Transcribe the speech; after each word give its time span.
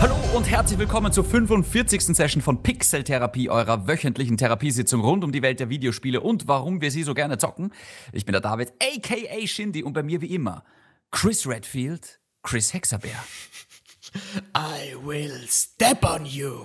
Hallo 0.00 0.16
und 0.34 0.50
herzlich 0.50 0.78
willkommen 0.78 1.12
zur 1.12 1.24
45. 1.24 2.02
Session 2.16 2.42
von 2.42 2.62
Pixel 2.62 3.04
Therapie, 3.04 3.50
eurer 3.50 3.86
wöchentlichen 3.86 4.36
Therapiesitzung 4.36 5.00
rund 5.00 5.24
um 5.24 5.32
die 5.32 5.42
Welt 5.42 5.60
der 5.60 5.68
Videospiele 5.68 6.20
und 6.20 6.48
warum 6.48 6.80
wir 6.80 6.90
sie 6.90 7.02
so 7.02 7.14
gerne 7.14 7.38
zocken. 7.38 7.72
Ich 8.12 8.24
bin 8.24 8.32
der 8.32 8.40
David, 8.40 8.72
aka 8.82 9.46
Shindy, 9.46 9.82
und 9.82 9.92
bei 9.92 10.02
mir 10.02 10.20
wie 10.20 10.34
immer 10.34 10.64
Chris 11.10 11.46
Redfield, 11.46 12.20
Chris 12.42 12.72
Hexabear. 12.72 13.24
I 14.56 14.94
will 15.04 15.46
step 15.48 16.04
on 16.04 16.24
you. 16.24 16.64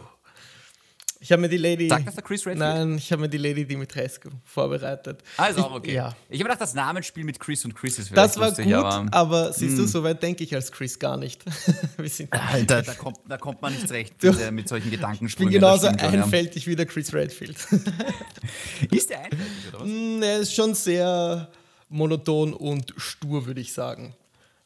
Ich 1.25 1.31
habe 1.31 1.41
mir 1.41 1.49
die 1.49 1.57
Lady. 1.57 1.89
Sagt 1.89 2.05
das 2.05 2.13
der 2.13 2.23
Chris 2.23 2.41
Redfield? 2.45 2.59
Nein, 2.59 2.97
ich 2.99 3.11
habe 3.11 3.23
mir 3.23 3.29
die 3.29 3.39
Lady 3.39 3.65
Dimitrescu 3.65 4.29
vorbereitet. 4.43 5.23
Also 5.37 5.61
auch 5.61 5.71
Ich- 5.71 5.75
okay. 5.77 5.93
Ja. 5.95 6.15
Ich 6.29 6.35
habe 6.39 6.43
gedacht, 6.49 6.61
das 6.61 6.75
Namensspiel 6.75 7.23
mit 7.23 7.39
Chris 7.39 7.65
und 7.65 7.73
Chris 7.73 7.97
ist 7.97 8.09
vielleicht 8.09 8.29
Das 8.29 8.37
war 8.37 8.49
lustig, 8.49 8.65
gut, 8.65 8.75
aber 8.75 9.07
aber, 9.11 9.51
siehst 9.53 9.75
du, 9.79 9.87
so 9.87 10.03
weit 10.03 10.21
denke 10.21 10.43
ich 10.43 10.53
als 10.53 10.71
Chris 10.71 10.99
gar 10.99 11.17
nicht. 11.17 11.43
Alter, 12.29 12.81
da 12.83 12.93
kommt, 12.93 13.17
da 13.27 13.37
kommt 13.37 13.59
man 13.59 13.73
nicht 13.73 13.89
recht 13.89 14.21
mit, 14.21 14.39
äh, 14.39 14.51
mit 14.51 14.69
solchen 14.69 14.85
ich 14.85 14.91
bin 14.91 14.99
Gedankensprüngen. 14.99 15.53
genauso 15.53 15.87
einfältig 15.87 16.67
wie 16.67 16.75
der 16.75 16.85
Chris 16.85 17.11
Redfield. 17.11 17.57
Ist 18.91 19.09
der 19.09 19.23
einfältig, 19.23 19.47
oder 19.73 19.79
was? 19.81 19.87
Mm, 19.87 20.21
er 20.21 20.39
ist 20.41 20.53
schon 20.53 20.75
sehr 20.75 21.49
monoton 21.89 22.53
und 22.53 22.93
stur, 22.97 23.47
würde 23.47 23.61
ich 23.61 23.73
sagen. 23.73 24.13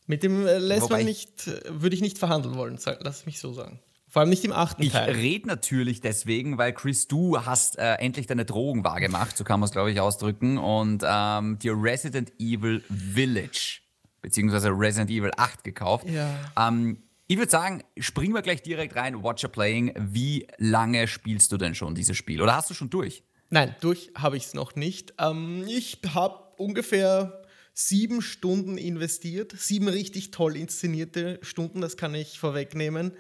Mit 0.08 0.24
dem 0.24 0.46
äh, 0.46 0.58
lässt 0.58 0.82
Wobei 0.84 0.98
man 1.04 1.08
ich- 1.08 1.28
nicht, 1.38 1.48
äh, 1.48 1.62
würde 1.70 1.96
ich 1.96 2.02
nicht 2.02 2.18
verhandeln 2.18 2.56
wollen, 2.56 2.78
lass 3.02 3.26
mich 3.26 3.40
so 3.40 3.54
sagen. 3.54 3.80
Vor 4.10 4.22
allem 4.22 4.30
nicht 4.30 4.44
im 4.44 4.52
achten 4.52 4.82
Ich 4.82 4.92
Teil. 4.94 5.12
rede 5.12 5.48
natürlich 5.48 6.02
deswegen, 6.02 6.58
weil 6.58 6.74
Chris, 6.74 7.08
du 7.08 7.46
hast 7.46 7.78
äh, 7.78 7.94
endlich 7.96 8.26
deine 8.26 8.44
Drogen 8.44 8.84
wahrgemacht, 8.84 9.38
so 9.38 9.44
kann 9.44 9.60
man 9.60 9.68
es, 9.68 9.72
glaube 9.72 9.92
ich, 9.92 10.00
ausdrücken, 10.00 10.58
und 10.58 11.04
ähm, 11.06 11.60
dir 11.60 11.74
Resident 11.80 12.34
Evil 12.40 12.84
Village, 12.90 13.82
beziehungsweise 14.24 14.70
Resident 14.70 15.12
Evil 15.12 15.32
8 15.38 15.64
gekauft. 15.64 16.10
Ja. 16.10 16.28
Ähm, 16.58 17.04
ich 17.28 17.38
würde 17.38 17.52
sagen, 17.52 17.84
springen 18.00 18.34
wir 18.34 18.42
gleich 18.42 18.64
direkt 18.64 18.96
rein, 18.96 19.22
Watcher 19.24 19.48
Playing. 19.50 19.94
Wie 19.96 20.48
lange 20.58 21.08
spielst 21.08 21.52
du 21.52 21.58
denn 21.58 21.76
schon 21.76 21.94
dieses 21.94 22.18
Spiel? 22.18 22.42
Oder 22.42 22.56
hast 22.56 22.72
du 22.72 22.74
schon 22.74 22.90
durch? 22.90 23.22
Nein, 23.52 23.76
durch 23.82 24.10
habe 24.16 24.38
ich 24.38 24.46
es 24.46 24.54
noch 24.56 24.76
nicht. 24.76 25.14
Ähm, 25.20 25.66
ich 25.68 26.00
habe 26.16 26.40
ungefähr 26.58 27.44
sieben 27.76 28.24
Stunden 28.24 28.80
investiert, 28.80 29.54
sieben 29.56 29.88
richtig 29.88 30.32
toll 30.32 30.58
inszenierte 30.58 31.38
Stunden, 31.44 31.80
das 31.82 31.96
kann 31.96 32.16
ich 32.16 32.40
vorwegnehmen. 32.40 33.14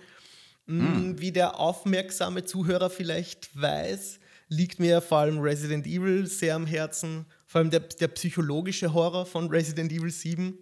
Mm, 0.69 1.13
Wie 1.17 1.31
der 1.31 1.59
aufmerksame 1.59 2.45
Zuhörer 2.45 2.91
vielleicht 2.91 3.59
weiß, 3.59 4.19
liegt 4.49 4.79
mir 4.79 5.01
vor 5.01 5.19
allem 5.19 5.39
Resident 5.39 5.87
Evil 5.87 6.27
sehr 6.27 6.55
am 6.55 6.67
Herzen, 6.67 7.25
vor 7.47 7.59
allem 7.59 7.71
der, 7.71 7.79
der 7.79 8.07
psychologische 8.09 8.93
Horror 8.93 9.25
von 9.25 9.49
Resident 9.49 9.91
Evil 9.91 10.11
7. 10.11 10.57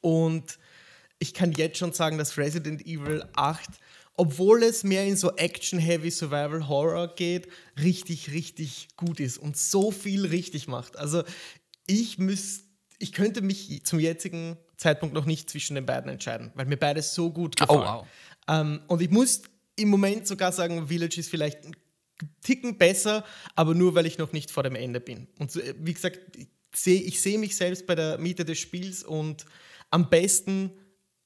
Und 0.00 0.58
ich 1.18 1.32
kann 1.32 1.52
jetzt 1.52 1.78
schon 1.78 1.92
sagen, 1.94 2.18
dass 2.18 2.36
Resident 2.36 2.86
Evil 2.86 3.24
8, 3.36 3.68
obwohl 4.14 4.62
es 4.62 4.84
mehr 4.84 5.06
in 5.06 5.16
so 5.16 5.34
Action-Heavy 5.36 6.10
Survival 6.10 6.68
Horror 6.68 7.14
geht, 7.14 7.48
richtig, 7.80 8.32
richtig 8.32 8.88
gut 8.96 9.18
ist 9.18 9.38
und 9.38 9.56
so 9.56 9.90
viel 9.90 10.26
richtig 10.26 10.68
macht. 10.68 10.98
Also 10.98 11.22
ich 11.86 12.18
müsste, 12.18 12.64
ich 12.98 13.12
könnte 13.12 13.40
mich 13.40 13.84
zum 13.84 13.98
jetzigen 13.98 14.58
Zeitpunkt 14.76 15.14
noch 15.14 15.24
nicht 15.24 15.48
zwischen 15.50 15.74
den 15.74 15.86
beiden 15.86 16.10
entscheiden, 16.10 16.52
weil 16.54 16.66
mir 16.66 16.76
beides 16.76 17.14
so 17.14 17.30
gut 17.30 17.56
gefallen. 17.56 17.80
wow. 17.80 18.06
Ähm, 18.48 18.80
und 18.88 19.02
ich 19.02 19.10
muss 19.10 19.42
im 19.76 19.88
Moment 19.88 20.26
sogar 20.26 20.52
sagen, 20.52 20.88
Village 20.88 21.18
ist 21.18 21.30
vielleicht 21.30 21.64
ein 21.64 21.76
Ticken 22.42 22.78
besser, 22.78 23.24
aber 23.54 23.74
nur 23.74 23.94
weil 23.94 24.06
ich 24.06 24.18
noch 24.18 24.32
nicht 24.32 24.50
vor 24.50 24.64
dem 24.64 24.74
Ende 24.74 25.00
bin. 25.00 25.28
Und 25.38 25.52
so, 25.52 25.60
äh, 25.60 25.74
wie 25.78 25.94
gesagt, 25.94 26.18
ich 26.36 26.48
sehe 26.74 27.10
sehe 27.10 27.38
mich 27.38 27.56
selbst 27.56 27.86
bei 27.86 27.94
der 27.94 28.18
Miete 28.18 28.44
des 28.44 28.58
Spiels 28.58 29.02
und 29.02 29.44
am 29.90 30.10
besten 30.10 30.72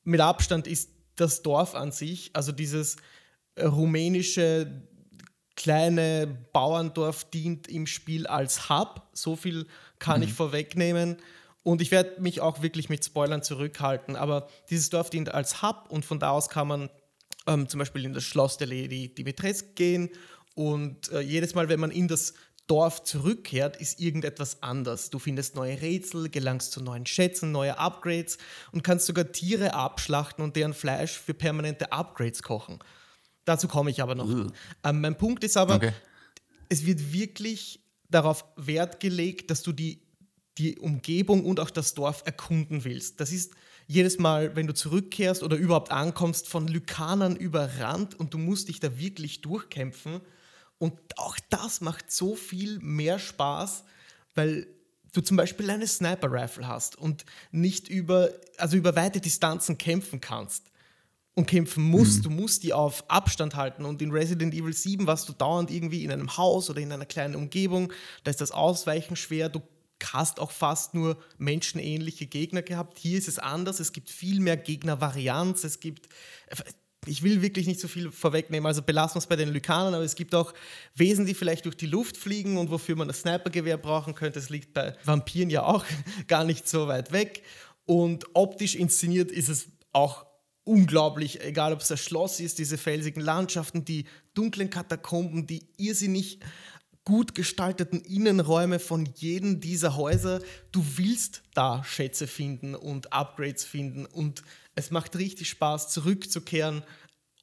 mit 0.05 0.21
Abstand 0.21 0.67
ist 0.67 0.91
das 1.17 1.43
Dorf 1.43 1.75
an 1.75 1.93
sich, 1.93 2.31
also 2.35 2.53
dieses 2.53 2.97
rumänische 3.61 4.83
kleine 5.57 6.27
Bauerndorf 6.53 7.25
dient 7.31 7.69
im 7.69 7.87
Spiel 7.87 8.27
als 8.27 8.69
Hub. 8.69 9.09
So 9.13 9.37
viel 9.37 9.67
kann 9.99 10.23
ich 10.23 10.33
vorwegnehmen. 10.33 11.17
Und 11.63 11.81
ich 11.81 11.91
werde 11.91 12.21
mich 12.21 12.41
auch 12.41 12.63
wirklich 12.63 12.89
mit 12.89 13.05
Spoilern 13.05 13.43
zurückhalten. 13.43 14.17
Aber 14.17 14.49
dieses 14.71 14.91
Dorf 14.91 15.11
dient 15.11 15.33
als 15.33 15.63
Hub 15.63 15.87
und 15.91 16.05
von 16.05 16.19
da 16.19 16.31
aus 16.31 16.49
kann 16.49 16.69
man 16.69 16.91
ähm, 17.47 17.69
zum 17.69 17.79
Beispiel 17.79 18.05
in 18.05 18.13
das 18.13 18.25
Schloss 18.25 18.57
der 18.57 18.67
Lady 18.69 19.15
Dimitrescu 19.15 19.75
gehen. 19.75 20.11
Und 20.55 21.11
äh, 21.13 21.21
jedes 21.21 21.55
Mal, 21.55 21.69
wenn 21.69 21.81
man 21.81 21.91
in 21.91 22.09
das 22.09 22.35
Dorf 22.67 23.03
zurückkehrt, 23.03 23.77
ist 23.77 24.01
irgendetwas 24.01 24.63
anders. 24.63 25.11
Du 25.11 25.19
findest 25.19 25.57
neue 25.57 25.81
Rätsel, 25.83 26.29
gelangst 26.29 26.73
zu 26.73 26.81
neuen 26.83 27.07
Schätzen, 27.07 27.53
neue 27.53 27.77
Upgrades 27.79 28.39
und 28.71 28.85
kannst 28.85 29.07
sogar 29.07 29.33
Tiere 29.33 29.75
abschlachten 29.75 30.45
und 30.45 30.57
deren 30.57 30.73
Fleisch 30.73 31.19
für 31.19 31.35
permanente 31.35 31.93
Upgrades 31.93 32.43
kochen. 32.43 32.79
Dazu 33.45 33.67
komme 33.67 33.91
ich 33.91 34.01
aber 34.01 34.15
noch. 34.15 34.29
Ähm, 34.85 35.01
mein 35.01 35.19
Punkt 35.19 35.43
ist 35.43 35.57
aber, 35.57 35.75
Okay. 35.75 35.93
es 36.69 36.87
wird 36.87 37.13
wirklich 37.13 37.81
darauf 38.09 38.45
Wert 38.57 39.01
gelegt, 39.01 39.51
dass 39.51 39.63
du 39.63 39.73
die, 39.73 40.03
die 40.59 40.79
Umgebung 40.79 41.45
und 41.45 41.59
auch 41.59 41.71
das 41.71 41.95
Dorf 41.95 42.23
erkunden 42.25 42.85
willst. 42.85 43.21
Das 43.21 43.33
ist 43.33 43.53
jedes 43.87 44.19
Mal, 44.19 44.57
wenn 44.57 44.67
du 44.67 44.75
zurückkehrst 44.75 45.43
oder 45.43 45.57
überhaupt 45.57 45.91
ankommst, 45.91 46.49
von 46.49 46.69
Lykanern 46.69 47.37
überrannt 47.37 48.19
und 48.19 48.35
du 48.35 48.39
musst 48.39 48.69
dich 48.69 48.81
da 48.81 48.99
wirklich 48.99 49.41
durchkämpfen. 49.41 50.21
Und 50.79 50.99
auch 51.17 51.37
das 51.51 51.81
macht 51.81 52.11
so 52.11 52.35
viel 52.35 52.79
mehr 52.81 53.19
Spaß, 53.19 53.85
weil 54.35 54.67
du 55.13 55.21
zum 55.21 55.37
Beispiel 55.37 55.71
eine 55.71 55.87
Sniper-Rifle 55.87 56.67
hast 56.67 56.97
und 56.97 57.25
nicht 57.51 57.89
über, 57.89 58.31
also 58.57 58.77
über 58.77 58.97
weite 58.97 59.21
Distanzen 59.21 59.79
kämpfen 59.79 60.21
kannst 60.21 60.73
und 61.35 61.47
kämpfen 61.47 61.85
musst. 61.85 62.25
Du 62.25 62.31
musst 62.31 62.63
die 62.63 62.73
auf 62.73 63.09
Abstand 63.09 63.55
halten. 63.55 63.85
Und 63.85 64.03
in 64.03 64.11
Resident 64.11 64.55
Evil 64.55 64.73
7 64.73 65.07
warst 65.07 65.29
du 65.29 65.33
dauernd 65.33 65.71
irgendwie 65.71 66.05
in 66.05 66.13
einem 66.13 66.37
Haus 66.37 66.69
oder 66.69 66.81
in 66.81 66.93
einer 66.93 67.07
kleinen 67.07 67.37
Umgebung. 67.37 67.93
Da 68.25 68.31
ist 68.31 68.41
das 68.41 68.51
Ausweichen 68.51 69.17
schwer. 69.17 69.49
Du 69.49 69.63
hast 70.07 70.41
auch 70.41 70.51
fast 70.51 70.95
nur 70.95 71.17
menschenähnliche 71.39 72.27
Gegner 72.27 72.63
gehabt. 72.63 72.99
Hier 72.99 73.19
ist 73.19 73.29
es 73.29 73.39
anders. 73.39 73.81
Es 73.81 73.93
gibt 73.93 74.11
viel 74.11 74.41
mehr 74.41 74.57
Gegnervarianz. 74.57 75.65
Es 75.65 75.81
gibt. 75.81 76.09
Ich 77.07 77.25
will 77.25 77.43
wirklich 77.43 77.67
nicht 77.67 77.81
so 77.81 77.89
viel 77.89 78.13
vorwegnehmen, 78.13 78.65
also 78.65 78.81
belassen 78.81 79.17
wir 79.17 79.19
es 79.19 79.27
bei 79.27 79.35
den 79.35 79.49
Lykanern, 79.49 79.93
aber 79.93 80.05
es 80.05 80.15
gibt 80.15 80.37
auch 80.37 80.55
Wesen, 80.95 81.27
die 81.27 81.35
vielleicht 81.35 81.65
durch 81.65 81.77
die 81.77 81.87
Luft 81.87 82.17
fliegen 82.17 82.57
und 82.59 82.71
wofür 82.71 82.95
man 82.95 83.09
das 83.09 83.23
Snipergewehr 83.23 83.77
brauchen 83.77 84.15
könnte. 84.15 84.39
Das 84.39 84.51
liegt 84.51 84.73
bei 84.73 84.95
Vampiren 85.05 85.51
ja 85.51 85.65
auch 85.65 85.85
gar 86.29 86.45
nicht 86.45 86.69
so 86.69 86.87
weit 86.87 87.11
weg. 87.11 87.43
Und 87.87 88.27
optisch 88.35 88.77
inszeniert 88.77 89.33
ist 89.33 89.49
es 89.49 89.67
auch 89.93 90.27
unglaublich, 90.65 91.43
egal 91.43 91.73
ob 91.73 91.81
es 91.81 91.89
das 91.89 92.01
Schloss 92.01 92.39
ist, 92.41 92.59
diese 92.59 92.79
felsigen 92.79 93.23
Landschaften, 93.23 93.85
die 93.85 94.07
dunklen 94.35 94.71
Katakomben, 94.71 95.47
die 95.47 95.69
irrsinnig 95.77 96.39
gut 97.05 97.35
gestalteten 97.35 98.01
Innenräume 98.01 98.79
von 98.79 99.07
jedem 99.17 99.61
dieser 99.61 99.97
Häuser. 99.97 100.41
Du 100.71 100.85
willst 100.97 101.43
da 101.55 101.83
Schätze 101.85 102.27
finden 102.27 102.75
und 102.75 103.13
Upgrades 103.13 103.65
finden 103.65 104.07
und 104.07 104.43
es 104.75 104.91
macht 104.91 105.17
richtig 105.17 105.49
Spaß, 105.51 105.89
zurückzukehren 105.91 106.83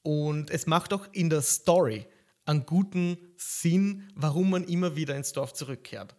und 0.02 0.50
es 0.50 0.66
macht 0.66 0.94
auch 0.94 1.08
in 1.12 1.30
der 1.30 1.42
Story 1.42 2.06
einen 2.46 2.66
guten 2.66 3.18
Sinn, 3.38 4.10
warum 4.16 4.50
man 4.50 4.64
immer 4.64 4.96
wieder 4.96 5.16
ins 5.16 5.34
Dorf 5.34 5.54
zurückkehrt. 5.54 6.16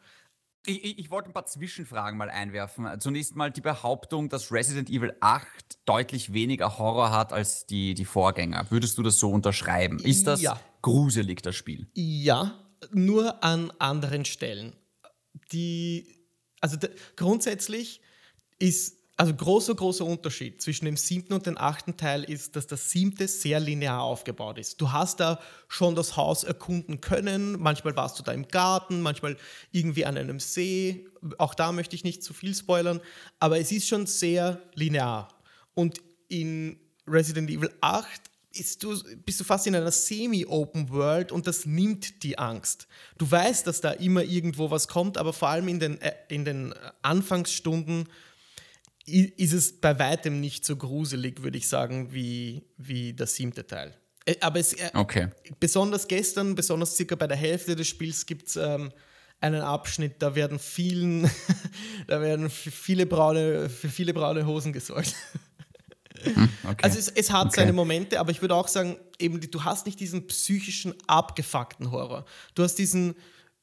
Ich, 0.66 0.84
ich, 0.84 0.98
ich 0.98 1.10
wollte 1.10 1.30
ein 1.30 1.32
paar 1.32 1.46
Zwischenfragen 1.46 2.18
mal 2.18 2.28
einwerfen. 2.28 2.86
Zunächst 3.00 3.34
mal 3.34 3.50
die 3.50 3.62
Behauptung, 3.62 4.28
dass 4.28 4.52
Resident 4.52 4.90
Evil 4.90 5.16
8 5.20 5.46
deutlich 5.86 6.34
weniger 6.34 6.78
Horror 6.78 7.10
hat 7.10 7.32
als 7.32 7.64
die, 7.64 7.94
die 7.94 8.04
Vorgänger. 8.04 8.70
Würdest 8.70 8.98
du 8.98 9.02
das 9.02 9.18
so 9.18 9.30
unterschreiben? 9.30 9.98
Ist 9.98 10.26
das 10.26 10.42
Ja. 10.42 10.60
gruselig, 10.82 11.40
das 11.42 11.56
Spiel? 11.56 11.88
Ja, 11.94 12.69
nur 12.92 13.42
an 13.42 13.72
anderen 13.78 14.24
Stellen. 14.24 14.74
Die, 15.52 16.06
also 16.60 16.76
grundsätzlich 17.16 18.00
ist, 18.58 18.96
also 19.16 19.34
großer, 19.34 19.74
großer 19.74 20.04
Unterschied 20.04 20.62
zwischen 20.62 20.86
dem 20.86 20.96
siebten 20.96 21.34
und 21.34 21.46
dem 21.46 21.58
achten 21.58 21.96
Teil 21.96 22.24
ist, 22.24 22.56
dass 22.56 22.66
das 22.66 22.90
siebte 22.90 23.28
sehr 23.28 23.60
linear 23.60 24.02
aufgebaut 24.02 24.58
ist. 24.58 24.80
Du 24.80 24.92
hast 24.92 25.20
da 25.20 25.40
schon 25.68 25.94
das 25.94 26.16
Haus 26.16 26.42
erkunden 26.42 27.00
können, 27.00 27.60
manchmal 27.60 27.96
warst 27.96 28.18
du 28.18 28.22
da 28.22 28.32
im 28.32 28.48
Garten, 28.48 29.02
manchmal 29.02 29.36
irgendwie 29.72 30.06
an 30.06 30.16
einem 30.16 30.40
See. 30.40 31.06
Auch 31.36 31.54
da 31.54 31.72
möchte 31.72 31.96
ich 31.96 32.04
nicht 32.04 32.22
zu 32.22 32.32
viel 32.32 32.54
spoilern, 32.54 33.00
aber 33.38 33.58
es 33.58 33.72
ist 33.72 33.88
schon 33.88 34.06
sehr 34.06 34.62
linear. 34.74 35.28
Und 35.74 36.00
in 36.28 36.78
Resident 37.06 37.50
Evil 37.50 37.72
8 37.80 38.08
ist 38.08 38.29
du, 38.80 38.98
bist 39.24 39.40
du 39.40 39.44
fast 39.44 39.66
in 39.66 39.74
einer 39.74 39.90
Semi-Open 39.90 40.90
World 40.90 41.32
und 41.32 41.46
das 41.46 41.66
nimmt 41.66 42.22
die 42.22 42.38
Angst. 42.38 42.86
Du 43.18 43.30
weißt, 43.30 43.66
dass 43.66 43.80
da 43.80 43.92
immer 43.92 44.22
irgendwo 44.22 44.70
was 44.70 44.88
kommt, 44.88 45.18
aber 45.18 45.32
vor 45.32 45.48
allem 45.48 45.68
in 45.68 45.80
den, 45.80 46.00
äh, 46.00 46.12
in 46.28 46.44
den 46.44 46.74
Anfangsstunden 47.02 48.08
ist 49.06 49.52
es 49.52 49.80
bei 49.80 49.98
weitem 49.98 50.40
nicht 50.40 50.64
so 50.64 50.76
gruselig, 50.76 51.42
würde 51.42 51.58
ich 51.58 51.68
sagen, 51.68 52.12
wie, 52.12 52.62
wie 52.76 53.12
der 53.12 53.26
siebte 53.26 53.66
Teil. 53.66 53.94
Äh, 54.26 54.36
Aber 54.40 54.60
es, 54.60 54.72
äh, 54.74 54.90
Okay. 54.94 55.28
besonders 55.58 56.06
gestern, 56.06 56.54
besonders 56.54 56.96
circa 56.96 57.14
bei 57.14 57.26
der 57.26 57.36
Hälfte 57.36 57.74
des 57.76 57.88
Spiels, 57.88 58.26
gibt 58.26 58.48
es 58.48 58.56
ähm, 58.56 58.92
einen 59.40 59.62
Abschnitt, 59.62 60.16
da 60.20 60.34
werden 60.34 60.58
vielen, 60.58 61.30
da 62.06 62.20
werden 62.20 62.50
viele 62.50 63.06
braune, 63.06 63.68
für 63.70 63.88
viele 63.88 64.12
braune 64.12 64.46
Hosen 64.46 64.72
gesorgt. 64.72 65.14
Hm, 66.24 66.48
okay. 66.64 66.82
Also 66.82 66.98
es, 66.98 67.08
es 67.08 67.30
hat 67.30 67.46
okay. 67.46 67.60
seine 67.60 67.72
Momente, 67.72 68.20
aber 68.20 68.30
ich 68.30 68.40
würde 68.40 68.54
auch 68.54 68.68
sagen, 68.68 68.96
eben 69.18 69.40
du 69.40 69.64
hast 69.64 69.86
nicht 69.86 70.00
diesen 70.00 70.26
psychischen, 70.26 70.94
abgefuckten 71.06 71.90
Horror. 71.90 72.24
Du 72.54 72.62
hast 72.62 72.76
diesen 72.76 73.14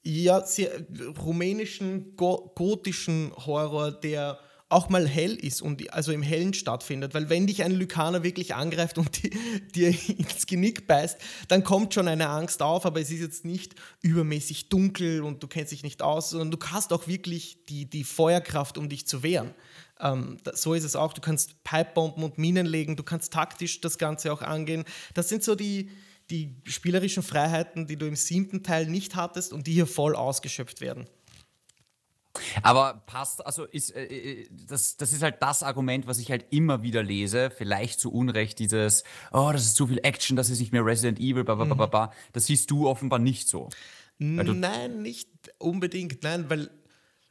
ja, 0.03 0.45
sehr 0.45 0.71
rumänischen, 1.19 2.15
go 2.15 2.51
gotischen 2.55 3.31
Horror, 3.35 3.91
der 3.91 4.39
auch 4.69 4.89
mal 4.89 5.07
hell 5.07 5.33
ist 5.35 5.61
und 5.61 5.93
also 5.93 6.11
im 6.11 6.21
Hellen 6.21 6.53
stattfindet. 6.53 7.13
Weil 7.13 7.29
wenn 7.29 7.47
dich 7.47 7.63
ein 7.63 7.71
Lykaner 7.71 8.23
wirklich 8.23 8.53
angreift 8.53 8.97
und 8.97 9.21
dir 9.75 9.87
ins 9.89 10.45
Genick 10.45 10.87
beißt, 10.87 11.17
dann 11.47 11.63
kommt 11.63 11.93
schon 11.93 12.07
eine 12.07 12.27
Angst 12.29 12.61
auf, 12.61 12.85
aber 12.85 12.99
es 12.99 13.09
ist 13.09 13.21
jetzt 13.21 13.45
nicht 13.45 13.75
übermäßig 14.01 14.69
dunkel 14.69 15.21
und 15.21 15.41
du 15.41 15.47
kennst 15.47 15.71
dich 15.71 15.83
nicht 15.83 16.01
aus, 16.01 16.31
sondern 16.31 16.51
du 16.51 16.57
hast 16.67 16.91
auch 16.91 17.07
wirklich 17.07 17.65
die, 17.69 17.89
die 17.89 18.03
Feuerkraft, 18.03 18.77
um 18.77 18.89
dich 18.89 19.07
zu 19.07 19.23
wehren. 19.23 19.53
Ähm, 19.99 20.37
so 20.53 20.73
ist 20.73 20.83
es 20.83 20.95
auch. 20.95 21.13
Du 21.13 21.21
kannst 21.21 21.63
Pipebomben 21.63 22.23
und 22.23 22.37
Minen 22.37 22.65
legen, 22.65 22.95
du 22.95 23.03
kannst 23.03 23.33
taktisch 23.33 23.81
das 23.81 23.97
Ganze 23.97 24.31
auch 24.31 24.41
angehen. 24.41 24.83
Das 25.13 25.29
sind 25.29 25.43
so 25.43 25.55
die, 25.55 25.89
die 26.29 26.55
spielerischen 26.65 27.23
Freiheiten, 27.23 27.87
die 27.87 27.97
du 27.97 28.05
im 28.05 28.15
siebten 28.15 28.63
Teil 28.63 28.87
nicht 28.87 29.15
hattest 29.15 29.53
und 29.53 29.67
die 29.67 29.73
hier 29.73 29.87
voll 29.87 30.15
ausgeschöpft 30.15 30.81
werden. 30.81 31.07
Aber 32.61 33.01
passt, 33.05 33.45
also 33.45 33.65
ist, 33.65 33.95
äh, 33.95 34.05
äh, 34.05 34.47
das, 34.67 34.97
das 34.97 35.13
ist 35.13 35.23
halt 35.23 35.37
das 35.39 35.63
Argument, 35.63 36.07
was 36.07 36.19
ich 36.19 36.31
halt 36.31 36.45
immer 36.51 36.83
wieder 36.83 37.03
lese, 37.03 37.49
vielleicht 37.49 37.99
zu 37.99 38.11
Unrecht, 38.11 38.59
dieses, 38.59 39.03
oh, 39.31 39.49
das 39.51 39.63
ist 39.65 39.75
zu 39.75 39.87
viel 39.87 39.99
Action, 40.03 40.35
das 40.35 40.49
ist 40.49 40.59
nicht 40.59 40.71
mehr 40.71 40.85
Resident 40.85 41.19
Evil, 41.19 41.43
bla, 41.43 41.55
bla, 41.55 41.65
bla, 41.65 41.85
bla. 41.85 42.05
Mhm. 42.07 42.11
Das 42.33 42.45
siehst 42.45 42.69
du 42.71 42.87
offenbar 42.87 43.19
nicht 43.19 43.47
so. 43.47 43.69
Nein, 44.19 45.01
nicht 45.01 45.29
unbedingt, 45.59 46.23
nein, 46.23 46.49
weil 46.49 46.71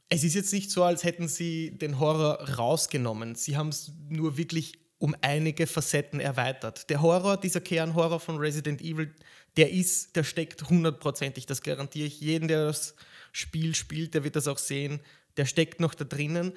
es 0.08 0.24
ist 0.24 0.34
jetzt 0.34 0.52
nicht 0.52 0.70
so, 0.70 0.84
als 0.84 1.04
hätten 1.04 1.28
sie 1.28 1.76
den 1.76 1.98
Horror 1.98 2.48
rausgenommen. 2.56 3.34
Sie 3.34 3.56
haben 3.56 3.68
es 3.68 3.92
nur 4.08 4.36
wirklich 4.36 4.78
um 4.98 5.14
einige 5.20 5.66
Facetten 5.66 6.20
erweitert. 6.20 6.88
Der 6.90 7.02
Horror, 7.02 7.36
dieser 7.36 7.60
Kernhorror 7.60 8.20
von 8.20 8.38
Resident 8.38 8.80
Evil, 8.80 9.14
der 9.56 9.70
ist, 9.72 10.16
der 10.16 10.24
steckt 10.24 10.68
hundertprozentig, 10.68 11.46
das 11.46 11.62
garantiere 11.62 12.06
ich. 12.06 12.20
Jeden, 12.20 12.48
der 12.48 12.66
das 12.66 12.94
Spiel 13.32 13.74
spielt, 13.74 14.14
der 14.14 14.24
wird 14.24 14.36
das 14.36 14.48
auch 14.48 14.58
sehen, 14.58 15.00
der 15.36 15.44
steckt 15.44 15.80
noch 15.80 15.94
da 15.94 16.04
drinnen. 16.04 16.52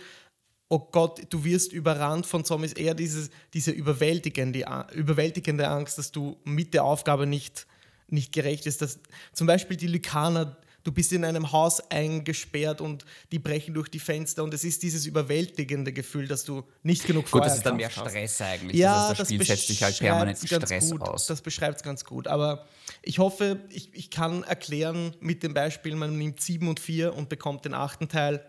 Oh 0.69 0.79
Gott, 0.79 1.21
du 1.29 1.43
wirst 1.43 1.73
überrannt 1.73 2.27
von 2.27 2.45
Zombies, 2.45 2.73
eher 2.73 2.93
dieses, 2.93 3.31
diese 3.53 3.71
überwältigende, 3.71 4.65
überwältigende 4.93 5.67
Angst, 5.67 5.97
dass 5.97 6.11
du 6.11 6.39
mit 6.43 6.73
der 6.73 6.83
Aufgabe 6.83 7.25
nicht, 7.25 7.65
nicht 8.07 8.31
gerecht 8.31 8.67
ist. 8.67 8.81
Dass 8.81 8.99
zum 9.33 9.47
Beispiel 9.47 9.75
die 9.75 9.87
Lykaner 9.87 10.57
du 10.89 10.93
bist 10.93 11.13
in 11.13 11.23
einem 11.23 11.51
Haus 11.51 11.79
eingesperrt 11.91 12.81
und 12.81 13.05
die 13.31 13.37
brechen 13.37 13.75
durch 13.75 13.89
die 13.89 13.99
Fenster 13.99 14.43
und 14.43 14.55
es 14.55 14.63
ist 14.63 14.81
dieses 14.81 15.05
überwältigende 15.05 15.93
Gefühl, 15.93 16.27
dass 16.27 16.45
du 16.45 16.63
nicht 16.81 17.05
genug 17.05 17.29
Gut, 17.29 17.45
das 17.45 17.57
ist 17.57 17.65
dann 17.65 17.77
mehr 17.77 17.91
Stress 17.91 18.39
hast. 18.39 18.41
eigentlich. 18.41 18.79
Ja, 18.79 19.09
das, 19.09 19.19
das 19.19 19.27
Spiel 19.27 19.45
setzt 19.45 19.69
dich 19.69 19.83
halt 19.83 19.99
permanent 19.99 20.39
Stress 20.39 20.89
gut. 20.89 21.01
aus. 21.03 21.27
Das 21.27 21.43
beschreibt 21.43 21.77
es 21.77 21.83
ganz 21.83 22.03
gut. 22.05 22.27
Aber 22.27 22.65
ich 23.03 23.19
hoffe, 23.19 23.59
ich, 23.69 23.93
ich 23.93 24.09
kann 24.09 24.41
erklären 24.41 25.15
mit 25.19 25.43
dem 25.43 25.53
Beispiel, 25.53 25.95
man 25.95 26.17
nimmt 26.17 26.41
7 26.41 26.67
und 26.67 26.79
4 26.79 27.13
und 27.13 27.29
bekommt 27.29 27.65
den 27.65 27.75
achten 27.75 28.09
Teil. 28.09 28.43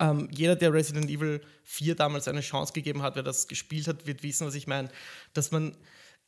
Ähm, 0.00 0.30
jeder, 0.32 0.56
der 0.56 0.72
Resident 0.72 1.10
Evil 1.10 1.42
4 1.64 1.96
damals 1.96 2.28
eine 2.28 2.40
Chance 2.40 2.72
gegeben 2.72 3.02
hat, 3.02 3.14
wer 3.14 3.22
das 3.22 3.46
gespielt 3.46 3.88
hat, 3.88 4.06
wird 4.06 4.22
wissen, 4.22 4.46
was 4.46 4.54
ich 4.54 4.66
meine. 4.66 4.88
Dass 5.34 5.50
man 5.50 5.76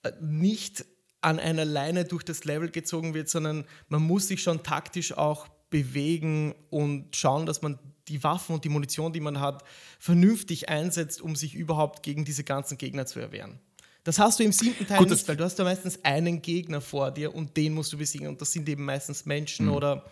äh, 0.02 0.12
nicht 0.20 0.85
an 1.26 1.40
einer 1.40 1.64
Leine 1.64 2.05
durch 2.05 2.23
das 2.23 2.44
Level 2.44 2.70
gezogen 2.70 3.12
wird, 3.12 3.28
sondern 3.28 3.64
man 3.88 4.00
muss 4.00 4.28
sich 4.28 4.44
schon 4.44 4.62
taktisch 4.62 5.12
auch 5.12 5.49
bewegen 5.70 6.55
und 6.70 7.17
schauen, 7.17 7.46
dass 7.46 7.62
man 7.62 7.81
die 8.06 8.23
Waffen 8.23 8.55
und 8.55 8.64
die 8.64 8.69
Munition, 8.69 9.12
die 9.12 9.19
man 9.19 9.40
hat, 9.40 9.64
vernünftig 9.99 10.69
einsetzt, 10.69 11.20
um 11.20 11.34
sich 11.34 11.56
überhaupt 11.56 12.05
gegen 12.05 12.25
diese 12.25 12.44
ganzen 12.44 12.78
Gegner 12.78 13.06
zu 13.06 13.19
erwehren. 13.19 13.58
Das 14.05 14.20
hast 14.20 14.38
du 14.38 14.44
im 14.44 14.52
siebten 14.52 14.87
Teil 14.87 14.99
Gut, 14.99 15.11
nicht, 15.11 15.26
weil 15.26 15.37
du 15.37 15.43
hast 15.43 15.58
ja 15.58 15.64
meistens 15.64 15.99
einen 16.05 16.40
Gegner 16.43 16.81
vor 16.81 17.11
dir 17.11 17.34
und 17.34 17.56
den 17.56 17.75
musst 17.75 17.93
du 17.93 17.99
besiegen. 17.99 18.28
Und 18.28 18.40
das 18.40 18.52
sind 18.52 18.69
eben 18.69 18.84
meistens 18.84 19.26
Menschen 19.26 19.67
mhm. 19.67 19.73
oder 19.73 20.05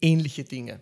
ähnliche 0.00 0.44
Dinge. 0.44 0.80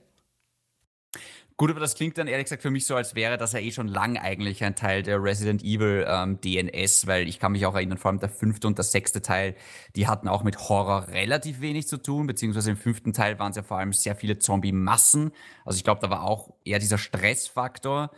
Gut, 1.61 1.71
aber 1.71 1.81
das 1.81 1.95
klingt 1.95 2.17
dann 2.17 2.27
ehrlich 2.27 2.47
gesagt 2.47 2.63
für 2.63 2.71
mich 2.71 2.87
so, 2.87 2.97
als 2.97 3.15
wäre 3.15 3.37
das 3.37 3.53
ja 3.53 3.59
eh 3.59 3.71
schon 3.71 3.87
lang 3.87 4.17
eigentlich 4.17 4.65
ein 4.65 4.75
Teil 4.75 5.03
der 5.03 5.23
Resident 5.23 5.63
Evil 5.63 6.07
ähm, 6.09 6.41
DNS, 6.41 7.07
weil 7.07 7.29
ich 7.29 7.39
kann 7.39 7.53
mich 7.53 7.67
auch 7.67 7.75
erinnern, 7.75 7.99
vor 7.99 8.11
allem 8.11 8.19
der 8.19 8.31
fünfte 8.31 8.67
und 8.67 8.79
der 8.79 8.85
sechste 8.87 9.21
Teil, 9.21 9.55
die 9.95 10.09
hatten 10.09 10.27
auch 10.27 10.43
mit 10.43 10.59
Horror 10.71 11.09
relativ 11.09 11.61
wenig 11.61 11.87
zu 11.87 11.99
tun, 11.99 12.27
beziehungsweise 12.27 12.71
im 12.71 12.79
fünften 12.79 13.13
Teil 13.13 13.39
waren 13.39 13.51
es 13.51 13.57
ja 13.57 13.63
vor 13.63 13.77
allem 13.77 13.93
sehr 13.93 14.17
viele 14.17 14.39
Zombie-Massen. 14.39 15.33
Also 15.67 15.77
ich 15.77 15.85
glaube, 15.85 16.01
da 16.01 16.09
war 16.09 16.23
auch 16.23 16.55
eher 16.65 16.79
dieser 16.79 16.97
Stressfaktor. 16.97 18.11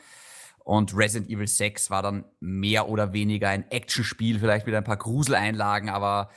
Und 0.62 0.96
Resident 0.96 1.28
Evil 1.28 1.48
6 1.48 1.90
war 1.90 2.02
dann 2.02 2.24
mehr 2.38 2.88
oder 2.88 3.12
weniger 3.12 3.48
ein 3.48 3.68
Actionspiel, 3.72 4.38
vielleicht 4.38 4.66
mit 4.66 4.76
ein 4.76 4.84
paar 4.84 4.98
Gruseleinlagen, 4.98 5.88
aber 5.88 6.30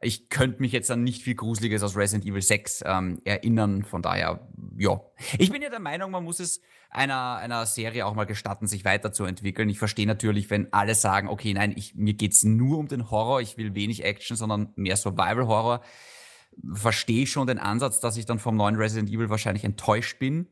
ich 0.00 0.28
könnte 0.28 0.60
mich 0.60 0.72
jetzt 0.72 0.90
an 0.90 1.02
nicht 1.02 1.22
viel 1.22 1.34
Gruseliges 1.34 1.82
aus 1.82 1.96
Resident 1.96 2.24
Evil 2.24 2.42
6 2.42 2.84
ähm, 2.86 3.20
erinnern. 3.24 3.84
Von 3.84 4.02
daher, 4.02 4.48
ja. 4.76 5.00
Ich 5.38 5.50
bin 5.50 5.62
ja 5.62 5.70
der 5.70 5.80
Meinung, 5.80 6.10
man 6.10 6.24
muss 6.24 6.40
es 6.40 6.60
einer, 6.90 7.36
einer 7.36 7.66
Serie 7.66 8.06
auch 8.06 8.14
mal 8.14 8.24
gestatten, 8.24 8.66
sich 8.66 8.84
weiterzuentwickeln. 8.84 9.68
Ich 9.68 9.78
verstehe 9.78 10.06
natürlich, 10.06 10.50
wenn 10.50 10.72
alle 10.72 10.94
sagen, 10.94 11.28
okay, 11.28 11.52
nein, 11.54 11.74
ich, 11.76 11.94
mir 11.94 12.14
geht 12.14 12.32
es 12.32 12.44
nur 12.44 12.78
um 12.78 12.88
den 12.88 13.10
Horror, 13.10 13.40
ich 13.40 13.56
will 13.56 13.74
wenig 13.74 14.04
Action, 14.04 14.36
sondern 14.36 14.72
mehr 14.76 14.96
Survival-Horror. 14.96 15.82
Verstehe 16.72 17.24
ich 17.24 17.30
schon 17.30 17.46
den 17.46 17.58
Ansatz, 17.58 18.00
dass 18.00 18.16
ich 18.16 18.24
dann 18.24 18.38
vom 18.38 18.56
neuen 18.56 18.76
Resident 18.76 19.10
Evil 19.10 19.28
wahrscheinlich 19.28 19.64
enttäuscht 19.64 20.18
bin 20.18 20.48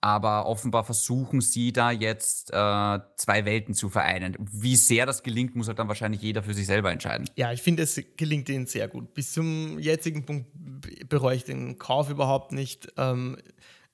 aber 0.00 0.46
offenbar 0.46 0.84
versuchen 0.84 1.40
sie 1.40 1.72
da 1.72 1.90
jetzt 1.90 2.50
äh, 2.50 2.54
zwei 3.16 3.44
Welten 3.44 3.74
zu 3.74 3.88
vereinen. 3.88 4.36
Wie 4.38 4.76
sehr 4.76 5.06
das 5.06 5.22
gelingt, 5.22 5.56
muss 5.56 5.68
halt 5.68 5.78
dann 5.78 5.88
wahrscheinlich 5.88 6.22
jeder 6.22 6.42
für 6.42 6.54
sich 6.54 6.66
selber 6.66 6.92
entscheiden. 6.92 7.28
Ja, 7.36 7.52
ich 7.52 7.62
finde, 7.62 7.82
es 7.82 8.00
gelingt 8.16 8.48
ihnen 8.48 8.66
sehr 8.66 8.88
gut. 8.88 9.14
Bis 9.14 9.32
zum 9.32 9.78
jetzigen 9.78 10.24
Punkt 10.24 10.46
bereue 11.08 11.36
ich 11.36 11.44
den 11.44 11.78
Kauf 11.78 12.10
überhaupt 12.10 12.52
nicht. 12.52 12.92
Ähm, 12.96 13.36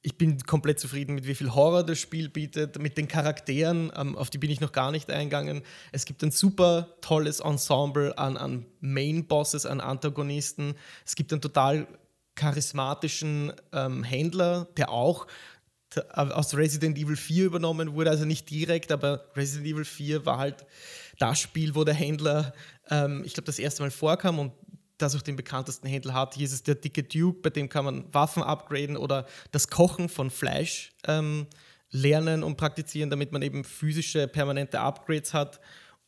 ich 0.02 0.18
bin 0.18 0.38
komplett 0.40 0.80
zufrieden 0.80 1.14
mit 1.14 1.26
wie 1.26 1.34
viel 1.34 1.54
Horror 1.54 1.84
das 1.84 1.98
Spiel 1.98 2.28
bietet, 2.28 2.78
mit 2.80 2.98
den 2.98 3.06
Charakteren, 3.06 3.92
ähm, 3.96 4.16
auf 4.16 4.30
die 4.30 4.38
bin 4.38 4.50
ich 4.50 4.60
noch 4.60 4.72
gar 4.72 4.90
nicht 4.90 5.10
eingegangen. 5.10 5.62
Es 5.92 6.04
gibt 6.04 6.22
ein 6.24 6.32
super 6.32 6.88
tolles 7.00 7.38
Ensemble 7.40 8.18
an, 8.18 8.36
an 8.36 8.66
Main-Bosses, 8.80 9.64
an 9.64 9.80
Antagonisten. 9.80 10.74
Es 11.06 11.14
gibt 11.14 11.32
einen 11.32 11.40
total 11.40 11.86
charismatischen 12.34 13.52
ähm, 13.72 14.02
Händler, 14.02 14.66
der 14.76 14.90
auch 14.90 15.26
aus 16.14 16.54
Resident 16.56 16.98
Evil 16.98 17.16
4 17.16 17.46
übernommen 17.46 17.94
wurde, 17.94 18.10
also 18.10 18.24
nicht 18.24 18.48
direkt, 18.50 18.92
aber 18.92 19.24
Resident 19.34 19.66
Evil 19.68 19.84
4 19.84 20.26
war 20.26 20.38
halt 20.38 20.66
das 21.18 21.40
Spiel, 21.40 21.74
wo 21.74 21.84
der 21.84 21.94
Händler, 21.94 22.52
ähm, 22.90 23.22
ich 23.24 23.34
glaube, 23.34 23.46
das 23.46 23.58
erste 23.58 23.82
Mal 23.82 23.90
vorkam 23.90 24.38
und 24.38 24.52
das 24.98 25.16
auch 25.16 25.22
den 25.22 25.36
bekanntesten 25.36 25.88
Händler 25.88 26.14
hat. 26.14 26.34
Hier 26.34 26.46
ist 26.46 26.52
es 26.52 26.62
der 26.62 26.76
dicke 26.76 27.02
Duke, 27.02 27.40
bei 27.42 27.50
dem 27.50 27.68
kann 27.68 27.84
man 27.84 28.14
Waffen 28.14 28.42
upgraden 28.42 28.96
oder 28.96 29.26
das 29.50 29.68
Kochen 29.68 30.08
von 30.08 30.30
Fleisch 30.30 30.92
ähm, 31.06 31.46
lernen 31.90 32.42
und 32.42 32.56
praktizieren, 32.56 33.10
damit 33.10 33.32
man 33.32 33.42
eben 33.42 33.64
physische, 33.64 34.28
permanente 34.28 34.80
Upgrades 34.80 35.34
hat. 35.34 35.60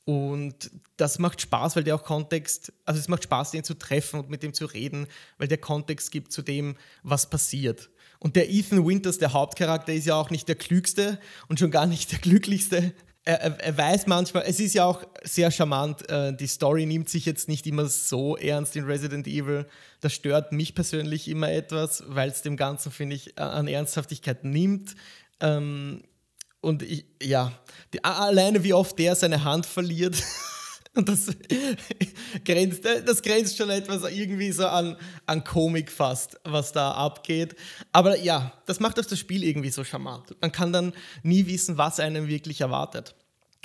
Und 0.05 0.71
das 0.97 1.19
macht 1.19 1.41
Spaß, 1.41 1.77
weil 1.77 1.85
der 1.85 1.95
auch 1.95 2.05
Kontext, 2.05 2.73
also 2.85 3.01
es 3.01 3.09
macht 3.09 3.25
Spaß, 3.25 3.53
den 3.53 3.65
zu 3.65 3.75
treffen 3.75 4.21
und 4.21 4.31
mit 4.31 4.43
dem 4.43 4.53
zu 4.53 4.67
reden, 4.67 5.07
weil 5.39 5.49
der 5.49 5.59
Kontext 5.59 6.11
gibt 6.11 6.31
zu 6.31 6.43
dem, 6.43 6.77
was 7.03 7.29
passiert. 7.31 7.91
Und 8.19 8.37
der 8.37 8.51
Ethan 8.51 8.87
Winters, 8.87 9.19
der 9.19 9.33
Hauptcharakter, 9.33 9.93
ist 9.93 10.07
ja 10.07 10.15
auch 10.15 10.31
nicht 10.31 10.49
der 10.49 10.55
klügste 10.55 11.19
und 11.49 11.59
schon 11.59 11.71
gar 11.71 11.87
nicht 11.87 12.13
der 12.13 12.19
glücklichste. 12.19 12.93
Er, 13.27 13.41
er, 13.41 13.61
er 13.61 13.79
weiß 13.79 14.07
manchmal, 14.07 14.45
es 14.47 14.61
ist 14.61 14.75
ja 14.75 14.85
auch 14.85 15.03
sehr 15.23 15.51
charmant, 15.51 16.09
äh, 16.11 16.35
die 16.35 16.47
Story 16.47 16.85
nimmt 16.85 17.09
sich 17.09 17.25
jetzt 17.25 17.49
nicht 17.49 17.67
immer 17.67 17.87
so 17.87 18.37
ernst 18.37 18.77
in 18.77 18.85
Resident 18.85 19.27
Evil. 19.27 19.67
Das 20.01 20.13
stört 20.13 20.53
mich 20.53 20.75
persönlich 20.75 21.29
immer 21.29 21.51
etwas, 21.51 22.05
weil 22.07 22.29
es 22.29 22.43
dem 22.43 22.57
Ganzen, 22.57 22.93
finde 22.93 23.17
ich, 23.17 23.39
an 23.39 23.67
Ernsthaftigkeit 23.67 24.45
nimmt. 24.45 24.95
Ähm, 25.41 26.03
und 26.61 26.83
ich, 26.83 27.07
ja, 27.23 27.53
die, 27.93 28.03
alleine 28.05 28.65
wie 28.65 28.75
oft 28.75 28.99
der 28.99 29.15
seine 29.17 29.45
Hand 29.45 29.67
verliert. 29.67 30.17
Und 30.95 31.09
das 31.09 31.27
grenzt, 32.45 32.85
das 32.85 33.23
grenzt 33.23 33.57
schon 33.57 33.71
etwas 33.71 34.11
irgendwie 34.11 34.53
so 34.53 34.67
an, 34.67 34.97
an 35.27 35.43
Komik 35.43 35.91
fast, 35.91 36.39
was 36.45 36.73
da 36.73 36.93
abgeht. 36.93 37.57
Aber 37.93 38.17
ja, 38.19 38.53
das 38.67 38.79
macht 38.79 39.01
auch 39.01 39.05
das 39.05 39.19
Spiel 39.19 39.43
irgendwie 39.43 39.71
so 39.71 39.83
charmant. 39.83 40.37
Man 40.41 40.53
kann 40.53 40.73
dann 40.73 40.93
nie 41.23 41.47
wissen, 41.47 41.79
was 41.79 41.99
einem 41.99 42.29
wirklich 42.29 42.61
erwartet. 42.61 43.15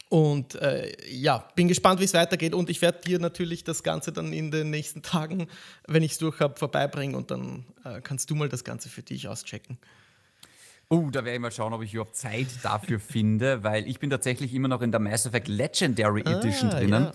Und 0.09 0.55
äh, 0.55 0.91
ja, 1.07 1.47
bin 1.55 1.67
gespannt, 1.67 1.99
wie 1.99 2.05
es 2.05 2.15
weitergeht. 2.15 2.55
Und 2.55 2.71
ich 2.71 2.81
werde 2.81 3.01
dir 3.01 3.19
natürlich 3.19 3.63
das 3.63 3.83
Ganze 3.83 4.11
dann 4.11 4.33
in 4.33 4.49
den 4.49 4.71
nächsten 4.71 5.03
Tagen, 5.03 5.47
wenn 5.87 6.01
ich 6.01 6.13
es 6.13 6.17
durch 6.17 6.39
habe, 6.39 6.57
vorbeibringen. 6.57 7.15
Und 7.15 7.29
dann 7.29 7.65
äh, 7.85 8.01
kannst 8.01 8.31
du 8.31 8.35
mal 8.35 8.49
das 8.49 8.63
Ganze 8.63 8.89
für 8.89 9.03
dich 9.03 9.27
auschecken. 9.27 9.77
Oh, 10.89 11.09
da 11.11 11.23
werde 11.23 11.35
ich 11.35 11.39
mal 11.39 11.51
schauen, 11.51 11.71
ob 11.73 11.83
ich 11.83 11.93
überhaupt 11.93 12.15
Zeit 12.15 12.47
dafür 12.63 12.99
finde, 12.99 13.63
weil 13.63 13.87
ich 13.87 13.99
bin 13.99 14.09
tatsächlich 14.09 14.53
immer 14.53 14.67
noch 14.67 14.81
in 14.81 14.91
der 14.91 14.99
Mass 14.99 15.25
Effect 15.25 15.47
Legendary 15.47 16.23
ah, 16.25 16.39
Edition 16.39 16.71
drinnen. 16.71 17.11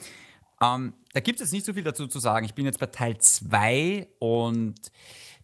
Ja. 0.61 0.77
Ähm, 0.77 0.95
da 1.13 1.21
gibt 1.21 1.41
es 1.41 1.47
jetzt 1.47 1.53
nicht 1.53 1.67
so 1.67 1.73
viel 1.73 1.83
dazu 1.83 2.07
zu 2.07 2.21
sagen. 2.21 2.47
Ich 2.47 2.55
bin 2.55 2.65
jetzt 2.65 2.79
bei 2.79 2.87
Teil 2.87 3.19
2 3.19 4.07
und 4.21 4.75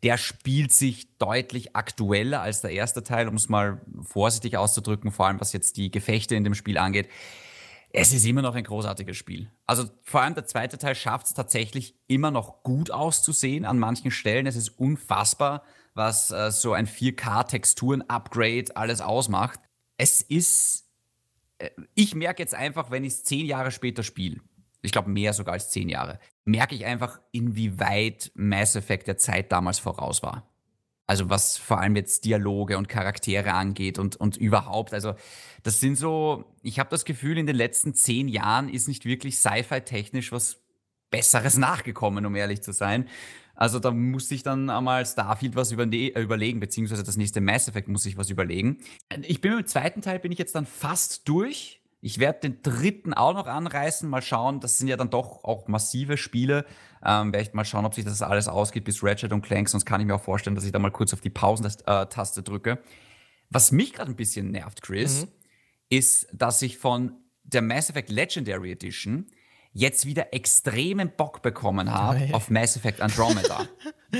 Der 0.02 0.16
spielt 0.16 0.72
sich 0.72 1.18
deutlich 1.18 1.76
aktueller 1.76 2.40
als 2.40 2.62
der 2.62 2.70
erste 2.70 3.02
Teil, 3.02 3.28
um 3.28 3.34
es 3.34 3.50
mal 3.50 3.82
vorsichtig 4.02 4.56
auszudrücken, 4.56 5.10
vor 5.10 5.26
allem 5.26 5.40
was 5.40 5.52
jetzt 5.52 5.76
die 5.76 5.90
Gefechte 5.90 6.34
in 6.34 6.44
dem 6.44 6.54
Spiel 6.54 6.78
angeht. 6.78 7.08
Es 7.92 8.12
ist 8.12 8.24
immer 8.24 8.40
noch 8.40 8.54
ein 8.54 8.64
großartiges 8.64 9.16
Spiel. 9.16 9.50
Also 9.66 9.84
vor 10.02 10.22
allem 10.22 10.34
der 10.34 10.46
zweite 10.46 10.78
Teil 10.78 10.94
schafft 10.94 11.26
es 11.26 11.34
tatsächlich 11.34 11.96
immer 12.06 12.30
noch 12.30 12.62
gut 12.62 12.90
auszusehen 12.90 13.64
an 13.64 13.78
manchen 13.78 14.10
Stellen. 14.10 14.46
Es 14.46 14.56
ist 14.56 14.70
unfassbar, 14.70 15.64
was 15.94 16.30
äh, 16.30 16.50
so 16.50 16.72
ein 16.72 16.86
4K-Texturen-Upgrade 16.86 18.76
alles 18.76 19.00
ausmacht. 19.00 19.60
Es 19.96 20.20
ist, 20.22 20.88
äh, 21.58 21.70
ich 21.94 22.14
merke 22.14 22.42
jetzt 22.42 22.54
einfach, 22.54 22.90
wenn 22.90 23.04
ich 23.04 23.14
es 23.14 23.24
zehn 23.24 23.46
Jahre 23.46 23.70
später 23.70 24.02
spiele, 24.02 24.40
ich 24.82 24.92
glaube 24.92 25.10
mehr 25.10 25.32
sogar 25.32 25.54
als 25.54 25.70
zehn 25.70 25.88
Jahre, 25.88 26.18
merke 26.44 26.74
ich 26.74 26.86
einfach, 26.86 27.20
inwieweit 27.32 28.30
Mass 28.34 28.76
Effect 28.76 29.08
der 29.08 29.18
Zeit 29.18 29.52
damals 29.52 29.78
voraus 29.78 30.22
war. 30.22 30.46
Also 31.10 31.28
was 31.28 31.56
vor 31.56 31.80
allem 31.80 31.96
jetzt 31.96 32.24
Dialoge 32.24 32.78
und 32.78 32.88
Charaktere 32.88 33.52
angeht 33.52 33.98
und, 33.98 34.14
und 34.14 34.36
überhaupt. 34.36 34.94
Also 34.94 35.14
das 35.64 35.80
sind 35.80 35.96
so, 35.96 36.44
ich 36.62 36.78
habe 36.78 36.88
das 36.88 37.04
Gefühl, 37.04 37.36
in 37.36 37.46
den 37.46 37.56
letzten 37.56 37.94
zehn 37.94 38.28
Jahren 38.28 38.68
ist 38.68 38.86
nicht 38.86 39.04
wirklich 39.04 39.38
Sci-Fi 39.38 39.80
technisch 39.80 40.30
was 40.30 40.62
Besseres 41.10 41.56
nachgekommen, 41.58 42.26
um 42.26 42.36
ehrlich 42.36 42.62
zu 42.62 42.72
sein. 42.72 43.08
Also 43.60 43.78
da 43.78 43.90
muss 43.90 44.30
ich 44.30 44.42
dann 44.42 44.70
einmal 44.70 45.04
Starfield 45.04 45.54
was 45.54 45.70
überlegen, 45.70 46.60
beziehungsweise 46.60 47.04
das 47.04 47.18
nächste 47.18 47.42
Mass 47.42 47.68
Effect 47.68 47.88
muss 47.88 48.06
ich 48.06 48.16
was 48.16 48.30
überlegen. 48.30 48.78
Ich 49.20 49.42
bin 49.42 49.54
mit 49.54 49.66
dem 49.66 49.68
zweiten 49.68 50.00
Teil 50.00 50.18
bin 50.18 50.32
ich 50.32 50.38
jetzt 50.38 50.54
dann 50.54 50.64
fast 50.64 51.28
durch. 51.28 51.82
Ich 52.00 52.18
werde 52.18 52.40
den 52.40 52.62
dritten 52.62 53.12
auch 53.12 53.34
noch 53.34 53.46
anreißen, 53.46 54.08
mal 54.08 54.22
schauen. 54.22 54.60
Das 54.60 54.78
sind 54.78 54.88
ja 54.88 54.96
dann 54.96 55.10
doch 55.10 55.44
auch 55.44 55.68
massive 55.68 56.16
Spiele. 56.16 56.64
Ähm, 57.04 57.34
werde 57.34 57.46
ich 57.46 57.52
mal 57.52 57.66
schauen, 57.66 57.84
ob 57.84 57.94
sich 57.94 58.06
das 58.06 58.22
alles 58.22 58.48
ausgeht 58.48 58.84
bis 58.84 59.02
Ratchet 59.02 59.30
und 59.30 59.42
Clank. 59.42 59.68
Sonst 59.68 59.84
kann 59.84 60.00
ich 60.00 60.06
mir 60.06 60.14
auch 60.14 60.22
vorstellen, 60.22 60.56
dass 60.56 60.64
ich 60.64 60.72
da 60.72 60.78
mal 60.78 60.90
kurz 60.90 61.12
auf 61.12 61.20
die 61.20 61.28
Pausentaste 61.28 62.42
drücke. 62.42 62.78
Was 63.50 63.72
mich 63.72 63.92
gerade 63.92 64.10
ein 64.10 64.16
bisschen 64.16 64.52
nervt, 64.52 64.80
Chris, 64.80 65.26
mhm. 65.26 65.32
ist, 65.90 66.28
dass 66.32 66.62
ich 66.62 66.78
von 66.78 67.12
der 67.42 67.60
Mass 67.60 67.90
Effect 67.90 68.08
Legendary 68.08 68.72
Edition 68.72 69.26
jetzt 69.72 70.06
wieder 70.06 70.34
extremen 70.34 71.12
Bock 71.16 71.42
bekommen 71.42 71.92
habe 71.92 72.28
oh, 72.32 72.36
auf 72.36 72.50
Mass 72.50 72.76
Effect 72.76 73.00
Andromeda. 73.00 73.66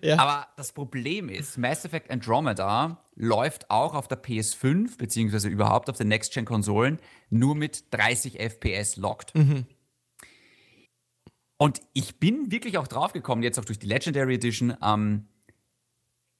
ja. 0.00 0.18
Aber 0.18 0.48
das 0.56 0.72
Problem 0.72 1.28
ist, 1.28 1.58
Mass 1.58 1.84
Effect 1.84 2.10
Andromeda 2.10 3.04
läuft 3.14 3.70
auch 3.70 3.94
auf 3.94 4.08
der 4.08 4.22
PS5 4.22 4.96
beziehungsweise 4.96 5.48
überhaupt 5.48 5.90
auf 5.90 5.98
den 5.98 6.08
Next-Gen-Konsolen 6.08 6.98
nur 7.30 7.54
mit 7.54 7.92
30 7.92 8.40
FPS 8.40 8.96
locked. 8.96 9.34
Mhm. 9.34 9.66
Und 11.58 11.80
ich 11.92 12.18
bin 12.18 12.50
wirklich 12.50 12.78
auch 12.78 12.88
draufgekommen, 12.88 13.44
jetzt 13.44 13.58
auch 13.58 13.64
durch 13.64 13.78
die 13.78 13.86
Legendary 13.86 14.34
Edition, 14.34 14.76
ähm, 14.82 15.28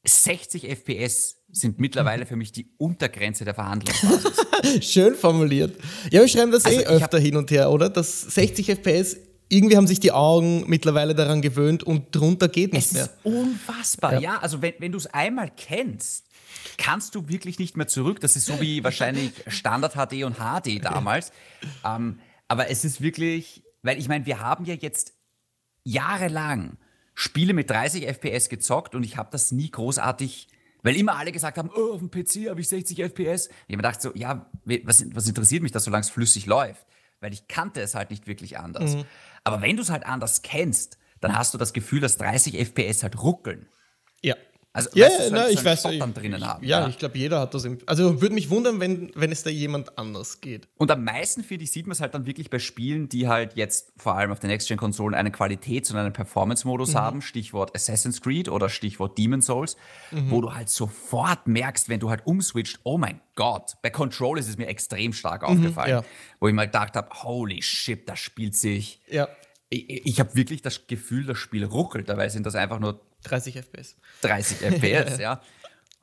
60 0.05 0.69
FPS 0.69 1.37
sind 1.53 1.79
mittlerweile 1.79 2.27
für 2.27 2.35
mich 2.35 2.51
die 2.51 2.71
Untergrenze 2.79 3.45
der 3.45 3.55
Verhandlungsbasis. 3.55 4.33
Schön 4.81 5.15
formuliert. 5.15 5.79
Ja, 6.11 6.23
wir 6.23 6.29
schreiben 6.29 6.51
das 6.51 6.65
also 6.65 6.81
eh 6.81 6.87
öfter 6.87 7.19
hin 7.19 7.37
und 7.37 7.51
her, 7.51 7.71
oder? 7.71 7.89
Das 7.89 8.23
60 8.23 8.67
FPS 8.69 9.17
irgendwie 9.49 9.77
haben 9.77 9.87
sich 9.87 10.01
die 10.01 10.13
Augen 10.13 10.65
mittlerweile 10.67 11.15
daran 11.15 11.43
gewöhnt 11.43 11.83
und 11.83 12.17
drunter 12.17 12.49
geht 12.49 12.73
nicht 12.73 12.87
es 12.87 12.93
mehr. 12.93 13.05
Ist 13.05 13.13
unfassbar, 13.23 14.15
ja. 14.15 14.21
ja 14.21 14.39
also 14.39 14.63
wenn, 14.63 14.75
wenn 14.79 14.93
du 14.93 14.99
es 14.99 15.07
einmal 15.09 15.53
kennst, 15.55 16.25
kannst 16.79 17.15
du 17.15 17.29
wirklich 17.29 17.59
nicht 17.59 17.77
mehr 17.77 17.87
zurück. 17.87 18.21
Das 18.21 18.35
ist 18.35 18.47
so 18.47 18.61
wie 18.61 18.83
wahrscheinlich 18.85 19.33
Standard 19.47 19.93
HD 19.93 20.25
und 20.25 20.37
HD 20.37 20.83
damals. 20.83 21.33
Ähm, 21.85 22.19
aber 22.49 22.71
es 22.71 22.85
ist 22.85 23.03
wirklich, 23.03 23.63
weil 23.83 23.99
ich 23.99 24.09
meine, 24.09 24.27
wir 24.27 24.41
haben 24.41 24.65
ja 24.65 24.75
jetzt 24.75 25.13
jahrelang 25.85 26.79
Spiele 27.15 27.53
mit 27.53 27.71
30 27.71 28.07
FPS 28.07 28.49
gezockt 28.49 28.95
und 28.95 29.03
ich 29.05 29.17
habe 29.17 29.29
das 29.31 29.53
nie 29.53 29.71
großartig, 29.71 30.49
weil 30.83 30.97
immer 30.97 31.17
alle 31.17 31.33
gesagt 31.33 31.59
haben, 31.59 31.71
oh, 31.75 31.93
auf 31.95 31.99
dem 31.99 32.11
PC 32.11 32.49
habe 32.49 32.61
ich 32.61 32.69
60 32.69 32.99
FPS. 32.99 33.47
Ich 33.47 33.53
habe 33.53 33.65
mir 33.69 33.77
gedacht 33.79 34.03
so, 34.03 34.13
ja, 34.15 34.51
was, 34.65 35.05
was 35.15 35.29
interessiert 35.29 35.63
mich 35.63 35.73
das, 35.73 35.85
solange 35.85 36.03
es 36.03 36.11
flüssig 36.11 36.47
läuft? 36.47 36.87
Weil 37.21 37.33
ich 37.33 37.47
kannte 37.49 37.81
es 37.81 37.95
halt 37.95 38.11
nicht 38.11 38.27
wirklich 38.27 38.59
anders. 38.59 38.97
Mhm. 38.97 39.05
Aber 39.45 39.63
wenn 39.63 39.77
du 39.77 39.83
es 39.83 39.91
halt 39.91 40.07
anders 40.07 40.43
kennst, 40.43 40.99
dann 41.21 41.37
hast 41.37 41.55
du 41.55 41.59
das 41.59 41.73
Gefühl, 41.73 42.01
dass 42.01 42.17
30 42.17 42.59
FPS 42.59 43.03
halt 43.03 43.23
ruckeln. 43.23 43.69
Ja. 44.23 44.37
Also, 44.75 44.89
ja, 44.95 45.07
weißt, 45.07 45.19
ja, 45.19 45.25
so 45.27 45.35
na, 45.35 45.49
ich 45.51 45.63
weiß, 45.63 45.85
ich, 45.85 46.03
drinnen 46.15 46.47
haben. 46.47 46.65
Ja, 46.65 46.81
ja. 46.81 46.89
ich 46.89 46.97
glaube, 46.97 47.19
jeder 47.19 47.41
hat 47.41 47.53
das. 47.53 47.65
Im, 47.65 47.79
also 47.85 48.23
würde 48.23 48.35
mich 48.35 48.49
wundern, 48.49 48.81
wenn, 48.81 49.13
wenn 49.15 49.31
es 49.31 49.43
da 49.43 49.51
jemand 49.51 49.99
anders 49.99 50.41
geht. 50.41 50.67
Und 50.79 50.91
am 50.91 51.05
meisten, 51.05 51.45
finde 51.45 51.65
ich, 51.65 51.73
sieht 51.73 51.87
man 51.87 51.93
es 51.93 52.01
halt 52.01 52.15
dann 52.15 52.25
wirklich 52.25 52.49
bei 52.49 52.59
Spielen, 52.59 53.11
die 53.11 53.29
halt 53.29 53.55
jetzt 53.55 53.93
vor 53.99 54.15
allem 54.15 54.33
auf 54.33 54.41
den 54.41 54.49
Next-Gen-Konsolen 54.49 55.15
einen 55.15 55.31
Qualitäts- 55.31 55.91
und 55.91 55.99
einen 55.99 56.15
Performance-Modus 56.15 56.95
mhm. 56.95 56.99
haben. 56.99 57.23
Stichwort 57.23 57.75
Assassin's 57.77 58.23
Creed 58.23 58.49
oder 58.49 58.71
Stichwort 58.71 59.19
Demon 59.19 59.43
Souls, 59.43 59.77
mhm. 60.11 60.31
wo 60.31 60.41
du 60.41 60.55
halt 60.55 60.71
sofort 60.71 61.47
merkst, 61.47 61.91
wenn 61.91 62.01
du 62.01 62.09
halt 62.09 62.27
umswitcht, 62.27 62.81
oh 62.85 62.97
mein 62.97 63.21
Gott, 63.35 63.75
bei 63.83 63.91
Control 63.91 64.39
ist 64.39 64.49
es 64.49 64.57
mir 64.57 64.69
extrem 64.69 65.13
stark 65.13 65.43
mhm, 65.43 65.49
aufgefallen, 65.49 65.91
ja. 65.91 66.05
wo 66.41 66.49
ich 66.49 66.55
mal 66.55 66.67
gedacht 66.67 66.97
habe, 66.97 67.11
holy 67.23 67.61
shit, 67.61 68.09
das 68.09 68.21
spielt 68.21 68.57
sich. 68.57 69.03
Ja. 69.07 69.29
Ich, 69.69 70.07
ich 70.07 70.21
habe 70.21 70.35
wirklich 70.35 70.63
das 70.63 70.87
Gefühl, 70.87 71.27
das 71.27 71.39
Spiel 71.39 71.65
ruckelt. 71.65 72.09
Dabei 72.09 72.31
sind 72.31 72.47
das 72.47 72.55
einfach 72.55 72.79
nur 72.79 73.01
30 73.23 73.57
FPS. 73.57 73.97
30 74.23 74.59
FPS, 74.59 75.19
ja. 75.19 75.41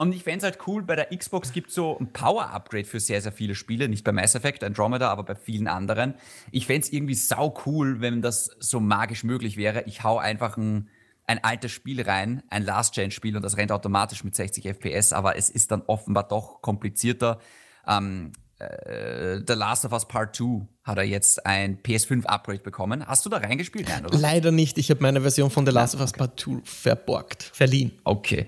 Und 0.02 0.14
ich 0.14 0.24
fände 0.24 0.38
es 0.38 0.44
halt 0.46 0.60
cool, 0.66 0.82
bei 0.82 0.96
der 0.96 1.16
Xbox 1.16 1.52
gibt 1.52 1.70
es 1.70 1.76
so 1.76 1.98
ein 2.00 2.14
Power-Upgrade 2.14 2.86
für 2.86 3.02
sehr, 3.02 3.22
sehr 3.22 3.34
viele 3.34 3.54
Spiele. 3.54 3.90
Nicht 3.90 4.06
bei 4.06 4.14
Mass 4.14 4.34
Effect, 4.34 4.64
Andromeda, 4.64 5.10
aber 5.10 5.24
bei 5.24 5.36
vielen 5.36 5.68
anderen. 5.68 6.14
Ich 6.52 6.68
fände 6.68 6.88
es 6.88 6.94
irgendwie 6.94 7.16
sau 7.16 7.54
cool, 7.66 8.00
wenn 8.00 8.22
das 8.22 8.46
so 8.60 8.80
magisch 8.80 9.26
möglich 9.26 9.58
wäre. 9.58 9.84
Ich 9.88 10.02
hau 10.02 10.18
einfach 10.18 10.56
ein, 10.56 10.88
ein 11.28 11.44
altes 11.44 11.74
Spiel 11.74 12.02
rein, 12.02 12.44
ein 12.50 12.64
Last-Gen-Spiel 12.64 13.36
und 13.36 13.44
das 13.44 13.58
rennt 13.58 13.74
automatisch 13.74 14.24
mit 14.24 14.36
60 14.36 14.68
FPS, 14.68 15.12
aber 15.12 15.36
es 15.36 15.50
ist 15.50 15.70
dann 15.72 15.82
offenbar 15.82 16.30
doch 16.30 16.62
komplizierter. 16.62 17.40
Ähm, 17.86 18.32
äh, 18.60 19.42
The 19.48 19.54
Last 19.54 19.86
of 19.86 19.94
Us 19.94 20.08
Part 20.08 20.36
2 20.36 20.68
hat 20.84 20.98
er 20.98 21.04
jetzt 21.04 21.46
ein 21.46 21.82
PS5-Upgrade 21.82 22.60
bekommen. 22.60 23.06
Hast 23.06 23.25
du 23.25 23.30
da 23.30 23.38
reingespielt? 23.38 23.88
Nein, 23.88 24.06
oder? 24.06 24.18
Leider 24.18 24.51
nicht. 24.51 24.78
Ich 24.78 24.89
habe 24.89 25.01
meine 25.01 25.22
Version 25.22 25.50
von 25.50 25.66
The 25.66 25.72
Last 25.72 25.96
of 25.96 26.01
Us 26.01 26.12
okay. 26.12 26.20
Part 26.20 26.39
2 26.39 26.62
verborgt, 26.63 27.44
verliehen. 27.44 27.92
Okay. 28.04 28.46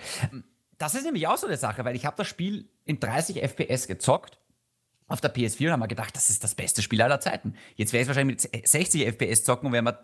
Das 0.77 0.96
ist 0.96 1.06
nämlich 1.06 1.27
auch 1.27 1.38
so 1.38 1.48
eine 1.48 1.58
Sache, 1.58 1.86
weil 1.86 1.96
ich 1.96 2.06
habe 2.06 2.18
das 2.18 2.27
Spiel 2.27 2.68
in 2.86 3.00
30 3.00 3.41
FPS 3.41 3.88
gezockt 3.88 4.38
auf 5.08 5.22
der 5.22 5.34
PS4 5.34 5.65
und 5.65 5.72
habe 5.72 5.82
mir 5.82 5.88
gedacht, 5.88 6.15
das 6.15 6.30
ist 6.30 6.44
das 6.44 6.56
beste 6.56 6.82
Spiel 6.82 7.01
aller 7.01 7.20
Zeiten. 7.20 7.56
Jetzt 7.75 7.94
werde 7.94 8.03
ich 8.03 8.08
wahrscheinlich 8.08 8.51
mit 8.53 8.68
60 8.68 9.06
FPS 9.08 9.44
zocken 9.44 9.68
und 9.68 9.74
werde 9.74 9.91
mir 9.91 10.00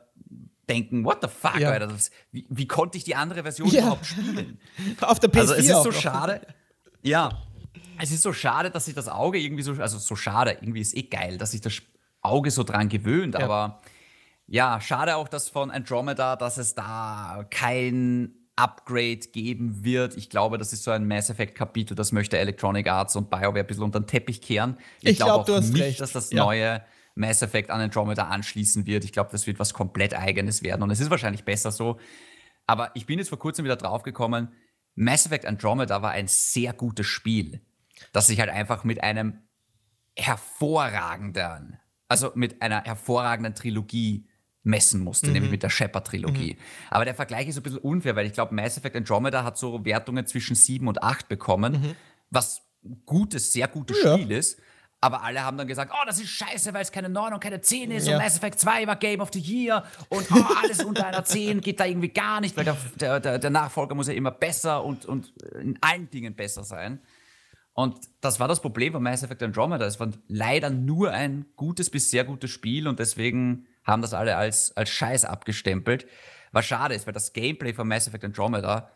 denken, 0.69 1.03
what 1.05 1.19
the 1.21 1.27
fuck, 1.27 1.59
ja. 1.59 1.71
Alter, 1.71 1.87
das, 1.87 2.11
wie, 2.31 2.45
wie, 2.49 2.67
konnte 2.67 2.97
ich 2.97 3.03
die 3.03 3.15
andere 3.15 3.43
Version 3.43 3.69
ja. 3.69 3.81
überhaupt 3.81 4.05
spielen? 4.05 4.59
Auf 5.01 5.19
der 5.19 5.31
PS4 5.31 5.39
Also 5.39 5.53
es 5.53 5.69
ist 5.69 5.83
so 5.83 5.91
schade. 5.91 6.41
Ja, 7.01 7.41
es 7.99 8.11
ist 8.11 8.21
so 8.21 8.33
schade, 8.33 8.71
dass 8.71 8.85
sich 8.85 8.95
das 8.95 9.07
Auge 9.07 9.39
irgendwie 9.39 9.63
so, 9.63 9.73
also 9.73 9.97
so 9.97 10.15
schade, 10.15 10.57
irgendwie 10.61 10.81
ist 10.81 10.95
eh 10.95 11.03
geil, 11.03 11.37
dass 11.37 11.51
sich 11.51 11.61
das 11.61 11.81
Auge 12.21 12.51
so 12.51 12.63
dran 12.63 12.89
gewöhnt, 12.89 13.35
ja. 13.35 13.41
aber 13.41 13.81
ja, 14.47 14.79
schade 14.79 15.17
auch, 15.17 15.27
dass 15.27 15.49
von 15.49 15.71
Andromeda, 15.71 16.35
dass 16.35 16.57
es 16.57 16.73
da 16.73 17.45
kein 17.49 18.33
Upgrade 18.55 19.19
geben 19.31 19.83
wird. 19.83 20.17
Ich 20.17 20.29
glaube, 20.29 20.57
das 20.57 20.73
ist 20.73 20.83
so 20.83 20.91
ein 20.91 21.07
Mass 21.07 21.29
Effect 21.29 21.55
Kapitel, 21.55 21.95
das 21.95 22.11
möchte 22.11 22.37
Electronic 22.37 22.87
Arts 22.87 23.15
und 23.15 23.29
BioWare 23.29 23.59
ein 23.59 23.67
bisschen 23.67 23.83
unter 23.83 23.99
den 23.99 24.07
Teppich 24.07 24.41
kehren. 24.41 24.77
Ich, 25.01 25.11
ich 25.11 25.17
glaube 25.17 25.45
glaub, 25.45 25.59
auch 25.59 25.61
nicht, 25.61 25.83
recht. 25.83 26.01
dass 26.01 26.13
das 26.13 26.31
ja. 26.31 26.43
neue 26.43 26.81
Mass 27.15 27.41
Effect 27.41 27.69
an 27.69 27.81
Andromeda 27.81 28.27
anschließen 28.27 28.87
wird. 28.87 29.03
Ich 29.03 29.11
glaube, 29.11 29.29
das 29.31 29.45
wird 29.47 29.59
was 29.59 29.73
komplett 29.73 30.13
eigenes 30.15 30.63
werden 30.63 30.81
und 30.81 30.91
es 30.91 30.99
ist 30.99 31.09
wahrscheinlich 31.09 31.43
besser 31.43 31.71
so. 31.71 31.97
Aber 32.65 32.91
ich 32.95 33.05
bin 33.05 33.19
jetzt 33.19 33.29
vor 33.29 33.39
kurzem 33.39 33.65
wieder 33.65 33.75
draufgekommen, 33.75 34.49
Mass 34.95 35.25
Effect 35.25 35.45
Andromeda 35.45 36.01
war 36.01 36.11
ein 36.11 36.27
sehr 36.27 36.73
gutes 36.73 37.05
Spiel 37.05 37.61
dass 38.13 38.27
sich 38.27 38.39
halt 38.39 38.49
einfach 38.49 38.83
mit 38.83 39.03
einem 39.03 39.39
hervorragenden, 40.15 41.79
also 42.07 42.31
mit 42.35 42.61
einer 42.61 42.83
hervorragenden 42.83 43.55
Trilogie 43.55 44.27
messen 44.63 45.01
musste, 45.03 45.27
mhm. 45.27 45.33
nämlich 45.33 45.51
mit 45.51 45.63
der 45.63 45.69
Shepard-Trilogie. 45.69 46.53
Mhm. 46.53 46.63
Aber 46.89 47.05
der 47.05 47.15
Vergleich 47.15 47.47
ist 47.47 47.57
ein 47.57 47.63
bisschen 47.63 47.79
unfair, 47.79 48.15
weil 48.15 48.25
ich 48.25 48.33
glaube, 48.33 48.53
Mass 48.53 48.77
Effect 48.77 48.95
Andromeda 48.95 49.43
hat 49.43 49.57
so 49.57 49.85
Wertungen 49.85 50.27
zwischen 50.27 50.55
7 50.55 50.87
und 50.87 51.01
8 51.01 51.27
bekommen, 51.27 51.73
mhm. 51.73 51.95
was 52.29 52.61
gutes, 53.05 53.53
sehr 53.53 53.67
gutes 53.67 53.97
ja. 54.03 54.15
Spiel 54.15 54.31
ist. 54.31 54.59
Aber 54.99 55.21
alle 55.23 55.43
haben 55.43 55.57
dann 55.57 55.67
gesagt, 55.67 55.91
oh, 55.93 56.05
das 56.07 56.19
ist 56.19 56.29
scheiße, 56.29 56.73
weil 56.73 56.81
es 56.81 56.91
keine 56.91 57.07
9 57.07 57.33
und 57.33 57.39
keine 57.39 57.61
10 57.61 57.91
ist 57.91 58.07
ja. 58.07 58.17
und 58.17 58.23
Mass 58.23 58.37
Effect 58.37 58.59
2 58.59 58.87
war 58.87 58.95
Game 58.95 59.21
of 59.21 59.29
the 59.31 59.39
Year 59.39 59.83
und 60.09 60.25
oh, 60.31 60.43
alles 60.63 60.83
unter 60.83 61.05
einer 61.05 61.23
10 61.23 61.61
geht 61.61 61.79
da 61.79 61.85
irgendwie 61.85 62.09
gar 62.09 62.41
nicht, 62.41 62.57
weil 62.57 62.65
der, 62.65 63.19
der, 63.19 63.37
der 63.37 63.49
Nachfolger 63.51 63.93
muss 63.93 64.07
ja 64.07 64.15
immer 64.15 64.31
besser 64.31 64.83
und, 64.83 65.05
und 65.05 65.33
in 65.53 65.77
allen 65.81 66.09
Dingen 66.09 66.35
besser 66.35 66.63
sein. 66.63 66.99
Und 67.77 68.09
das 68.21 68.39
war 68.39 68.47
das 68.47 68.59
Problem 68.59 68.93
von 68.93 69.03
Mass 69.03 69.21
Effect 69.21 69.43
Andromeda. 69.43 69.85
Es 69.85 69.99
war 69.99 70.09
leider 70.27 70.71
nur 70.71 71.11
ein 71.11 71.45
gutes 71.55 71.91
bis 71.91 72.09
sehr 72.09 72.23
gutes 72.23 72.49
Spiel 72.49 72.87
und 72.87 72.97
deswegen 72.97 73.67
haben 73.83 74.01
das 74.01 74.15
alle 74.15 74.35
als, 74.35 74.75
als 74.75 74.89
Scheiß 74.89 75.25
abgestempelt. 75.25 76.07
Was 76.51 76.65
schade 76.65 76.95
ist, 76.95 77.05
weil 77.05 77.13
das 77.13 77.33
Gameplay 77.33 77.73
von 77.73 77.87
Mass 77.87 78.07
Effect 78.07 78.25
Andromeda 78.25 78.89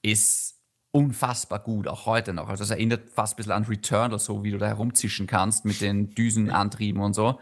ist 0.00 0.58
unfassbar 0.92 1.58
gut, 1.58 1.86
auch 1.88 2.06
heute 2.06 2.32
noch. 2.32 2.48
Also 2.48 2.64
es 2.64 2.70
erinnert 2.70 3.10
fast 3.10 3.34
ein 3.34 3.36
bisschen 3.36 3.52
an 3.52 3.64
Returnal, 3.64 4.18
so 4.18 4.42
wie 4.42 4.50
du 4.50 4.56
da 4.56 4.68
herumzischen 4.68 5.26
kannst 5.26 5.66
mit 5.66 5.82
den 5.82 6.14
Düsenantrieben 6.14 7.02
und 7.02 7.12
so. 7.12 7.38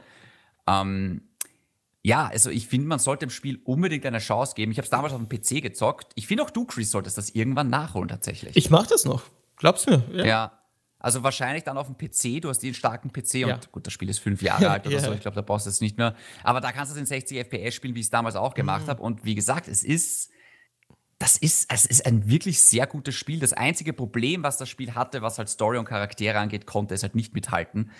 Ähm, 0.66 1.22
ja, 2.02 2.26
also 2.26 2.50
ich 2.50 2.66
finde, 2.66 2.88
man 2.88 2.98
sollte 2.98 3.26
dem 3.26 3.30
Spiel 3.30 3.60
unbedingt 3.62 4.04
eine 4.06 4.18
Chance 4.18 4.56
geben. 4.56 4.72
Ich 4.72 4.78
habe 4.78 4.86
es 4.86 4.90
damals 4.90 5.12
auf 5.12 5.24
dem 5.24 5.28
PC 5.28 5.62
gezockt. 5.62 6.10
Ich 6.16 6.26
finde 6.26 6.42
auch 6.42 6.50
du, 6.50 6.64
Chris, 6.64 6.90
solltest 6.90 7.16
das 7.16 7.30
irgendwann 7.30 7.70
nachholen 7.70 8.08
tatsächlich. 8.08 8.56
Ich 8.56 8.70
mache 8.70 8.88
das 8.88 9.04
noch. 9.04 9.22
Glaubst 9.56 9.86
du 9.86 9.92
mir? 9.92 10.04
Ja. 10.10 10.24
ja. 10.24 10.63
Also 11.04 11.22
wahrscheinlich 11.22 11.64
dann 11.64 11.76
auf 11.76 11.86
dem 11.86 11.98
PC, 11.98 12.40
du 12.40 12.48
hast 12.48 12.60
den 12.60 12.72
starken 12.72 13.12
PC 13.12 13.34
ja. 13.34 13.54
und 13.54 13.70
gut, 13.72 13.86
das 13.86 13.92
Spiel 13.92 14.08
ist 14.08 14.20
fünf 14.20 14.40
Jahre 14.40 14.70
alt 14.70 14.86
oder 14.86 14.96
ja. 14.96 15.02
so, 15.02 15.12
ich 15.12 15.20
glaube, 15.20 15.34
da 15.34 15.42
brauchst 15.42 15.66
du 15.66 15.70
es 15.70 15.82
nicht 15.82 15.98
mehr. 15.98 16.14
Aber 16.42 16.62
da 16.62 16.72
kannst 16.72 16.92
du 16.92 16.94
es 16.94 17.00
in 17.00 17.04
60 17.04 17.40
FPS 17.40 17.74
spielen, 17.74 17.94
wie 17.94 18.00
ich 18.00 18.06
es 18.06 18.10
damals 18.10 18.36
auch 18.36 18.54
gemacht 18.54 18.86
mhm. 18.86 18.88
habe. 18.88 19.02
Und 19.02 19.22
wie 19.22 19.34
gesagt, 19.34 19.68
es 19.68 19.84
ist, 19.84 20.30
das 21.18 21.36
ist, 21.36 21.70
es 21.70 21.84
ist 21.84 22.06
ein 22.06 22.30
wirklich 22.30 22.62
sehr 22.62 22.86
gutes 22.86 23.14
Spiel. 23.16 23.38
Das 23.38 23.52
einzige 23.52 23.92
Problem, 23.92 24.42
was 24.44 24.56
das 24.56 24.70
Spiel 24.70 24.94
hatte, 24.94 25.20
was 25.20 25.36
halt 25.36 25.50
Story 25.50 25.76
und 25.76 25.84
Charaktere 25.84 26.38
angeht, 26.38 26.64
konnte 26.64 26.94
es 26.94 27.02
halt 27.02 27.14
nicht 27.14 27.34
mithalten. 27.34 27.90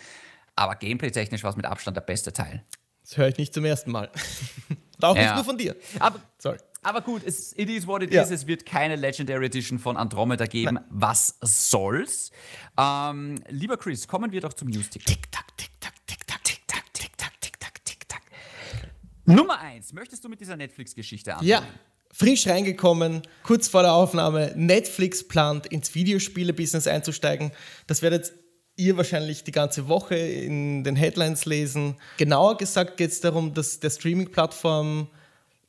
Aber 0.57 0.75
gameplay-technisch 0.75 1.43
war 1.43 1.51
es 1.51 1.57
mit 1.57 1.67
Abstand 1.67 1.99
der 1.99 2.03
beste 2.03 2.33
Teil. 2.33 2.65
Das 3.03 3.19
höre 3.19 3.29
ich 3.29 3.37
nicht 3.37 3.53
zum 3.53 3.67
ersten 3.67 3.91
Mal. 3.91 4.11
auch 5.03 5.15
nicht 5.15 5.35
nur 5.35 5.45
von 5.45 5.59
dir. 5.59 5.77
Aber, 5.99 6.21
Sorry. 6.39 6.57
Aber 6.85 7.01
gut, 7.01 7.23
es, 7.25 7.57
it 7.57 7.71
is 7.71 7.87
what 7.87 8.03
it 8.03 8.13
ja. 8.13 8.23
is. 8.23 8.31
Es 8.31 8.47
wird 8.47 8.67
keine 8.67 8.97
Legendary 8.97 9.47
Edition 9.47 9.79
von 9.79 9.97
Andromeda 9.97 10.47
geben. 10.47 10.75
Nein. 10.75 10.85
Was 10.91 11.39
soll's? 11.41 12.31
Ähm, 12.79 13.43
lieber 13.49 13.77
Chris, 13.79 14.07
kommen 14.07 14.31
wir 14.31 14.41
doch 14.43 14.53
zum 14.53 14.69
News-Tick. 14.69 15.05
Tick-Tack, 15.05 15.57
Tick-Tack, 15.57 15.95
Tick-Tack, 16.07 16.45
Tick-Tack, 16.45 16.93
Tick-Tack, 16.93 17.41
Tick-Tack, 17.41 17.85
Tick-Tack. 17.85 18.23
Nummer 19.25 19.59
eins, 19.59 19.95
möchtest 19.95 20.23
du 20.25 20.29
mit 20.29 20.41
dieser 20.41 20.57
Netflix-Geschichte 20.57 21.33
anfangen? 21.33 21.49
Ja. 21.49 21.63
Frisch 22.13 22.47
reingekommen, 22.47 23.23
kurz 23.43 23.67
vor 23.67 23.83
der 23.83 23.93
Aufnahme. 23.93 24.53
Netflix 24.55 25.27
plant, 25.27 25.67
ins 25.67 25.95
Videospiele-Business 25.95 26.87
einzusteigen. 26.87 27.51
Das 27.87 28.03
werdet 28.03 28.33
ihr 28.77 28.97
wahrscheinlich 28.97 29.43
die 29.43 29.53
ganze 29.53 29.89
Woche 29.89 30.17
in 30.17 30.85
den 30.85 30.97
Headlines 30.97 31.45
lesen. 31.47 31.97
Genauer 32.19 32.57
gesagt 32.57 32.99
geht 32.99 33.11
es 33.11 33.21
darum, 33.21 33.55
dass 33.55 33.81
der 33.81 33.91
Streaming-Plattform 33.91 35.09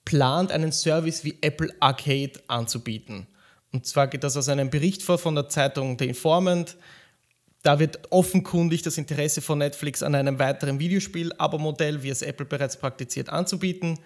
plant, 0.05 0.51
einen 0.51 0.71
Service 0.71 1.23
wie 1.23 1.37
Apple 1.41 1.73
Arcade 1.79 2.33
anzubieten. 2.47 3.27
Und 3.71 3.85
zwar 3.85 4.07
geht 4.07 4.23
das 4.23 4.37
aus 4.37 4.47
einem 4.47 4.69
Bericht 4.69 5.03
vor 5.03 5.17
von 5.17 5.35
der 5.35 5.49
Zeitung 5.49 5.97
The 5.99 6.07
Informant. 6.07 6.77
Da 7.63 7.79
wird 7.79 7.99
offenkundig 8.11 8.83
das 8.83 8.97
Interesse 8.97 9.41
von 9.41 9.57
Netflix 9.57 10.03
an 10.03 10.15
einem 10.15 10.39
weiteren 10.39 10.79
Videospiel-Abo-Modell, 10.79 12.03
wie 12.03 12.09
es 12.09 12.21
Apple 12.21 12.45
bereits 12.45 12.77
praktiziert, 12.77 13.29
anzubieten. 13.29 13.99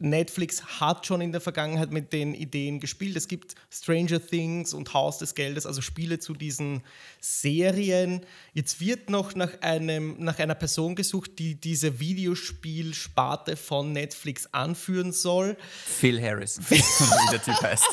Netflix 0.00 0.80
hat 0.80 1.06
schon 1.06 1.20
in 1.20 1.30
der 1.32 1.40
Vergangenheit 1.40 1.90
mit 1.90 2.12
den 2.12 2.34
Ideen 2.34 2.80
gespielt. 2.80 3.16
Es 3.16 3.28
gibt 3.28 3.54
Stranger 3.70 4.24
Things 4.24 4.72
und 4.72 4.94
Haus 4.94 5.18
des 5.18 5.34
Geldes, 5.34 5.66
also 5.66 5.82
Spiele 5.82 6.18
zu 6.18 6.32
diesen 6.32 6.82
Serien. 7.20 8.24
Jetzt 8.54 8.80
wird 8.80 9.10
noch 9.10 9.34
nach, 9.34 9.60
einem, 9.60 10.16
nach 10.18 10.38
einer 10.38 10.54
Person 10.54 10.94
gesucht, 10.94 11.38
die 11.38 11.54
diese 11.54 12.00
Videospielsparte 12.00 13.56
von 13.56 13.92
Netflix 13.92 14.48
anführen 14.52 15.12
soll. 15.12 15.56
Phil 15.84 16.20
Harrison, 16.20 16.64
wie 16.70 17.30
der 17.30 17.42
Typ 17.42 17.60
heißt. 17.62 17.86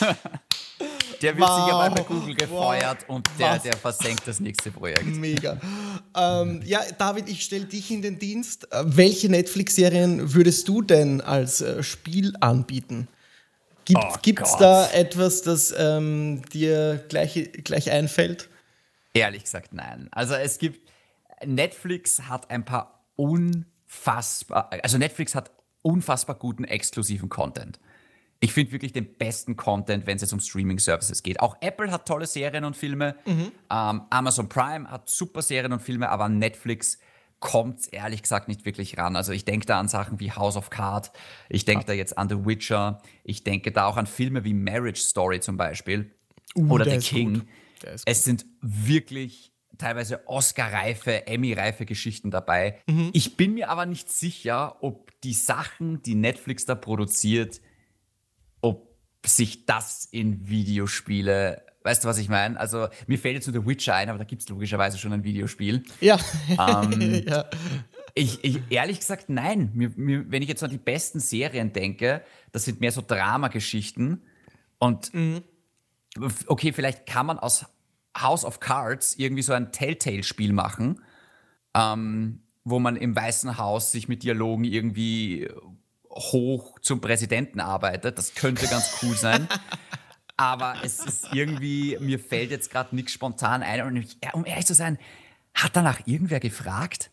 Der 1.22 1.36
wird 1.36 1.48
wow. 1.48 1.64
sicher 1.64 1.76
mal 1.76 1.90
bei 1.90 2.02
Google 2.02 2.34
gefeuert 2.34 3.04
wow. 3.06 3.16
und 3.16 3.28
der, 3.38 3.58
der 3.58 3.76
versenkt 3.76 4.26
das 4.26 4.40
nächste 4.40 4.70
Projekt. 4.70 5.04
Mega. 5.06 5.60
ähm, 6.16 6.62
ja, 6.64 6.80
David, 6.96 7.28
ich 7.28 7.42
stelle 7.42 7.64
dich 7.64 7.90
in 7.90 8.02
den 8.02 8.18
Dienst. 8.18 8.72
Äh, 8.72 8.84
welche 8.84 9.28
Netflix-Serien 9.28 10.34
würdest 10.34 10.68
du 10.68 10.82
denn 10.82 11.20
als 11.20 11.60
äh, 11.60 11.82
Spiel 11.82 12.34
anbieten? 12.40 13.08
Gibt 14.22 14.42
es 14.42 14.54
oh 14.54 14.56
da 14.58 14.90
etwas, 14.90 15.42
das 15.42 15.74
ähm, 15.76 16.42
dir 16.52 17.02
gleich, 17.08 17.50
gleich 17.64 17.90
einfällt? 17.90 18.48
Ehrlich 19.14 19.44
gesagt, 19.44 19.72
nein. 19.72 20.08
Also 20.10 20.34
es 20.34 20.58
gibt, 20.58 20.86
Netflix 21.44 22.22
hat 22.22 22.50
ein 22.50 22.64
paar 22.66 23.02
unfassbar, 23.16 24.70
also 24.82 24.98
Netflix 24.98 25.34
hat 25.34 25.50
unfassbar 25.80 26.36
guten 26.36 26.64
exklusiven 26.64 27.30
Content 27.30 27.80
ich 28.40 28.52
finde 28.52 28.72
wirklich 28.72 28.92
den 28.92 29.14
besten 29.16 29.56
Content, 29.56 30.06
wenn 30.06 30.16
es 30.16 30.22
jetzt 30.22 30.32
um 30.32 30.40
Streaming-Services 30.40 31.22
geht. 31.22 31.40
Auch 31.40 31.56
Apple 31.60 31.90
hat 31.90 32.06
tolle 32.06 32.26
Serien 32.26 32.64
und 32.64 32.76
Filme. 32.76 33.16
Mhm. 33.26 33.52
Ähm, 33.70 34.02
Amazon 34.10 34.48
Prime 34.48 34.88
hat 34.90 35.10
super 35.10 35.42
Serien 35.42 35.72
und 35.72 35.82
Filme, 35.82 36.08
aber 36.08 36.28
Netflix 36.28 36.98
kommt 37.40 37.92
ehrlich 37.92 38.22
gesagt 38.22 38.48
nicht 38.48 38.64
wirklich 38.64 38.98
ran. 38.98 39.16
Also 39.16 39.32
ich 39.32 39.44
denke 39.44 39.66
da 39.66 39.78
an 39.78 39.88
Sachen 39.88 40.20
wie 40.20 40.32
House 40.32 40.56
of 40.56 40.70
Cards, 40.70 41.12
ich 41.48 41.64
denke 41.64 41.84
da 41.84 41.92
jetzt 41.92 42.18
an 42.18 42.28
The 42.28 42.44
Witcher, 42.44 43.00
ich 43.24 43.44
denke 43.44 43.70
da 43.70 43.86
auch 43.86 43.96
an 43.96 44.06
Filme 44.06 44.44
wie 44.44 44.54
Marriage 44.54 45.00
Story 45.00 45.40
zum 45.40 45.56
Beispiel 45.56 46.10
uh, 46.56 46.72
oder 46.72 46.84
The 46.84 46.98
King. 46.98 47.42
Es 48.06 48.24
sind 48.24 48.44
wirklich 48.60 49.52
teilweise 49.78 50.26
Oscar-reife, 50.26 51.28
Emmy-reife 51.28 51.86
Geschichten 51.86 52.32
dabei. 52.32 52.80
Mhm. 52.88 53.10
Ich 53.12 53.36
bin 53.36 53.54
mir 53.54 53.70
aber 53.70 53.86
nicht 53.86 54.10
sicher, 54.10 54.82
ob 54.82 55.12
die 55.22 55.32
Sachen, 55.34 56.02
die 56.02 56.16
Netflix 56.16 56.66
da 56.66 56.74
produziert, 56.74 57.60
sich 59.24 59.66
das 59.66 60.06
in 60.10 60.48
Videospiele 60.48 61.62
Weißt 61.88 62.04
du, 62.04 62.08
was 62.08 62.18
ich 62.18 62.28
meine? 62.28 62.60
Also, 62.60 62.88
mir 63.06 63.18
fällt 63.18 63.36
jetzt 63.36 63.46
nur 63.46 63.62
The 63.62 63.66
Witcher 63.66 63.94
ein, 63.94 64.10
aber 64.10 64.18
da 64.18 64.24
gibt 64.24 64.42
es 64.42 64.48
logischerweise 64.50 64.98
schon 64.98 65.12
ein 65.14 65.24
Videospiel. 65.24 65.84
Ja. 66.00 66.18
Ähm, 66.50 67.22
ja. 67.26 67.46
Ich, 68.14 68.44
ich, 68.44 68.60
ehrlich 68.68 68.98
gesagt, 68.98 69.30
nein. 69.30 69.70
Mir, 69.74 69.92
mir, 69.96 70.30
wenn 70.30 70.42
ich 70.42 70.48
jetzt 70.48 70.62
an 70.62 70.70
die 70.70 70.76
besten 70.76 71.18
Serien 71.18 71.72
denke, 71.72 72.22
das 72.52 72.66
sind 72.66 72.80
mehr 72.80 72.92
so 72.92 73.00
Dramageschichten. 73.00 74.22
Und 74.78 75.14
mhm. 75.14 75.42
okay, 76.46 76.74
vielleicht 76.74 77.06
kann 77.06 77.24
man 77.24 77.38
aus 77.38 77.64
House 78.20 78.44
of 78.44 78.60
Cards 78.60 79.14
irgendwie 79.16 79.42
so 79.42 79.52
ein 79.54 79.72
Telltale-Spiel 79.72 80.52
machen, 80.52 81.00
ähm, 81.74 82.42
wo 82.64 82.80
man 82.80 82.96
im 82.96 83.16
Weißen 83.16 83.56
Haus 83.56 83.92
sich 83.92 84.08
mit 84.08 84.24
Dialogen 84.24 84.64
irgendwie 84.64 85.48
hoch 86.18 86.78
zum 86.80 87.00
Präsidenten 87.00 87.60
arbeitet. 87.60 88.18
Das 88.18 88.34
könnte 88.34 88.66
ganz 88.66 88.98
cool 89.02 89.16
sein. 89.16 89.48
Aber 90.36 90.76
es 90.84 91.00
ist 91.00 91.28
irgendwie, 91.32 91.96
mir 92.00 92.18
fällt 92.18 92.50
jetzt 92.50 92.70
gerade 92.70 92.94
nichts 92.94 93.12
spontan 93.12 93.62
ein. 93.62 93.82
Und 93.82 94.16
um 94.32 94.46
ehrlich 94.46 94.66
zu 94.66 94.74
sein, 94.74 94.98
hat 95.54 95.74
danach 95.74 96.00
irgendwer 96.06 96.38
gefragt? 96.38 97.10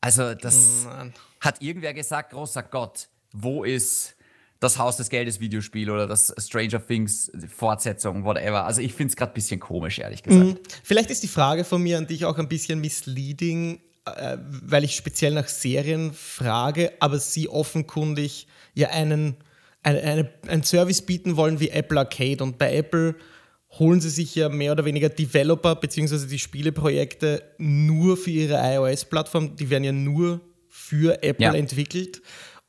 Also, 0.00 0.34
das 0.34 0.84
Mann. 0.84 1.12
hat 1.40 1.60
irgendwer 1.60 1.92
gesagt, 1.92 2.30
großer 2.30 2.62
Gott, 2.62 3.08
wo 3.32 3.64
ist 3.64 4.14
das 4.60 4.78
Haus 4.78 4.96
des 4.96 5.08
Geldes 5.08 5.40
Videospiel 5.40 5.90
oder 5.90 6.06
das 6.06 6.34
Stranger 6.38 6.84
Things 6.84 7.30
Fortsetzung, 7.54 8.24
whatever. 8.24 8.64
Also 8.64 8.80
ich 8.80 8.92
finde 8.92 9.12
es 9.12 9.16
gerade 9.16 9.32
ein 9.32 9.34
bisschen 9.34 9.60
komisch, 9.60 9.98
ehrlich 9.98 10.22
gesagt. 10.22 10.44
Mhm. 10.44 10.58
Vielleicht 10.82 11.10
ist 11.10 11.22
die 11.22 11.28
Frage 11.28 11.64
von 11.64 11.82
mir 11.82 11.98
an 11.98 12.06
dich 12.06 12.24
auch 12.24 12.38
ein 12.38 12.48
bisschen 12.48 12.80
misleading, 12.80 13.80
äh, 14.16 14.38
weil 14.40 14.84
ich 14.84 14.94
speziell 14.94 15.32
nach 15.32 15.48
Serien 15.48 16.12
frage, 16.12 16.92
aber 17.00 17.18
sie 17.18 17.48
offenkundig 17.48 18.46
ja 18.74 18.90
einen, 18.90 19.36
eine, 19.82 20.00
eine, 20.02 20.30
einen 20.46 20.62
Service 20.62 21.02
bieten 21.02 21.36
wollen 21.36 21.60
wie 21.60 21.70
Apple 21.70 21.98
Arcade. 21.98 22.42
Und 22.42 22.58
bei 22.58 22.74
Apple 22.76 23.14
holen 23.78 24.00
sie 24.00 24.10
sich 24.10 24.34
ja 24.34 24.48
mehr 24.48 24.72
oder 24.72 24.84
weniger 24.84 25.08
Developer 25.08 25.74
bzw. 25.76 26.26
die 26.26 26.38
Spieleprojekte 26.38 27.42
nur 27.58 28.16
für 28.16 28.30
ihre 28.30 28.56
iOS-Plattform. 28.56 29.56
Die 29.56 29.70
werden 29.70 29.84
ja 29.84 29.92
nur 29.92 30.40
für 30.68 31.22
Apple 31.22 31.46
ja. 31.46 31.54
entwickelt. 31.54 32.22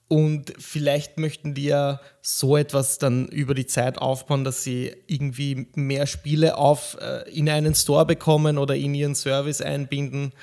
Und 0.10 0.54
vielleicht 0.58 1.20
möchten 1.20 1.54
die 1.54 1.66
ja 1.66 2.02
so 2.24 2.58
etwas 2.58 2.98
dann 2.98 3.28
über 3.28 3.54
die 3.54 3.68
Zeit 3.68 4.00
aufbauen, 4.00 4.44
dass 4.44 4.64
sie 4.64 4.92
irgendwie 5.06 5.68
mehr 5.76 6.08
Spiele 6.08 6.58
auf, 6.58 6.98
äh, 7.00 7.30
in 7.30 7.48
einen 7.48 7.76
Store 7.76 8.08
bekommen 8.08 8.58
oder 8.58 8.76
in 8.76 8.96
ihren 8.96 9.14
Service 9.14 9.62
einbinden 9.62 10.34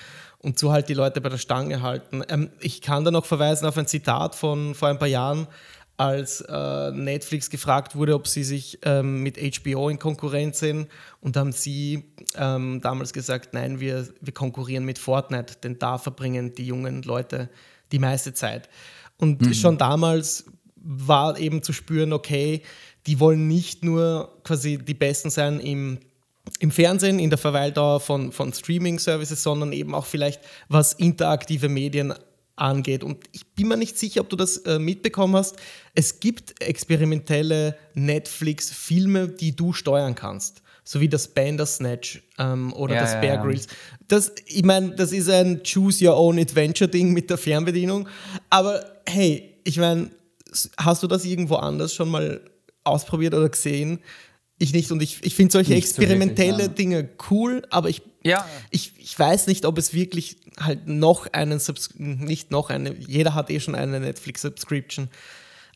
und 0.46 0.60
so 0.60 0.70
halt 0.70 0.88
die 0.88 0.94
Leute 0.94 1.20
bei 1.20 1.28
der 1.28 1.38
Stange 1.38 1.82
halten. 1.82 2.22
Ähm, 2.28 2.50
ich 2.60 2.80
kann 2.80 3.04
da 3.04 3.10
noch 3.10 3.26
verweisen 3.26 3.66
auf 3.66 3.76
ein 3.76 3.88
Zitat 3.88 4.36
von 4.36 4.76
vor 4.76 4.86
ein 4.86 4.98
paar 4.98 5.08
Jahren, 5.08 5.48
als 5.96 6.40
äh, 6.40 6.92
Netflix 6.92 7.50
gefragt 7.50 7.96
wurde, 7.96 8.14
ob 8.14 8.28
sie 8.28 8.44
sich 8.44 8.78
ähm, 8.82 9.24
mit 9.24 9.38
HBO 9.38 9.88
in 9.88 9.98
Konkurrenz 9.98 10.60
sind. 10.60 10.86
Und 11.20 11.36
haben 11.36 11.50
sie 11.50 12.12
ähm, 12.36 12.80
damals 12.80 13.12
gesagt, 13.12 13.54
nein, 13.54 13.80
wir, 13.80 14.06
wir 14.20 14.32
konkurrieren 14.32 14.84
mit 14.84 15.00
Fortnite, 15.00 15.54
denn 15.64 15.80
da 15.80 15.98
verbringen 15.98 16.54
die 16.54 16.66
jungen 16.66 17.02
Leute 17.02 17.50
die 17.90 17.98
meiste 17.98 18.32
Zeit. 18.32 18.68
Und 19.16 19.42
mhm. 19.42 19.52
schon 19.52 19.78
damals 19.78 20.44
war 20.76 21.40
eben 21.40 21.64
zu 21.64 21.72
spüren, 21.72 22.12
okay, 22.12 22.62
die 23.08 23.18
wollen 23.18 23.48
nicht 23.48 23.82
nur 23.82 24.38
quasi 24.44 24.78
die 24.78 24.94
Besten 24.94 25.30
sein 25.30 25.58
im 25.58 25.98
im 26.58 26.70
Fernsehen, 26.70 27.18
in 27.18 27.30
der 27.30 27.38
Verweildauer 27.38 28.00
von, 28.00 28.32
von 28.32 28.52
Streaming-Services, 28.52 29.42
sondern 29.42 29.72
eben 29.72 29.94
auch 29.94 30.06
vielleicht 30.06 30.40
was 30.68 30.92
interaktive 30.92 31.68
Medien 31.68 32.14
angeht. 32.56 33.04
Und 33.04 33.24
ich 33.32 33.46
bin 33.48 33.68
mir 33.68 33.76
nicht 33.76 33.98
sicher, 33.98 34.22
ob 34.22 34.30
du 34.30 34.36
das 34.36 34.58
äh, 34.58 34.78
mitbekommen 34.78 35.36
hast. 35.36 35.56
Es 35.94 36.20
gibt 36.20 36.60
experimentelle 36.62 37.76
Netflix-Filme, 37.94 39.28
die 39.28 39.54
du 39.54 39.72
steuern 39.72 40.14
kannst. 40.14 40.62
So 40.82 41.00
wie 41.00 41.08
das 41.08 41.28
Bandersnatch 41.28 42.22
ähm, 42.38 42.72
oder 42.72 42.94
ja, 42.94 43.00
das 43.02 43.12
Bear 43.20 43.36
ja, 43.36 43.42
Grylls. 43.42 43.66
Das, 44.06 44.32
ich 44.46 44.64
meine, 44.64 44.94
das 44.94 45.12
ist 45.12 45.28
ein 45.28 45.62
Choose 45.64 46.06
Your 46.06 46.16
Own 46.16 46.38
Adventure-Ding 46.38 47.12
mit 47.12 47.28
der 47.28 47.38
Fernbedienung. 47.38 48.08
Aber 48.50 48.84
hey, 49.04 49.58
ich 49.64 49.78
meine, 49.78 50.10
hast 50.78 51.02
du 51.02 51.08
das 51.08 51.24
irgendwo 51.24 51.56
anders 51.56 51.92
schon 51.92 52.08
mal 52.08 52.40
ausprobiert 52.84 53.34
oder 53.34 53.48
gesehen? 53.48 53.98
Ich 54.58 54.72
nicht 54.72 54.90
und 54.90 55.02
ich, 55.02 55.22
ich 55.22 55.34
finde 55.34 55.52
solche 55.52 55.72
Nicht 55.74 55.88
so 55.88 56.00
experimentelle 56.00 56.58
wirklich, 56.58 56.74
Dinge 56.76 57.08
cool, 57.30 57.62
aber 57.70 57.90
ich, 57.90 58.00
Ja. 58.24 58.46
ich, 58.70 58.92
ich 58.98 59.18
weiß 59.18 59.48
nicht, 59.48 59.66
ob 59.66 59.76
es 59.76 59.92
wirklich 59.92 60.38
halt 60.58 60.86
noch 60.88 61.26
einen, 61.32 61.58
Subs 61.58 61.90
nicht 61.96 62.50
noch 62.50 62.70
eine, 62.70 62.94
jeder 62.94 63.34
hat 63.34 63.50
eh 63.50 63.60
schon 63.60 63.74
eine 63.74 64.00
Netflix-Subscription. 64.00 65.08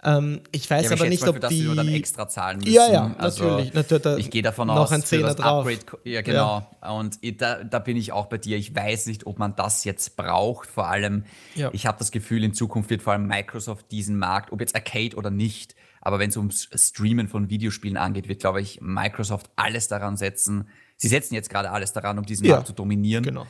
Ähm, 0.03 0.40
ich 0.51 0.71
weiß 0.71 0.85
Ja, 0.87 0.93
aber 0.93 1.01
aber 1.01 1.05
ich 1.05 1.11
nicht, 1.11 1.21
mal, 1.21 1.29
ob 1.29 1.35
für 1.35 1.40
das 1.40 1.51
die. 1.51 1.61
nur 1.61 1.75
dann 1.77 1.88
extra 1.88 2.27
zahlen 2.27 2.61
müssen. 2.61 2.73
Ja, 2.73 2.90
ja, 2.90 3.14
Also, 3.19 3.59
natürlich. 3.75 4.19
Ich 4.25 4.31
gehe 4.31 4.40
davon 4.40 4.69
noch 4.69 4.77
aus, 4.77 4.93
ein 4.93 5.03
Zehner 5.05 5.27
das 5.27 5.37
drauf. 5.37 5.66
Upgrade, 5.66 5.99
ja 6.05 6.23
genau. 6.23 6.66
Und 6.99 7.19
ich- 7.21 7.37
da, 7.37 7.62
da 7.62 7.81
bin 7.81 7.99
ich 7.99 8.12
auch 8.12 8.25
bei 8.27 8.38
dir. 8.38 8.57
Ich 8.57 8.75
weiß 8.75 9.05
nicht, 9.07 9.27
ob 9.27 9.38
man 9.38 9.55
das 9.57 9.85
jetzt 9.85 10.16
braucht. 10.16 10.71
Vor 10.71 10.88
allem, 10.88 11.25
Ja. 11.55 11.69
ich 11.75 11.85
habe 11.85 11.99
das 11.99 12.11
Gefühl, 12.12 12.45
in 12.45 12.55
Zukunft 12.55 12.88
wird 12.88 13.03
vor 13.03 13.12
allem 13.12 13.27
Microsoft 13.27 13.90
diesen 13.90 14.16
Markt, 14.19 14.53
ob 14.53 14.61
jetzt 14.62 14.75
Arcade 14.75 15.16
oder 15.16 15.29
nicht, 15.31 15.75
aber 16.00 16.18
wenn 16.18 16.30
es 16.30 16.36
ums 16.36 16.68
Streamen 16.74 17.28
von 17.28 17.50
Videospielen 17.50 17.96
angeht, 17.96 18.28
wird, 18.28 18.40
glaube 18.40 18.60
ich, 18.60 18.80
Microsoft 18.80 19.50
alles 19.56 19.88
daran 19.88 20.16
setzen. 20.16 20.68
Sie 20.96 21.08
setzen 21.08 21.34
jetzt 21.34 21.50
gerade 21.50 21.70
alles 21.70 21.92
daran, 21.92 22.18
um 22.18 22.24
diesen 22.26 22.46
Ja, 22.46 22.54
Markt 22.54 22.68
zu 22.68 22.72
dominieren. 22.72 23.22
genau. 23.24 23.46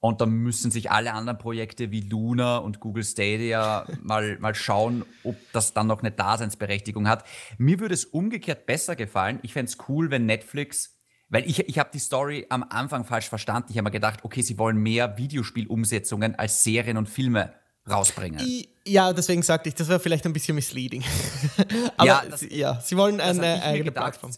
Und 0.00 0.20
dann 0.20 0.30
müssen 0.30 0.72
sich 0.72 0.90
alle 0.90 1.12
anderen 1.12 1.38
Projekte 1.38 1.92
wie 1.92 2.00
Luna 2.00 2.56
und 2.56 2.80
Google 2.80 3.04
Stadia 3.04 3.86
mal, 4.02 4.36
mal 4.40 4.52
schauen, 4.54 5.04
ob 5.22 5.36
das 5.52 5.74
dann 5.74 5.86
noch 5.86 6.00
eine 6.00 6.10
Daseinsberechtigung 6.10 7.06
hat. 7.06 7.24
Mir 7.56 7.78
würde 7.78 7.94
es 7.94 8.04
umgekehrt 8.04 8.66
besser 8.66 8.96
gefallen. 8.96 9.38
Ich 9.42 9.52
fände 9.52 9.70
es 9.70 9.78
cool, 9.88 10.10
wenn 10.10 10.26
Netflix, 10.26 10.96
weil 11.28 11.48
ich, 11.48 11.68
ich 11.68 11.78
habe 11.78 11.90
die 11.94 12.00
Story 12.00 12.46
am 12.48 12.64
Anfang 12.64 13.04
falsch 13.04 13.28
verstanden. 13.28 13.68
Ich 13.70 13.78
habe 13.78 13.84
mir 13.84 13.90
gedacht, 13.92 14.24
okay, 14.24 14.42
sie 14.42 14.58
wollen 14.58 14.76
mehr 14.76 15.16
Videospielumsetzungen 15.18 16.34
als 16.34 16.64
Serien 16.64 16.96
und 16.96 17.08
Filme 17.08 17.52
rausbringen. 17.88 18.40
I- 18.40 18.68
Ja, 18.86 19.12
deswegen 19.12 19.42
sagte 19.42 19.68
ich, 19.68 19.74
das 19.76 19.88
war 19.88 20.00
vielleicht 20.00 20.26
ein 20.26 20.32
bisschen 20.32 20.54
misleading. 20.56 21.04
aber 21.96 22.06
Ja, 22.06 22.22
das- 22.28 22.40
sie, 22.40 22.56
ja, 22.56 22.80
sie 22.80 22.96
wollen 22.96 23.20
eine 23.20 23.62
eigene 23.62 23.84
gedacht. 23.84 24.20
Plattform. 24.20 24.32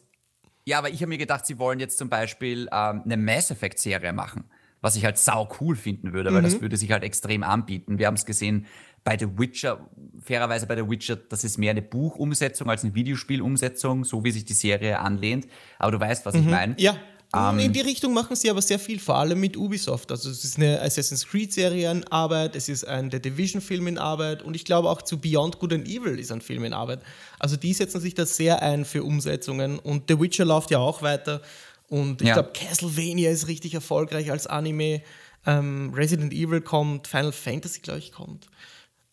Ja, 0.66 0.78
aber 0.78 0.88
ich 0.90 0.96
habe 1.00 1.08
mir 1.08 1.18
gedacht, 1.18 1.44
sie 1.46 1.58
wollen 1.58 1.78
jetzt 1.80 1.98
zum 1.98 2.08
Beispiel 2.08 2.68
ähm, 2.72 3.02
eine 3.04 3.16
Mass 3.16 3.50
Effect-Serie 3.50 4.12
machen, 4.12 4.44
was 4.80 4.96
ich 4.96 5.04
halt 5.04 5.18
sau 5.18 5.48
cool 5.60 5.76
finden 5.76 6.12
würde, 6.12 6.32
weil 6.32 6.40
Mhm. 6.40 6.44
das 6.44 6.60
würde 6.60 6.76
sich 6.76 6.90
halt 6.90 7.02
extrem 7.04 7.42
anbieten. 7.42 7.98
Wir 7.98 8.06
haben 8.06 8.14
es 8.14 8.24
gesehen 8.26 8.66
bei 9.02 9.18
The 9.18 9.26
Witcher, 9.38 9.86
fairerweise 10.22 10.66
bei 10.66 10.76
The 10.76 10.88
Witcher, 10.88 11.16
das 11.16 11.44
ist 11.44 11.58
mehr 11.58 11.72
eine 11.72 11.82
Buchumsetzung 11.82 12.70
als 12.70 12.82
eine 12.84 12.94
Videospielumsetzung, 12.94 14.04
so 14.04 14.24
wie 14.24 14.30
sich 14.30 14.46
die 14.46 14.54
Serie 14.54 14.98
anlehnt. 15.00 15.46
Aber 15.78 15.92
du 15.92 16.00
weißt, 16.00 16.24
was 16.24 16.34
ich 16.34 16.44
meine. 16.46 16.72
Mhm. 16.72 16.78
Ja. 16.78 16.96
Ähm, 17.36 17.58
in 17.58 17.72
die 17.72 17.80
Richtung 17.80 18.12
machen 18.14 18.36
sie 18.36 18.50
aber 18.50 18.62
sehr 18.62 18.78
viel, 18.78 18.98
vor 18.98 19.16
allem 19.16 19.40
mit 19.40 19.56
Ubisoft. 19.56 20.10
Also 20.10 20.30
es 20.30 20.44
ist 20.44 20.56
eine 20.58 20.80
Assassin's 20.80 21.26
Creed-Serie 21.26 21.90
in 21.90 22.04
Arbeit, 22.08 22.54
es 22.56 22.68
ist 22.68 22.84
ein 22.86 23.10
The 23.10 23.20
Division-Film 23.20 23.86
in 23.88 23.98
Arbeit 23.98 24.42
und 24.42 24.54
ich 24.54 24.64
glaube 24.64 24.88
auch 24.90 25.02
zu 25.02 25.18
Beyond 25.20 25.58
Good 25.58 25.72
and 25.72 25.88
Evil 25.88 26.18
ist 26.18 26.30
ein 26.32 26.40
Film 26.40 26.64
in 26.64 26.72
Arbeit. 26.72 27.00
Also 27.38 27.56
die 27.56 27.72
setzen 27.74 28.00
sich 28.00 28.14
da 28.14 28.26
sehr 28.26 28.62
ein 28.62 28.84
für 28.84 29.02
Umsetzungen 29.04 29.78
und 29.78 30.04
The 30.08 30.20
Witcher 30.20 30.44
läuft 30.44 30.70
ja 30.70 30.78
auch 30.78 31.02
weiter 31.02 31.40
und 31.88 32.22
ich 32.22 32.28
Ja. 32.28 32.34
glaube 32.34 32.50
Castlevania 32.54 33.30
ist 33.30 33.48
richtig 33.48 33.74
erfolgreich 33.74 34.30
als 34.30 34.46
Anime. 34.46 35.02
Ähm, 35.46 35.92
Resident 35.94 36.32
Evil 36.32 36.60
kommt, 36.62 37.06
Final 37.06 37.32
Fantasy, 37.32 37.80
glaube 37.80 37.98
ich, 37.98 38.12
kommt. 38.12 38.46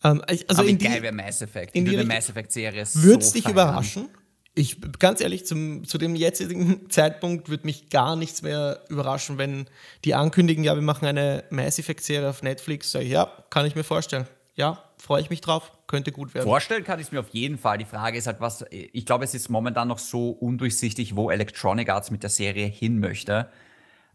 Ähm, 0.04 0.22
also 0.26 0.44
aber 0.48 0.62
in 0.62 0.68
wie 0.68 0.78
die, 0.78 0.84
geil 0.86 1.02
wäre 1.02 1.12
Mass 1.12 1.42
Effect. 1.42 1.76
in 1.76 1.84
die 1.84 1.90
Richtung- 1.90 2.08
Mass 2.08 2.28
Effect-Serie 2.30 2.84
Würde 2.94 3.22
so 3.22 3.28
es 3.28 3.32
dich 3.34 3.42
feiern. 3.42 3.52
überraschen? 3.52 4.08
Ich, 4.54 4.76
ganz 4.98 5.20
ehrlich, 5.22 5.46
zum, 5.46 5.84
zu 5.84 5.96
dem 5.96 6.14
jetzigen 6.14 6.90
Zeitpunkt 6.90 7.48
würde 7.48 7.64
mich 7.64 7.88
gar 7.88 8.16
nichts 8.16 8.42
mehr 8.42 8.84
überraschen, 8.90 9.38
wenn 9.38 9.66
die 10.04 10.14
ankündigen, 10.14 10.62
ja, 10.62 10.74
wir 10.74 10.82
machen 10.82 11.06
eine 11.06 11.44
Mass 11.50 11.78
Effect-Serie 11.78 12.28
auf 12.28 12.42
Netflix. 12.42 12.90
Sag 12.92 13.02
ich, 13.02 13.08
ja, 13.10 13.30
kann 13.50 13.64
ich 13.64 13.74
mir 13.74 13.84
vorstellen. 13.84 14.26
Ja, 14.54 14.84
freue 14.98 15.22
ich 15.22 15.30
mich 15.30 15.40
drauf, 15.40 15.72
könnte 15.86 16.12
gut 16.12 16.34
werden. 16.34 16.44
Vorstellen 16.44 16.84
kann 16.84 17.00
ich 17.00 17.06
es 17.06 17.12
mir 17.12 17.20
auf 17.20 17.30
jeden 17.30 17.56
Fall. 17.56 17.78
Die 17.78 17.86
Frage 17.86 18.18
ist 18.18 18.26
halt, 18.26 18.40
was. 18.40 18.66
Ich 18.70 19.06
glaube, 19.06 19.24
es 19.24 19.32
ist 19.34 19.48
momentan 19.48 19.88
noch 19.88 19.98
so 19.98 20.28
undurchsichtig, 20.28 21.16
wo 21.16 21.30
Electronic 21.30 21.88
Arts 21.88 22.10
mit 22.10 22.22
der 22.22 22.28
Serie 22.28 22.66
hin 22.66 22.98
möchte. 23.00 23.48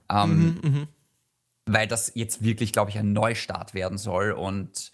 Ähm, 0.10 0.60
Mhm, 0.62 0.88
weil 1.66 1.88
das 1.88 2.12
jetzt 2.14 2.44
wirklich, 2.44 2.72
glaube 2.72 2.92
ich, 2.92 3.00
ein 3.00 3.12
Neustart 3.14 3.74
werden 3.74 3.98
soll. 3.98 4.32
Und 4.32 4.92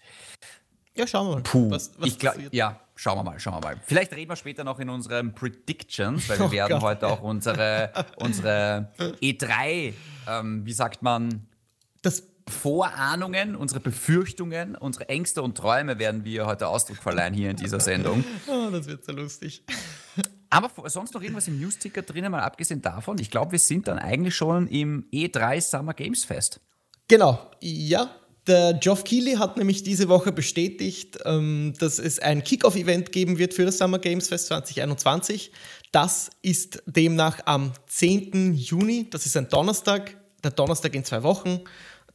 Ja, 0.96 1.06
schauen 1.06 1.28
wir 1.28 1.34
mal. 1.36 1.42
puh, 1.42 1.70
was, 1.70 1.92
was 1.98 2.08
ich 2.08 2.18
glaub, 2.18 2.34
passiert. 2.34 2.54
ja, 2.54 2.80
schauen 2.96 3.18
wir 3.18 3.24
mal, 3.24 3.38
schauen 3.40 3.54
wir 3.54 3.60
mal. 3.60 3.76
Vielleicht 3.86 4.12
reden 4.12 4.30
wir 4.30 4.36
später 4.36 4.64
noch 4.64 4.78
in 4.78 4.88
unseren 4.88 5.34
Predictions, 5.34 6.28
weil 6.28 6.38
wir 6.38 6.46
Oh 6.46 6.52
werden 6.52 6.72
Gott. 6.74 6.82
heute 6.82 7.06
auch 7.08 7.22
unsere, 7.22 7.92
unsere 8.16 8.90
E3, 9.20 9.92
ähm, 10.28 10.64
wie 10.66 10.72
sagt 10.72 11.02
man, 11.02 11.46
Das, 12.02 12.22
Vorahnungen, 12.48 13.56
unsere 13.56 13.80
Befürchtungen, 13.80 14.74
unsere 14.76 15.08
Ängste 15.08 15.42
und 15.42 15.56
Träume 15.56 15.98
werden 15.98 16.24
wir 16.24 16.44
heute 16.44 16.68
Ausdruck 16.68 16.98
verleihen 16.98 17.32
hier 17.32 17.50
in 17.50 17.56
dieser 17.56 17.80
Sendung. 17.80 18.22
oh, 18.46 18.68
das 18.70 18.86
wird 18.86 19.02
so 19.04 19.12
lustig. 19.12 19.64
Aber 20.50 20.70
sonst 20.88 21.14
noch 21.14 21.22
irgendwas 21.22 21.48
im 21.48 21.58
Newsticker 21.58 22.02
drinnen, 22.02 22.30
mal 22.30 22.40
abgesehen 22.42 22.82
davon. 22.82 23.18
Ich 23.18 23.30
glaube, 23.30 23.52
wir 23.52 23.58
sind 23.58 23.88
dann 23.88 23.98
eigentlich 23.98 24.36
schon 24.36 24.68
im 24.68 25.06
E3 25.10 25.60
Summer 25.60 25.94
Games 25.94 26.24
Fest. 26.24 26.60
Genau, 27.08 27.50
ja. 27.60 28.10
Der 28.46 28.74
Geoff 28.74 29.04
Keighley 29.04 29.36
hat 29.36 29.56
nämlich 29.56 29.82
diese 29.82 30.08
Woche 30.08 30.30
bestätigt, 30.30 31.18
ähm, 31.24 31.72
dass 31.78 31.98
es 31.98 32.18
ein 32.18 32.44
Kickoff-Event 32.44 33.10
geben 33.10 33.38
wird 33.38 33.54
für 33.54 33.64
das 33.64 33.78
Summer 33.78 33.98
Games 33.98 34.28
Fest 34.28 34.48
2021. 34.48 35.50
Das 35.92 36.30
ist 36.42 36.82
demnach 36.84 37.38
am 37.46 37.72
10. 37.86 38.54
Juni, 38.54 39.08
das 39.08 39.24
ist 39.24 39.36
ein 39.36 39.48
Donnerstag, 39.48 40.16
der 40.42 40.50
Donnerstag 40.50 40.94
in 40.94 41.04
zwei 41.04 41.22
Wochen. 41.22 41.60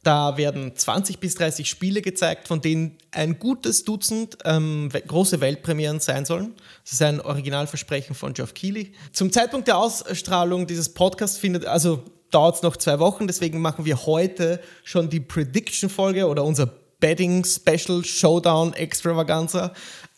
Da 0.02 0.36
werden 0.38 0.74
20 0.74 1.18
bis 1.18 1.34
30 1.34 1.68
Spiele 1.68 2.00
gezeigt, 2.00 2.48
von 2.48 2.62
denen 2.62 2.96
ein 3.10 3.38
gutes 3.38 3.84
Dutzend 3.84 4.38
ähm, 4.44 4.88
große 4.88 5.40
Weltpremieren 5.40 6.00
sein 6.00 6.24
sollen. 6.24 6.54
Das 6.84 6.92
ist 6.92 7.02
ein 7.02 7.20
Originalversprechen 7.20 8.14
von 8.14 8.32
Geoff 8.32 8.54
Keighley. 8.54 8.92
Zum 9.12 9.30
Zeitpunkt 9.30 9.68
der 9.68 9.76
Ausstrahlung 9.76 10.66
dieses 10.66 10.94
Podcasts 10.94 11.36
findet, 11.36 11.66
also 11.66 12.04
dauert 12.30 12.56
es 12.56 12.62
noch 12.62 12.76
zwei 12.76 12.98
Wochen, 12.98 13.26
deswegen 13.26 13.60
machen 13.60 13.84
wir 13.84 14.06
heute 14.06 14.60
schon 14.84 15.10
die 15.10 15.20
Prediction-Folge 15.20 16.26
oder 16.26 16.44
unser 16.44 16.66
Betting-Special 17.00 18.04
Showdown 18.04 18.74
Extravaganza. 18.74 19.72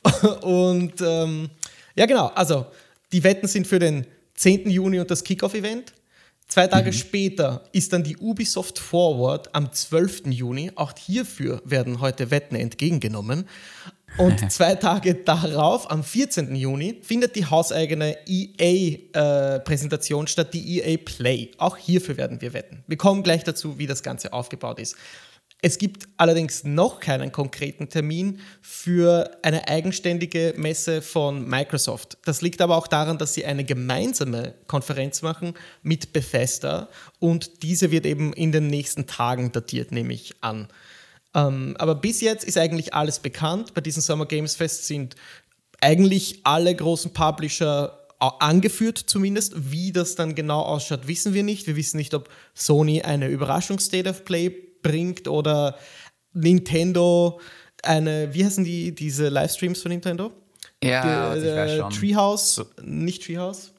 Und 0.43 1.01
ähm, 1.01 1.51
ja, 1.95 2.07
genau, 2.07 2.27
also 2.35 2.67
die 3.13 3.23
Wetten 3.23 3.47
sind 3.47 3.67
für 3.67 3.79
den 3.79 4.07
10. 4.35 4.69
Juni 4.71 4.99
und 4.99 5.11
das 5.11 5.23
Kickoff-Event. 5.23 5.93
Zwei 6.49 6.67
Tage 6.67 6.93
später 6.93 7.65
ist 7.73 7.93
dann 7.93 8.03
die 8.03 8.17
Ubisoft 8.17 8.79
Forward 8.79 9.55
am 9.55 9.73
12. 9.73 10.27
Juni. 10.27 10.71
Auch 10.75 10.93
hierfür 10.99 11.63
werden 11.65 12.01
heute 12.01 12.31
Wetten 12.31 12.57
entgegengenommen. 12.57 13.49
Und 14.19 14.51
zwei 14.53 14.75
Tage 14.75 15.15
darauf, 15.15 15.91
am 15.91 16.05
14. 16.05 16.55
Juni, 16.55 17.01
findet 17.03 17.37
die 17.37 17.47
hauseigene 17.47 18.17
EA-Präsentation 18.27 20.27
statt, 20.27 20.55
die 20.55 20.81
EA 20.81 20.99
Play. 20.99 21.51
Auch 21.59 21.77
hierfür 21.77 22.17
werden 22.17 22.41
wir 22.41 22.53
wetten. 22.53 22.85
Wir 22.87 22.97
kommen 22.97 23.23
gleich 23.23 23.45
dazu, 23.45 23.79
wie 23.79 23.87
das 23.87 24.03
Ganze 24.03 24.33
aufgebaut 24.33 24.79
ist. 24.79 24.97
Es 25.65 25.79
gibt 25.79 26.09
allerdings 26.17 26.65
noch 26.65 26.99
keinen 26.99 27.31
konkreten 27.31 27.89
Termin 27.89 28.41
für 28.61 29.31
eine 29.43 29.69
eigenständige 29.69 30.55
Messe 30.57 31.03
von 31.03 31.47
Microsoft. 31.47 32.19
Das 32.25 32.43
liegt 32.43 32.61
aber 32.61 32.77
auch 32.77 32.89
daran, 32.89 33.17
dass 33.17 33.35
sie 33.35 33.45
eine 33.45 33.65
gemeinsame 33.65 34.55
Konferenz 34.67 35.23
machen 35.23 35.55
mit 35.85 36.13
Bethesda 36.13 36.89
und 37.21 37.63
diese 37.63 37.93
wird 37.93 38.07
eben 38.07 38.33
in 38.33 38.51
den 38.51 38.67
nächsten 38.67 39.07
Tagen 39.07 39.53
datiert, 39.53 39.93
nehme 39.93 40.13
ich 40.13 40.35
an. 40.41 40.67
Ähm, 41.35 41.75
aber 41.79 41.95
bis 41.95 42.21
jetzt 42.21 42.45
ist 42.45 42.59
eigentlich 42.59 42.93
alles 42.95 43.19
bekannt. 43.19 43.75
Bei 43.75 43.81
diesem 43.81 44.03
Summer 44.03 44.27
Games 44.27 44.55
Fest 44.57 44.87
sind 44.87 45.17
eigentlich 45.81 46.41
alle 46.45 46.75
großen 46.75 47.13
Publisher 47.13 47.99
a- 48.19 48.37
angeführt 48.41 48.99
zumindest. 48.99 49.53
Wie 49.73 49.93
das 49.93 50.15
dann 50.15 50.35
genau 50.35 50.61
ausschaut, 50.63 51.09
wissen 51.09 51.33
wir 51.35 51.43
nicht. 51.43 51.67
Wir 51.67 51.77
wissen 51.77 51.97
nicht, 51.97 52.13
ob 52.15 52.29
Sony 52.55 53.03
eine 53.03 53.29
Überraschungs-State 53.29 54.09
of 54.09 54.25
Play 54.25 54.51
bringt 54.83 55.27
oder 55.29 55.79
Nintendo 56.33 57.41
eine, 57.83 58.33
wie 58.35 58.45
heißen 58.45 58.65
die, 58.65 58.95
diese 58.95 59.29
Livestreams 59.29 59.81
von 59.83 59.91
Nintendo? 59.91 60.33
Ja, 60.85 61.35
Die, 61.35 61.41
ich 61.41 61.47
weiß 61.55 61.71
äh, 61.73 61.79
schon. 61.79 61.91
Treehouse, 61.93 62.55
So- 62.57 62.67
nicht 62.83 63.25
Treehouse. 63.25 63.73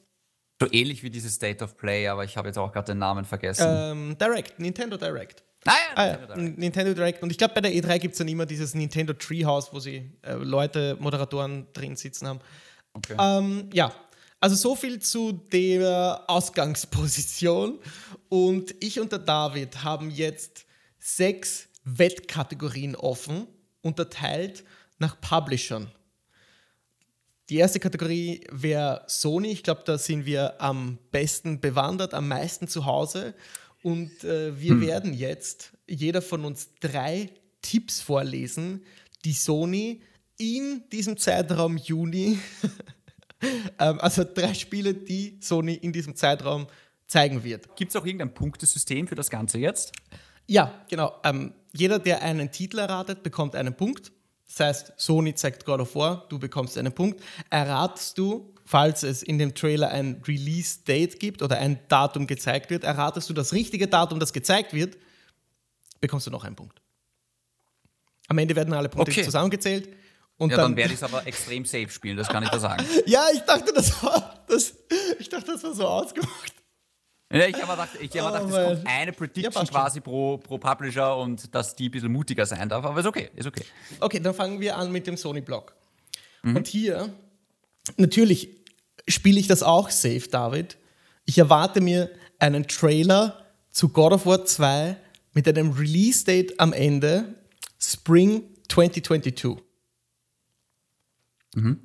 So 0.60 0.68
ähnlich 0.72 1.02
wie 1.02 1.10
dieses 1.10 1.34
State 1.34 1.62
of 1.62 1.76
Play, 1.76 2.08
aber 2.08 2.24
ich 2.24 2.36
habe 2.36 2.48
jetzt 2.48 2.58
auch 2.58 2.72
gerade 2.72 2.92
den 2.92 2.98
Namen 2.98 3.24
vergessen. 3.24 3.66
Ähm, 3.68 4.16
Direct, 4.18 4.58
Nintendo 4.58 4.96
Direct. 4.96 5.43
Ah, 5.66 5.72
ja, 5.72 5.94
Ah, 5.94 6.06
ja, 6.06 6.12
Nintendo 6.16 6.34
Direct. 6.34 6.58
Nintendo 6.58 6.94
Direct. 6.94 7.22
Und 7.22 7.30
ich 7.30 7.38
glaube, 7.38 7.54
bei 7.54 7.60
der 7.60 7.72
E3 7.72 7.98
gibt 7.98 8.12
es 8.12 8.18
dann 8.18 8.28
immer 8.28 8.46
dieses 8.46 8.74
Nintendo 8.74 9.12
Treehouse, 9.12 9.72
wo 9.72 9.80
sie 9.80 10.10
äh, 10.22 10.34
Leute, 10.34 10.96
Moderatoren 11.00 11.66
drin 11.72 11.96
sitzen 11.96 12.28
haben. 12.28 12.40
Okay. 12.92 13.16
Ähm, 13.18 13.70
ja, 13.72 13.92
also 14.40 14.56
so 14.56 14.76
viel 14.76 15.00
zu 15.00 15.32
der 15.32 16.22
Ausgangsposition. 16.26 17.78
Und 18.28 18.74
ich 18.80 19.00
und 19.00 19.10
der 19.10 19.20
David 19.20 19.82
haben 19.82 20.10
jetzt 20.10 20.66
sechs 20.98 21.68
Wettkategorien 21.84 22.96
offen, 22.96 23.46
unterteilt 23.82 24.64
nach 24.98 25.20
Publishern. 25.20 25.90
Die 27.50 27.56
erste 27.56 27.78
Kategorie 27.78 28.46
wäre 28.50 29.04
Sony. 29.06 29.48
Ich 29.48 29.62
glaube, 29.62 29.82
da 29.84 29.98
sind 29.98 30.24
wir 30.24 30.60
am 30.62 30.98
besten 31.10 31.60
bewandert, 31.60 32.14
am 32.14 32.28
meisten 32.28 32.68
zu 32.68 32.86
Hause. 32.86 33.34
Und 33.84 34.24
äh, 34.24 34.58
wir 34.58 34.80
werden 34.80 35.12
jetzt 35.12 35.72
jeder 35.86 36.22
von 36.22 36.46
uns 36.46 36.70
drei 36.80 37.28
Tipps 37.60 38.00
vorlesen, 38.00 38.82
die 39.26 39.34
Sony 39.34 40.00
in 40.38 40.84
diesem 40.90 41.18
Zeitraum 41.18 41.76
Juni 41.76 42.38
ähm, 43.78 44.00
also 44.00 44.24
drei 44.24 44.54
Spiele, 44.54 44.94
die 44.94 45.38
Sony 45.42 45.74
in 45.74 45.92
diesem 45.92 46.16
Zeitraum 46.16 46.66
zeigen 47.06 47.44
wird. 47.44 47.76
Gibt 47.76 47.90
es 47.90 47.96
auch 47.96 48.06
irgendein 48.06 48.32
Punktesystem 48.32 49.06
für 49.06 49.16
das 49.16 49.28
Ganze 49.28 49.58
jetzt? 49.58 49.92
Ja, 50.46 50.82
genau. 50.88 51.20
Ähm, 51.22 51.52
jeder, 51.74 51.98
der 51.98 52.22
einen 52.22 52.50
Titel 52.50 52.78
erratet, 52.78 53.22
bekommt 53.22 53.54
einen 53.54 53.76
Punkt. 53.76 54.12
Das 54.46 54.60
heißt, 54.60 54.92
Sony 54.96 55.34
zeigt 55.34 55.66
God 55.66 55.80
of 55.80 55.94
War, 55.94 56.26
du 56.30 56.38
bekommst 56.38 56.78
einen 56.78 56.94
Punkt. 56.94 57.22
Erratest 57.50 58.16
du, 58.16 58.53
falls 58.64 59.02
es 59.02 59.22
in 59.22 59.38
dem 59.38 59.54
Trailer 59.54 59.90
ein 59.90 60.22
Release-Date 60.26 61.20
gibt 61.20 61.42
oder 61.42 61.58
ein 61.58 61.78
Datum 61.88 62.26
gezeigt 62.26 62.70
wird, 62.70 62.84
erratest 62.84 63.28
du 63.28 63.34
das 63.34 63.52
richtige 63.52 63.88
Datum, 63.88 64.18
das 64.20 64.32
gezeigt 64.32 64.72
wird, 64.72 64.96
bekommst 66.00 66.26
du 66.26 66.30
noch 66.30 66.44
einen 66.44 66.56
Punkt. 66.56 66.80
Am 68.28 68.38
Ende 68.38 68.56
werden 68.56 68.72
alle 68.74 68.88
Punkte 68.88 69.10
Okay. 69.12 69.22
zusammengezählt. 69.22 69.88
Und 70.36 70.50
Ja, 70.50 70.56
dann, 70.56 70.72
dann 70.72 70.76
werde 70.76 70.92
ich 70.94 70.98
es 70.98 71.02
aber 71.04 71.26
extrem 71.26 71.64
safe 71.64 71.90
spielen, 71.90 72.16
das 72.16 72.28
kann 72.28 72.42
ich 72.42 72.48
da 72.48 72.58
sagen. 72.58 72.84
ja, 73.06 73.26
ich 73.32 73.40
dachte, 73.42 73.72
das 73.72 74.02
war, 74.02 74.44
das, 74.48 74.74
ich 75.18 75.28
dachte, 75.28 75.52
das 75.52 75.62
war 75.62 75.74
so 75.74 75.86
ausgemacht. 75.86 76.52
Ja, 77.32 77.46
ich 77.46 77.54
habe 77.62 77.72
gedacht, 77.72 77.88
ich 78.00 78.10
hab 78.18 78.22
Oh, 78.24 78.26
gedacht 78.32 78.44
es 78.44 78.50
Mann. 78.50 78.64
kommt 78.76 78.86
eine 78.88 79.10
Ja, 79.10 79.16
Prediction 79.16 79.52
schon. 79.52 79.66
quasi 79.74 80.00
pro, 80.00 80.38
pro 80.38 80.58
Publisher 80.58 81.16
und 81.16 81.54
dass 81.54 81.76
die 81.76 81.88
ein 81.88 81.90
bisschen 81.92 82.10
mutiger 82.12 82.46
sein 82.46 82.68
darf, 82.68 82.84
aber 82.84 82.98
ist 83.00 83.06
okay, 83.06 83.30
ist 83.36 83.46
okay. 83.46 83.64
Okay, 84.00 84.20
dann 84.20 84.34
fangen 84.34 84.60
wir 84.60 84.76
an 84.76 84.90
mit 84.90 85.06
dem 85.06 85.16
Sony-Block. 85.16 85.74
Und 86.42 86.66
hier, 86.66 87.12
natürlich 87.96 88.48
spiele 89.08 89.38
ich 89.38 89.46
das 89.46 89.62
auch 89.62 89.90
safe, 89.90 90.28
David. 90.30 90.76
Ich 91.24 91.38
erwarte 91.38 91.80
mir 91.80 92.10
einen 92.38 92.66
Trailer 92.66 93.44
zu 93.70 93.88
God 93.88 94.12
of 94.12 94.26
War 94.26 94.44
2 94.44 94.96
mit 95.32 95.48
einem 95.48 95.72
Release-Date 95.72 96.60
am 96.60 96.72
Ende, 96.72 97.34
Spring 97.80 98.44
2022. 98.68 99.56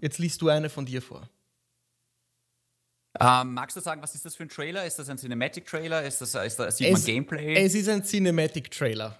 Jetzt 0.01 0.17
liest 0.17 0.41
du 0.41 0.49
eine 0.49 0.69
von 0.69 0.85
dir 0.85 1.01
vor. 1.01 1.29
Ähm, 3.19 3.53
magst 3.53 3.75
du 3.75 3.81
sagen, 3.81 4.01
was 4.01 4.15
ist 4.15 4.25
das 4.25 4.35
für 4.35 4.43
ein 4.43 4.49
Trailer? 4.49 4.85
Ist 4.85 4.99
das 4.99 5.09
ein 5.09 5.17
Cinematic-Trailer? 5.17 6.03
Ist 6.03 6.21
das, 6.21 6.35
ist 6.35 6.57
das, 6.57 6.77
sieht 6.77 6.91
man 6.91 7.03
Gameplay? 7.03 7.55
es 7.55 7.75
ist 7.75 7.89
ein 7.89 8.03
Cinematic-Trailer. 8.03 9.19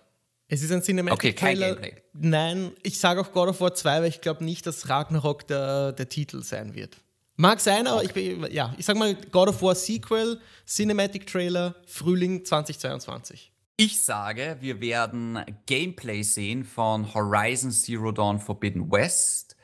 Es 0.52 0.64
ist 0.64 0.72
ein 0.72 0.80
Okay, 0.80 1.32
kein 1.34 1.56
Cinematic-Trailer. 1.56 1.76
Gameplay. 1.76 2.02
Nein, 2.14 2.72
ich 2.82 3.00
sage 3.00 3.22
auch 3.22 3.32
God 3.32 3.50
of 3.50 3.62
War 3.62 3.74
2, 3.76 4.02
weil 4.02 4.10
ich 4.10 4.20
glaube 4.20 4.44
nicht, 4.44 4.66
dass 4.66 4.90
Ragnarok 4.90 5.48
der, 5.48 5.92
der 5.94 6.10
Titel 6.10 6.42
sein 6.44 6.74
wird. 6.74 6.98
Mag 7.36 7.60
sein, 7.62 7.86
aber 7.88 8.04
ich, 8.04 8.12
bin- 8.14 8.46
ja, 8.52 8.74
ich 8.78 8.86
sag 8.86 8.98
mal 8.98 9.16
God 9.16 9.50
of 9.50 9.62
War 9.62 9.76
Sequel, 9.76 10.42
Cinematic-Trailer, 10.68 11.76
Frühling 11.86 12.44
2022. 12.44 13.54
Ich 13.78 14.02
sage, 14.02 14.58
wir 14.60 14.82
werden 14.82 15.40
Gameplay 15.68 16.24
sehen 16.24 16.66
von 16.66 17.14
Horizon 17.14 17.72
Zero 17.72 18.12
Dawn 18.12 18.40
Forbidden 18.40 18.92
West. 18.92 19.56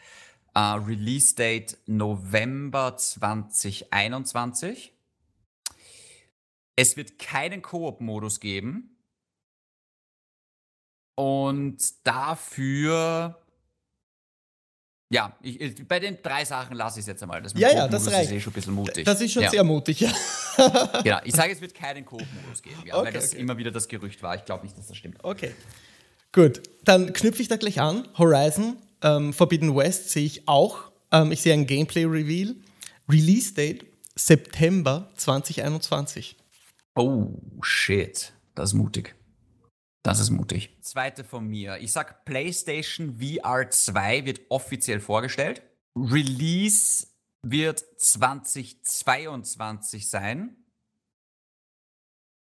Äh, 0.54 0.60
Release 0.60 1.36
Date 1.36 1.78
November 1.88 2.96
2021. 2.96 4.94
Es 6.78 6.96
wird 6.96 7.20
keinen 7.20 7.62
Koop-Modus 7.62 8.40
geben. 8.40 8.95
Und 11.16 11.78
dafür. 12.06 13.40
Ja, 15.10 15.36
ich, 15.42 15.62
ich, 15.62 15.88
bei 15.88 16.00
den 16.00 16.18
drei 16.22 16.44
Sachen 16.46 16.76
lasse 16.76 17.00
ich 17.00 17.04
es 17.04 17.08
jetzt 17.08 17.22
einmal. 17.22 17.42
Das 17.42 17.54
mit 17.54 17.62
Ja, 17.62 17.72
ja, 17.72 17.88
das 17.88 18.12
reicht. 18.12 18.32
ist 18.32 18.38
eh 18.38 18.40
schon 18.42 18.52
ein 18.52 18.56
bisschen 18.56 18.74
mutig. 18.74 19.06
Das 19.06 19.22
ist 19.22 19.32
schon 19.32 19.44
ja. 19.44 19.50
sehr 19.50 19.64
mutig, 19.64 20.00
ja. 20.02 20.12
Genau, 21.04 21.20
ich 21.24 21.36
sage, 21.36 21.52
es 21.52 21.62
wird 21.62 21.74
keinen 21.74 22.06
Koop-Modus 22.06 22.62
geben, 22.62 22.82
ja, 22.86 22.96
weil 22.96 23.02
Okay, 23.02 23.12
das 23.14 23.32
okay. 23.32 23.42
immer 23.42 23.58
wieder 23.58 23.72
das 23.72 23.88
Gerücht 23.88 24.24
war. 24.24 24.36
Ich 24.36 24.46
glaube 24.46 24.64
nicht, 24.64 24.78
dass 24.78 24.88
das 24.88 24.98
stimmt. 24.98 25.24
Okay. 25.24 25.54
Gut, 26.32 26.62
dann 26.84 27.14
knüpfe 27.14 27.42
ich 27.42 27.48
da 27.50 27.58
gleich 27.58 27.80
an. 27.80 28.08
Horizon 28.18 28.78
ähm, 29.02 29.34
Forbidden 29.34 29.76
West 29.76 30.10
sehe 30.10 30.26
ich 30.26 30.48
auch. 30.48 30.92
Ähm, 31.12 31.32
ich 31.32 31.42
sehe 31.42 31.54
ein 31.54 31.68
Gameplay-Reveal. 31.68 32.56
Release-Date 33.08 33.86
September 34.16 35.10
2021. 35.16 36.36
Oh, 36.96 37.30
shit. 37.62 38.34
Das 38.56 38.70
ist 38.72 38.74
mutig. 38.74 39.16
Das 40.06 40.20
ist 40.20 40.30
mutig. 40.30 40.70
Zweite 40.82 41.24
von 41.24 41.48
mir. 41.48 41.80
Ich 41.80 41.92
sag, 41.92 42.26
PlayStation 42.26 43.20
VR 43.20 43.72
2 43.72 44.28
wird 44.28 44.42
offiziell 44.50 45.00
vorgestellt. 45.00 45.64
Release 45.96 47.08
wird 47.42 47.84
2022 47.98 50.08
sein. 50.08 50.58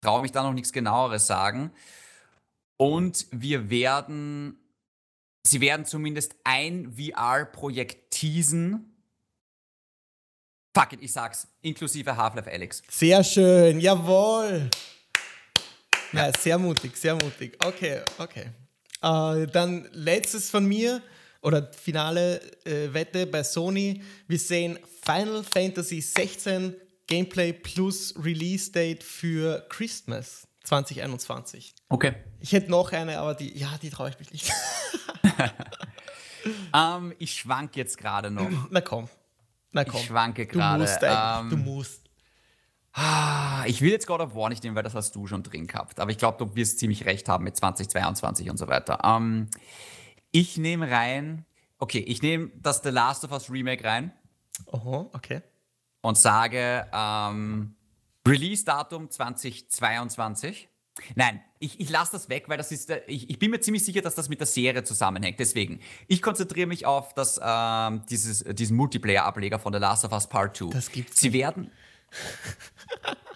Traue 0.01 0.23
mich 0.23 0.33
da 0.33 0.43
noch 0.43 0.51
nichts 0.51 0.73
genaueres 0.73 1.27
sagen. 1.27 1.71
Und 2.75 3.25
wir 3.31 3.69
werden, 3.69 4.59
sie 5.47 5.61
werden 5.61 5.85
zumindest 5.85 6.35
ein 6.43 6.97
VR-Projekt 6.97 8.11
teasen. 8.11 9.01
Fuck 10.77 10.91
it, 10.91 11.01
ich 11.01 11.13
sag's. 11.13 11.47
Inklusive 11.61 12.17
Half-Life 12.17 12.51
Alex. 12.51 12.83
Sehr 12.89 13.23
schön, 13.23 13.79
jawohl. 13.79 14.69
Ja, 16.15 16.31
sehr 16.39 16.57
mutig, 16.57 16.95
sehr 16.97 17.15
mutig. 17.15 17.57
Okay, 17.63 18.01
okay. 18.17 18.49
Äh, 19.01 19.47
dann 19.47 19.87
letztes 19.91 20.49
von 20.49 20.65
mir 20.65 21.01
oder 21.41 21.71
finale 21.73 22.41
äh, 22.65 22.93
Wette 22.93 23.27
bei 23.27 23.43
Sony. 23.43 24.01
Wir 24.27 24.39
sehen 24.39 24.79
Final 25.05 25.43
Fantasy 25.43 26.01
16 26.01 26.75
Gameplay 27.07 27.53
plus 27.53 28.13
Release 28.23 28.71
Date 28.71 29.03
für 29.03 29.65
Christmas 29.69 30.47
2021. 30.63 31.75
Okay. 31.89 32.13
Ich 32.39 32.51
hätte 32.53 32.71
noch 32.71 32.91
eine, 32.91 33.19
aber 33.19 33.35
die, 33.35 33.55
ja, 33.57 33.77
die 33.81 33.89
traue 33.89 34.09
ich 34.09 34.19
mich 34.19 34.31
nicht. 34.31 34.51
Ähm, 36.75 37.13
ich 37.17 37.33
schwank 37.33 37.75
jetzt 37.75 37.97
gerade 37.97 38.29
noch. 38.29 38.49
Na 38.69 38.81
komm. 38.81 39.09
Na 39.71 39.83
komm. 39.83 39.99
Ich 39.99 40.05
schwanke 40.07 40.45
du 40.45 40.53
gerade. 40.53 40.79
musst 40.83 41.03
eigentlich, 41.03 41.49
du 41.49 41.55
Ähm, 41.55 41.63
musst. 41.63 42.01
Ah, 42.95 43.63
ich 43.67 43.81
will 43.81 43.91
jetzt 43.91 44.07
God 44.07 44.21
of 44.21 44.35
War 44.35 44.49
nicht 44.49 44.63
nehmen, 44.63 44.75
weil 44.75 44.83
das 44.83 44.95
hast 44.95 45.15
du 45.15 45.27
schon 45.27 45.43
drin 45.43 45.67
gehabt. 45.67 45.99
Aber 45.99 46.11
ich 46.11 46.17
glaube, 46.17 46.43
du 46.43 46.55
wirst 46.55 46.79
ziemlich 46.79 47.05
recht 47.05 47.29
haben 47.29 47.43
mit 47.43 47.55
2022 47.55 48.49
und 48.49 48.57
so 48.57 48.67
weiter. 48.67 48.99
Ähm, 49.03 49.49
ich 50.31 50.57
nehme 50.57 50.89
rein. 50.89 51.45
Okay, 51.77 51.99
ich 51.99 52.21
nehme 52.21 52.51
das 52.55 52.81
The 52.83 52.89
Last 52.89 53.23
of 53.25 53.31
Us 53.31 53.51
Remake 53.51 53.83
rein 53.83 54.11
Oho, 54.67 55.09
okay. 55.13 55.41
und 56.01 56.17
sage 56.17 56.87
ähm, 56.93 57.75
Release-Datum 58.27 59.11
2022. 59.11 60.69
Nein, 61.15 61.41
ich, 61.59 61.79
ich 61.81 61.89
lasse 61.89 62.13
das 62.13 62.29
weg, 62.29 62.45
weil 62.47 62.57
das 62.57 62.71
ist, 62.71 62.87
der- 62.87 63.07
ich, 63.09 63.29
ich 63.29 63.37
bin 63.37 63.51
mir 63.51 63.59
ziemlich 63.59 63.83
sicher, 63.83 64.01
dass 64.01 64.15
das 64.15 64.29
mit 64.29 64.39
der 64.39 64.47
Serie 64.47 64.83
zusammenhängt. 64.85 65.39
Deswegen, 65.41 65.81
ich 66.07 66.21
konzentriere 66.21 66.67
mich 66.67 66.85
auf 66.85 67.13
das, 67.13 67.39
ähm, 67.43 68.03
dieses, 68.09 68.45
diesen 68.45 68.77
Multiplayer-Ableger 68.77 69.59
von 69.59 69.73
The 69.73 69.79
Last 69.79 70.05
of 70.05 70.13
Us 70.13 70.27
Part 70.27 70.55
2. 70.55 70.69
Das 70.69 70.89
gibt's 70.89 71.19
Sie 71.19 71.33
werden. 71.33 71.69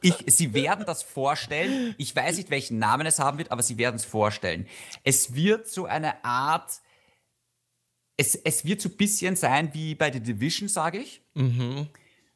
Ich, 0.01 0.15
sie 0.27 0.53
werden 0.53 0.85
das 0.85 1.03
vorstellen. 1.03 1.93
Ich 1.97 2.15
weiß 2.15 2.37
nicht, 2.37 2.49
welchen 2.49 2.79
Namen 2.79 3.05
es 3.05 3.19
haben 3.19 3.37
wird, 3.37 3.51
aber 3.51 3.61
sie 3.61 3.77
werden 3.77 3.95
es 3.95 4.05
vorstellen. 4.05 4.65
Es 5.03 5.33
wird 5.35 5.67
so 5.67 5.85
eine 5.85 6.23
Art. 6.23 6.71
Es, 8.15 8.35
es 8.35 8.63
wird 8.65 8.81
so 8.81 8.89
ein 8.89 8.97
bisschen 8.97 9.35
sein 9.35 9.73
wie 9.73 9.95
bei 9.95 10.11
The 10.11 10.19
Division, 10.21 10.67
sage 10.69 10.99
ich. 10.99 11.21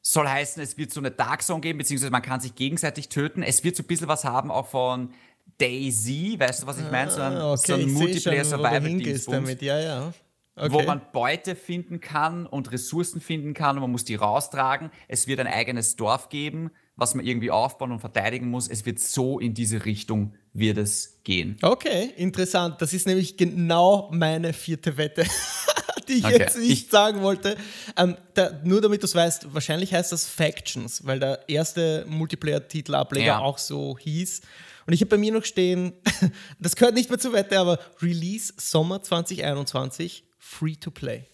Soll 0.02 0.28
heißen, 0.28 0.62
es 0.62 0.78
wird 0.78 0.92
so 0.92 1.00
eine 1.00 1.12
Dark 1.12 1.42
Zone 1.44 1.62
geben, 1.62 1.78
beziehungsweise 1.78 2.12
man 2.12 2.22
kann 2.22 2.42
sich 2.42 2.56
gegenseitig 2.56 3.08
töten. 3.10 3.44
Es 3.44 3.64
wird 3.64 3.78
so 3.78 3.84
ein 3.84 3.88
bisschen 3.88 4.08
was 4.10 4.26
haben 4.26 4.52
auch 4.52 4.68
von 4.68 5.14
Daisy, 5.58 6.36
weißt 6.40 6.64
du, 6.64 6.68
was 6.68 6.80
ich 6.80 6.90
meine? 6.92 7.12
So 7.12 7.22
ein, 7.22 7.34
Ah, 7.34 7.56
so 7.58 7.74
ein 7.76 7.92
Multiplayer 7.92 8.44
Survival 8.44 8.82
damit. 9.28 9.62
Ja, 9.62 9.80
ja. 9.80 10.14
Okay. 10.56 10.72
wo 10.72 10.84
man 10.84 11.02
Beute 11.12 11.56
finden 11.56 12.00
kann 12.00 12.46
und 12.46 12.72
Ressourcen 12.72 13.20
finden 13.22 13.56
kann 13.56 13.76
und 13.78 13.82
man 13.82 13.92
muss 13.92 14.06
die 14.06 14.14
raustragen. 14.14 14.92
Es 15.08 15.26
wird 15.26 15.40
ein 15.40 15.48
eigenes 15.48 15.96
Dorf 15.96 16.30
geben, 16.30 16.70
was 16.96 17.16
man 17.16 17.26
irgendwie 17.26 17.50
aufbauen 17.50 17.92
und 17.92 18.00
verteidigen 18.02 18.50
muss. 18.52 18.68
Es 18.68 18.86
wird 18.86 19.00
so 19.00 19.40
in 19.40 19.56
diese 19.56 19.84
Richtung 19.86 20.36
wird 20.54 20.78
es 20.78 21.20
gehen. 21.24 21.58
Okay, 21.64 22.12
interessant. 22.18 22.80
Das 22.84 22.94
ist 22.94 23.08
nämlich 23.08 23.36
genau 23.36 24.12
meine 24.14 24.54
vierte 24.54 24.96
Wette, 24.98 25.24
die 26.08 26.14
ich 26.20 26.26
Okay, 26.26 26.38
jetzt 26.38 26.60
nicht 26.60 26.84
ich- 26.86 26.90
sagen 26.92 27.24
wollte. 27.24 27.58
Ähm, 27.98 28.16
da, 28.36 28.52
nur 28.64 28.80
damit 28.80 29.02
du 29.02 29.06
es 29.08 29.16
weißt, 29.16 29.56
wahrscheinlich 29.56 29.92
heißt 29.92 30.12
das 30.12 30.28
Factions, 30.28 31.04
weil 31.04 31.20
der 31.20 31.50
erste 31.50 32.06
Multiplayer-Titel-Ableger 32.08 33.26
Ja. 33.26 33.40
auch 33.40 33.58
so 33.58 33.98
hieß. 33.98 34.42
Und 34.86 34.94
ich 34.94 35.02
habe 35.02 35.10
bei 35.10 35.18
mir 35.18 35.32
noch 35.32 35.46
stehen, 35.46 35.94
das 36.60 36.76
gehört 36.76 36.94
nicht 36.94 37.10
mehr 37.10 37.18
zur 37.18 37.34
Wette, 37.34 37.58
aber 37.58 37.80
Release 38.04 38.54
Sommer 38.58 39.02
2021, 39.02 40.26
Free 40.54 40.76
to 40.76 40.92
Play. 40.92 41.26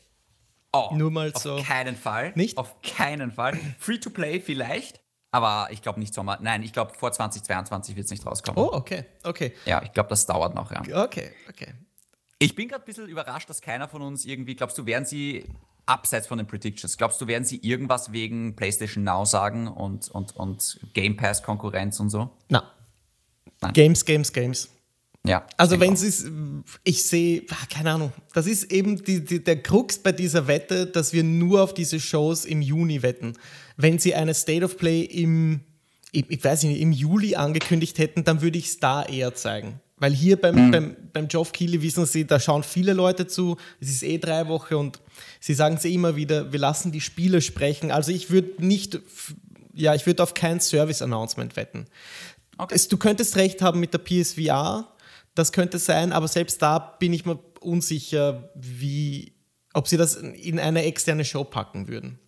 Oh, 0.71 0.89
Nur 0.93 1.12
mal 1.12 1.32
auf 1.34 1.41
so. 1.41 1.62
keinen 1.63 1.95
Fall. 1.95 2.32
Nicht? 2.36 2.58
Auf 2.58 2.82
keinen 2.82 3.32
Fall. 3.32 3.58
Free 3.79 3.97
to 3.97 4.12
play 4.12 4.39
vielleicht, 4.39 5.01
aber 5.32 5.67
ich 5.71 5.82
glaube 5.82 5.99
nicht 5.99 6.13
Sommer. 6.13 6.38
Nein, 6.41 6.62
ich 6.62 6.73
glaube 6.73 6.93
vor 6.93 7.12
2022 7.12 7.95
wird 7.95 8.05
es 8.05 8.12
nicht 8.12 8.25
rauskommen. 8.25 8.63
Oh, 8.63 8.71
okay, 8.73 9.05
okay. 9.23 9.53
Ja, 9.65 9.82
ich 9.82 9.91
glaube, 9.93 10.10
das 10.10 10.25
dauert 10.27 10.53
noch, 10.53 10.71
ja. 10.71 10.82
Okay, 11.03 11.32
okay. 11.49 11.73
Ich 12.38 12.55
bin 12.55 12.67
gerade 12.67 12.84
ein 12.84 12.86
bisschen 12.86 13.08
überrascht, 13.08 13.49
dass 13.49 13.62
keiner 13.62 13.89
von 13.89 14.01
uns 14.01 14.25
irgendwie, 14.25 14.55
glaubst 14.55 14.77
du, 14.77 14.86
werden 14.86 15.05
sie, 15.05 15.43
abseits 15.88 16.27
von 16.27 16.38
den 16.38 16.45
Predictions, 16.45 16.97
glaubst 16.97 17.19
du, 17.19 17.25
werden 17.25 17.43
sie 17.45 17.58
irgendwas 17.58 18.12
wegen 18.12 18.55
PlayStation 18.55 19.03
Now 19.03 19.25
sagen 19.25 19.67
und, 19.67 20.08
und, 20.10 20.36
und 20.36 20.79
Game 20.93 21.17
Pass 21.17 21.41
Konkurrenz 21.41 21.99
und 21.99 22.12
so? 22.12 22.29
Na. 22.47 22.71
Nein. 23.62 23.73
Games, 23.73 24.05
Games, 24.05 24.32
Games. 24.32 24.69
Ja. 25.25 25.45
Also 25.58 25.79
wenn 25.79 25.93
es 25.93 26.25
ich 26.84 27.03
sehe, 27.03 27.43
ah, 27.49 27.65
keine 27.71 27.91
Ahnung, 27.91 28.13
das 28.34 28.47
ist 28.47 28.71
eben 28.71 29.03
die, 29.03 29.23
die, 29.23 29.43
der 29.43 29.62
Krux 29.62 29.99
bei 29.99 30.12
dieser 30.12 30.47
Wette, 30.47 30.86
dass 30.86 31.13
wir 31.13 31.23
nur 31.23 31.62
auf 31.62 31.73
diese 31.73 31.99
Shows 31.99 32.45
im 32.45 32.62
Juni 32.62 33.01
wetten. 33.01 33.34
Wenn 33.75 33.99
sie 33.99 34.15
eine 34.15 34.34
State 34.34 34.63
of 34.63 34.77
Play 34.77 35.01
im, 35.01 35.62
ich 36.12 36.43
weiß 36.43 36.63
nicht, 36.63 36.79
im 36.79 36.91
Juli 36.91 37.36
angekündigt 37.36 37.97
hätten, 37.99 38.23
dann 38.23 38.41
würde 38.41 38.58
ich 38.58 38.67
es 38.67 38.79
da 38.79 39.03
eher 39.03 39.36
zeigen. 39.36 39.79
Weil 39.99 40.13
hier 40.13 40.38
beim, 40.38 40.67
mhm. 40.67 40.71
beim, 40.71 40.97
beim 41.12 41.27
Geoff 41.27 41.51
Keighley 41.51 41.82
wissen 41.82 42.05
Sie, 42.05 42.25
da 42.25 42.39
schauen 42.39 42.63
viele 42.63 42.93
Leute 42.93 43.27
zu. 43.27 43.58
Es 43.82 43.89
ist 43.89 44.03
eh 44.03 44.17
drei 44.17 44.47
Wochen 44.47 44.75
und 44.75 45.01
Sie 45.41 45.53
sagen 45.53 45.75
es 45.75 45.84
immer 45.86 46.15
wieder, 46.15 46.53
wir 46.53 46.60
lassen 46.60 46.93
die 46.93 47.01
Spieler 47.01 47.41
sprechen. 47.41 47.91
Also 47.91 48.12
ich 48.12 48.29
würde 48.32 48.65
nicht, 48.65 48.99
ja, 49.73 49.93
ich 49.95 50.05
würde 50.05 50.23
auf 50.23 50.34
kein 50.34 50.62
Service-Announcement 50.62 51.58
wetten. 51.58 51.88
Okay. 52.58 52.75
Es, 52.75 52.88
du 52.88 52.97
könntest 52.97 53.36
recht 53.36 53.62
haben 53.62 53.82
mit 53.82 53.93
der 53.93 53.99
PSVR, 53.99 54.88
das 55.39 55.52
könnte 55.52 55.80
sein, 55.80 56.12
aber 56.12 56.28
selbst 56.28 56.62
da 56.62 56.80
bin 56.80 57.13
ich 57.13 57.25
mir 57.25 57.39
unsicher, 57.62 58.49
wie, 58.56 59.34
ob 59.73 59.88
sie 59.88 59.97
das 59.97 60.15
in 60.15 60.60
eine 60.60 60.84
externe 60.84 61.25
Show 61.25 61.43
packen 61.43 61.88
würden. 61.88 62.19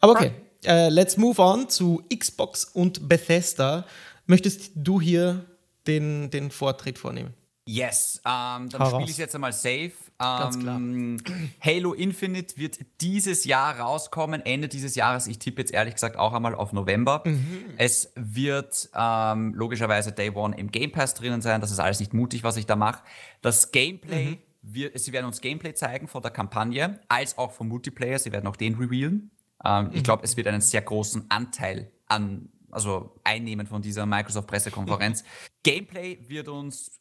Aber 0.00 0.12
okay, 0.12 0.32
uh, 0.66 0.88
let's 0.88 1.16
move 1.16 1.40
on 1.40 1.68
zu 1.68 2.02
Xbox 2.14 2.64
und 2.64 3.08
Bethesda. 3.08 3.86
Möchtest 4.26 4.72
du 4.74 5.00
hier 5.00 5.44
den, 5.86 6.30
den 6.30 6.50
Vortritt 6.50 6.98
vornehmen. 6.98 7.34
Yes, 7.66 8.20
ähm, 8.26 8.68
dann 8.68 8.86
spiele 8.86 9.04
ich 9.04 9.10
es 9.10 9.16
jetzt 9.18 9.34
einmal 9.34 9.52
safe. 9.52 9.92
Ähm, 10.20 11.16
Halo 11.60 11.94
Infinite 11.94 12.56
wird 12.58 12.78
dieses 13.00 13.44
Jahr 13.44 13.80
rauskommen, 13.80 14.44
Ende 14.44 14.68
dieses 14.68 14.94
Jahres. 14.94 15.26
Ich 15.26 15.38
tippe 15.38 15.62
jetzt 15.62 15.72
ehrlich 15.72 15.94
gesagt 15.94 16.16
auch 16.16 16.32
einmal 16.32 16.54
auf 16.54 16.72
November. 16.72 17.22
Mhm. 17.24 17.64
Es 17.78 18.12
wird 18.16 18.90
ähm, 18.94 19.54
logischerweise 19.54 20.12
Day 20.12 20.30
One 20.30 20.56
im 20.56 20.70
Game 20.70 20.92
Pass 20.92 21.14
drinnen 21.14 21.40
sein. 21.40 21.60
Das 21.60 21.70
ist 21.70 21.78
alles 21.78 22.00
nicht 22.00 22.12
mutig, 22.12 22.44
was 22.44 22.56
ich 22.56 22.66
da 22.66 22.76
mache. 22.76 23.02
Das 23.40 23.72
Gameplay, 23.72 24.26
mhm. 24.26 24.38
wir, 24.62 24.90
sie 24.94 25.12
werden 25.12 25.26
uns 25.26 25.40
Gameplay 25.40 25.74
zeigen 25.74 26.06
von 26.06 26.20
der 26.20 26.30
Kampagne, 26.30 27.00
als 27.08 27.38
auch 27.38 27.52
vom 27.52 27.68
Multiplayer. 27.68 28.18
Sie 28.18 28.32
werden 28.32 28.46
auch 28.46 28.56
den 28.56 28.74
revealen. 28.74 29.30
Ähm, 29.64 29.86
mhm. 29.86 29.90
Ich 29.94 30.04
glaube, 30.04 30.24
es 30.24 30.36
wird 30.36 30.46
einen 30.46 30.60
sehr 30.60 30.82
großen 30.82 31.26
Anteil 31.30 31.90
an 32.06 32.50
also 32.72 33.16
einnehmen 33.24 33.66
von 33.66 33.82
dieser 33.82 34.06
Microsoft-Pressekonferenz. 34.06 35.24
Gameplay 35.62 36.18
wird 36.28 36.48
uns, 36.48 36.99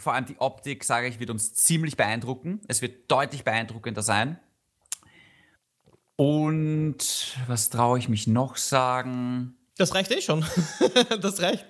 vor 0.00 0.14
allem 0.14 0.26
die 0.26 0.38
Optik, 0.38 0.84
sage 0.84 1.06
ich, 1.06 1.20
wird 1.20 1.30
uns 1.30 1.54
ziemlich 1.54 1.96
beeindrucken. 1.96 2.60
Es 2.68 2.82
wird 2.82 3.10
deutlich 3.10 3.44
beeindruckender 3.44 4.02
sein. 4.02 4.38
Und 6.16 7.38
was 7.46 7.70
traue 7.70 7.98
ich 7.98 8.08
mich 8.08 8.26
noch 8.26 8.56
sagen? 8.56 9.54
Das 9.76 9.94
reicht 9.94 10.10
eh 10.10 10.20
schon. 10.20 10.44
das 11.20 11.40
reicht. 11.40 11.64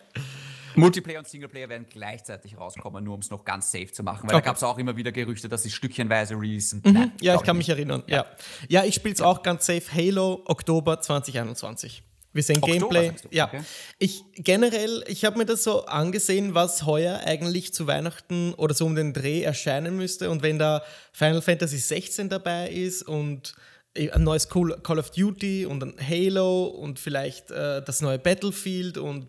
Multiplayer 0.76 1.18
und 1.18 1.28
Singleplayer 1.28 1.68
werden 1.68 1.86
gleichzeitig 1.88 2.56
rauskommen, 2.56 3.04
nur 3.04 3.14
um 3.14 3.20
es 3.20 3.30
noch 3.30 3.44
ganz 3.44 3.70
safe 3.70 3.92
zu 3.92 4.02
machen. 4.02 4.28
Weil 4.28 4.36
okay. 4.36 4.42
da 4.42 4.50
gab 4.50 4.56
es 4.56 4.62
auch 4.62 4.78
immer 4.78 4.96
wieder 4.96 5.12
Gerüchte, 5.12 5.48
dass 5.48 5.62
sie 5.62 5.70
stückchenweise 5.70 6.34
releasen. 6.34 6.82
Mhm. 6.84 6.92
Nein, 6.92 7.12
ja, 7.20 7.34
ich 7.34 7.42
kann 7.42 7.56
mich 7.56 7.68
erinnern. 7.68 8.02
Ja, 8.06 8.26
ja 8.68 8.84
ich 8.84 8.94
spiele 8.94 9.14
es 9.14 9.20
auch 9.20 9.42
ganz 9.42 9.66
safe. 9.66 9.82
Halo 9.92 10.42
Oktober 10.46 11.00
2021. 11.00 12.04
Wir 12.32 12.42
sehen 12.42 12.62
Oktober, 12.62 13.02
Gameplay. 13.02 13.12
Ja. 13.30 13.46
Okay. 13.46 13.62
Ich 13.98 14.22
generell, 14.36 15.04
ich 15.08 15.24
habe 15.24 15.38
mir 15.38 15.46
das 15.46 15.64
so 15.64 15.86
angesehen, 15.86 16.54
was 16.54 16.86
heuer 16.86 17.20
eigentlich 17.24 17.74
zu 17.74 17.86
Weihnachten 17.86 18.54
oder 18.54 18.74
so 18.74 18.86
um 18.86 18.94
den 18.94 19.12
Dreh 19.12 19.42
erscheinen 19.42 19.96
müsste. 19.96 20.30
Und 20.30 20.42
wenn 20.42 20.58
da 20.58 20.82
Final 21.12 21.42
Fantasy 21.42 21.78
16 21.78 22.28
dabei 22.28 22.70
ist 22.70 23.02
und 23.02 23.54
ein 23.96 24.22
neues 24.22 24.48
Call 24.48 24.98
of 24.98 25.10
Duty 25.10 25.66
und 25.66 25.82
ein 25.82 25.94
Halo 26.00 26.66
und 26.66 27.00
vielleicht 27.00 27.50
äh, 27.50 27.82
das 27.82 28.00
neue 28.00 28.20
Battlefield 28.20 28.98
und 28.98 29.26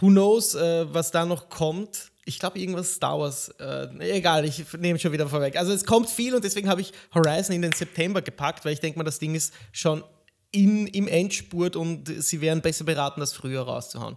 who 0.00 0.08
knows, 0.08 0.54
äh, 0.54 0.86
was 0.92 1.10
da 1.10 1.24
noch 1.24 1.48
kommt. 1.48 2.12
Ich 2.24 2.38
glaube, 2.38 2.60
irgendwas 2.60 2.92
Star 2.94 3.18
Wars. 3.18 3.48
Äh, 3.58 3.88
egal, 4.16 4.44
ich 4.44 4.64
nehme 4.78 5.00
schon 5.00 5.10
wieder 5.10 5.28
vorweg. 5.28 5.56
Also 5.56 5.72
es 5.72 5.84
kommt 5.84 6.08
viel 6.08 6.36
und 6.36 6.44
deswegen 6.44 6.68
habe 6.68 6.80
ich 6.80 6.92
Horizon 7.12 7.56
in 7.56 7.62
den 7.62 7.72
September 7.72 8.22
gepackt, 8.22 8.64
weil 8.64 8.74
ich 8.74 8.80
denke 8.80 8.98
mal, 8.98 9.04
das 9.04 9.18
Ding 9.18 9.34
ist 9.34 9.52
schon 9.72 10.04
in, 10.52 10.86
im 10.86 11.08
Endspurt 11.08 11.76
und 11.76 12.08
sie 12.22 12.40
wären 12.40 12.60
besser 12.60 12.84
beraten, 12.84 13.20
das 13.20 13.32
früher 13.32 13.62
rauszuhauen. 13.62 14.16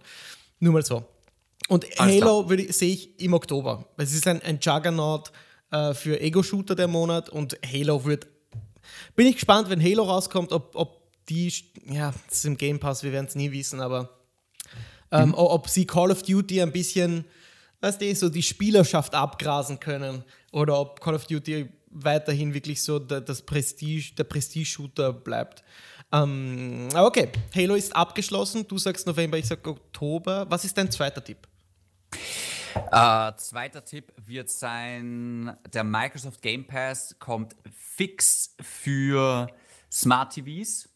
Nur 0.60 0.74
mal 0.74 0.84
so. 0.84 1.04
Und 1.68 1.86
Alles 1.98 2.22
Halo 2.22 2.48
sehe 2.68 2.92
ich 2.92 3.20
im 3.20 3.34
Oktober. 3.34 3.86
Es 3.96 4.12
ist 4.12 4.26
ein, 4.28 4.40
ein 4.42 4.58
Juggernaut 4.60 5.32
äh, 5.70 5.94
für 5.94 6.20
Ego-Shooter 6.20 6.74
der 6.74 6.86
Monat 6.86 7.28
und 7.28 7.58
Halo 7.66 8.04
wird. 8.04 8.26
Bin 9.16 9.26
ich 9.26 9.34
gespannt, 9.34 9.68
wenn 9.68 9.82
Halo 9.82 10.04
rauskommt, 10.04 10.52
ob, 10.52 10.76
ob 10.76 11.02
die. 11.28 11.52
Ja, 11.86 12.14
das 12.28 12.38
ist 12.38 12.44
im 12.44 12.56
Game 12.56 12.78
Pass, 12.78 13.02
wir 13.02 13.12
werden 13.12 13.26
es 13.26 13.34
nie 13.34 13.50
wissen, 13.50 13.80
aber. 13.80 14.10
Ähm, 15.10 15.28
mhm. 15.28 15.34
Ob 15.34 15.68
sie 15.68 15.86
Call 15.86 16.10
of 16.10 16.22
Duty 16.22 16.60
ein 16.60 16.72
bisschen, 16.72 17.24
weißt 17.80 18.00
du, 18.00 18.14
so 18.14 18.28
die 18.28 18.42
Spielerschaft 18.42 19.14
abgrasen 19.14 19.78
können 19.78 20.24
oder 20.52 20.78
ob 20.78 21.00
Call 21.00 21.14
of 21.14 21.26
Duty 21.26 21.68
weiterhin 21.90 22.52
wirklich 22.54 22.82
so 22.82 22.98
der, 22.98 23.20
das 23.20 23.42
Prestige, 23.42 24.14
der 24.16 24.24
Prestige-Shooter 24.24 25.12
bleibt. 25.12 25.62
Ähm, 26.22 26.88
okay, 26.94 27.28
Halo 27.54 27.74
ist 27.74 27.94
abgeschlossen. 27.94 28.66
Du 28.66 28.78
sagst 28.78 29.06
November, 29.06 29.38
ich 29.38 29.46
sage 29.46 29.70
Oktober. 29.70 30.46
Was 30.48 30.64
ist 30.64 30.76
dein 30.76 30.90
zweiter 30.90 31.22
Tipp? 31.22 31.38
Uh, 32.92 33.32
zweiter 33.36 33.84
Tipp 33.84 34.12
wird 34.26 34.50
sein, 34.50 35.56
der 35.72 35.82
Microsoft 35.82 36.42
Game 36.42 36.66
Pass 36.66 37.16
kommt 37.18 37.56
fix 37.72 38.54
für 38.60 39.48
Smart 39.90 40.34
TVs. 40.34 40.88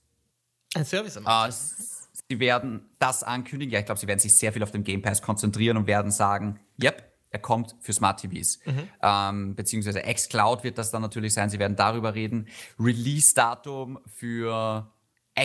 Ein 0.74 0.84
Service 0.84 1.16
am 1.16 1.24
uh, 1.24 1.50
Sie 2.28 2.38
werden 2.38 2.88
das 2.98 3.24
ankündigen. 3.24 3.72
Ja, 3.72 3.80
ich 3.80 3.86
glaube, 3.86 3.98
sie 3.98 4.06
werden 4.06 4.20
sich 4.20 4.36
sehr 4.36 4.52
viel 4.52 4.62
auf 4.62 4.70
den 4.70 4.84
Game 4.84 5.02
Pass 5.02 5.20
konzentrieren 5.20 5.76
und 5.76 5.86
werden 5.86 6.12
sagen, 6.12 6.60
yep, 6.80 7.02
er 7.30 7.40
kommt 7.40 7.74
für 7.80 7.92
Smart 7.92 8.20
TVs. 8.20 8.60
Mhm. 8.64 8.88
Ähm, 9.02 9.54
beziehungsweise 9.56 10.00
xCloud 10.00 10.62
wird 10.62 10.78
das 10.78 10.90
dann 10.90 11.02
natürlich 11.02 11.34
sein. 11.34 11.50
Sie 11.50 11.58
werden 11.58 11.76
darüber 11.76 12.14
reden. 12.14 12.46
Release-Datum 12.78 13.98
für 14.06 14.92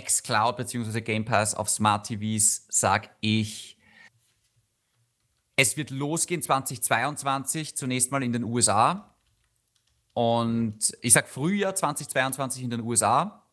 xCloud 0.02 0.58
bzw. 0.58 1.02
Game 1.02 1.26
Pass 1.26 1.56
auf 1.56 1.70
Smart 1.70 2.08
TVs 2.08 2.66
sage 2.70 3.10
ich, 3.22 3.78
es 5.56 5.78
wird 5.78 5.90
losgehen 5.90 6.42
2022, 6.42 7.78
zunächst 7.78 8.12
mal 8.12 8.24
in 8.24 8.34
den 8.34 8.44
USA. 8.44 9.16
Und 10.14 10.98
ich 11.02 11.14
sage 11.14 11.28
Frühjahr 11.28 11.76
2022 11.76 12.64
in 12.64 12.70
den 12.70 12.82
USA, 12.82 13.46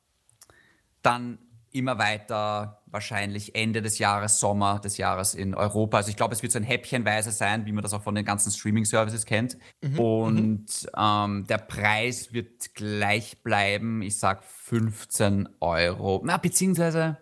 dann 1.02 1.38
immer 1.72 1.98
weiter 1.98 2.82
wahrscheinlich 2.86 3.54
Ende 3.54 3.82
des 3.82 3.98
Jahres, 3.98 4.38
Sommer 4.38 4.78
des 4.78 4.98
Jahres 4.98 5.34
in 5.34 5.54
Europa. 5.54 5.98
Also 5.98 6.10
ich 6.10 6.16
glaube, 6.16 6.34
es 6.34 6.42
wird 6.42 6.52
so 6.52 6.58
ein 6.58 6.64
Häppchenweise 6.64 7.32
sein, 7.32 7.66
wie 7.66 7.72
man 7.72 7.82
das 7.82 7.94
auch 7.94 8.02
von 8.02 8.14
den 8.14 8.24
ganzen 8.24 8.52
Streaming-Services 8.52 9.24
kennt. 9.26 9.56
Mhm. 9.80 9.98
Und 9.98 10.82
mhm. 10.82 10.88
ähm, 10.96 11.46
der 11.46 11.58
Preis 11.58 12.32
wird 12.32 12.74
gleich 12.74 13.42
bleiben. 13.42 14.02
Ich 14.02 14.18
sage 14.18 14.42
15 14.42 15.48
Euro. 15.60 16.22
Na, 16.24 16.36
beziehungsweise, 16.36 17.18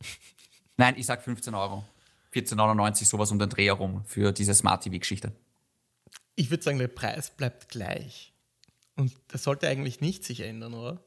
nein, 0.76 0.94
ich 0.96 1.06
sage 1.06 1.22
15 1.22 1.54
Euro. 1.54 1.84
14,99 2.34 3.04
sowas 3.04 3.30
um 3.30 3.38
den 3.38 3.50
Dreh 3.50 3.66
herum 3.66 4.02
für 4.06 4.32
diese 4.32 4.54
Smart 4.54 4.84
TV-Geschichte. 4.84 5.32
Ich 6.34 6.50
würde 6.50 6.62
sagen, 6.62 6.78
der 6.78 6.88
Preis 6.88 7.30
bleibt 7.30 7.68
gleich. 7.68 8.32
Und 8.96 9.14
das 9.28 9.42
sollte 9.42 9.68
eigentlich 9.68 10.00
nicht 10.00 10.24
sich 10.24 10.40
ändern, 10.40 10.72
oder? 10.74 11.02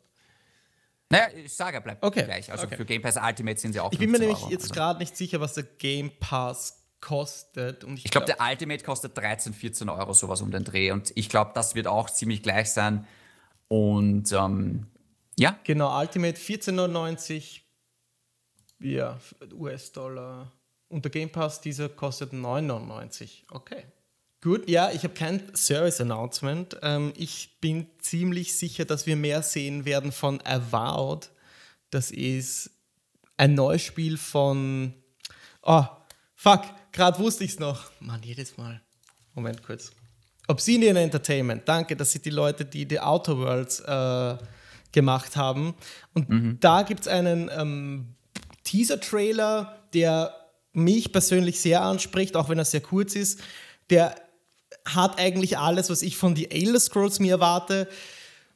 Naja, 1.10 1.28
ich 1.36 1.54
sage, 1.54 1.80
bleibt 1.82 2.04
okay. 2.04 2.24
gleich. 2.24 2.52
Also 2.52 2.66
okay. 2.66 2.78
für 2.78 2.86
Game 2.86 3.02
Pass 3.02 3.18
Ultimate 3.18 3.60
sind 3.60 3.74
sie 3.74 3.80
auch 3.80 3.92
Ich 3.92 4.00
bin 4.00 4.12
mir 4.12 4.20
nämlich 4.20 4.42
Euro. 4.42 4.52
jetzt 4.52 4.74
gerade 4.74 5.00
nicht 5.00 5.16
sicher, 5.16 5.40
was 5.40 5.54
der 5.54 5.64
Game 5.64 6.12
Pass 6.20 6.84
kostet. 7.00 7.84
Und 7.84 7.98
ich, 7.98 8.06
ich 8.06 8.12
glaube, 8.12 8.26
glaub, 8.26 8.38
der 8.38 8.48
Ultimate 8.48 8.84
kostet 8.84 9.16
13, 9.18 9.54
14 9.54 9.90
Euro, 9.90 10.14
sowas 10.14 10.42
um 10.42 10.50
den 10.52 10.64
Dreh. 10.64 10.92
Und 10.92 11.12
ich 11.16 11.30
glaube, 11.30 11.52
das 11.54 11.76
wird 11.76 11.88
auch 11.88 12.10
ziemlich 12.10 12.42
gleich 12.42 12.72
sein. 12.72 13.08
Und 13.68 14.32
ähm, 14.32 14.88
ja. 15.38 15.60
Genau, 15.64 16.00
Ultimate 16.00 16.40
14,99 16.40 17.62
ja, 18.80 19.20
US-Dollar. 19.54 20.52
Und 20.88 21.06
der 21.06 21.12
Game 21.12 21.32
Pass, 21.32 21.62
dieser 21.62 21.90
kostet 21.90 22.34
9,99. 22.34 23.44
Okay. 23.52 23.86
Gut, 24.46 24.70
ja, 24.70 24.92
ich 24.92 25.02
habe 25.04 25.16
kein 25.16 25.42
Service-Announcement. 25.56 26.78
Ähm, 26.84 27.14
ich 27.18 27.58
bin 27.62 27.88
ziemlich 27.98 28.56
sicher, 28.56 28.86
dass 28.86 29.08
wir 29.08 29.16
mehr 29.16 29.42
sehen 29.42 29.86
werden 29.86 30.12
von 30.12 30.40
Avowed. 30.46 31.32
Das 31.90 32.12
ist 32.12 32.70
ein 33.38 33.56
neues 33.56 33.82
Spiel 33.82 34.20
von. 34.20 34.94
Oh, 35.64 35.86
fuck, 36.36 36.62
gerade 36.92 37.18
wusste 37.18 37.44
ich 37.44 37.54
es 37.54 37.60
noch. 37.60 37.90
Mann, 38.00 38.22
jedes 38.22 38.56
Mal. 38.56 38.80
Moment 39.34 39.64
kurz. 39.64 39.92
Obsidian 40.48 40.96
Entertainment, 40.96 41.68
danke, 41.68 41.96
das 41.96 42.12
sind 42.12 42.24
die 42.26 42.30
Leute, 42.30 42.66
die 42.66 42.86
die 42.86 43.00
Outer 43.00 43.40
Worlds 43.40 43.80
äh, 43.80 44.38
gemacht 44.92 45.36
haben. 45.36 45.74
Und 46.14 46.30
mhm. 46.30 46.60
da 46.60 46.84
gibt 46.84 47.00
es 47.00 47.08
einen 47.08 47.50
ähm, 47.52 48.14
Teaser-Trailer, 48.64 49.88
der 49.96 50.36
mich 50.72 51.12
persönlich 51.12 51.60
sehr 51.60 51.82
anspricht, 51.82 52.36
auch 52.36 52.48
wenn 52.48 52.60
er 52.60 52.66
sehr 52.66 52.82
kurz 52.82 53.16
ist. 53.16 53.42
Der 53.90 54.16
hat 54.86 55.20
eigentlich 55.20 55.58
alles, 55.58 55.90
was 55.90 56.02
ich 56.02 56.18
von 56.18 56.36
die 56.36 56.52
Elder 56.52 56.80
Scrolls 56.80 57.20
mir 57.20 57.34
erwarte. 57.34 57.88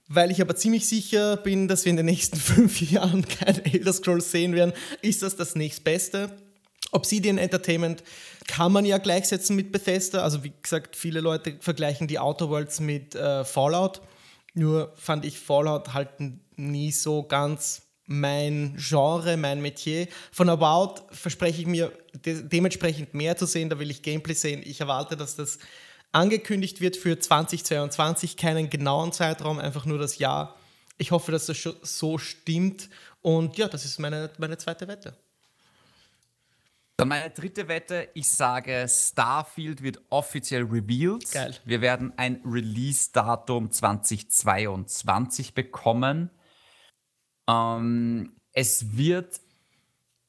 Weil 0.07 0.31
ich 0.31 0.41
aber 0.41 0.55
ziemlich 0.55 0.87
sicher 0.87 1.37
bin, 1.37 1.67
dass 1.67 1.85
wir 1.85 1.91
in 1.91 1.97
den 1.97 2.07
nächsten 2.07 2.37
fünf 2.39 2.81
Jahren 2.81 3.27
kein 3.27 3.63
Elder 3.65 3.93
Scrolls 3.93 4.31
sehen 4.31 4.53
werden, 4.53 4.73
ist 5.01 5.21
das 5.21 5.35
das 5.35 5.55
nächstbeste. 5.55 6.31
Obsidian 6.91 7.37
Entertainment 7.37 8.03
kann 8.47 8.71
man 8.71 8.85
ja 8.85 8.97
gleichsetzen 8.97 9.55
mit 9.55 9.71
Bethesda. 9.71 10.23
Also 10.23 10.43
wie 10.43 10.53
gesagt, 10.61 10.95
viele 10.95 11.21
Leute 11.21 11.57
vergleichen 11.59 12.07
die 12.07 12.17
Outer 12.17 12.49
Worlds 12.49 12.79
mit 12.79 13.13
äh, 13.13 13.45
Fallout. 13.45 14.01
Nur 14.55 14.91
fand 14.95 15.25
ich 15.25 15.39
Fallout 15.39 15.93
halt 15.93 16.09
nie 16.55 16.91
so 16.91 17.23
ganz 17.23 17.83
mein 18.05 18.75
Genre, 18.77 19.37
mein 19.37 19.61
Metier. 19.61 20.07
Von 20.31 20.49
About 20.49 21.03
verspreche 21.11 21.61
ich 21.61 21.67
mir 21.67 21.91
de 22.25 22.41
dementsprechend 22.41 23.13
mehr 23.13 23.37
zu 23.37 23.45
sehen. 23.45 23.69
Da 23.69 23.77
will 23.77 23.91
ich 23.91 24.01
Gameplay 24.01 24.33
sehen. 24.33 24.63
Ich 24.65 24.81
erwarte, 24.81 25.15
dass 25.15 25.35
das 25.35 25.59
angekündigt 26.11 26.81
wird 26.81 26.97
für 26.97 27.19
2022. 27.19 28.37
Keinen 28.37 28.69
genauen 28.69 29.11
Zeitraum, 29.11 29.59
einfach 29.59 29.85
nur 29.85 29.97
das 29.97 30.17
Jahr. 30.17 30.55
Ich 30.97 31.11
hoffe, 31.11 31.31
dass 31.31 31.45
das 31.45 31.61
so 31.81 32.17
stimmt. 32.17 32.89
Und 33.21 33.57
ja, 33.57 33.67
das 33.67 33.85
ist 33.85 33.99
meine, 33.99 34.29
meine 34.37 34.57
zweite 34.57 34.87
Wette. 34.87 35.15
Dann 36.97 37.07
meine 37.07 37.29
dritte 37.29 37.69
Wette, 37.69 38.09
ich 38.13 38.27
sage, 38.27 38.85
Starfield 38.89 39.81
wird 39.81 40.01
offiziell 40.09 40.63
revealed. 40.63 41.31
Geil. 41.31 41.55
Wir 41.63 41.79
werden 41.79 42.11
ein 42.17 42.41
Release-Datum 42.43 43.71
2022 43.71 45.53
bekommen. 45.53 46.29
Ähm, 47.49 48.33
es 48.51 48.97
wird 48.97 49.39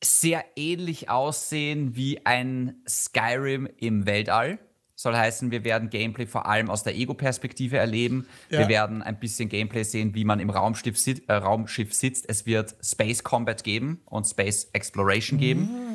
sehr 0.02 0.44
ähnlich 0.54 1.10
aussehen 1.10 1.96
wie 1.96 2.24
ein 2.24 2.80
Skyrim 2.88 3.68
im 3.76 4.06
Weltall. 4.06 4.60
Soll 5.00 5.16
heißen, 5.16 5.50
wir 5.50 5.64
werden 5.64 5.88
Gameplay 5.88 6.26
vor 6.26 6.46
allem 6.46 6.68
aus 6.68 6.82
der 6.82 6.94
Ego-Perspektive 6.94 7.78
erleben. 7.78 8.26
Ja. 8.50 8.60
Wir 8.60 8.68
werden 8.68 9.02
ein 9.02 9.18
bisschen 9.18 9.48
Gameplay 9.48 9.82
sehen, 9.82 10.14
wie 10.14 10.24
man 10.24 10.40
im 10.40 10.50
Raumschiff, 10.50 10.98
sit 10.98 11.28
äh, 11.28 11.34
Raumschiff 11.34 11.94
sitzt. 11.94 12.28
Es 12.28 12.44
wird 12.44 12.74
Space 12.82 13.24
Combat 13.24 13.64
geben 13.64 14.02
und 14.04 14.26
Space 14.26 14.68
Exploration 14.72 15.38
geben. 15.38 15.62
Mm 15.62 15.90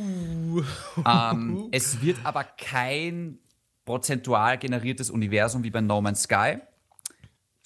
ähm, 1.06 1.68
es 1.72 2.02
wird 2.02 2.18
aber 2.24 2.44
kein 2.44 3.40
prozentual 3.86 4.58
generiertes 4.58 5.10
Universum 5.10 5.64
wie 5.64 5.70
bei 5.70 5.82
No 5.82 6.02
Man's 6.02 6.24
Sky, 6.24 6.58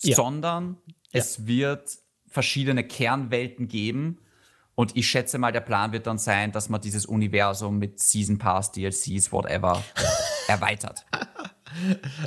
ja. 0.02 0.16
sondern 0.16 0.78
ja. 1.12 1.20
es 1.20 1.46
wird 1.46 1.98
verschiedene 2.28 2.84
Kernwelten 2.84 3.68
geben. 3.68 4.20
Und 4.76 4.96
ich 4.96 5.10
schätze 5.10 5.38
mal, 5.38 5.52
der 5.52 5.60
Plan 5.60 5.92
wird 5.92 6.08
dann 6.08 6.18
sein, 6.18 6.54
dass 6.54 6.70
man 6.70 6.80
dieses 6.80 7.06
Universum 7.06 7.80
mit 7.80 8.00
Season 8.00 8.38
Pass, 8.38 8.72
DLCs, 8.72 9.32
whatever, 9.32 9.84
erweitert. 10.48 11.06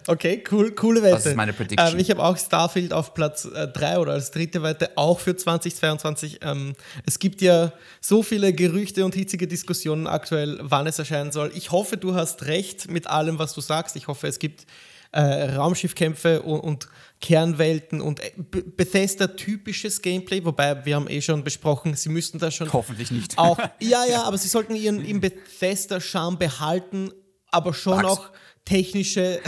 Okay, 0.06 0.42
cool, 0.50 0.72
coole 0.72 1.02
Wette. 1.02 1.14
Das 1.14 1.26
ist 1.26 1.36
meine 1.36 1.52
Prediction. 1.52 1.92
Ähm, 1.92 1.98
ich 1.98 2.10
habe 2.10 2.22
auch 2.22 2.36
Starfield 2.36 2.92
auf 2.92 3.14
Platz 3.14 3.42
3 3.42 3.94
äh, 3.94 3.96
oder 3.96 4.12
als 4.12 4.30
dritte 4.30 4.62
Wette, 4.62 4.90
auch 4.96 5.20
für 5.20 5.36
2022. 5.36 6.40
Ähm, 6.42 6.74
es 7.06 7.18
gibt 7.18 7.42
ja 7.42 7.72
so 8.00 8.22
viele 8.22 8.52
Gerüchte 8.52 9.04
und 9.04 9.14
hitzige 9.14 9.46
Diskussionen 9.46 10.06
aktuell, 10.06 10.58
wann 10.62 10.86
es 10.86 10.98
erscheinen 10.98 11.32
soll. 11.32 11.50
Ich 11.54 11.70
hoffe, 11.70 11.96
du 11.96 12.14
hast 12.14 12.46
recht 12.46 12.90
mit 12.90 13.06
allem, 13.06 13.38
was 13.38 13.54
du 13.54 13.60
sagst. 13.60 13.96
Ich 13.96 14.08
hoffe, 14.08 14.26
es 14.26 14.38
gibt 14.38 14.66
äh, 15.12 15.54
Raumschiffkämpfe 15.54 16.42
und, 16.42 16.60
und 16.60 16.88
Kernwelten 17.20 18.00
und 18.00 18.20
äh, 18.20 18.32
Bethesda-typisches 18.36 20.02
Gameplay, 20.02 20.44
wobei 20.44 20.84
wir 20.84 20.96
haben 20.96 21.08
eh 21.08 21.20
schon 21.20 21.44
besprochen, 21.44 21.94
sie 21.94 22.08
müssten 22.08 22.38
da 22.38 22.50
schon. 22.50 22.72
Hoffentlich 22.72 23.10
nicht. 23.10 23.38
Auch, 23.38 23.58
ja, 23.80 24.04
ja, 24.04 24.22
aber 24.24 24.38
sie 24.38 24.48
sollten 24.48 24.74
ihren, 24.74 25.04
ihren 25.04 25.20
Bethesda-Charme 25.20 26.38
behalten, 26.38 27.10
aber 27.50 27.74
schon 27.74 27.96
Max. 27.96 28.08
auch 28.08 28.30
technische, 28.64 29.40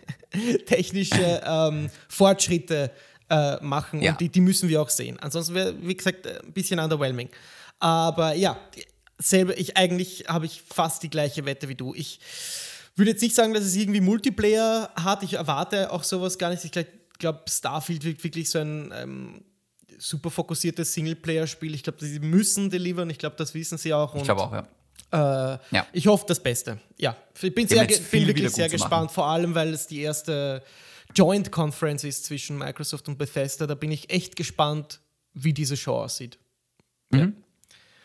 technische 0.66 1.42
ähm, 1.44 1.90
Fortschritte 2.08 2.90
äh, 3.28 3.62
machen 3.62 4.02
ja. 4.02 4.12
und 4.12 4.20
die, 4.20 4.28
die 4.28 4.40
müssen 4.40 4.68
wir 4.68 4.82
auch 4.82 4.90
sehen. 4.90 5.18
Ansonsten 5.20 5.54
wäre, 5.54 5.74
wie 5.80 5.94
gesagt, 5.94 6.26
ein 6.26 6.52
bisschen 6.52 6.80
underwhelming. 6.80 7.28
Aber 7.78 8.34
ja, 8.34 8.58
selber, 9.18 9.56
ich 9.58 9.76
eigentlich 9.76 10.24
habe 10.28 10.46
ich 10.46 10.62
fast 10.62 11.02
die 11.02 11.10
gleiche 11.10 11.44
Wette 11.44 11.68
wie 11.68 11.74
du. 11.74 11.94
Ich 11.94 12.20
würde 12.96 13.12
jetzt 13.12 13.22
nicht 13.22 13.34
sagen, 13.34 13.54
dass 13.54 13.64
es 13.64 13.76
irgendwie 13.76 14.00
Multiplayer 14.00 14.90
hat. 14.96 15.22
Ich 15.22 15.34
erwarte 15.34 15.92
auch 15.92 16.02
sowas 16.02 16.38
gar 16.38 16.50
nicht. 16.50 16.64
Ich 16.64 16.86
glaube, 17.18 17.42
Starfield 17.48 18.04
wird 18.04 18.22
wirklich 18.24 18.50
so 18.50 18.58
ein 18.58 18.92
ähm, 18.94 19.44
super 19.98 20.30
fokussiertes 20.30 20.92
Singleplayer-Spiel. 20.92 21.74
Ich 21.74 21.82
glaube, 21.82 22.04
sie 22.04 22.20
müssen 22.20 22.70
delivern. 22.70 23.08
Ich 23.10 23.18
glaube, 23.18 23.36
das 23.36 23.54
wissen 23.54 23.78
sie 23.78 23.94
auch. 23.94 24.14
ich 24.14 24.24
glaube 24.24 24.42
auch, 24.42 24.52
ja. 24.52 24.66
Äh, 25.12 25.16
ja. 25.16 25.86
Ich 25.92 26.06
hoffe 26.06 26.24
das 26.28 26.40
Beste. 26.40 26.78
Ja, 26.96 27.16
ich 27.40 27.54
bin, 27.54 27.66
sehr, 27.66 27.84
bin 27.84 28.26
wirklich 28.26 28.50
sehr 28.50 28.68
gespannt, 28.68 29.10
vor 29.10 29.26
allem 29.26 29.54
weil 29.54 29.72
es 29.72 29.86
die 29.86 30.00
erste 30.00 30.62
Joint 31.14 31.50
Conference 31.50 32.04
ist 32.04 32.24
zwischen 32.24 32.58
Microsoft 32.58 33.08
und 33.08 33.18
Bethesda. 33.18 33.66
Da 33.66 33.74
bin 33.74 33.90
ich 33.90 34.10
echt 34.10 34.36
gespannt, 34.36 35.00
wie 35.34 35.52
diese 35.52 35.76
Show 35.76 35.96
aussieht. 35.96 36.38
Mhm. 37.10 37.18
Ja. 37.18 37.32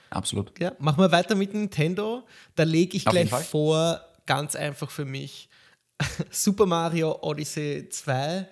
Absolut. 0.10 0.58
Ja, 0.60 0.74
machen 0.80 1.00
wir 1.00 1.12
weiter 1.12 1.36
mit 1.36 1.54
Nintendo. 1.54 2.26
Da 2.56 2.64
lege 2.64 2.96
ich 2.96 3.06
Auf 3.06 3.14
gleich 3.14 3.30
vor, 3.30 4.02
ganz 4.26 4.56
einfach 4.56 4.90
für 4.90 5.06
mich, 5.06 5.50
Super 6.32 6.66
Mario 6.66 7.20
Odyssey 7.22 7.90
2. 7.90 8.48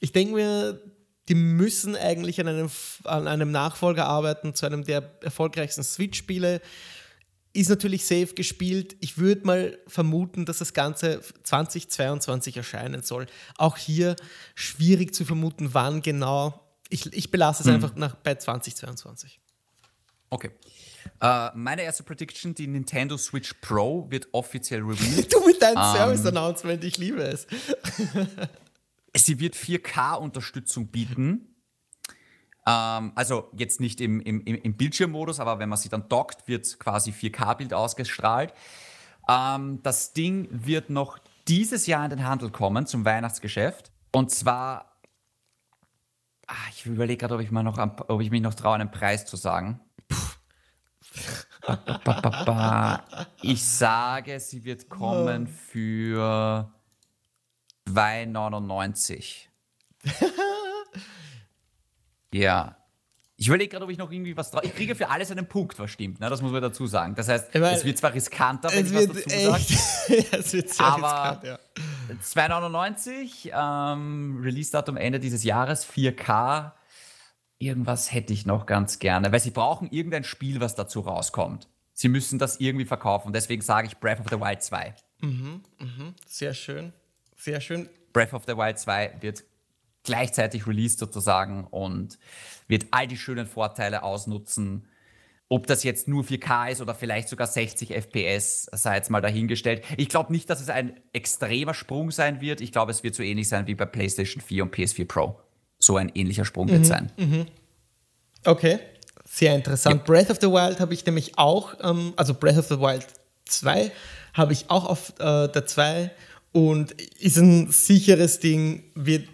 Ich 0.00 0.12
denke 0.12 0.34
mir, 0.34 0.80
die 1.28 1.34
müssen 1.34 1.94
eigentlich 1.96 2.40
an 2.40 2.48
einem, 2.48 2.70
an 3.04 3.28
einem 3.28 3.50
Nachfolger 3.50 4.06
arbeiten 4.06 4.54
zu 4.54 4.66
einem 4.66 4.84
der 4.84 5.10
erfolgreichsten 5.22 5.82
Switch-Spiele 5.82 6.60
ist 7.58 7.68
natürlich 7.68 8.04
safe 8.04 8.34
gespielt. 8.34 8.96
Ich 9.00 9.18
würde 9.18 9.46
mal 9.46 9.78
vermuten, 9.86 10.44
dass 10.44 10.58
das 10.58 10.72
Ganze 10.72 11.20
2022 11.42 12.56
erscheinen 12.56 13.02
soll. 13.02 13.26
Auch 13.56 13.76
hier 13.76 14.16
schwierig 14.54 15.14
zu 15.14 15.24
vermuten, 15.24 15.74
wann 15.74 16.02
genau. 16.02 16.64
Ich, 16.88 17.12
ich 17.12 17.30
belasse 17.30 17.62
es 17.62 17.66
mhm. 17.66 17.74
einfach 17.74 17.94
nach, 17.96 18.14
bei 18.16 18.34
2022. 18.34 19.40
Okay. 20.30 20.50
Uh, 21.22 21.48
meine 21.54 21.82
erste 21.82 22.02
Prediction: 22.02 22.54
Die 22.54 22.66
Nintendo 22.66 23.16
Switch 23.16 23.54
Pro 23.60 24.10
wird 24.10 24.28
offiziell 24.32 24.80
revealed. 24.82 25.32
du 25.32 25.44
mit 25.46 25.60
deinem 25.60 25.78
um, 25.78 25.82
ähm, 25.82 25.96
Service-Announcement, 25.96 26.84
ich 26.84 26.98
liebe 26.98 27.22
es. 27.22 27.46
sie 29.16 29.40
wird 29.40 29.54
4K-Unterstützung 29.56 30.88
bieten. 30.88 31.57
Ähm, 32.68 33.12
also 33.14 33.48
jetzt 33.56 33.80
nicht 33.80 34.00
im, 34.02 34.20
im, 34.20 34.42
im 34.44 34.76
Bildschirmmodus, 34.76 35.40
aber 35.40 35.58
wenn 35.58 35.70
man 35.70 35.78
sie 35.78 35.88
dann 35.88 36.06
dockt, 36.08 36.46
wird 36.46 36.78
quasi 36.78 37.12
4K-Bild 37.12 37.72
ausgestrahlt. 37.72 38.52
Ähm, 39.26 39.82
das 39.82 40.12
Ding 40.12 40.48
wird 40.50 40.90
noch 40.90 41.18
dieses 41.48 41.86
Jahr 41.86 42.04
in 42.04 42.10
den 42.10 42.26
Handel 42.26 42.50
kommen 42.50 42.84
zum 42.86 43.06
Weihnachtsgeschäft. 43.06 43.90
Und 44.12 44.30
zwar, 44.30 45.00
ach, 46.46 46.68
ich 46.70 46.84
überlege 46.84 47.26
gerade, 47.26 47.36
ob 47.36 47.40
ich, 47.40 47.50
ob 47.50 48.20
ich 48.20 48.30
mich 48.30 48.42
noch 48.42 48.54
traue, 48.54 48.74
einen 48.74 48.90
Preis 48.90 49.24
zu 49.24 49.36
sagen. 49.36 49.80
Ich 53.40 53.64
sage, 53.64 54.40
sie 54.40 54.64
wird 54.64 54.90
kommen 54.90 55.46
für 55.46 56.70
2,99. 57.88 59.46
Ja. 62.32 62.76
Ich 63.40 63.46
überlege 63.46 63.70
gerade, 63.70 63.84
ob 63.84 63.90
ich 63.90 63.98
noch 63.98 64.10
irgendwie 64.10 64.36
was 64.36 64.50
drauf. 64.50 64.62
Ich 64.64 64.74
kriege 64.74 64.96
für 64.96 65.08
alles 65.10 65.30
einen 65.30 65.46
Punkt, 65.46 65.78
was 65.78 65.92
stimmt. 65.92 66.18
Ne? 66.18 66.28
Das 66.28 66.42
muss 66.42 66.50
man 66.50 66.60
dazu 66.60 66.88
sagen. 66.88 67.14
Das 67.14 67.28
heißt, 67.28 67.54
meine, 67.54 67.76
es 67.76 67.84
wird 67.84 67.96
zwar 67.96 68.12
riskanter, 68.12 68.68
wenn 68.72 68.84
ich 68.84 68.92
was 68.92 69.06
dazu 69.06 69.28
sage. 69.28 70.26
es 70.32 70.52
wird 70.52 70.70
sehr 70.70 70.86
aber 70.86 71.40
riskant, 71.40 71.44
ja. 71.44 71.58
2,99, 72.20 73.52
ähm, 73.54 74.40
Release-Datum 74.42 74.96
Ende 74.96 75.20
dieses 75.20 75.44
Jahres, 75.44 75.88
4K. 75.88 76.72
Irgendwas 77.58 78.12
hätte 78.12 78.32
ich 78.32 78.44
noch 78.44 78.66
ganz 78.66 78.98
gerne, 78.98 79.30
weil 79.30 79.40
sie 79.40 79.52
brauchen 79.52 79.88
irgendein 79.90 80.24
Spiel, 80.24 80.60
was 80.60 80.74
dazu 80.74 81.00
rauskommt. 81.00 81.68
Sie 81.92 82.08
müssen 82.08 82.40
das 82.40 82.58
irgendwie 82.58 82.86
verkaufen. 82.86 83.32
Deswegen 83.32 83.62
sage 83.62 83.86
ich 83.86 83.98
Breath 83.98 84.18
of 84.18 84.26
the 84.30 84.40
Wild 84.40 84.62
2. 84.62 84.94
Mhm, 85.20 85.62
mhm. 85.78 86.14
Sehr 86.26 86.54
schön. 86.54 86.92
Sehr 87.36 87.60
schön. 87.60 87.88
Breath 88.12 88.32
of 88.32 88.44
the 88.46 88.56
Wild 88.56 88.78
2 88.80 89.18
wird 89.20 89.44
gleichzeitig 90.08 90.66
released 90.66 90.98
sozusagen 90.98 91.64
und 91.64 92.18
wird 92.66 92.86
all 92.92 93.06
die 93.06 93.18
schönen 93.18 93.46
Vorteile 93.46 94.02
ausnutzen. 94.02 94.88
Ob 95.50 95.66
das 95.66 95.82
jetzt 95.82 96.08
nur 96.08 96.24
4K 96.24 96.72
ist 96.72 96.80
oder 96.80 96.94
vielleicht 96.94 97.28
sogar 97.28 97.46
60 97.46 97.90
FPS, 97.90 98.68
sei 98.72 98.96
jetzt 98.96 99.10
mal 99.10 99.20
dahingestellt. 99.20 99.84
Ich 99.98 100.08
glaube 100.08 100.32
nicht, 100.32 100.48
dass 100.48 100.62
es 100.62 100.70
ein 100.70 100.98
extremer 101.12 101.74
Sprung 101.74 102.10
sein 102.10 102.40
wird. 102.40 102.62
Ich 102.62 102.72
glaube, 102.72 102.90
es 102.90 103.02
wird 103.02 103.14
so 103.14 103.22
ähnlich 103.22 103.48
sein 103.48 103.66
wie 103.66 103.74
bei 103.74 103.84
PlayStation 103.84 104.42
4 104.42 104.62
und 104.62 104.74
PS4 104.74 105.06
Pro. 105.06 105.38
So 105.78 105.98
ein 105.98 106.10
ähnlicher 106.14 106.46
Sprung 106.46 106.66
mhm, 106.66 106.70
wird 106.70 106.86
sein. 106.86 107.12
Mhm. 107.18 107.46
Okay, 108.44 108.78
sehr 109.26 109.54
interessant. 109.54 109.96
Ja. 109.96 110.04
Breath 110.04 110.30
of 110.30 110.38
the 110.40 110.48
Wild 110.48 110.80
habe 110.80 110.94
ich 110.94 111.04
nämlich 111.04 111.36
auch, 111.36 111.74
ähm, 111.82 112.14
also 112.16 112.32
Breath 112.32 112.58
of 112.58 112.66
the 112.68 112.80
Wild 112.80 113.06
2 113.44 113.92
habe 114.32 114.54
ich 114.54 114.70
auch 114.70 114.86
auf 114.86 115.12
äh, 115.18 115.48
der 115.48 115.66
2 115.66 116.10
und 116.52 116.92
ist 116.92 117.36
ein 117.36 117.70
sicheres 117.70 118.40
Ding, 118.40 118.84
wird 118.94 119.28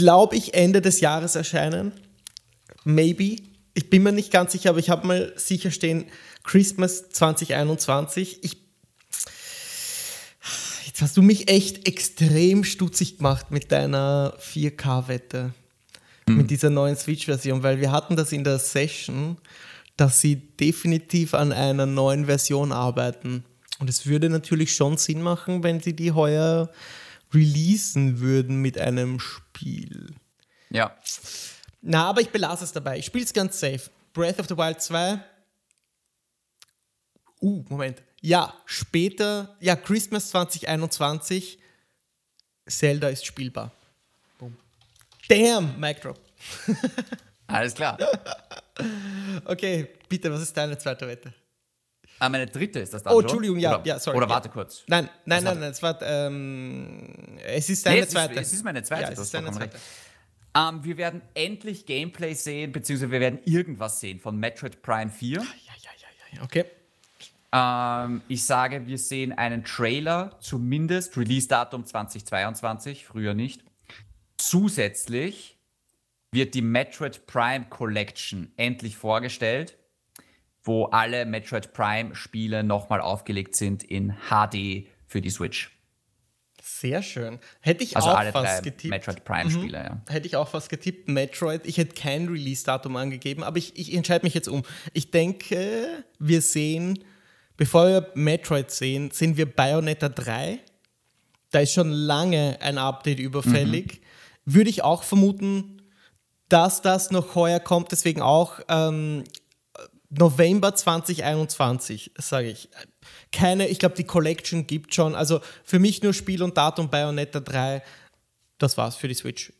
glaube 0.00 0.34
ich, 0.34 0.54
Ende 0.54 0.80
des 0.80 1.00
Jahres 1.00 1.34
erscheinen. 1.34 1.92
Maybe. 2.84 3.36
Ich 3.74 3.90
bin 3.90 4.02
mir 4.02 4.12
nicht 4.12 4.32
ganz 4.32 4.52
sicher, 4.52 4.70
aber 4.70 4.78
ich 4.78 4.88
habe 4.88 5.06
mal 5.06 5.32
sicher 5.36 5.70
stehen, 5.70 6.06
Christmas 6.42 7.10
2021. 7.10 8.38
Ich, 8.42 8.56
jetzt 10.86 11.02
hast 11.02 11.18
du 11.18 11.22
mich 11.22 11.50
echt 11.50 11.86
extrem 11.86 12.64
stutzig 12.64 13.18
gemacht 13.18 13.50
mit 13.50 13.70
deiner 13.72 14.34
4K-Wette. 14.40 15.52
Mhm. 16.26 16.36
Mit 16.38 16.50
dieser 16.50 16.70
neuen 16.70 16.96
Switch-Version, 16.96 17.62
weil 17.62 17.78
wir 17.78 17.92
hatten 17.92 18.16
das 18.16 18.32
in 18.32 18.42
der 18.42 18.58
Session. 18.58 19.36
dass 19.98 20.22
sie 20.22 20.36
definitiv 20.36 21.34
an 21.34 21.52
einer 21.52 21.84
neuen 21.84 22.24
Version 22.24 22.72
arbeiten. 22.72 23.44
Und 23.80 23.90
es 23.90 24.06
würde 24.06 24.30
natürlich 24.30 24.74
schon 24.74 24.96
Sinn 24.96 25.20
machen, 25.20 25.62
wenn 25.62 25.80
sie 25.80 25.94
die 25.94 26.12
heuer 26.12 26.70
releasen 27.32 28.20
würden 28.20 28.60
mit 28.60 28.78
einem 28.78 29.20
Spiel. 29.20 30.14
Ja. 30.70 30.96
Na, 31.82 32.06
aber 32.06 32.20
ich 32.20 32.30
belasse 32.30 32.64
es 32.64 32.72
dabei. 32.72 32.98
Ich 32.98 33.06
spiele 33.06 33.24
es 33.24 33.32
ganz 33.32 33.58
safe. 33.58 33.90
Breath 34.12 34.38
of 34.38 34.46
the 34.48 34.56
Wild 34.56 34.80
2. 34.80 35.20
Uh, 37.40 37.64
Moment. 37.68 38.02
Ja, 38.20 38.54
später, 38.66 39.56
ja, 39.60 39.76
Christmas 39.76 40.30
2021. 40.30 41.58
Zelda 42.66 43.08
ist 43.08 43.24
spielbar. 43.24 43.72
Boom. 44.38 44.56
Damn, 45.28 45.78
Mic 45.80 46.00
Drop. 46.00 46.20
Alles 47.46 47.74
klar. 47.74 47.98
Okay, 49.44 49.88
bitte, 50.08 50.30
was 50.30 50.42
ist 50.42 50.56
deine 50.56 50.78
zweite 50.78 51.06
Wette? 51.08 51.32
Ah, 52.20 52.28
meine 52.28 52.46
dritte 52.46 52.78
ist 52.80 52.92
das 52.92 53.02
dann. 53.02 53.14
Oh? 53.14 53.20
Entschuldigung, 53.20 53.58
ja, 53.58 53.76
oder, 53.78 53.86
ja, 53.86 53.98
sorry. 53.98 54.18
Oder 54.18 54.26
ja. 54.26 54.34
warte 54.34 54.48
kurz. 54.50 54.84
Nein, 54.86 55.08
nein, 55.24 55.42
nein, 55.42 55.58
nein, 55.58 55.70
es 55.70 55.82
war, 55.82 56.00
ähm, 56.02 57.38
es 57.44 57.70
ist 57.70 57.84
deine 57.86 57.96
Nee, 57.96 58.00
es 58.02 58.06
ist- 58.08 58.12
zweite. 58.12 58.40
es 58.40 58.52
ist 58.52 58.62
meine 58.64 58.82
zweite, 58.82 59.02
Ja, 59.02 59.08
es 59.10 59.18
ist 59.18 59.32
deine 59.34 59.50
zweite. 59.50 59.78
Ähm, 60.54 60.84
wir 60.84 60.96
werden 60.98 61.22
endlich 61.34 61.86
Gameplay 61.86 62.34
sehen, 62.34 62.72
beziehungsweise 62.72 63.10
wir 63.10 63.20
werden 63.20 63.38
irgendwas 63.46 64.00
sehen 64.00 64.20
von 64.20 64.36
Metroid 64.36 64.82
Prime 64.82 65.10
4. 65.10 65.38
Ja, 65.38 65.42
ja, 65.42 65.46
ja, 65.82 66.36
ja, 66.36 66.42
okay. 66.42 66.64
Ähm, 67.52 68.20
ich 68.28 68.44
sage, 68.44 68.86
wir 68.86 68.98
sehen 68.98 69.32
einen 69.32 69.64
Trailer, 69.64 70.36
zumindest 70.40 71.16
Release-Datum 71.16 71.86
2022, 71.86 73.06
früher 73.06 73.34
nicht. 73.34 73.62
Zusätzlich 74.36 75.56
wird 76.32 76.54
die 76.54 76.62
Metroid 76.62 77.26
Prime 77.26 77.66
Collection 77.70 78.52
endlich 78.56 78.96
vorgestellt, 78.96 79.76
wo 80.70 80.84
alle 80.84 81.26
Metroid 81.26 81.72
Prime 81.72 82.14
Spiele 82.14 82.62
nochmal 82.62 83.00
aufgelegt 83.00 83.56
sind 83.56 83.82
in 83.82 84.14
HD 84.28 84.86
für 85.04 85.20
die 85.20 85.30
Switch. 85.30 85.76
Sehr 86.62 87.02
schön. 87.02 87.40
Hätte 87.58 87.82
ich 87.82 87.96
Also 87.96 88.10
auch 88.10 88.18
alle 88.18 88.30
fast 88.30 88.62
getippt. 88.62 88.84
Mhm. 88.84 88.90
Metroid 88.90 89.24
Prime 89.24 89.50
Spiele, 89.50 89.78
ja. 89.78 90.00
Hätte 90.08 90.28
ich 90.28 90.36
auch 90.36 90.46
fast 90.46 90.68
getippt, 90.68 91.08
Metroid. 91.08 91.66
Ich 91.66 91.76
hätte 91.76 91.96
kein 91.96 92.28
Release-Datum 92.28 92.94
angegeben, 92.94 93.42
aber 93.42 93.58
ich, 93.58 93.76
ich 93.76 93.92
entscheide 93.92 94.24
mich 94.24 94.34
jetzt 94.34 94.46
um. 94.46 94.62
Ich 94.92 95.10
denke, 95.10 96.04
wir 96.20 96.40
sehen, 96.40 97.02
bevor 97.56 97.88
wir 97.88 98.10
Metroid 98.14 98.70
sehen, 98.70 99.10
sehen 99.10 99.36
wir 99.36 99.46
Bayonetta 99.46 100.08
3. 100.08 100.60
Da 101.50 101.58
ist 101.58 101.72
schon 101.72 101.90
lange 101.90 102.58
ein 102.60 102.78
Update 102.78 103.18
überfällig. 103.18 104.02
Würde 104.44 104.70
ich 104.70 104.84
auch 104.84 105.02
vermuten, 105.02 105.82
dass 106.48 106.80
das 106.80 107.10
noch 107.10 107.34
heuer 107.34 107.58
kommt, 107.58 107.90
deswegen 107.90 108.22
auch 108.22 108.60
ähm, 108.68 109.24
November 110.10 110.74
2021, 110.74 112.12
sage 112.18 112.48
ich. 112.48 112.68
Keine, 113.32 113.68
ich 113.68 113.78
glaube, 113.78 113.94
die 113.94 114.04
Collection 114.04 114.66
gibt 114.66 114.94
schon. 114.94 115.14
Also 115.14 115.40
für 115.64 115.78
mich 115.78 116.02
nur 116.02 116.12
Spiel 116.12 116.42
und 116.42 116.56
Datum 116.56 116.90
Bayonetta 116.90 117.40
3. 117.40 117.82
Das 118.58 118.76
war's 118.76 118.96
für 118.96 119.08
die 119.08 119.14
Switch. 119.14 119.52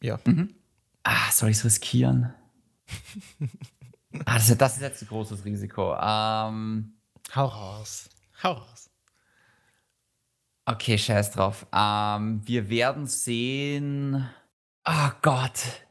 Ja. 0.00 0.18
Ah, 1.02 1.30
soll 1.32 1.50
ich 1.50 1.58
es 1.58 1.64
riskieren? 1.64 2.32
ah, 4.24 4.34
das, 4.34 4.56
das 4.56 4.76
ist 4.76 4.82
jetzt 4.82 5.02
ein 5.02 5.08
großes 5.08 5.44
Risiko. 5.44 5.94
Ähm, 6.00 6.94
Hau 7.34 7.46
raus. 7.46 8.08
Hau 8.42 8.52
raus. 8.52 8.90
okay, 10.66 10.96
scheiß 10.96 11.32
drauf. 11.32 11.66
Ähm, 11.72 12.42
wir 12.44 12.68
werden 12.68 13.06
sehen. 13.06 14.28
Oh 14.84 15.10
Gott. 15.22 15.85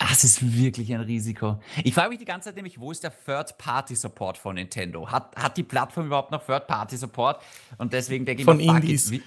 Ah, 0.00 0.06
Das 0.10 0.22
ist 0.24 0.40
wirklich 0.56 0.92
ein 0.94 1.00
Risiko. 1.00 1.60
Ich 1.82 1.92
frage 1.92 2.10
mich 2.10 2.18
die 2.18 2.24
ganze 2.24 2.48
Zeit 2.48 2.56
nämlich, 2.56 2.78
wo 2.78 2.92
ist 2.92 3.02
der 3.02 3.12
Third-Party-Support 3.24 4.38
von 4.38 4.54
Nintendo? 4.54 5.10
Hat, 5.10 5.34
hat 5.36 5.56
die 5.56 5.64
Plattform 5.64 6.06
überhaupt 6.06 6.30
noch 6.30 6.44
Third-Party-Support? 6.46 7.42
Und 7.78 7.92
deswegen 7.92 8.24
denke 8.24 8.42
ich 8.42 8.44
Von 8.44 8.58
mir, 8.58 8.64
it, 8.76 8.82
Indies. 8.84 9.10
wie- 9.10 9.22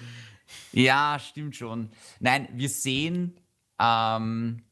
Ja, 0.72 1.18
stimmt 1.18 1.56
schon. 1.56 1.90
Nein, 2.20 2.48
wir 2.52 2.68
sehen 2.70 3.36
ähm, 3.78 4.62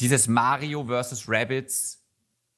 dieses 0.00 0.28
Mario 0.28 0.84
vs. 0.86 1.24
Rabbids, 1.28 2.02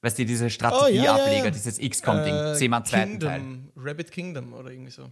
weißt 0.02 0.18
du, 0.20 0.24
diese 0.24 0.48
Strategieableger, 0.48 1.38
ja, 1.38 1.44
ja. 1.44 1.50
dieses 1.50 1.78
XCOM-Ding, 1.78 2.34
Äh, 2.34 2.54
sehen 2.54 2.70
wir 2.70 2.76
am 2.76 2.84
zweiten 2.84 3.18
Teil. 3.20 3.40
Kingdom, 3.40 3.72
Rabbit 3.76 4.12
Kingdom 4.12 4.52
oder 4.52 4.70
irgendwie 4.70 4.90
so. 4.92 5.10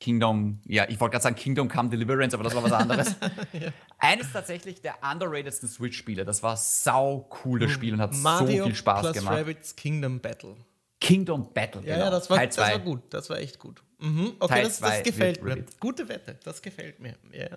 Kingdom, 0.00 0.60
ja, 0.66 0.88
ich 0.88 1.00
wollte 1.00 1.12
gerade 1.12 1.22
sagen 1.24 1.34
Kingdom 1.36 1.68
Come 1.68 1.88
Deliverance, 1.88 2.32
aber 2.34 2.44
das 2.44 2.54
war 2.54 2.62
was 2.62 2.72
anderes. 2.72 3.16
Eines 3.98 4.32
tatsächlich 4.32 4.80
der 4.80 4.94
underratedsten 5.02 5.68
Switch-Spiele. 5.68 6.24
Das 6.24 6.42
war 6.42 6.56
sau 6.56 7.26
cooles 7.28 7.72
Spiel 7.72 7.94
und 7.94 8.00
hat 8.00 8.14
Mario 8.14 8.58
so 8.58 8.64
viel 8.66 8.74
Spaß 8.76 9.00
plus 9.00 9.12
gemacht. 9.14 9.36
Rabbits 9.38 9.74
Kingdom 9.74 10.20
Battle. 10.20 10.56
Kingdom 11.00 11.52
Battle, 11.52 11.82
Ja, 11.82 11.94
genau. 11.94 12.04
ja, 12.06 12.10
das 12.10 12.30
war, 12.30 12.36
Teil 12.38 12.46
das 12.48 12.58
war 12.58 12.66
2. 12.70 12.78
gut. 12.78 13.02
Das 13.10 13.28
war 13.30 13.38
echt 13.38 13.58
gut. 13.58 13.82
Mhm. 13.98 14.32
Okay, 14.38 14.54
Teil 14.54 14.64
das, 14.64 14.78
das 14.80 15.02
gefällt 15.02 15.42
mir. 15.42 15.50
Rabbit. 15.52 15.80
Gute 15.80 16.08
Wette, 16.08 16.38
das 16.44 16.62
gefällt 16.62 17.00
mir. 17.00 17.14
Ja. 17.32 17.48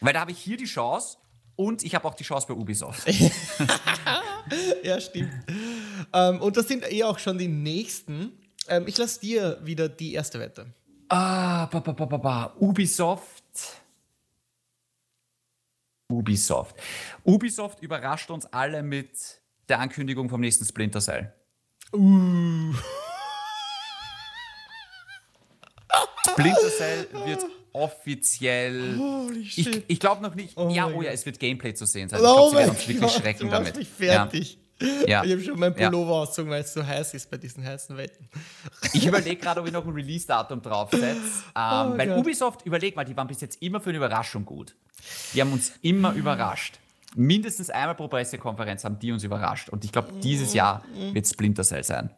Weil 0.00 0.12
da 0.12 0.20
habe 0.20 0.30
ich 0.30 0.38
hier 0.38 0.56
die 0.56 0.64
Chance 0.66 1.18
und 1.56 1.82
ich 1.84 1.94
habe 1.94 2.06
auch 2.06 2.14
die 2.14 2.24
Chance 2.24 2.46
bei 2.48 2.54
Ubisoft. 2.54 3.04
Ja, 4.82 5.00
stimmt. 5.00 5.32
ähm, 6.12 6.40
und 6.42 6.56
das 6.58 6.68
sind 6.68 6.84
eh 6.92 7.02
auch 7.04 7.18
schon 7.18 7.38
die 7.38 7.48
nächsten. 7.48 8.32
Ähm, 8.68 8.84
ich 8.86 8.98
lasse 8.98 9.20
dir 9.20 9.58
wieder 9.62 9.88
die 9.88 10.12
erste 10.12 10.38
Wette. 10.38 10.66
Ah, 11.16 11.66
ba, 11.70 11.78
ba, 11.78 11.92
ba, 11.92 12.06
ba, 12.06 12.16
ba. 12.18 12.52
Ubisoft. 12.58 13.44
Ubisoft. 16.10 16.74
Ubisoft 17.24 17.80
überrascht 17.82 18.30
uns 18.30 18.46
alle 18.46 18.82
mit 18.82 19.40
der 19.68 19.78
Ankündigung 19.78 20.28
vom 20.28 20.40
nächsten 20.40 20.64
Splinter 20.64 21.00
Cell. 21.00 21.32
Uh. 21.92 22.74
Splinter 26.32 26.68
Cell 26.76 27.06
wird 27.26 27.44
offiziell. 27.72 28.96
Holy 28.98 29.40
Ich, 29.42 29.52
shit. 29.54 29.84
ich 29.86 30.00
glaube 30.00 30.20
noch 30.20 30.34
nicht. 30.34 30.56
Oh 30.56 30.68
ja, 30.68 30.88
oh 30.88 31.00
ja, 31.00 31.12
es 31.12 31.24
wird 31.26 31.38
Gameplay 31.38 31.74
zu 31.74 31.86
sehen 31.86 32.08
sein. 32.08 32.18
Ich 32.18 32.26
Oh 32.26 32.50
glaube, 32.50 32.50
sie 32.50 32.56
werden 32.56 32.70
uns 32.70 32.88
wirklich 32.88 33.12
schrecken 33.12 33.50
damit. 33.50 33.76
mich 33.76 33.88
fertig. 33.88 34.54
Ja. 34.54 34.63
Ich 34.80 35.14
habe 35.14 35.40
schon 35.40 35.58
meinen 35.58 35.78
Ja. 35.78 35.88
Pullover 35.88 36.14
ausgezogen, 36.14 36.50
weil 36.50 36.62
es 36.62 36.72
so 36.72 36.84
heiß 36.84 37.14
ist 37.14 37.30
bei 37.30 37.36
diesen 37.36 37.64
heißen 37.64 37.96
Wetten. 37.96 38.28
Ich 38.92 39.06
überlege 39.06 39.36
gerade, 39.36 39.60
ob 39.60 39.66
ich 39.66 39.72
noch 39.72 39.84
ein 39.86 39.92
Release-Datum 39.92 40.60
draufsetze. 40.62 41.04
Ähm, 41.14 41.22
Oh 41.54 41.96
weil 41.98 42.08
Gott. 42.08 42.18
Ubisoft, 42.18 42.66
überleg 42.66 42.96
mal, 42.96 43.04
die 43.04 43.16
waren 43.16 43.28
bis 43.28 43.40
jetzt 43.40 43.62
immer 43.62 43.80
für 43.80 43.90
eine 43.90 43.98
Überraschung 43.98 44.44
gut. 44.44 44.74
Die 45.32 45.40
haben 45.40 45.52
uns 45.52 45.72
immer 45.82 46.12
überrascht. 46.12 46.78
Mindestens 47.14 47.70
einmal 47.70 47.94
pro 47.94 48.08
Pressekonferenz 48.08 48.84
haben 48.84 48.98
die 48.98 49.12
uns 49.12 49.22
überrascht. 49.22 49.68
Und 49.68 49.84
ich 49.84 49.92
glaube, 49.92 50.12
dieses 50.22 50.52
Jahr 50.54 50.82
wird 51.12 51.26
Splinter 51.28 51.62
Cell 51.62 51.84
sein. 51.84 52.10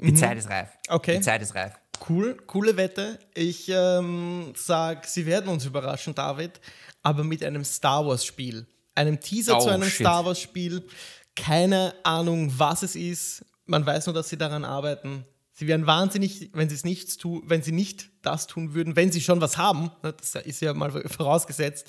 Die 0.00 0.12
Zeit 0.12 0.36
ist 0.36 0.50
reif. 0.50 0.68
Mhm. 0.88 0.94
Okay. 0.94 1.16
Die 1.16 1.20
Zeit 1.22 1.40
ist 1.40 1.54
reif. 1.54 1.72
Cool, 2.08 2.36
coole 2.46 2.76
Wette. 2.76 3.18
Ich 3.34 3.68
ähm, 3.70 4.52
sag, 4.56 5.06
sie 5.06 5.24
werden 5.24 5.48
uns 5.48 5.64
überraschen, 5.64 6.14
David, 6.14 6.60
aber 7.02 7.24
mit 7.24 7.42
einem 7.44 7.64
Star 7.64 8.04
Wars-Spiel. 8.04 8.66
Einem 8.96 9.20
Teaser 9.20 9.56
Oh, 9.56 9.60
zu 9.60 9.68
einem 9.70 9.84
shit. 9.84 10.00
Star 10.00 10.24
Wars-Spiel. 10.26 10.84
Keine 11.36 11.94
Ahnung, 12.04 12.52
was 12.58 12.82
es 12.82 12.94
ist. 12.96 13.44
Man 13.66 13.84
weiß 13.84 14.06
nur, 14.06 14.14
dass 14.14 14.28
sie 14.28 14.36
daran 14.38 14.64
arbeiten. 14.64 15.24
Sie 15.56 15.66
wären 15.68 15.86
wahnsinnig, 15.86 16.50
wenn 16.52 16.68
sie 16.68 16.74
es 16.74 16.84
nicht 16.84 17.20
tun, 17.20 17.42
wenn 17.46 17.62
sie 17.62 17.70
nicht 17.72 18.10
das 18.22 18.46
tun 18.48 18.74
würden, 18.74 18.96
wenn 18.96 19.12
sie 19.12 19.20
schon 19.20 19.40
was 19.40 19.56
haben. 19.56 19.90
ne, 20.02 20.12
Das 20.12 20.34
ist 20.34 20.60
ja 20.60 20.74
mal 20.74 20.90
vorausgesetzt. 21.08 21.86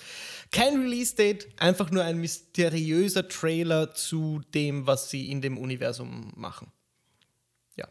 Kein 0.52 0.80
Release-Date, 0.82 1.48
einfach 1.60 1.89
nur 1.89 2.04
ein 2.04 2.18
mysteriöser 2.20 3.28
Trailer 3.28 3.93
zu 3.93 4.41
dem, 4.54 4.86
was 4.86 5.10
sie 5.10 5.32
in 5.32 5.41
dem 5.41 5.58
Universum 5.58 6.32
machen. 6.36 6.72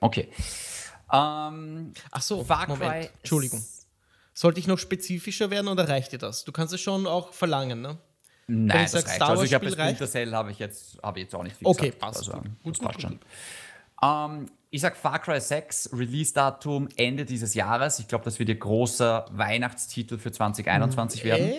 Okay. 0.01 0.29
Ähm, 1.13 1.93
Ach 2.11 2.23
so, 2.23 2.45
Far 2.45 2.67
Cry. 2.67 2.73
Moment. 2.77 3.11
Entschuldigung. 3.19 3.59
ist- 3.59 3.87
Sollte 4.33 4.59
ich 4.59 4.67
noch 4.67 4.79
spezifischer 4.79 5.51
werden 5.51 5.69
oder 5.69 5.89
reicht 5.89 6.13
dir 6.13 6.19
das? 6.19 6.45
Du 6.45 6.51
kannst 6.53 6.73
es 6.75 6.81
schon 6.81 7.07
auch 7.07 7.33
verlangen, 7.33 7.81
ne? 7.83 7.99
Nein, 8.47 8.69
das 8.85 8.95
reicht. 8.95 9.09
Star 9.09 9.31
Also 9.31 9.43
ich 9.45 9.55
habe 9.55 9.65
reicht? 9.67 9.79
Splinter 9.79 10.07
Cell 10.07 10.33
habe 10.33 10.51
ich 10.51 10.59
jetzt 10.59 10.99
habe 11.03 11.21
jetzt 11.21 11.35
auch 11.35 11.43
nicht 11.43 11.57
viel 11.57 11.67
Okay, 11.67 11.87
gesagt. 11.87 11.99
passt. 12.01 12.19
Also, 12.19 12.33
Gut. 12.33 12.45
das 12.45 12.79
Gut, 12.79 12.81
passt 12.83 13.09
gut. 13.09 13.19
Ähm, 14.03 14.47
ich 14.71 14.81
sag 14.81 14.97
Far 14.97 15.19
Cry 15.21 15.41
6, 15.41 15.91
Release-Datum 15.93 16.89
Ende 16.97 17.25
dieses 17.25 17.55
Jahres. 17.55 18.01
Ich 18.01 18.09
glaube, 18.09 18.25
das 18.25 18.39
wird 18.39 18.49
ihr 18.49 18.59
großer 18.59 19.27
Weihnachtstitel 19.31 20.19
für 20.19 20.33
2021 20.33 21.25
werden. 21.25 21.47
Äh? 21.49 21.55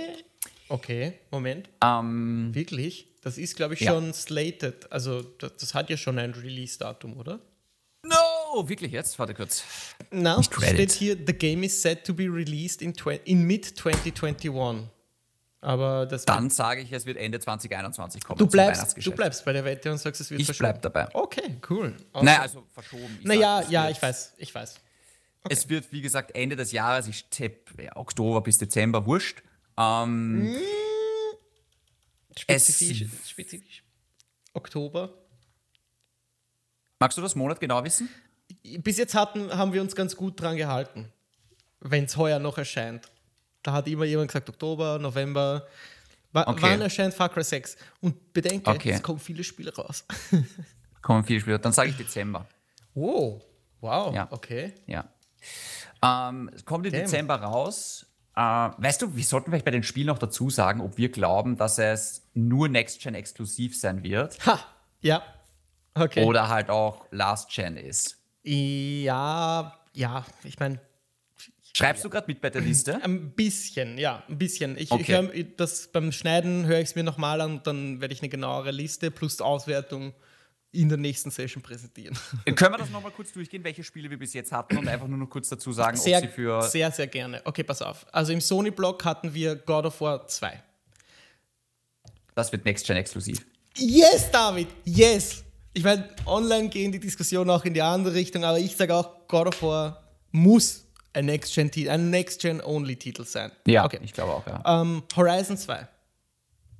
Okay, 0.68 1.14
Moment. 1.32 1.70
Ähm, 1.84 2.50
Wirklich? 2.54 3.08
Das 3.22 3.38
ist, 3.38 3.56
glaube 3.56 3.74
ich, 3.74 3.80
Ja. 3.80 3.92
schon 3.94 4.14
slated. 4.14 4.92
Also, 4.92 5.22
das, 5.22 5.56
das 5.58 5.74
hat 5.74 5.90
ja 5.90 5.98
schon 5.98 6.20
ein 6.20 6.32
Release-Datum, 6.32 7.18
oder? 7.18 7.40
no! 8.04 8.68
Wirklich 8.70 8.92
jetzt? 8.92 9.18
Warte 9.20 9.34
kurz. 9.34 9.64
Reddit. 10.62 10.92
steht 10.92 10.92
hier, 10.92 11.18
the 11.26 11.34
game 11.34 11.64
is 11.64 11.82
set 11.82 12.06
to 12.06 12.14
be 12.14 12.24
released 12.26 12.82
in, 12.82 12.94
in 13.26 13.42
mid-2021. 13.44 14.84
Aber 15.66 16.05
das 16.05 16.26
Dann 16.26 16.51
sage 16.51 16.82
ich, 16.82 16.91
es 16.91 17.07
wird 17.07 17.18
Ende 17.18 17.39
2021 17.39 18.24
kommen. 18.24 18.38
du 18.38 18.45
bleibst, 18.45 19.03
du 19.03 19.11
bleibst 19.11 19.43
bei 19.45 19.51
der 19.51 19.66
Wette 19.66 19.91
und 19.91 19.97
sagst, 19.97 20.22
es 20.22 20.30
wird 20.30 20.39
Ich 20.39 20.45
verschoben. 20.45 20.80
bleib 20.80 20.82
dabei. 20.84 21.07
Okay, 21.16 21.59
cool. 21.72 21.95
Nein, 22.13 22.39
also 22.39 22.63
verschoben. 22.72 23.18
Ich 23.20 23.26
naja, 23.26 23.63
sag, 23.63 23.72
ja, 23.72 23.89
ich 23.89 23.99
weiß, 23.99 24.34
ich 24.38 24.53
weiß. 24.53 24.76
Es 25.49 25.68
wird, 25.68 25.91
wie 25.91 26.01
gesagt, 26.01 26.36
Ende 26.36 26.55
des 26.55 26.72
Jahres, 26.72 27.07
ich 27.07 27.26
tippe 27.32 27.89
Oktober 27.95 28.41
bis 28.41 28.59
Dezember, 28.59 29.07
wurscht. 29.07 29.41
Ähm, 29.76 30.55
Spezifisch, 32.38 33.01
Es- 33.24 33.30
spezifisch. 33.32 33.84
Oktober. 34.53 35.13
Magst 36.99 37.18
du 37.18 37.22
das 37.24 37.34
Monat 37.36 37.59
genau 37.59 37.84
wissen? 37.84 38.07
Bis 38.80 38.97
jetzt 38.99 39.16
hatten, 39.16 39.51
haben 39.57 39.74
wir 39.74 39.82
uns 39.82 39.95
ganz 39.95 40.16
gut 40.16 40.39
dran 40.39 40.57
gehalten, 40.57 41.11
wenn 41.80 42.03
es 42.05 42.18
heuer 42.18 42.38
noch 42.39 42.57
erscheint. 42.59 43.09
Da 43.66 43.74
hat 43.74 43.88
immer 43.88 44.05
jemand 44.05 44.28
gesagt, 44.30 44.47
Oktober, 44.49 44.99
November. 44.99 45.66
W 46.32 46.39
Okay. 46.45 46.61
Wann 46.61 46.82
erscheint 46.82 47.13
Far 47.13 47.30
Cry 47.30 47.43
6? 47.43 47.78
Und 48.01 48.32
bedenke, 48.34 48.70
Okay. 48.70 48.91
es 48.91 49.01
kommen 49.01 49.20
viele 49.20 49.43
Spiele 49.43 49.74
raus. 49.76 50.05
Kommen 51.01 51.24
viele 51.24 51.39
Spiele. 51.39 51.59
Dann 51.59 51.72
sage 51.72 51.89
ich 51.89 51.97
Dezember. 51.97 52.45
wow, 52.93 53.41
wow, 53.82 54.13
Ja. 54.13 54.28
okay. 54.32 54.74
Ja. 54.86 55.05
Ähm, 56.03 56.49
es 56.53 56.66
kommt 56.66 56.86
im 56.86 56.91
Damn. 56.91 57.01
Dezember 57.03 57.36
raus. 57.36 58.05
Äh, 58.36 58.41
weißt 58.41 59.01
du, 59.03 59.16
wir 59.16 59.24
sollten 59.24 59.49
vielleicht 59.49 59.66
bei 59.66 59.72
den 59.72 59.84
Spielen 59.84 60.07
noch 60.07 60.18
dazu 60.20 60.49
sagen, 60.49 60.82
ob 60.82 60.97
wir 60.97 61.09
glauben, 61.09 61.55
dass 61.57 61.78
es 61.80 62.24
nur 62.34 62.68
Next-Gen 62.68 63.16
exklusiv 63.16 63.80
sein 63.80 64.03
wird 64.03 64.45
Ha, 64.45 64.59
ja, 65.01 65.24
okay. 65.93 66.26
oder 66.26 66.49
halt 66.49 66.70
auch 66.70 67.05
Last-Gen 67.11 67.78
ist. 67.78 68.18
Ja, 68.43 69.74
ja, 69.93 70.26
ich 70.43 70.59
meine, 70.59 70.80
Schreibst 71.78 72.05
du 72.05 72.09
gerade 72.09 72.28
mit 72.28 72.39
bei 72.39 72.49
der 72.49 72.61
Liste? 72.61 73.03
ein 73.03 73.32
bisschen, 73.32 73.97
ja, 73.97 74.23
ein 74.30 74.38
bisschen. 74.38 74.76
Ich, 74.78 74.84
ich 74.84 74.91
Okay. 74.91 75.11
hör, 75.11 75.43
das 75.57 75.88
beim 75.88 76.13
Schneiden 76.13 76.65
höre 76.67 76.80
ich 76.80 76.89
es 76.89 76.95
mir 76.95 77.03
nochmal 77.03 77.41
an 77.41 77.57
und 77.57 77.67
dann 77.67 77.99
werde 77.99 78.13
ich 78.13 78.21
eine 78.21 78.30
genauere 78.30 78.71
Liste 78.71 79.11
plus 79.11 79.41
Auswertung 79.41 80.13
in 80.71 80.88
der 80.88 80.97
nächsten 80.97 81.32
Session 81.32 81.61
präsentieren. 81.61 82.17
Können 82.55 82.73
wir 82.73 82.78
das 82.78 82.89
nochmal 82.91 83.11
kurz 83.11 83.34
durchgehen, 83.34 83.63
welche 83.65 83.84
Spiele 83.84 84.09
wir 84.09 84.17
bis 84.17 84.34
jetzt 84.34 84.53
hatten 84.53 84.78
und 84.78 84.88
einfach 84.88 85.07
nur 85.07 85.17
noch 85.17 85.30
kurz 85.30 85.49
dazu 85.49 85.73
sagen, 85.73 85.97
ob 85.97 86.03
Sehr, 86.03 86.21
sie 86.21 86.28
für. 86.30 86.61
sehr, 86.61 86.91
sehr 86.91 87.07
gerne. 87.07 87.41
Okay, 87.43 87.63
pass 87.63 87.82
auf. 87.82 88.05
Also 88.13 88.32
im 88.32 88.39
Sony-Block 88.39 89.03
hatten 89.03 89.34
wir 89.34 89.55
God 89.57 89.86
of 89.86 89.99
War 89.99 90.28
2. 90.28 90.63
Das 92.36 92.51
wird 92.53 92.63
Next-Gen 92.63 92.95
exklusiv. 92.97 93.45
Yes, 93.78 94.32
David, 94.32 94.67
yes. 94.86 95.43
Ich 95.73 95.84
meine, 95.84 96.09
online 96.26 96.69
gehen 96.69 96.93
die 96.93 96.99
Diskussionen 96.99 97.49
auch 97.49 97.65
in 97.65 97.73
die 97.73 97.82
andere 97.82 98.13
Richtung, 98.13 98.45
aber 98.45 98.59
ich 98.59 98.76
sage 98.78 98.95
auch, 98.95 99.28
God 99.28 99.47
of 99.47 99.61
War 99.61 100.03
muss 100.32 100.85
ein 101.16 101.26
Next-Gen-Titel, 101.26 101.89
ein 101.89 102.09
Next-Gen-Only-Titel 102.09 103.24
sein. 103.26 103.51
Ja, 103.68 103.86
Okay. 103.86 103.99
ich 104.03 104.13
glaube 104.13 104.34
auch, 104.34 104.45
ja. 104.47 104.82
Ähm, 104.82 105.03
Horizon 105.16 105.57
2. 105.57 105.88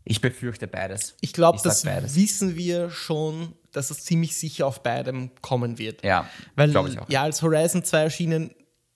Ich 0.04 0.22
befürchte 0.22 0.68
beides. 0.68 1.16
Ich 1.22 1.34
glaube, 1.34 1.60
das 1.64 1.84
beides. 1.84 2.16
wissen 2.16 2.56
wir 2.56 2.92
schon, 2.92 3.54
dass 3.72 3.90
es 3.90 4.04
ziemlich 4.06 4.36
sicher 4.38 4.68
auf 4.68 4.84
beidem 4.84 5.32
kommen 5.42 5.80
wird. 5.80 6.04
Ja, 6.04 6.30
Weil 6.56 6.70
glaube 6.70 6.90
ich 6.90 7.00
auch. 7.00 7.10
ja, 7.10 7.24
als 7.24 7.42
Horizon 7.42 7.84
2 7.84 8.00
erschienen 8.04 8.52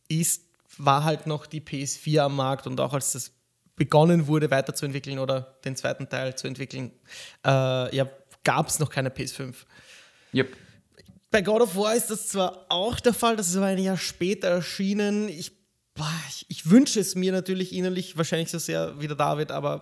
ist, 0.07 0.43
war 0.77 1.03
halt 1.03 1.25
noch 1.25 1.47
die 1.47 1.61
PS4 1.61 2.19
am 2.19 2.35
Markt 2.35 2.67
und 2.67 2.79
auch 2.79 2.93
als 2.93 3.13
das 3.13 3.31
begonnen 3.75 4.27
wurde 4.27 4.51
weiterzuentwickeln 4.51 5.19
oder 5.19 5.55
den 5.65 5.75
zweiten 5.75 6.07
Teil 6.09 6.35
zu 6.35 6.47
entwickeln, 6.47 6.91
äh, 7.45 7.95
ja, 7.95 8.07
gab 8.43 8.67
es 8.67 8.77
noch 8.79 8.89
keine 8.89 9.09
PS5. 9.09 9.55
Yep. 10.33 10.55
Bei 11.31 11.41
God 11.41 11.61
of 11.61 11.75
War 11.75 11.95
ist 11.95 12.09
das 12.09 12.27
zwar 12.27 12.65
auch 12.69 12.99
der 12.99 13.13
Fall, 13.13 13.35
das 13.35 13.49
ist 13.49 13.55
aber 13.55 13.67
ein 13.67 13.77
Jahr 13.77 13.97
später 13.97 14.47
erschienen. 14.47 15.29
Ich, 15.29 15.51
boah, 15.93 16.11
ich, 16.29 16.45
ich 16.49 16.69
wünsche 16.69 16.99
es 16.99 17.13
mir 17.15 17.31
natürlich 17.31 17.73
innerlich 17.73 18.17
wahrscheinlich 18.17 18.49
so 18.49 18.57
sehr 18.57 18.99
wie 18.99 19.07
der 19.07 19.15
David, 19.15 19.51
aber 19.51 19.81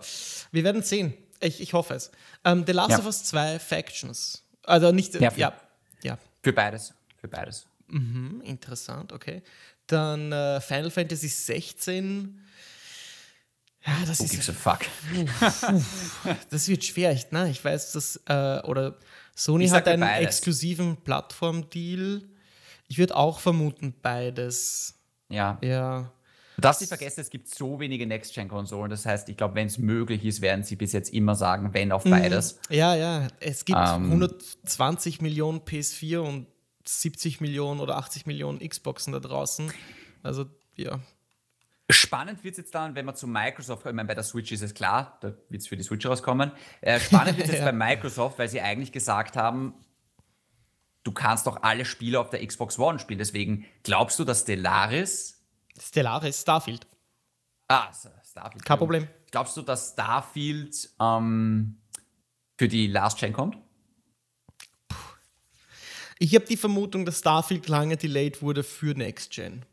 wir 0.52 0.64
werden 0.64 0.82
sehen. 0.82 1.14
Ich, 1.40 1.60
ich 1.60 1.72
hoffe 1.72 1.94
es. 1.94 2.10
Ähm, 2.44 2.64
The 2.66 2.72
Last 2.72 2.90
Ja. 2.90 2.98
of 2.98 3.06
Us 3.06 3.24
2 3.24 3.58
Factions. 3.58 4.42
Also 4.64 4.92
nicht, 4.92 5.14
Ja, 5.14 5.32
ja, 5.36 5.52
ja, 6.02 6.18
Für 6.42 6.52
beides. 6.52 6.92
Für 7.16 7.28
beides. 7.28 7.66
Hm, 7.88 8.42
interessant, 8.44 9.12
okay. 9.12 9.42
Dann 9.86 10.30
äh, 10.32 10.60
Final 10.60 10.90
Fantasy 10.90 11.28
16. 11.28 12.44
Ja, 13.88 14.06
das 14.06 14.20
Who 14.20 14.24
ist 14.24 14.30
gives 14.32 14.50
a 14.50 14.52
fuck? 14.52 14.80
das 16.50 16.68
wird 16.68 16.84
schwer. 16.84 17.12
Ich, 17.12 17.26
na, 17.30 17.46
ich 17.46 17.64
weiß, 17.64 17.92
dass 17.92 18.20
äh, 18.26 18.60
oder 18.66 18.96
Sony 19.34 19.66
hat 19.68 19.88
einen 19.88 20.00
beides. 20.02 20.26
exklusiven 20.36 20.98
Plattform-Deal. 20.98 22.22
Ich 22.88 22.98
würde 22.98 23.16
auch 23.16 23.40
vermuten 23.40 23.94
beides. 24.02 24.94
Ja. 25.30 25.58
Ja. 25.62 26.12
Du 26.56 26.62
darfst 26.62 26.80
nicht 26.80 26.88
vergessen, 26.88 27.20
es 27.20 27.30
gibt 27.30 27.48
so 27.48 27.78
wenige 27.80 28.06
Next-Gen-Konsolen. 28.06 28.90
Das 28.90 29.06
heißt, 29.06 29.28
ich 29.28 29.36
glaube, 29.36 29.54
wenn 29.54 29.68
es 29.68 29.78
möglich 29.78 30.24
ist, 30.24 30.40
werden 30.42 30.64
sie 30.64 30.76
bis 30.76 30.92
jetzt 30.92 31.14
immer 31.14 31.34
sagen, 31.34 31.72
wenn 31.72 31.92
auf 31.92 32.04
beides. 32.04 32.58
Ja, 32.68 32.94
ja. 32.94 33.28
Es 33.40 33.64
gibt 33.64 33.78
Ähm. 33.78 34.06
120 34.06 35.20
Millionen 35.20 35.60
PS4 35.60 36.18
und 36.18 36.46
70 36.84 37.40
Millionen 37.40 37.80
oder 37.80 37.96
80 37.96 38.26
Millionen 38.26 38.58
Xboxen 38.58 39.12
da 39.12 39.20
draußen. 39.20 39.72
Also, 40.22 40.46
ja. 40.74 40.98
Spannend 41.90 42.44
wird 42.44 42.52
es 42.52 42.58
jetzt 42.58 42.74
dann, 42.74 42.94
wenn 42.94 43.06
man 43.06 43.14
zu 43.14 43.26
Microsoft. 43.26 43.86
Ich 43.86 43.92
meine, 43.92 44.06
bei 44.06 44.14
der 44.14 44.22
Switch 44.24 44.52
ist 44.52 44.60
es 44.62 44.74
klar, 44.74 45.16
da 45.22 45.32
wird 45.48 45.62
es 45.62 45.68
für 45.68 45.76
die 45.76 45.82
Switch 45.82 46.04
rauskommen. 46.04 46.52
Äh, 46.82 47.00
spannend 47.00 47.36
wird 47.38 47.46
es 47.48 47.54
jetzt 47.54 47.60
Ja. 47.64 47.70
bei 47.70 47.72
Microsoft, 47.72 48.38
weil 48.38 48.48
sie 48.48 48.60
eigentlich 48.60 48.92
gesagt 48.92 49.36
haben, 49.36 49.74
du 51.04 51.12
kannst 51.12 51.46
doch 51.46 51.62
alle 51.62 51.86
Spiele 51.86 52.20
auf 52.20 52.28
der 52.28 52.46
Xbox 52.46 52.78
One 52.78 52.98
spielen. 52.98 53.18
Deswegen 53.18 53.64
glaubst 53.84 54.18
du, 54.18 54.24
dass 54.24 54.42
Stellaris. 54.42 55.42
Stellaris, 55.80 56.42
Starfield. 56.42 56.86
Ah, 57.68 57.90
Starfield. 58.22 58.64
Kein 58.66 58.78
Problem. 58.78 59.08
Glaubst 59.30 59.56
du, 59.56 59.62
dass 59.62 59.92
Starfield 59.92 60.90
ähm, 61.00 61.78
für 62.58 62.68
die 62.68 62.86
Last 62.88 63.18
Gen 63.18 63.32
kommt? 63.32 63.56
Ich 66.18 66.34
habe 66.34 66.44
die 66.46 66.56
Vermutung, 66.56 67.04
dass 67.06 67.20
Starfield 67.20 67.68
lange 67.68 67.96
delayed 67.96 68.42
wurde 68.42 68.62
für 68.62 68.94
Next 68.94 69.30
Gen. 69.32 69.64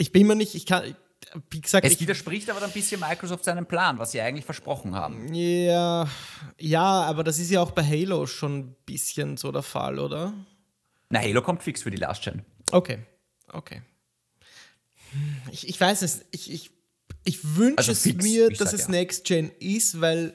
Ich 0.00 0.12
bin 0.12 0.26
mir 0.26 0.34
nicht, 0.34 0.54
ich 0.54 0.64
kann, 0.64 0.96
wie 1.50 1.60
gesagt, 1.60 1.86
Es 1.86 1.92
ich, 1.92 2.00
widerspricht 2.00 2.48
aber 2.48 2.60
dann 2.60 2.70
ein 2.70 2.72
bisschen 2.72 3.00
Microsoft 3.00 3.44
seinem 3.44 3.66
Plan, 3.66 3.98
was 3.98 4.12
sie 4.12 4.20
eigentlich 4.20 4.46
versprochen 4.46 4.94
haben. 4.94 5.32
ja, 5.34 6.08
ja, 6.58 6.82
aber 7.02 7.22
das 7.22 7.38
ist 7.38 7.50
ja 7.50 7.60
auch 7.60 7.72
bei 7.72 7.84
Halo 7.84 8.26
schon 8.26 8.58
ein 8.58 8.76
bisschen 8.86 9.36
so 9.36 9.52
der 9.52 9.62
Fall, 9.62 9.98
oder? 9.98 10.32
Na, 11.10 11.20
Halo 11.20 11.42
kommt 11.42 11.62
fix 11.62 11.82
für 11.82 11.90
die 11.90 11.98
Last 11.98 12.22
Gen. 12.24 12.44
Okay, 12.72 13.00
okay. 13.52 13.82
Ich, 15.50 15.68
ich 15.68 15.80
weiß 15.80 16.02
es, 16.02 16.24
ich, 16.30 16.50
ich, 16.52 16.70
ich 17.24 17.56
wünsche 17.56 17.78
Also 17.78 17.92
es 17.92 18.02
fix, 18.02 18.24
mir, 18.24 18.48
dass 18.50 18.72
es 18.72 18.82
ja. 18.82 18.90
Next 18.90 19.24
Gen 19.24 19.50
ist, 19.58 20.00
weil 20.00 20.32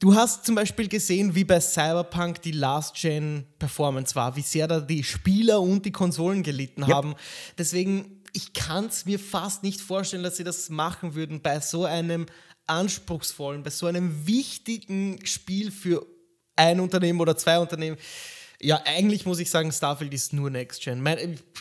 du 0.00 0.14
hast 0.14 0.46
zum 0.46 0.54
Beispiel 0.54 0.88
gesehen, 0.88 1.34
wie 1.34 1.44
bei 1.44 1.60
Cyberpunk 1.60 2.40
die 2.42 2.52
Last 2.52 2.96
Gen 2.96 3.46
Performance 3.58 4.14
war, 4.14 4.34
wie 4.36 4.42
sehr 4.42 4.66
da 4.66 4.80
die 4.80 5.04
Spieler 5.04 5.60
und 5.60 5.84
die 5.84 5.92
Konsolen 5.92 6.42
gelitten 6.42 6.82
Yep. 6.82 6.90
haben. 6.90 7.14
Deswegen, 7.58 8.17
ich 8.38 8.52
kann 8.52 8.86
es 8.86 9.04
mir 9.04 9.18
fast 9.18 9.64
nicht 9.64 9.80
vorstellen, 9.80 10.22
dass 10.22 10.36
sie 10.36 10.44
das 10.44 10.68
machen 10.68 11.16
würden 11.16 11.42
bei 11.42 11.58
so 11.58 11.84
einem 11.84 12.26
anspruchsvollen, 12.68 13.64
bei 13.64 13.70
so 13.70 13.86
einem 13.86 14.28
wichtigen 14.28 15.26
Spiel 15.26 15.72
für 15.72 16.06
ein 16.54 16.78
Unternehmen 16.78 17.20
oder 17.20 17.36
zwei 17.36 17.58
Unternehmen. 17.58 17.96
Ja, 18.60 18.80
eigentlich 18.84 19.26
muss 19.26 19.40
ich 19.40 19.50
sagen, 19.50 19.72
Starfield 19.72 20.14
ist 20.14 20.32
nur 20.32 20.50
Next 20.50 20.82
Gen. 20.82 21.04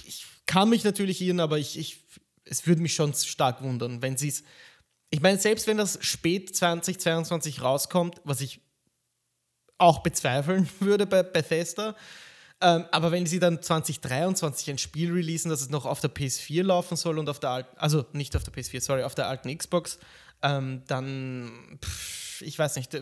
Ich 0.06 0.28
kann 0.46 0.70
mich 0.70 0.84
natürlich 0.84 1.20
irren, 1.20 1.40
aber 1.40 1.58
ich, 1.58 1.80
ich, 1.80 2.06
es 2.46 2.68
würde 2.68 2.84
mich 2.84 2.94
schon 2.94 3.12
stark 3.16 3.64
wundern, 3.64 4.04
wenn 4.04 4.16
sie 4.16 4.28
es. 4.28 4.44
Ich 5.10 5.22
meine, 5.22 5.40
selbst 5.40 5.66
wenn 5.66 5.78
das 5.78 5.98
spät 6.06 6.56
2022 6.56 7.64
rauskommt, 7.64 8.22
was 8.24 8.40
ich 8.40 8.62
auch 9.80 10.04
bezweifeln 10.04 10.70
würde 10.80 11.08
bei 11.08 11.24
Bethesda, 11.24 11.96
ähm, 12.62 12.86
aber 12.92 13.12
wenn 13.12 13.26
sie 13.26 13.40
dann 13.40 13.62
2023 13.62 14.70
ein 14.72 14.78
Spiel 14.78 15.12
releasen, 15.12 15.50
das 15.50 15.62
es 15.62 15.70
noch 15.70 15.86
auf 15.86 16.00
der 16.00 16.14
PS4 16.14 16.64
laufen 16.64 16.98
soll 16.98 17.20
und 17.20 17.30
auf 17.30 17.40
der 17.40 17.52
alten, 17.52 17.78
also 17.78 18.06
nicht 18.14 18.36
auf 18.36 18.44
der 18.44 18.54
PS4, 18.54 18.82
sorry, 18.82 19.04
auf 19.04 19.16
der 19.16 19.28
alten 19.28 19.56
Xbox, 19.56 20.00
ähm, 20.42 20.82
dann, 20.88 21.78
pff, 21.84 22.42
ich 22.42 22.58
weiß 22.58 22.76
nicht, 22.78 22.98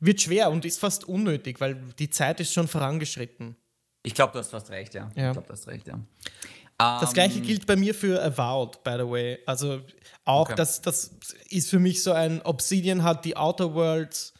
wird 0.00 0.20
schwer 0.22 0.50
und 0.50 0.64
ist 0.64 0.78
fast 0.80 1.04
unnötig, 1.08 1.60
weil 1.60 1.74
die 1.98 2.10
Zeit 2.10 2.40
ist 2.40 2.52
schon 2.52 2.68
vorangeschritten. 2.68 3.56
Ich 4.02 4.14
glaube, 4.14 4.32
du 4.32 4.38
hast 4.38 4.50
fast 4.50 4.70
recht, 4.70 4.94
ja. 4.94 5.10
Ja. 5.16 5.28
Ich 5.28 5.32
glaube, 5.32 5.46
du 5.48 5.52
hast 5.52 5.66
recht, 5.66 5.86
ja. 5.88 5.98
Das 6.78 7.12
gleiche 7.12 7.40
gilt 7.40 7.66
bei 7.66 7.74
mir 7.74 7.92
für 7.92 8.22
Avowed, 8.22 8.84
by 8.84 8.92
the 8.98 9.08
way. 9.10 9.38
Also 9.46 9.80
auch, 10.24 10.42
Okay. 10.42 10.54
das, 10.54 10.80
das 10.80 11.10
ist 11.48 11.68
für 11.70 11.80
mich 11.80 12.04
so 12.04 12.12
ein 12.12 12.40
Obsidian 12.42 13.02
hat 13.02 13.24
die 13.24 13.36
Outer 13.36 13.74
Worlds 13.74 14.32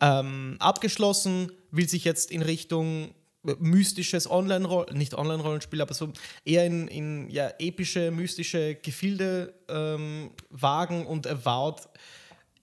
ähm, 0.00 0.56
abgeschlossen, 0.60 1.50
will 1.70 1.88
sich 1.88 2.04
jetzt 2.04 2.30
in 2.30 2.42
Richtung 2.42 3.14
mystisches 3.42 4.30
Online-Roll, 4.30 4.86
nicht 4.92 5.14
Online-Rollenspiel, 5.14 5.80
aber 5.80 5.94
so 5.94 6.12
eher 6.44 6.66
in, 6.66 6.88
in 6.88 7.30
ja, 7.30 7.50
epische, 7.58 8.10
mystische 8.10 8.74
Gefilde 8.74 9.54
ähm, 9.68 10.30
wagen 10.50 11.06
und 11.06 11.26
Avowed 11.26 11.88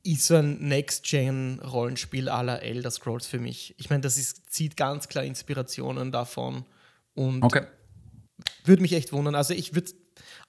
ist 0.04 0.28
so 0.28 0.36
ein 0.36 0.60
Next-Gen-Rollenspiel 0.68 2.26
la 2.26 2.58
Elder 2.58 2.92
Scrolls 2.92 3.26
für 3.26 3.40
mich. 3.40 3.74
Ich 3.78 3.90
meine, 3.90 4.02
das 4.02 4.18
ist, 4.18 4.52
zieht 4.52 4.78
ganz 4.78 5.08
klar 5.08 5.24
Inspirationen 5.24 6.12
davon 6.12 6.66
und 7.16 7.44
Okay. 7.44 7.66
würde 8.66 8.82
mich 8.82 8.94
echt 8.94 9.12
wundern. 9.14 9.34
Also 9.34 9.54
ich 9.54 9.74
würde, 9.74 9.92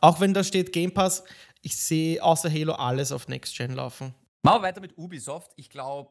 auch 0.00 0.20
wenn 0.20 0.34
da 0.34 0.44
steht 0.44 0.72
Game 0.72 0.92
Pass, 0.92 1.24
ich 1.62 1.76
sehe 1.76 2.22
außer 2.22 2.50
Halo 2.52 2.74
alles 2.74 3.12
auf 3.12 3.28
Next 3.28 3.56
Gen 3.56 3.72
laufen. 3.72 4.14
Machen 4.42 4.62
wir 4.62 4.68
weiter 4.68 4.80
mit 4.80 4.96
Ubisoft. 4.98 5.52
Ich 5.56 5.70
glaube, 5.70 6.10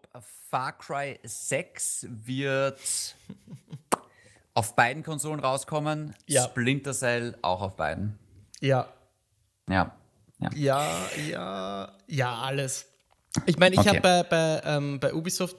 Far 0.50 0.78
Cry 0.78 1.20
6 1.24 2.08
wird 2.10 2.80
auf 4.56 4.76
beiden 4.76 5.04
Konsolen 5.04 5.40
rauskommen. 5.40 6.16
Ja. 6.26 6.46
Splinter 6.46 6.94
Cell 6.94 7.38
auch 7.44 7.62
auf 7.62 7.76
beiden. 7.76 8.18
Ja, 8.62 8.88
Ja. 9.70 9.96
ja. 10.40 10.50
ja, 10.56 11.10
ja, 11.30 11.92
ja, 12.08 12.36
alles. 12.42 12.88
Ich 13.46 13.58
meine, 13.58 13.76
ich 13.76 13.82
Okay. 13.82 13.90
habe 13.90 14.02
bei, 14.02 14.24
bei, 14.24 14.62
ähm, 14.66 15.00
bei 15.00 15.14
Ubisoft, 15.14 15.58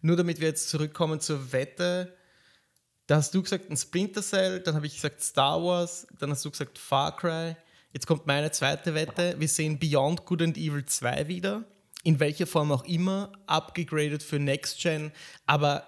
nur 0.00 0.16
damit 0.16 0.40
wir 0.40 0.48
jetzt 0.48 0.68
zurückkommen 0.70 1.20
zur 1.20 1.52
Wette, 1.52 2.14
Da 3.06 3.16
hast 3.16 3.32
du 3.34 3.42
gesagt 3.42 3.70
ein 3.70 3.76
Splinter 3.78 4.20
Cell, 4.22 4.60
dann 4.60 4.74
habe 4.74 4.86
ich 4.86 4.94
gesagt 4.96 5.22
Star 5.22 5.62
Wars, 5.64 6.06
dann 6.18 6.30
hast 6.30 6.44
du 6.44 6.50
gesagt 6.50 6.76
Far 6.78 7.16
Cry. 7.16 7.56
Jetzt 7.94 8.06
kommt 8.06 8.26
meine 8.26 8.50
zweite 8.50 8.94
Wette. 8.94 9.34
Wir 9.38 9.48
sehen 9.48 9.78
Beyond 9.78 10.26
Good 10.26 10.42
and 10.42 10.58
Evil 10.58 10.84
2 10.84 11.26
wieder. 11.26 11.64
In 12.04 12.20
welcher 12.20 12.46
Form 12.46 12.70
auch 12.70 12.84
immer, 12.84 13.32
abgegradet 13.46 14.22
für 14.22 14.38
Next 14.38 14.78
Gen, 14.82 15.10
aber 15.46 15.84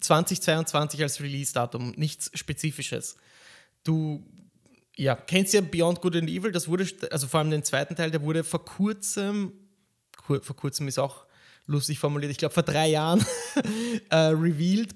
2022 0.00 1.02
als 1.02 1.20
Release-Datum, 1.20 1.92
nichts 1.96 2.30
Spezifisches. 2.34 3.16
Du 3.84 4.24
ja, 4.96 5.14
kennst 5.14 5.54
ja 5.54 5.60
Beyond 5.60 6.00
Good 6.00 6.16
and 6.16 6.28
Evil, 6.28 6.52
das 6.52 6.68
wurde, 6.68 6.86
also 7.10 7.26
vor 7.26 7.40
allem 7.40 7.50
den 7.50 7.64
zweiten 7.64 7.96
Teil, 7.96 8.10
der 8.10 8.22
wurde 8.22 8.44
vor 8.44 8.64
kurzem, 8.64 9.52
kur, 10.16 10.42
vor 10.42 10.56
kurzem 10.56 10.88
ist 10.88 10.98
auch 10.98 11.24
lustig 11.66 11.98
formuliert, 11.98 12.32
ich 12.32 12.38
glaube 12.38 12.52
vor 12.52 12.62
drei 12.62 12.88
Jahren 12.88 13.24
äh, 14.10 14.16
revealed. 14.16 14.94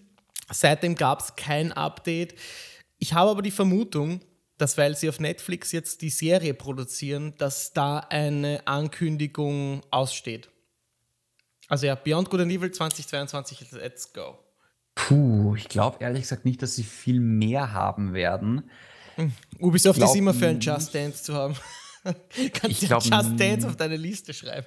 Seitdem 0.53 0.95
gab 0.95 1.21
es 1.21 1.37
kein 1.37 1.73
Update. 1.73 2.35
Ich 2.99 3.15
habe 3.15 3.31
aber 3.31 3.41
die 3.41 3.51
Vermutung, 3.51 4.21
dass 4.59 4.77
weil 4.77 4.95
sie 4.95 5.09
auf 5.09 5.21
Netflix 5.21 5.73
jetzt 5.73 6.03
die 6.03 6.11
Serie 6.11 6.53
produzieren, 6.53 7.35
dass 7.39 7.73
da 7.73 7.99
eine 7.99 8.61
Ankündigung 8.67 9.83
aussteht. 9.91 10.51
Also 11.69 11.87
ja, 11.87 11.95
Beyond 11.95 12.29
Good 12.29 12.41
and 12.41 12.53
Evil 12.53 12.71
2022, 12.71 13.73
let's 13.73 14.13
go. 14.13 14.44
Puh, 14.95 15.55
ich 15.57 15.69
glaube 15.69 15.99
ehrlich 16.01 16.23
gesagt 16.23 16.45
nicht, 16.45 16.63
dass 16.63 16.77
sie 16.77 16.85
viel 16.85 17.21
mehr 17.21 17.73
haben 17.73 18.15
werden. 18.15 18.71
Ubisoft 19.59 20.01
ist 20.01 20.17
immer 20.17 20.35
für 20.35 20.49
ein 20.49 20.61
Just 20.61 20.95
Dance 20.95 21.23
zu 21.23 21.35
haben. 21.35 21.55
Kannst 22.53 22.83
du 22.83 22.87
Just 22.87 23.41
Dance 23.41 23.67
auf 23.67 23.77
deine 23.77 23.97
Liste 23.97 24.33
schreiben? 24.35 24.67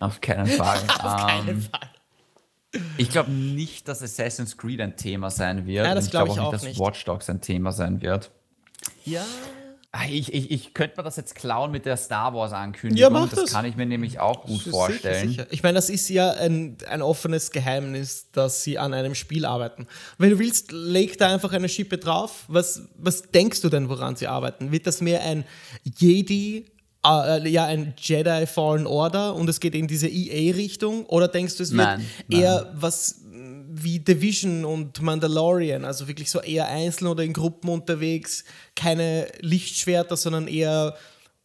Auf 0.00 0.20
keinen 0.20 0.46
Fall. 0.46 0.78
auf 1.02 1.26
keinen 1.26 1.56
um, 1.56 1.62
Fall. 1.62 1.90
Ich 2.98 3.10
glaube 3.10 3.30
nicht, 3.30 3.88
dass 3.88 4.02
Assassin's 4.02 4.56
Creed 4.56 4.80
ein 4.80 4.96
Thema 4.96 5.30
sein 5.30 5.66
wird. 5.66 5.86
Ja, 5.86 5.94
das 5.94 6.10
glaube 6.10 6.26
glaub 6.26 6.36
ich 6.36 6.42
auch 6.42 6.52
nicht, 6.52 6.62
dass 6.62 6.68
nicht. 6.68 6.80
Watch 6.80 7.04
Dogs 7.04 7.30
ein 7.30 7.40
Thema 7.40 7.72
sein 7.72 8.02
wird. 8.02 8.30
Ja. 9.04 9.24
Ah, 9.98 10.04
ich, 10.10 10.34
ich, 10.34 10.50
ich 10.50 10.74
könnte 10.74 10.98
mir 10.98 11.04
das 11.04 11.16
jetzt 11.16 11.34
klauen 11.34 11.70
mit 11.70 11.86
der 11.86 11.96
Star 11.96 12.34
Wars-Ankündigung. 12.34 13.00
Ja, 13.00 13.08
mach 13.08 13.30
das. 13.30 13.40
das 13.44 13.52
kann 13.52 13.64
ich 13.64 13.76
mir 13.76 13.86
nämlich 13.86 14.20
auch 14.20 14.42
gut 14.42 14.58
Sicher, 14.58 14.70
vorstellen. 14.70 15.28
sicher. 15.28 15.46
Ich 15.50 15.62
meine, 15.62 15.76
das 15.76 15.88
ist 15.88 16.08
ja 16.10 16.32
ein, 16.32 16.76
ein 16.88 17.00
offenes 17.00 17.50
Geheimnis, 17.50 18.26
dass 18.32 18.62
sie 18.62 18.78
an 18.78 18.92
einem 18.92 19.14
Spiel 19.14 19.46
arbeiten. 19.46 19.86
Wenn 20.18 20.30
du 20.30 20.38
willst, 20.38 20.70
leg 20.70 21.16
da 21.16 21.32
einfach 21.32 21.52
eine 21.52 21.70
Schippe 21.70 21.96
drauf. 21.96 22.44
Was, 22.48 22.82
was 22.98 23.22
denkst 23.22 23.62
du 23.62 23.70
denn, 23.70 23.88
woran 23.88 24.16
sie 24.16 24.26
arbeiten? 24.26 24.70
Wird 24.70 24.86
das 24.86 25.00
mehr 25.00 25.22
ein 25.22 25.44
Jedi, 25.82 26.66
äh, 27.06 27.48
ja, 27.48 27.64
ein 27.66 27.94
Jedi 27.98 28.46
Fallen 28.46 28.86
Order 28.86 29.34
und 29.34 29.48
es 29.48 29.60
geht 29.60 29.74
in 29.74 29.86
diese 29.86 30.08
EA-Richtung? 30.08 31.06
Oder 31.06 31.28
denkst 31.28 31.56
du, 31.56 31.62
es 31.62 31.72
wird 31.72 31.86
Nein, 31.86 32.06
eher 32.28 32.62
nein. 32.64 32.74
was 32.74 33.22
wie 33.82 33.98
Division 33.98 34.64
und 34.64 35.02
Mandalorian, 35.02 35.84
also 35.84 36.08
wirklich 36.08 36.30
so 36.30 36.40
eher 36.40 36.66
einzeln 36.68 37.08
oder 37.08 37.22
in 37.22 37.32
Gruppen 37.32 37.68
unterwegs, 37.68 38.44
keine 38.74 39.28
Lichtschwerter, 39.40 40.16
sondern 40.16 40.48
eher 40.48 40.96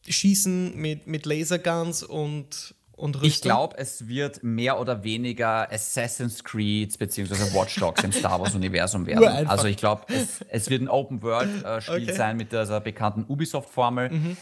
Schießen 0.07 0.76
mit, 0.76 1.07
mit 1.07 1.26
Laserguns 1.26 2.03
und. 2.03 2.76
Ich 3.24 3.41
glaube, 3.41 3.76
es 3.80 4.07
wird 4.07 4.43
mehr 4.43 4.80
oder 4.80 5.03
weniger 5.03 5.72
Assassin's 5.72 6.43
Creed 6.43 6.99
bzw. 6.99 7.34
Watch 7.51 7.78
Dogs 7.78 8.03
im 8.03 8.12
Star 8.12 8.39
Wars-Universum 8.39 9.07
werden. 9.07 9.47
Also 9.49 9.66
ich 9.66 9.78
glaube, 9.78 10.03
es, 10.09 10.45
es 10.49 10.70
wird 10.70 10.84
ein 10.84 10.88
Open-World-Spiel 10.88 12.03
Okay. 12.03 12.14
sein 12.14 12.38
mit 12.38 12.51
dieser 12.51 12.80
bekannten 12.80 13.26
Ubisoft-Formel. 13.28 14.38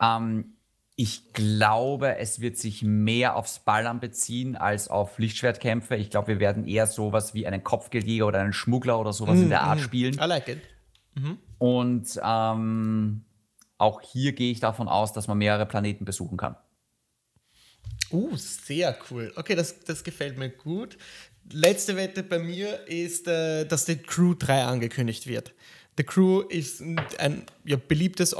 Ähm, 0.00 0.54
ich 1.00 1.32
glaube, 1.32 2.16
es 2.16 2.40
wird 2.40 2.56
sich 2.56 2.82
mehr 2.82 3.36
aufs 3.36 3.60
Ballern 3.60 4.00
beziehen 4.00 4.56
als 4.56 4.88
auf 4.88 5.20
Lichtschwertkämpfe. 5.20 5.94
Ich 5.94 6.10
glaube, 6.10 6.26
wir 6.26 6.40
werden 6.40 6.66
eher 6.66 6.88
sowas 6.88 7.34
wie 7.34 7.46
einen 7.46 7.62
Kopfgeldjäger 7.62 8.26
oder 8.26 8.40
einen 8.40 8.52
Schmuggler 8.52 8.98
oder 8.98 9.12
sowas 9.12 9.38
in 9.38 9.48
der 9.48 9.62
Art 9.62 9.78
spielen. 9.78 10.14
I 10.14 10.26
like 10.26 10.48
it. 10.48 10.58
Und 11.58 12.20
ähm, 12.20 13.24
auch 13.78 14.00
hier 14.00 14.32
gehe 14.32 14.50
ich 14.50 14.58
davon 14.58 14.88
aus, 14.88 15.12
dass 15.12 15.28
man 15.28 15.38
mehrere 15.38 15.66
Planeten 15.66 16.04
besuchen 16.04 16.36
kann. 16.36 16.56
Uh, 18.10 18.34
sehr 18.34 18.98
cool. 19.08 19.32
Okay, 19.36 19.54
das, 19.54 19.78
das 19.84 20.02
gefällt 20.02 20.36
mir 20.36 20.48
gut. 20.48 20.98
Letzte 21.52 21.94
Wette 21.94 22.24
bei 22.24 22.40
mir 22.40 22.88
ist, 22.88 23.28
äh, 23.28 23.64
dass 23.66 23.86
The 23.86 23.98
Crew 23.98 24.34
3 24.34 24.64
angekündigt 24.64 25.28
wird. 25.28 25.54
The 25.96 26.02
Crew 26.02 26.40
ist 26.40 26.80
ein, 26.80 27.00
ein 27.18 27.44
ja, 27.64 27.76
beliebtes 27.76 28.34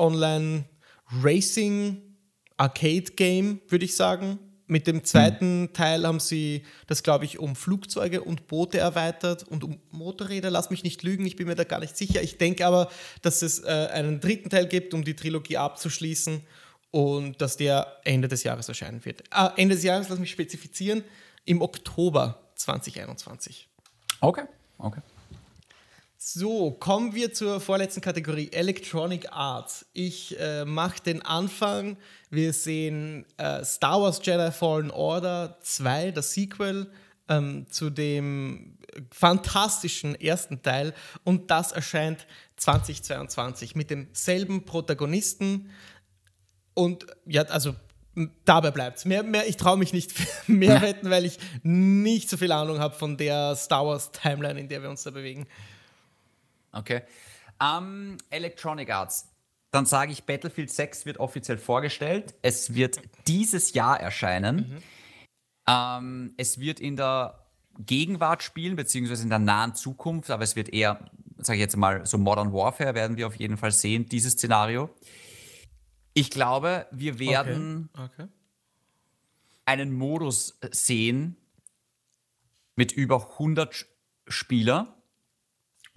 Online-Racing-Arcade-Game, 2.58 3.60
würde 3.68 3.84
ich 3.84 3.96
sagen. 3.96 4.38
Mit 4.70 4.86
dem 4.86 5.02
zweiten 5.02 5.70
Teil 5.72 6.06
haben 6.06 6.20
sie 6.20 6.62
das, 6.86 7.02
glaube 7.02 7.24
ich, 7.24 7.38
um 7.38 7.56
Flugzeuge 7.56 8.20
und 8.20 8.48
Boote 8.48 8.76
erweitert 8.78 9.42
und 9.44 9.64
um 9.64 9.80
Motorräder. 9.92 10.50
Lass 10.50 10.68
mich 10.68 10.84
nicht 10.84 11.02
lügen, 11.02 11.24
ich 11.24 11.36
bin 11.36 11.46
mir 11.46 11.54
da 11.54 11.64
gar 11.64 11.80
nicht 11.80 11.96
sicher. 11.96 12.22
Ich 12.22 12.36
denke 12.36 12.66
aber, 12.66 12.90
dass 13.22 13.40
es 13.40 13.60
äh, 13.60 13.88
einen 13.92 14.20
dritten 14.20 14.50
Teil 14.50 14.66
gibt, 14.66 14.92
um 14.92 15.04
die 15.04 15.16
Trilogie 15.16 15.56
abzuschließen 15.56 16.42
und 16.90 17.40
dass 17.40 17.56
der 17.56 17.96
Ende 18.04 18.28
des 18.28 18.42
Jahres 18.42 18.68
erscheinen 18.68 19.02
wird. 19.06 19.24
Ah, 19.30 19.54
Ende 19.56 19.74
des 19.74 19.84
Jahres, 19.84 20.10
lass 20.10 20.18
mich 20.18 20.30
spezifizieren, 20.30 21.02
im 21.46 21.62
Oktober 21.62 22.38
2021. 22.56 23.70
Okay, 24.20 24.44
okay. 24.76 25.00
So, 26.30 26.72
kommen 26.72 27.14
wir 27.14 27.32
zur 27.32 27.58
vorletzten 27.58 28.02
Kategorie, 28.02 28.50
Electronic 28.52 29.32
Arts. 29.32 29.86
Ich 29.94 30.38
äh, 30.38 30.66
mache 30.66 31.02
den 31.02 31.22
Anfang. 31.22 31.96
Wir 32.28 32.52
sehen 32.52 33.24
äh, 33.38 33.64
Star 33.64 34.02
Wars 34.02 34.20
Jedi 34.22 34.52
Fallen 34.52 34.90
Order 34.90 35.56
2, 35.62 36.10
das 36.10 36.34
Sequel 36.34 36.92
ähm, 37.30 37.64
zu 37.70 37.88
dem 37.88 38.76
fantastischen 39.10 40.20
ersten 40.20 40.60
Teil. 40.60 40.92
Und 41.24 41.50
das 41.50 41.72
erscheint 41.72 42.26
2022 42.58 43.74
mit 43.74 43.88
demselben 43.88 44.66
Protagonisten. 44.66 45.70
Und 46.74 47.06
ja, 47.24 47.44
also 47.44 47.74
dabei 48.44 48.70
bleibt 48.70 48.98
es. 48.98 49.06
Mehr, 49.06 49.22
mehr, 49.22 49.48
ich 49.48 49.56
traue 49.56 49.78
mich 49.78 49.94
nicht 49.94 50.12
mehr 50.46 50.82
wetten, 50.82 51.08
weil 51.08 51.24
ich 51.24 51.38
nicht 51.62 52.28
so 52.28 52.36
viel 52.36 52.52
Ahnung 52.52 52.80
habe 52.80 52.94
von 52.94 53.16
der 53.16 53.56
Star 53.56 53.86
Wars 53.86 54.12
Timeline, 54.12 54.60
in 54.60 54.68
der 54.68 54.82
wir 54.82 54.90
uns 54.90 55.04
da 55.04 55.10
bewegen. 55.10 55.46
Okay. 56.72 57.02
Ähm, 57.60 58.18
Electronic 58.30 58.90
Arts. 58.90 59.28
Dann 59.70 59.84
sage 59.86 60.12
ich, 60.12 60.24
Battlefield 60.24 60.70
6 60.70 61.04
wird 61.06 61.18
offiziell 61.18 61.58
vorgestellt. 61.58 62.34
Es 62.42 62.74
wird 62.74 63.00
dieses 63.26 63.74
Jahr 63.74 64.00
erscheinen. 64.00 64.82
Ähm, 65.68 66.32
es 66.38 66.58
wird 66.58 66.80
in 66.80 66.96
der 66.96 67.44
Gegenwart 67.78 68.42
spielen, 68.42 68.76
beziehungsweise 68.76 69.22
in 69.24 69.28
der 69.28 69.38
nahen 69.38 69.74
Zukunft, 69.74 70.30
aber 70.30 70.42
es 70.42 70.56
wird 70.56 70.70
eher, 70.72 71.10
sage 71.36 71.58
ich 71.58 71.60
jetzt 71.60 71.76
mal, 71.76 72.06
so 72.06 72.16
Modern 72.18 72.52
Warfare 72.52 72.94
werden 72.94 73.16
wir 73.16 73.26
auf 73.26 73.36
jeden 73.36 73.56
Fall 73.56 73.70
sehen, 73.72 74.06
dieses 74.06 74.32
Szenario. 74.32 74.88
Ich 76.14 76.30
glaube, 76.30 76.86
wir 76.90 77.18
werden 77.18 77.90
Okay. 77.96 78.26
einen 79.66 79.92
Modus 79.92 80.58
sehen 80.72 81.36
mit 82.74 82.92
über 82.92 83.32
100 83.38 83.72
Sch- 83.74 83.86
Spieler. 84.28 84.97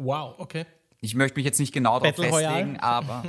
Wow, 0.04 0.36
okay. 0.40 0.66
Ich 1.00 1.16
möchte 1.16 1.38
mich 1.38 1.46
jetzt 1.46 1.60
nicht 1.60 1.74
genau 1.74 2.00
darauf 2.00 2.16
festlegen, 2.16 2.80
aber 2.80 3.24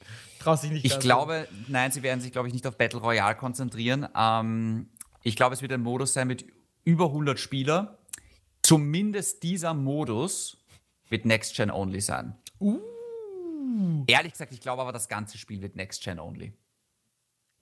ich 0.82 0.98
glaube, 0.98 1.46
nein, 1.68 1.92
sie 1.92 2.02
werden 2.02 2.20
sich, 2.20 2.32
glaube 2.32 2.48
ich, 2.48 2.54
nicht 2.54 2.66
auf 2.66 2.76
Battle 2.76 3.00
Royale 3.00 3.36
konzentrieren. 3.36 4.08
Ähm, 4.16 4.88
ich 5.22 5.36
glaube, 5.36 5.54
es 5.54 5.62
wird 5.62 5.72
ein 5.72 5.80
Modus 5.82 6.12
sein 6.12 6.26
mit 6.26 6.44
über 6.84 7.06
100 7.06 7.38
Spieler. 7.38 7.98
Zumindest 8.62 9.42
dieser 9.42 9.74
Modus 9.74 10.58
wird 11.08 11.24
Next 11.24 11.54
Gen 11.54 11.70
Only 11.70 12.00
sein. 12.00 12.34
Uh. 12.60 12.80
Ehrlich 14.06 14.32
gesagt, 14.32 14.52
ich 14.52 14.60
glaube 14.60 14.82
aber, 14.82 14.92
das 14.92 15.08
ganze 15.08 15.38
Spiel 15.38 15.60
wird 15.62 15.76
Next 15.76 16.02
Gen 16.02 16.18
Only. 16.18 16.52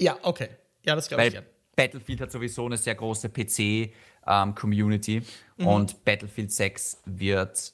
Ja, 0.01 0.17
okay. 0.23 0.49
Ja, 0.85 0.95
das 0.95 1.09
glaube 1.09 1.27
ich. 1.27 1.35
Ja. 1.35 1.43
Battlefield 1.77 2.21
hat 2.21 2.31
sowieso 2.33 2.67
eine 2.67 2.77
sehr 2.77 2.95
große 2.95 3.31
PC-Community 3.31 5.23
Mhm. 5.57 5.67
und 5.67 6.05
Battlefield 6.05 6.53
6 6.53 7.03
wird 7.07 7.73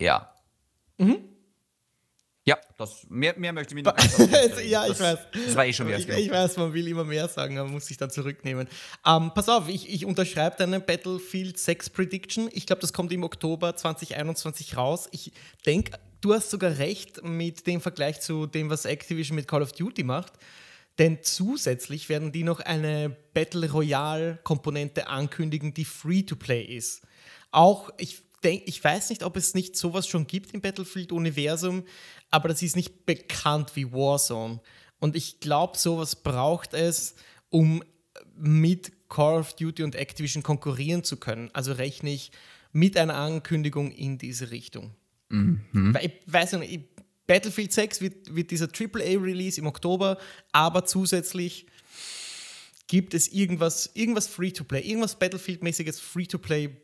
ja. 0.00 0.34
Mhm. 0.98 1.34
Ja, 2.46 2.58
das, 2.76 3.06
mehr, 3.08 3.34
mehr 3.38 3.54
möchte 3.54 3.74
ich 3.74 3.82
mir 3.82 3.90
nicht 3.90 4.18
mehr 4.30 4.66
ja, 4.66 4.86
ich 4.86 5.00
weiß. 5.00 5.18
Das 5.46 5.56
war 5.56 5.64
eh 5.64 5.72
schon 5.72 5.88
wieder 5.88 5.98
Ich, 5.98 6.08
ich 6.08 6.30
weiß, 6.30 6.58
man 6.58 6.74
will 6.74 6.86
immer 6.86 7.04
mehr 7.04 7.26
sagen, 7.26 7.56
aber 7.56 7.64
man 7.64 7.74
muss 7.74 7.86
sich 7.86 7.96
dann 7.96 8.10
zurücknehmen. 8.10 8.68
Ähm, 9.06 9.32
pass 9.34 9.48
auf, 9.48 9.68
ich, 9.68 9.88
ich 9.88 10.04
unterschreibe 10.04 10.56
deine 10.58 10.80
Battlefield 10.80 11.58
6 11.58 11.88
Prediction. 11.90 12.50
Ich 12.52 12.66
glaube, 12.66 12.82
das 12.82 12.92
kommt 12.92 13.12
im 13.14 13.24
Oktober 13.24 13.74
2021 13.74 14.76
raus. 14.76 15.08
Ich 15.12 15.32
denke, 15.64 15.98
du 16.20 16.34
hast 16.34 16.50
sogar 16.50 16.76
recht 16.76 17.24
mit 17.24 17.66
dem 17.66 17.80
Vergleich 17.80 18.20
zu 18.20 18.44
dem, 18.44 18.68
was 18.68 18.84
Activision 18.84 19.36
mit 19.36 19.48
Call 19.48 19.62
of 19.62 19.72
Duty 19.72 20.04
macht. 20.04 20.34
Denn 20.98 21.22
zusätzlich 21.22 22.10
werden 22.10 22.30
die 22.30 22.44
noch 22.44 22.60
eine 22.60 23.16
Battle 23.32 23.70
Royale-Komponente 23.70 25.06
ankündigen, 25.06 25.72
die 25.72 25.86
Free-to-Play 25.86 26.62
ist. 26.62 27.02
Auch, 27.50 27.90
ich 27.96 28.22
denke, 28.44 28.64
ich 28.66 28.82
weiß 28.82 29.10
nicht, 29.10 29.22
ob 29.22 29.36
es 29.36 29.54
nicht 29.54 29.76
sowas 29.76 30.06
schon 30.06 30.26
gibt 30.26 30.52
im 30.52 30.60
Battlefield-Universum, 30.60 31.84
aber 32.30 32.48
das 32.48 32.62
ist 32.62 32.76
nicht 32.76 33.06
bekannt 33.06 33.72
wie 33.74 33.92
Warzone. 33.92 34.60
Und 35.00 35.16
ich 35.16 35.40
glaube, 35.40 35.78
sowas 35.78 36.16
braucht 36.16 36.74
es, 36.74 37.14
um 37.50 37.82
mit 38.36 38.92
Call 39.08 39.40
of 39.40 39.54
Duty 39.54 39.82
und 39.82 39.94
Activision 39.94 40.42
konkurrieren 40.42 41.04
zu 41.04 41.16
können. 41.16 41.50
Also 41.52 41.72
rechne 41.72 42.10
ich 42.10 42.30
mit 42.72 42.96
einer 42.96 43.14
Ankündigung 43.14 43.92
in 43.92 44.18
diese 44.18 44.50
Richtung. 44.50 44.94
Mhm. 45.28 45.60
Weil 45.72 46.06
ich 46.06 46.12
weiß 46.26 46.52
nicht, 46.54 46.72
ich, 46.72 46.80
Battlefield 47.26 47.72
6 47.72 48.00
wird, 48.00 48.34
wird 48.34 48.50
dieser 48.50 48.68
AAA-Release 48.68 49.60
im 49.60 49.66
Oktober, 49.66 50.18
aber 50.52 50.84
zusätzlich 50.84 51.66
gibt 52.86 53.14
es 53.14 53.28
irgendwas, 53.28 53.90
irgendwas 53.94 54.26
Free-to-Play, 54.26 54.82
irgendwas 54.82 55.18
Battlefield-mäßiges 55.18 56.00
Free-to-Play 56.00 56.76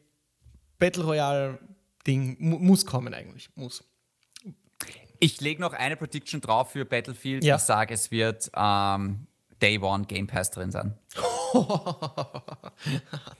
Battle 0.80 1.04
Royale-Ding 1.04 2.36
mu 2.40 2.58
muss 2.58 2.84
kommen 2.84 3.14
eigentlich. 3.14 3.48
Muss. 3.54 3.84
Ich 5.20 5.40
lege 5.40 5.60
noch 5.60 5.74
eine 5.74 5.96
Prediction 5.96 6.40
drauf 6.40 6.72
für 6.72 6.84
Battlefield. 6.84 7.44
Ja. 7.44 7.56
Ich 7.56 7.62
sage, 7.62 7.94
es 7.94 8.10
wird 8.10 8.50
ähm, 8.56 9.26
Day 9.60 9.78
One 9.78 10.06
Game 10.06 10.26
Pass 10.26 10.50
drin 10.50 10.72
sein. 10.72 10.98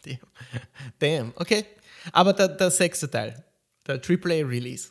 Damn. 0.05 0.19
Damn, 0.99 1.33
okay. 1.37 1.65
Aber 2.13 2.33
der, 2.35 2.49
der 2.49 2.71
sechste 2.71 3.11
Teil, 3.11 3.43
der 3.87 3.97
AAA-Release. 3.97 4.91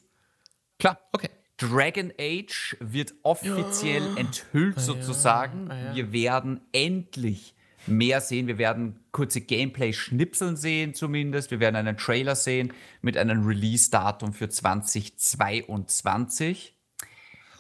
Klar. 0.80 1.00
Okay. 1.12 1.30
Dragon 1.58 2.12
Age 2.20 2.78
wird 2.80 3.14
offiziell 3.24 4.02
enthüllt 4.18 4.80
sozusagen. 4.80 5.70
ah 5.70 5.78
ja. 5.80 5.95
Wir 5.95 6.12
werden 6.12 6.62
endlich 6.72 7.54
mehr 7.88 8.22
sehen. 8.22 8.48
Wir 8.48 8.58
werden 8.58 9.04
kurze 9.12 9.42
Gameplay-Schnipseln 9.42 10.56
sehen 10.56 10.94
zumindest. 10.94 11.52
Wir 11.52 11.60
werden 11.60 11.76
einen 11.76 11.98
Trailer 11.98 12.36
sehen 12.36 12.72
mit 13.02 13.18
einem 13.18 13.46
Release-Datum 13.46 14.32
für 14.34 14.48
2022. 14.50 16.74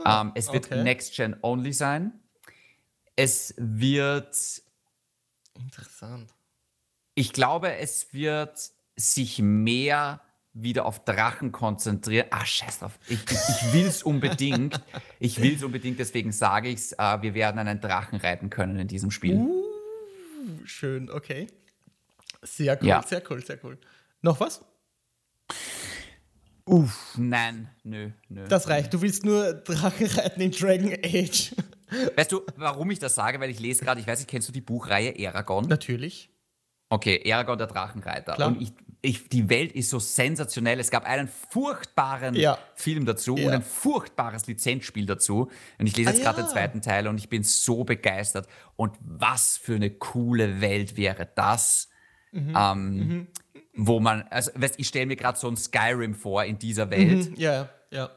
ähm, 0.05 0.31
es 0.35 0.53
wird 0.53 0.67
okay. 0.67 0.83
Next-Gen-Only 0.83 1.73
sein. 1.73 2.13
Es 3.15 3.55
wird 3.57 4.61
Interessant. 5.55 6.31
ich 7.15 7.33
glaube, 7.33 7.75
es 7.75 8.13
wird 8.13 8.57
sich 8.95 9.39
mehr 9.39 10.21
wieder 10.53 10.85
auf 10.85 11.03
Drachen 11.05 11.51
konzentrieren. 11.51 12.27
Ah, 12.31 12.45
scheiß 12.45 12.79
drauf. 12.79 12.97
Ich, 13.07 13.19
ich, 13.29 13.37
ich 13.49 13.73
will 13.73 13.85
es 13.85 14.03
unbedingt. 14.03 14.81
Ich 15.19 15.41
will 15.41 15.55
es 15.55 15.63
unbedingt, 15.63 15.99
deswegen 15.99 16.31
sage 16.31 16.69
ich 16.69 16.79
es. 16.79 16.93
Äh, 16.93 17.21
wir 17.21 17.33
werden 17.33 17.59
einen 17.59 17.81
Drachen 17.81 18.19
reiten 18.19 18.49
können 18.49 18.79
in 18.79 18.87
diesem 18.87 19.11
Spiel. 19.11 19.35
Uh. 19.35 19.68
Schön, 20.65 21.09
okay. 21.09 21.47
Sehr 22.41 22.77
cool, 22.81 22.87
Ja. 22.87 23.01
sehr 23.03 23.21
cool, 23.29 23.43
sehr 23.45 23.57
cool. 23.63 23.77
Noch 24.21 24.39
was? 24.39 24.61
Uff, 26.65 27.15
nein, 27.17 27.67
nö, 27.83 28.11
nö. 28.29 28.47
Das 28.47 28.67
reicht. 28.69 28.93
Du 28.93 29.01
willst 29.01 29.25
nur 29.25 29.53
Drachen 29.53 30.05
reiten 30.05 30.41
in 30.41 30.51
Dragon 30.51 30.93
Age. 31.03 31.55
weißt 32.15 32.31
du, 32.31 32.41
warum 32.57 32.91
ich 32.91 32.99
das 32.99 33.15
sage? 33.15 33.39
Weil 33.39 33.49
ich 33.49 33.59
lese 33.59 33.83
gerade, 33.83 33.99
ich 33.99 34.05
weiß 34.07 34.19
nicht, 34.19 34.29
kennst 34.29 34.47
du 34.47 34.51
die 34.51 34.61
Buchreihe 34.61 35.17
Eragon? 35.17 35.65
Natürlich. 35.67 36.29
Okay, 36.89 37.17
Eragon 37.25 37.57
der 37.57 37.67
Drachenreiter. 37.67 38.33
Klar. 38.33 38.49
Und 38.49 38.61
ich, 38.61 38.71
ich, 39.01 39.29
die 39.29 39.49
Welt 39.49 39.71
ist 39.71 39.89
so 39.89 39.99
sensationell. 39.99 40.79
Es 40.79 40.91
gab 40.91 41.05
einen 41.05 41.29
furchtbaren 41.29 42.35
Ja. 42.35 42.57
Film 42.75 43.05
dazu 43.05 43.37
Ja. 43.37 43.47
und 43.47 43.53
ein 43.53 43.61
furchtbares 43.63 44.45
Lizenzspiel 44.47 45.05
dazu. 45.05 45.49
Und 45.77 45.87
ich 45.87 45.95
lese 45.95 46.09
Ah, 46.09 46.13
jetzt 46.13 46.21
gerade 46.23 46.41
ja. 46.41 46.45
den 46.47 46.51
zweiten 46.51 46.81
Teil 46.81 47.07
und 47.07 47.17
ich 47.17 47.29
bin 47.29 47.43
so 47.43 47.83
begeistert. 47.85 48.47
Und 48.75 48.93
was 49.01 49.57
für 49.57 49.75
eine 49.75 49.89
coole 49.91 50.59
Welt 50.61 50.97
wäre 50.97 51.29
das? 51.35 51.87
Mhm. 52.31 52.53
Ähm, 52.55 53.27
Wo 53.73 53.99
man, 54.01 54.23
also 54.23 54.51
weißt, 54.55 54.75
ich 54.77 54.87
stelle 54.89 55.05
mir 55.05 55.15
gerade 55.15 55.37
so 55.39 55.47
ein 55.47 55.55
Skyrim 55.55 56.13
vor 56.13 56.43
in 56.43 56.59
dieser 56.59 56.89
Welt. 56.89 57.29
Mhm, 57.31 57.35
Ja, 57.37 57.69
ja. 57.91 58.09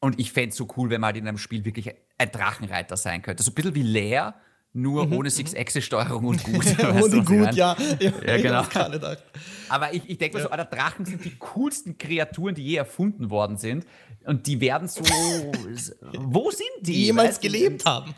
Und 0.00 0.18
ich 0.20 0.32
fände 0.32 0.50
es 0.50 0.56
so 0.56 0.66
cool, 0.76 0.88
wenn 0.90 1.00
man 1.00 1.08
halt 1.08 1.16
in 1.18 1.28
einem 1.28 1.38
Spiel 1.38 1.64
wirklich 1.64 1.92
ein 2.16 2.30
Drachenreiter 2.32 2.96
sein 2.96 3.20
könnte. 3.20 3.42
So 3.42 3.50
ein 3.50 3.54
bisschen 3.54 3.74
wie 3.74 3.82
Leer, 3.82 4.34
nur 4.80 5.10
ohne 5.12 5.30
Six-Axis-Steuerung 5.30 6.24
und 6.26 6.42
gut. 6.44 6.64
Mhm. 6.78 7.18
Ich 7.18 7.24
gut, 7.24 7.54
ja. 7.54 7.76
Ja, 8.00 8.12
Ja, 8.26 8.36
ich 8.36 8.42
genau. 8.42 8.62
gedacht. 8.62 9.22
Aber 9.68 9.92
ich, 9.92 10.02
ich 10.08 10.18
denke 10.18 10.36
mir 10.38 10.42
so, 10.42 10.50
Alter, 10.50 10.64
Drachen 10.64 11.04
sind 11.04 11.24
die 11.24 11.36
coolsten 11.38 11.98
Kreaturen, 11.98 12.54
die 12.54 12.62
je 12.64 12.76
erfunden 12.76 13.30
worden 13.30 13.56
sind. 13.56 13.86
Und 14.24 14.46
die 14.46 14.60
werden 14.60 14.88
so. 14.88 15.02
wo 16.18 16.50
sind 16.50 16.62
die? 16.80 16.92
Die 16.92 17.04
jemals 17.06 17.30
Weißt 17.30 17.42
gelebt 17.42 17.84
haben. 17.86 18.14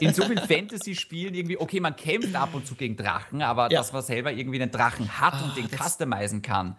In, 0.00 0.08
in 0.08 0.14
so 0.14 0.24
vielen 0.24 0.38
Fantasy-Spielen 0.48 1.34
irgendwie, 1.34 1.58
okay, 1.58 1.80
man 1.80 1.96
kämpft 1.96 2.34
ab 2.34 2.50
und 2.54 2.66
zu 2.66 2.74
gegen 2.74 2.96
Drachen, 2.96 3.42
aber 3.42 3.70
Ja. 3.70 3.78
dass 3.80 3.92
man 3.92 4.02
selber 4.02 4.32
irgendwie 4.32 4.60
einen 4.60 4.70
Drachen 4.70 5.20
hat 5.20 5.42
und 5.42 5.56
den 5.56 5.68
customizen 5.70 6.42
kann. 6.42 6.76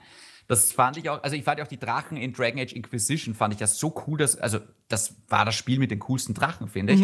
Das 0.47 0.71
fand 0.71 0.97
ich 0.97 1.09
auch, 1.09 1.23
also 1.23 1.35
ich 1.35 1.43
fand 1.43 1.57
ja 1.57 1.65
auch 1.65 1.69
die 1.69 1.79
Drachen 1.79 2.17
in 2.17 2.31
Dragon 2.31 2.59
Age 2.59 2.73
Inquisition, 2.73 3.33
fand 3.33 3.55
ich 3.55 3.59
ja 3.59 3.65
so 3.65 4.03
cool, 4.05 4.19
dass, 4.19 4.37
also 4.37 4.59
das 4.89 5.15
war 5.27 5.43
das 5.45 5.55
Spiel 5.55 5.79
mit 5.79 5.89
den 5.89 5.97
coolsten 5.99 6.35
Drachen, 6.35 6.67
finde 6.67 6.93
ich. 6.93 7.01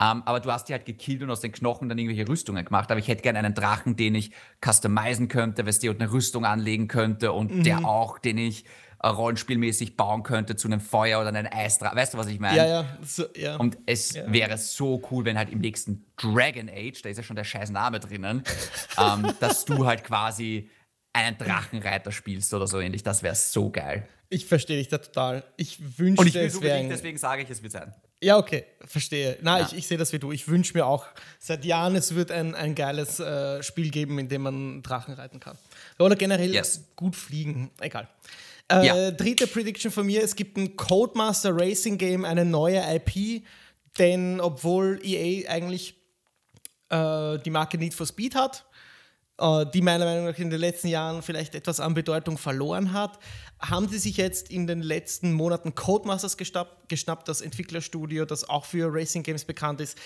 Ähm, 0.00 0.22
aber 0.26 0.40
du 0.40 0.52
hast 0.52 0.68
die 0.68 0.72
halt 0.72 0.86
gekillt 0.86 1.22
und 1.22 1.30
aus 1.30 1.40
den 1.40 1.52
Knochen 1.52 1.88
dann 1.88 1.98
irgendwelche 1.98 2.28
Rüstungen 2.28 2.64
gemacht. 2.64 2.90
Aber 2.90 3.00
ich 3.00 3.08
hätte 3.08 3.22
gerne 3.22 3.40
einen 3.40 3.54
Drachen, 3.54 3.96
den 3.96 4.14
ich 4.14 4.30
customizen 4.64 5.28
könnte, 5.28 5.66
weißt 5.66 5.82
du, 5.82 5.90
und 5.90 6.00
eine 6.00 6.12
Rüstung 6.12 6.44
anlegen 6.44 6.86
könnte 6.86 7.32
und 7.32 7.64
der 7.64 7.84
auch, 7.84 8.18
den 8.18 8.38
ich 8.38 8.64
äh, 9.02 9.08
rollenspielmäßig 9.08 9.96
bauen 9.96 10.22
könnte 10.22 10.56
zu 10.56 10.68
einem 10.68 10.80
Feuer 10.80 11.20
oder 11.20 11.28
einem 11.28 11.48
Eisdrachen. 11.52 11.96
Weißt 11.96 12.14
du, 12.14 12.18
was 12.18 12.26
ich 12.28 12.40
meine? 12.40 12.56
Ja, 12.56 12.66
ja. 12.66 12.98
So, 13.04 13.24
ja. 13.36 13.56
Und 13.56 13.78
es 13.86 14.14
wäre 14.26 14.56
so 14.58 15.02
cool, 15.10 15.24
wenn 15.24 15.38
halt 15.38 15.50
im 15.50 15.60
nächsten 15.60 16.04
Dragon 16.16 16.68
Age, 16.68 17.02
da 17.02 17.08
ist 17.08 17.16
ja 17.16 17.22
schon 17.22 17.36
der 17.36 17.44
scheiß 17.44 17.70
Name 17.70 18.00
drinnen, 18.00 18.42
ähm, 18.98 19.32
dass 19.40 19.64
du 19.64 19.86
halt 19.86 20.04
quasi 20.04 20.70
einen 21.12 21.38
Drachenreiter 21.38 22.12
spielst 22.12 22.52
oder 22.54 22.66
so 22.66 22.80
ähnlich. 22.80 23.02
Das 23.02 23.22
wäre 23.22 23.34
so 23.34 23.70
geil. 23.70 24.08
ich 24.30 24.46
verstehe 24.46 24.78
dich 24.78 24.88
da 24.88 24.98
total. 24.98 25.44
Ich 25.56 25.98
wünschte, 25.98 26.20
Und 26.20 26.26
ich 26.28 26.34
will 26.34 26.42
es 26.42 26.54
es 26.54 26.60
wäre. 26.60 26.88
deswegen 26.88 27.18
sage 27.18 27.42
ich, 27.42 27.50
es 27.50 27.62
wird 27.62 27.72
sein. 27.72 27.94
Ja, 28.22 28.36
okay, 28.36 28.64
verstehe. 28.84 29.38
Na, 29.42 29.60
Ja. 29.60 29.66
ich, 29.66 29.74
ich 29.78 29.86
sehe 29.86 29.96
das 29.98 30.12
wie 30.12 30.18
du. 30.18 30.32
Ich 30.32 30.48
wünsche 30.48 30.76
mir 30.76 30.86
auch 30.86 31.06
seit 31.38 31.64
Jahren, 31.64 31.94
es 31.94 32.14
wird 32.14 32.32
ein, 32.32 32.54
ein 32.54 32.74
geiles 32.74 33.20
äh, 33.20 33.62
Spiel 33.62 33.90
geben, 33.90 34.18
in 34.18 34.28
dem 34.28 34.42
man 34.42 34.82
Drachen 34.82 35.14
reiten 35.14 35.38
kann. 35.38 35.56
Oder 35.98 36.16
generell 36.16 36.52
Yes. 36.52 36.82
gut 36.96 37.14
fliegen. 37.14 37.70
Egal. 37.80 38.08
Äh, 38.70 38.86
Ja. 38.86 39.10
Dritte 39.12 39.46
Prediction 39.46 39.92
von 39.92 40.04
mir: 40.06 40.22
Es 40.22 40.34
gibt 40.34 40.56
ein 40.56 40.76
Codemaster 40.76 41.50
Racing 41.54 41.96
Game, 41.96 42.24
eine 42.24 42.44
neue 42.44 42.82
IP, 42.96 43.44
denn 43.98 44.40
obwohl 44.40 45.00
EA 45.04 45.48
eigentlich 45.48 45.94
äh, 46.90 47.38
die 47.38 47.50
Marke 47.50 47.78
Need 47.78 47.94
for 47.94 48.06
Speed 48.06 48.34
hat, 48.34 48.64
äh, 49.38 49.64
die 49.72 49.80
meiner 49.80 50.04
Meinung 50.04 50.24
nach 50.26 50.38
in 50.38 50.50
den 50.50 50.58
letzten 50.60 50.88
Jahren 50.88 51.22
vielleicht 51.22 51.54
etwas 51.54 51.78
an 51.80 51.94
Bedeutung 51.94 52.36
verloren 52.36 52.92
hat, 52.92 53.18
haben 53.60 53.88
sie 53.88 53.98
sich 53.98 54.16
jetzt 54.16 54.50
in 54.50 54.66
den 54.66 54.82
letzten 54.82 55.32
Monaten 55.32 55.74
Codemasters 55.74 56.36
geschnappt, 56.36 56.88
geschnappt 56.88 57.28
das 57.28 57.40
Entwicklerstudio, 57.40 58.24
das 58.24 58.48
auch 58.48 58.64
für 58.64 58.92
Racing 58.92 59.22
Games 59.22 59.44
bekannt 59.44 59.80
ist. 59.80 59.98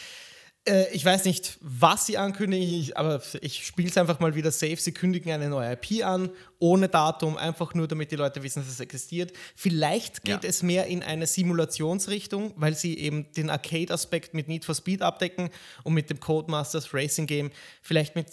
Äh, 0.64 0.92
ich 0.92 1.04
weiß 1.04 1.24
nicht, 1.24 1.58
was 1.60 2.06
sie 2.06 2.16
ankündigen, 2.18 2.94
aber 2.96 3.20
ich 3.40 3.66
spiele 3.66 3.88
es 3.88 3.98
einfach 3.98 4.20
mal 4.20 4.34
wieder 4.36 4.52
safe. 4.52 4.76
Sie 4.76 4.92
kündigen 4.92 5.32
eine 5.32 5.48
neue 5.48 5.72
IP 5.72 6.04
an, 6.04 6.30
ohne 6.60 6.88
Datum, 6.88 7.36
einfach 7.36 7.74
nur 7.74 7.88
damit 7.88 8.12
die 8.12 8.16
Leute 8.16 8.42
wissen, 8.44 8.60
dass 8.60 8.68
es 8.72 8.78
existiert. 8.78 9.32
Vielleicht 9.56 10.22
geht 10.24 10.44
Ja. 10.44 10.48
es 10.48 10.62
mehr 10.62 10.86
in 10.86 11.02
eine 11.02 11.26
Simulationsrichtung, 11.26 12.52
weil 12.56 12.74
sie 12.76 12.96
eben 12.96 13.32
den 13.32 13.50
Arcade-Aspekt 13.50 14.34
mit 14.34 14.46
Need 14.48 14.64
for 14.64 14.74
Speed 14.76 15.02
abdecken 15.02 15.50
und 15.82 15.94
mit 15.94 16.10
dem 16.10 16.20
Codemasters 16.20 16.94
Racing 16.94 17.26
Game 17.26 17.50
vielleicht 17.82 18.14
mit, 18.14 18.26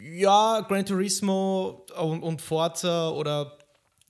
ja, 0.00 0.60
Gran 0.68 0.86
Turismo 0.86 1.84
und, 1.98 2.22
und 2.22 2.40
Forza 2.40 3.10
oder 3.10 3.58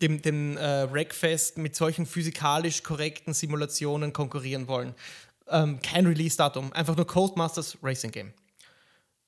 dem, 0.03 0.21
dem 0.23 0.57
äh, 0.57 0.91
Wreckfest 0.93 1.59
mit 1.59 1.77
solchen 1.77 2.07
physikalisch 2.07 2.83
korrekten 2.83 3.33
Simulationen 3.35 4.13
konkurrieren 4.13 4.67
wollen. 4.69 4.95
Ähm, 5.49 5.81
kein 5.83 6.07
Release-Datum, 6.07 6.73
einfach 6.73 6.97
nur 6.97 7.07
Codemasters 7.07 7.79
Racing 7.83 8.11
Game. 8.11 8.33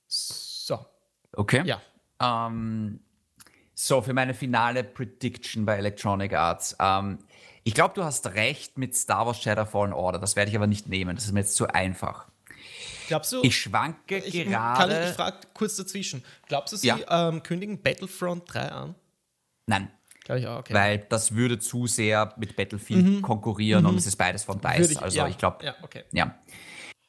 So, 0.07 0.85
Okay. 1.37 1.63
ja. 1.65 1.81
Ähm, 2.21 3.01
so, 3.75 4.01
für 4.01 4.15
meine 4.15 4.33
finale 4.33 4.85
Prediction 4.85 5.67
bei 5.67 5.77
Electronic 5.77 6.33
Arts. 6.33 6.75
Ähm, 6.81 7.19
ich 7.63 7.75
glaube, 7.75 7.95
du 7.95 8.05
hast 8.05 8.27
recht 8.29 8.79
mit 8.79 8.97
Star 8.97 9.27
Wars 9.27 9.43
Shadow 9.43 9.67
Fallen 9.67 9.93
Order. 9.93 10.19
Das 10.19 10.35
werde 10.37 10.51
ich 10.51 10.57
aber 10.57 10.67
nicht 10.67 10.89
nehmen. 10.89 11.15
Das 11.17 11.27
ist 11.27 11.33
mir 11.33 11.41
jetzt 11.41 11.57
zu 11.57 11.67
einfach. 11.69 12.27
Glaubst 13.09 13.33
du, 13.33 13.43
Ich 13.43 13.57
schwanke 13.61 14.19
ich, 14.19 14.35
kann 14.45 14.51
gerade. 14.51 15.03
ich, 15.05 15.11
ich 15.11 15.15
frage 15.17 15.39
kurz 15.55 15.77
dazwischen, 15.77 16.25
glaubst 16.49 16.73
du, 16.73 16.77
sie 16.79 16.89
Ja. 16.89 17.29
ähm, 17.29 17.43
kündigen 17.43 17.81
Battlefront 17.83 18.45
3 18.53 18.73
an? 18.73 18.95
Nein, 19.67 19.91
Glaube 20.27 20.41
ich 20.41 20.47
auch, 20.47 20.59
okay. 20.59 20.75
weil 20.75 20.99
das 21.09 21.35
würde 21.35 21.59
zu 21.59 21.87
sehr 21.87 22.35
mit 22.37 22.57
Battlefield 22.57 23.23
konkurrieren 23.23 23.87
und 23.87 23.97
es 23.97 24.07
ist 24.07 24.17
beides 24.17 24.45
von 24.45 24.59
Mhm. 24.59 24.63
DICE. 24.63 24.91
ich- 24.93 25.01
also 25.03 25.17
ja, 25.17 25.29
ich 25.29 25.39
glaube, 25.39 25.65
Ja, 25.65 25.75
okay. 25.83 26.03
ja. 26.13 26.35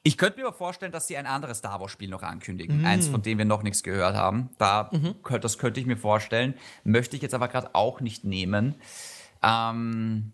Ich 0.03 0.17
könnte 0.17 0.39
mir 0.39 0.47
aber 0.47 0.55
vorstellen, 0.55 0.91
dass 0.93 1.07
sie 1.07 1.17
ein 1.17 1.25
anderes 1.25 1.57
Star 1.57 1.81
Wars-Spiel 1.81 2.07
noch 2.09 2.21
Mhm. 2.21 2.27
ankündigen. 2.27 2.85
Eins, 2.85 3.07
von 3.09 3.21
dem 3.23 3.39
wir 3.39 3.45
noch 3.45 3.61
nichts 3.63 3.83
gehört 3.83 4.15
haben. 4.15 4.51
Da, 4.57 4.89
könnt- 5.23 5.43
Das 5.43 5.57
könnte 5.57 5.79
ich 5.81 5.85
mir 5.85 5.97
vorstellen. 5.97 6.53
Möchte 6.85 7.15
ich 7.17 7.21
jetzt 7.21 7.33
aber 7.33 7.47
gerade 7.49 7.73
auch 7.75 7.99
nicht 7.99 8.23
nehmen. 8.23 8.75
Ähm, 9.43 10.31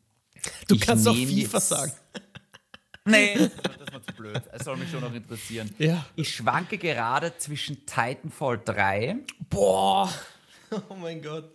Du 0.68 0.78
kannst 0.78 1.08
auch 1.08 1.16
FIFA 1.16 1.60
sagen. 1.60 1.94
Nee, 3.06 3.34
das 3.36 3.92
mir 3.92 4.02
zu 4.02 4.14
blöd. 4.16 4.42
Es 4.54 4.64
soll 4.64 4.78
mich 4.78 4.90
schon 4.90 5.02
noch 5.02 5.14
interessieren. 5.14 5.74
Ja. 5.78 6.06
Ich 6.16 6.34
schwanke 6.36 6.78
gerade 6.78 7.38
zwischen 7.38 7.86
Titanfall 7.86 8.62
3 8.64 9.18
Boah, 9.50 10.10
oh 10.90 10.96
mein 10.96 11.22
Gott. 11.22 11.52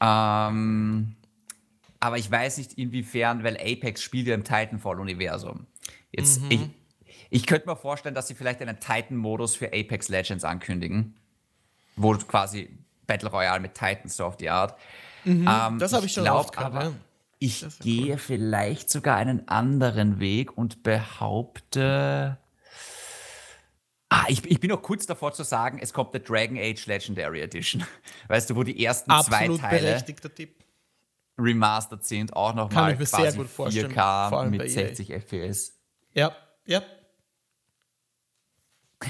Ähm, 0.00 1.16
aber 2.00 2.18
ich 2.18 2.30
weiß 2.30 2.58
nicht 2.58 2.74
inwiefern, 2.74 3.44
weil 3.44 3.56
Apex 3.56 4.02
spielt 4.02 4.26
ja 4.26 4.34
im 4.34 4.44
Titanfall-Universum. 4.44 5.66
Jetzt, 6.12 6.40
ich, 6.48 6.60
ich 7.28 7.46
könnte 7.46 7.68
mir 7.68 7.76
vorstellen, 7.76 8.14
dass 8.14 8.28
sie 8.28 8.34
vielleicht 8.34 8.62
einen 8.62 8.80
Titan-Modus 8.80 9.56
für 9.56 9.66
Apex 9.66 10.08
Legends 10.08 10.44
ankündigen, 10.44 11.14
wo 11.96 12.12
quasi 12.14 12.70
Battle 13.06 13.30
Royale 13.30 13.60
mit 13.60 13.74
Titans 13.74 14.16
so 14.16 14.24
auf 14.24 14.36
die 14.36 14.50
Art. 14.50 14.78
Mhm, 15.24 15.46
ähm, 15.48 15.78
das 15.78 15.92
habe 15.92 16.06
ich 16.06 16.12
schon 16.12 16.24
glaub, 16.24 16.56
aber 16.58 16.84
ja. 16.84 16.92
Ich 17.42 17.64
gehe 17.80 18.12
cool. 18.12 18.18
vielleicht 18.18 18.90
sogar 18.90 19.16
einen 19.16 19.48
anderen 19.48 20.20
Weg 20.20 20.56
und 20.58 20.82
behaupte. 20.82 22.36
Ah, 24.20 24.26
ich, 24.28 24.44
ich, 24.50 24.60
bin 24.60 24.68
noch 24.68 24.82
kurz 24.82 25.06
davor 25.06 25.32
zu 25.32 25.44
sagen, 25.44 25.78
es 25.80 25.94
kommt 25.94 26.12
der 26.12 26.20
Dragon 26.20 26.58
Age 26.58 26.84
Legendary 26.86 27.40
Edition. 27.40 27.84
Weißt 28.28 28.50
du, 28.50 28.56
wo 28.56 28.62
die 28.62 28.84
ersten 28.84 29.10
Absolut 29.10 29.60
zwei 29.60 29.68
Teile 29.68 30.04
remastered 31.38 32.04
sind, 32.04 32.36
auch 32.36 32.54
nochmal 32.54 32.96
quasi 32.96 33.22
sehr 33.22 33.32
gut 33.32 33.46
4K 33.46 34.50
mit 34.50 34.70
60 34.70 35.10
FPS. 35.10 35.72
Ja, 36.12 36.36
ja. 36.66 36.82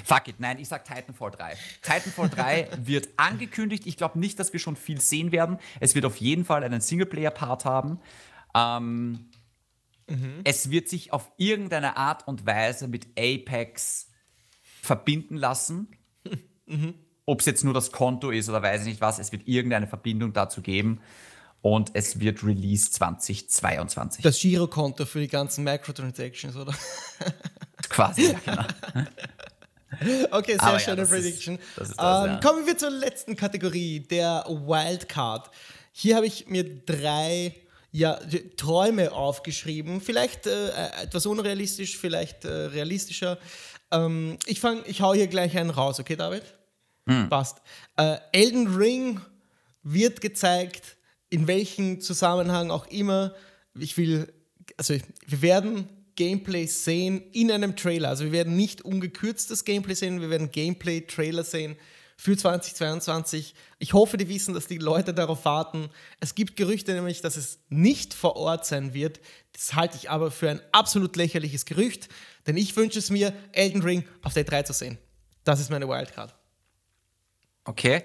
Fuck 0.05 0.29
it, 0.29 0.39
nein, 0.39 0.61
ich 0.61 0.69
sag 0.69 0.85
Titanfall 0.85 1.33
3. 1.33 1.57
Titanfall 1.83 2.29
3 2.29 2.69
wird 2.85 3.09
angekündigt. 3.17 3.87
Ich 3.87 3.97
glaube 3.97 4.21
nicht, 4.21 4.39
dass 4.39 4.53
wir 4.53 4.61
schon 4.61 4.77
viel 4.77 5.01
sehen 5.01 5.33
werden. 5.33 5.59
Es 5.81 5.97
wird 5.97 6.05
auf 6.05 6.19
jeden 6.19 6.45
Fall 6.45 6.63
einen 6.63 6.81
Singleplayer-Part 6.81 7.65
haben. 7.65 7.99
Ähm, 8.55 9.29
mhm. 10.07 10.43
Es 10.45 10.71
wird 10.71 10.89
sich 10.89 11.13
auf 11.13 11.33
irgendeine 11.37 11.97
Art 11.97 12.29
und 12.29 12.47
Weise 12.47 12.87
mit 12.87 13.09
Apex 13.19 14.10
verbinden 14.83 15.37
lassen. 15.37 15.89
Mhm. 16.67 16.95
Ob 17.27 17.41
es 17.41 17.47
jetzt 17.47 17.65
nur 17.65 17.75
das 17.75 17.93
Konto 17.93 18.31
ist 18.31 18.49
oder 18.49 18.63
weiß 18.63 18.83
ich 18.83 18.89
nicht 18.89 19.01
was, 19.01 19.19
es 19.19 19.33
wird 19.33 19.47
irgendeine 19.47 19.87
Verbindung 19.87 20.33
dazu 20.33 20.63
geben. 20.63 21.01
Und 21.63 21.91
es 21.93 22.19
wird 22.21 22.43
Release 22.43 22.91
2022. 22.91 24.23
Das 24.23 24.39
Girokonto 24.41 25.05
für 25.05 25.21
die 25.21 25.29
ganzen 25.29 25.63
Microtransactions, 25.63 26.57
oder? 26.57 26.75
Quasi, 27.91 28.33
ja, 28.33 28.41
genau. 28.45 28.65
Okay, 30.31 30.53
sehr 30.53 30.63
Aber 30.63 30.79
schöne 30.79 31.03
ja, 31.03 31.09
Prediction. 31.09 31.57
Ist, 31.57 31.65
das 31.77 31.89
ist 31.91 32.01
das, 32.01 32.25
ähm, 32.25 32.31
ja. 32.33 32.41
Kommen 32.41 32.67
wir 32.67 32.79
zur 32.79 32.91
letzten 32.91 33.37
Kategorie, 33.37 34.01
der 34.01 34.45
Wildcard. 34.49 35.51
Hier 35.93 36.17
habe 36.17 36.27
ich 36.27 36.47
mir 36.47 36.65
drei 36.65 37.55
ja, 37.93 38.19
Träume 38.57 39.13
aufgeschrieben. 39.13 40.01
Vielleicht 40.01 40.47
äh, 40.47 40.71
etwas 41.03 41.27
unrealistisch, 41.27 41.99
vielleicht 41.99 42.45
äh, 42.45 42.49
realistischer. 42.49 43.39
Ähm, 43.91 44.39
ich 44.47 44.61
fange, 44.61 44.83
ich 44.87 45.01
hau 45.01 45.15
hier 45.15 45.27
gleich 45.27 45.57
einen 45.57 45.71
raus, 45.71 46.01
okay, 46.01 46.17
David? 46.17 46.43
Hm. 47.07 47.29
Passt. 47.29 47.59
Äh, 47.97 48.19
Elden 48.33 48.75
Ring 48.75 49.21
wird 49.83 50.21
gezeigt, 50.21 50.97
in 51.29 51.47
welchem 51.47 52.01
Zusammenhang 52.01 52.71
auch 52.71 52.87
immer. 52.89 53.35
Ich 53.79 53.97
will, 53.97 54.33
also 54.77 54.95
wir 55.27 55.43
werden 55.43 55.89
Gameplay 56.17 56.67
sehen 56.67 57.23
in 57.33 57.51
einem 57.51 57.77
Trailer. 57.77 58.11
Also 58.11 58.25
wir 58.25 58.33
werden 58.33 58.57
nicht 58.57 58.83
ungekürztes 58.83 59.65
Gameplay 59.65 59.95
sehen, 59.95 60.21
wir 60.21 60.31
werden 60.31 60.51
Gameplay-Trailer 60.51 61.45
sehen 61.45 61.77
für 62.17 62.37
2022. 62.37 63.55
Ich 63.79 63.95
hoffe, 63.95 64.19
die 64.19 64.29
wissen, 64.29 64.53
dass 64.53 64.67
die 64.67 64.77
Leute 64.77 65.15
darauf 65.15 65.47
warten. 65.47 65.89
Es 66.21 66.35
gibt 66.35 66.57
Gerüchte 66.57 66.93
nämlich, 66.93 67.23
dass 67.23 67.39
es 67.39 67.61
nicht 67.71 68.13
vor 68.13 68.37
Ort 68.37 68.67
sein 68.67 68.93
wird. 68.93 69.21
Das 69.55 69.75
halte 69.75 69.97
ich 69.97 70.11
aber 70.11 70.31
für 70.31 70.51
ein 70.51 70.61
absolut 70.73 71.17
lächerliches 71.17 71.65
Gerücht, 71.65 72.11
denn 72.47 72.57
ich 72.57 72.77
wünsche 72.77 72.99
es 72.99 73.11
mir, 73.11 73.33
Elden 73.53 73.83
Ring 73.83 74.05
auf 74.23 74.35
Day 74.35 74.45
3 74.45 74.63
zu 74.65 74.73
sehen. 74.73 74.99
Das 75.45 75.61
ist 75.61 75.71
meine 75.71 75.89
Wildcard. 75.89 76.35
Okay. 77.65 78.03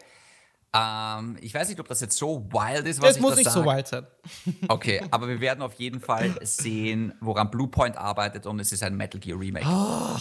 Ähm, 0.74 1.38
ich 1.42 1.54
weiß 1.54 1.70
nicht, 1.70 1.80
ob 1.80 1.88
das 1.88 2.02
jetzt 2.02 2.18
so 2.18 2.52
wild 2.52 2.86
ist, 2.86 3.02
was 3.02 3.10
das 3.10 3.16
ich 3.18 3.22
muss 3.22 3.36
nicht 3.38 3.46
sag. 3.46 3.54
so 3.54 3.66
wild 3.66 3.88
sein. 3.88 4.06
Okay, 4.68 5.02
aber 5.10 5.28
wir 5.28 5.40
werden 5.40 5.62
auf 5.62 5.76
jeden 5.76 6.02
Fall 6.02 6.36
sehen, 6.42 7.14
woran 7.22 7.50
Bluepoint 7.50 7.96
arbeitet 7.96 8.46
und 8.46 8.60
es 8.60 8.72
ist 8.72 8.84
ein 8.84 8.96
Metal 8.96 9.20
Gear 9.20 9.40
Remake. 9.40 9.66
Oh. 9.68 10.18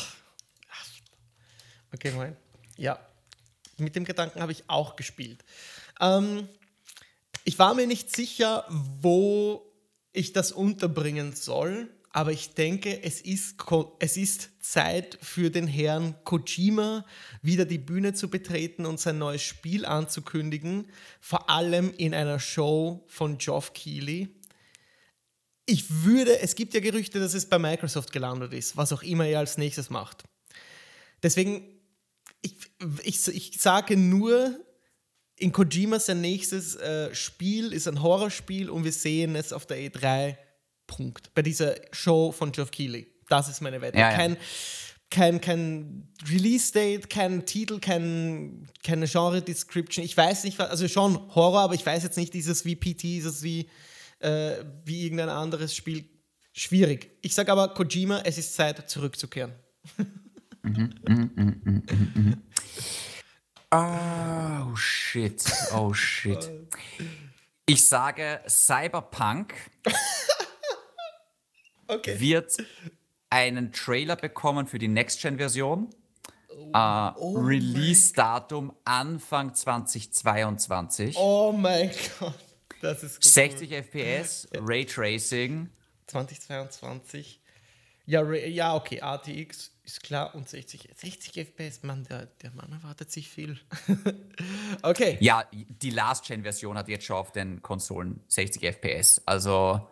Okay, 1.93 2.13
mein. 2.17 2.37
Ja, 2.77 2.99
mit 3.79 3.97
dem 3.97 4.05
Gedanken 4.05 4.41
habe 4.41 4.53
ich 4.53 4.65
auch 4.69 4.97
gespielt. 4.97 5.45
Ähm, 6.01 6.49
ich 7.45 7.59
war 7.59 7.75
mir 7.75 7.87
nicht 7.87 8.15
sicher, 8.15 8.65
wo 8.69 9.71
ich 10.13 10.33
das 10.33 10.53
unterbringen 10.53 11.35
soll. 11.35 11.94
Aber 12.17 12.31
ich 12.31 12.55
denke, 12.55 13.03
es 13.03 13.21
ist, 13.21 13.57
es 13.99 14.17
ist 14.17 14.51
Zeit 14.61 15.19
für 15.21 15.51
den 15.51 15.67
Herrn 15.67 16.15
Kojima, 16.23 17.05
wieder 17.43 17.65
die 17.65 17.79
Bühne 17.79 18.13
zu 18.13 18.31
betreten 18.31 18.87
und 18.87 19.01
sein 19.01 19.19
neues 19.19 19.43
Spiel 19.43 19.85
anzukündigen. 19.85 20.87
Vor 21.21 21.51
allem 21.51 21.93
in 21.97 22.15
einer 22.15 22.39
Show 22.39 23.05
von 23.09 23.37
Geoff 23.39 23.73
Keighley. 23.73 24.29
Ich 25.67 26.05
würde, 26.05 26.39
es 26.39 26.55
gibt 26.55 26.75
ja 26.75 26.79
Gerüchte, 26.79 27.19
dass 27.19 27.35
es 27.35 27.47
bei 27.47 27.59
Microsoft 27.59 28.13
gelandet 28.13 28.53
ist, 28.53 28.77
was 28.77 28.93
auch 28.93 29.03
immer 29.03 29.27
er 29.27 29.41
als 29.41 29.59
nächstes 29.59 29.91
macht. 29.91 30.23
Deswegen, 31.21 31.67
ich, 32.43 32.55
ich, 33.03 33.27
ich 33.27 33.61
sage 33.61 33.97
nur, 33.97 34.57
in 35.35 35.51
Kojima 35.51 35.99
sein 35.99 36.21
nächstes 36.21 36.77
äh, 36.77 37.13
Spiel 37.13 37.73
ist 37.73 37.89
ein 37.89 38.03
Horrorspiel 38.03 38.71
und 38.71 38.85
wir 38.85 38.93
sehen 38.93 39.35
es 39.35 39.53
auf 39.53 39.67
der 39.67 39.79
E3 39.79 40.37
Punkt. 40.87 41.35
Bei 41.35 41.43
dieser 41.43 41.75
Show 41.93 42.33
von 42.33 42.53
Geoff 42.53 42.71
Keighley. 42.71 43.07
Das 43.29 43.49
ist 43.49 43.61
meine 43.61 43.81
Wette. 43.81 43.99
Ja, 43.99 44.11
ja. 44.11 44.17
Kein, 44.17 44.37
kein, 45.11 45.41
kein 45.41 46.09
Release-Date, 46.29 47.09
kein 47.09 47.47
Titel, 47.47 47.81
kein, 47.81 48.69
keine 48.83 49.07
Genre-Description. 49.07 50.05
Ich 50.05 50.17
weiß 50.17 50.45
nicht, 50.45 50.61
also 50.61 50.89
schon 50.89 51.35
Horror, 51.35 51.61
aber 51.61 51.75
ich 51.75 51.85
weiß 51.85 52.03
jetzt 52.03 52.17
nicht, 52.17 52.35
ist 52.35 52.49
es 52.49 52.65
wie 52.65 52.77
PT, 52.77 53.05
ist 53.19 53.25
es 53.25 53.43
wie, 53.43 53.69
äh, 54.21 54.57
wie 54.85 55.05
irgendein 55.05 55.29
anderes 55.29 55.75
Spiel. 55.75 56.05
Schwierig. 56.53 57.11
Ich 57.23 57.35
sage 57.35 57.51
aber 57.51 57.75
Kojima, 57.75 58.21
es 58.25 58.39
ist 58.39 58.55
Zeit, 58.55 58.89
zurückzukehren. 58.89 59.53
mhm, 60.63 60.95
mhm 61.35 62.43
oh 63.75 64.77
shit, 64.77 65.45
oh 65.75 65.93
shit. 65.93 66.51
Ich 67.67 67.85
sage 67.85 68.41
Cyberpunk 68.49 69.55
okay. 71.95 72.21
wird 72.21 72.57
einen 73.31 73.73
Trailer 73.73 74.17
bekommen 74.17 74.67
für 74.67 74.79
die 74.79 74.89
Next-Gen-Version. 74.89 75.91
Oh, 76.49 76.71
uh, 76.77 77.13
oh 77.17 77.33
Release-Datum 77.39 78.73
Anfang 78.85 79.55
2022. 79.55 81.17
Oh 81.17 81.53
mein 81.53 81.91
Gott. 82.21 82.35
Das 82.81 83.03
ist 83.03 83.25
cool. 83.25 83.33
60 83.33 83.73
FPS, 83.73 84.49
Raytracing. 84.55 85.71
2022. 86.07 87.41
Ja, 88.07 88.23
ja, 88.33 88.75
okay, 88.75 89.01
RTX 89.03 89.73
ist 89.83 90.03
klar 90.03 90.35
und 90.35 90.49
60, 90.49 90.91
60 90.95 91.39
FPS, 91.47 91.83
Mann, 91.83 92.05
der, 92.05 92.27
der 92.43 92.51
Mann 92.51 92.71
erwartet 92.73 93.11
sich 93.11 93.29
viel. 93.29 93.59
okay. 94.83 95.17
Ja, 95.21 95.45
die 95.53 95.91
Last-Gen-Version 95.91 96.77
hat 96.77 96.89
jetzt 96.89 97.07
schon 97.07 97.17
auf 97.17 97.33
den 97.33 97.63
Konsolen 97.63 98.21
60 98.29 98.63
FPS. 98.63 99.23
Also 99.25 99.89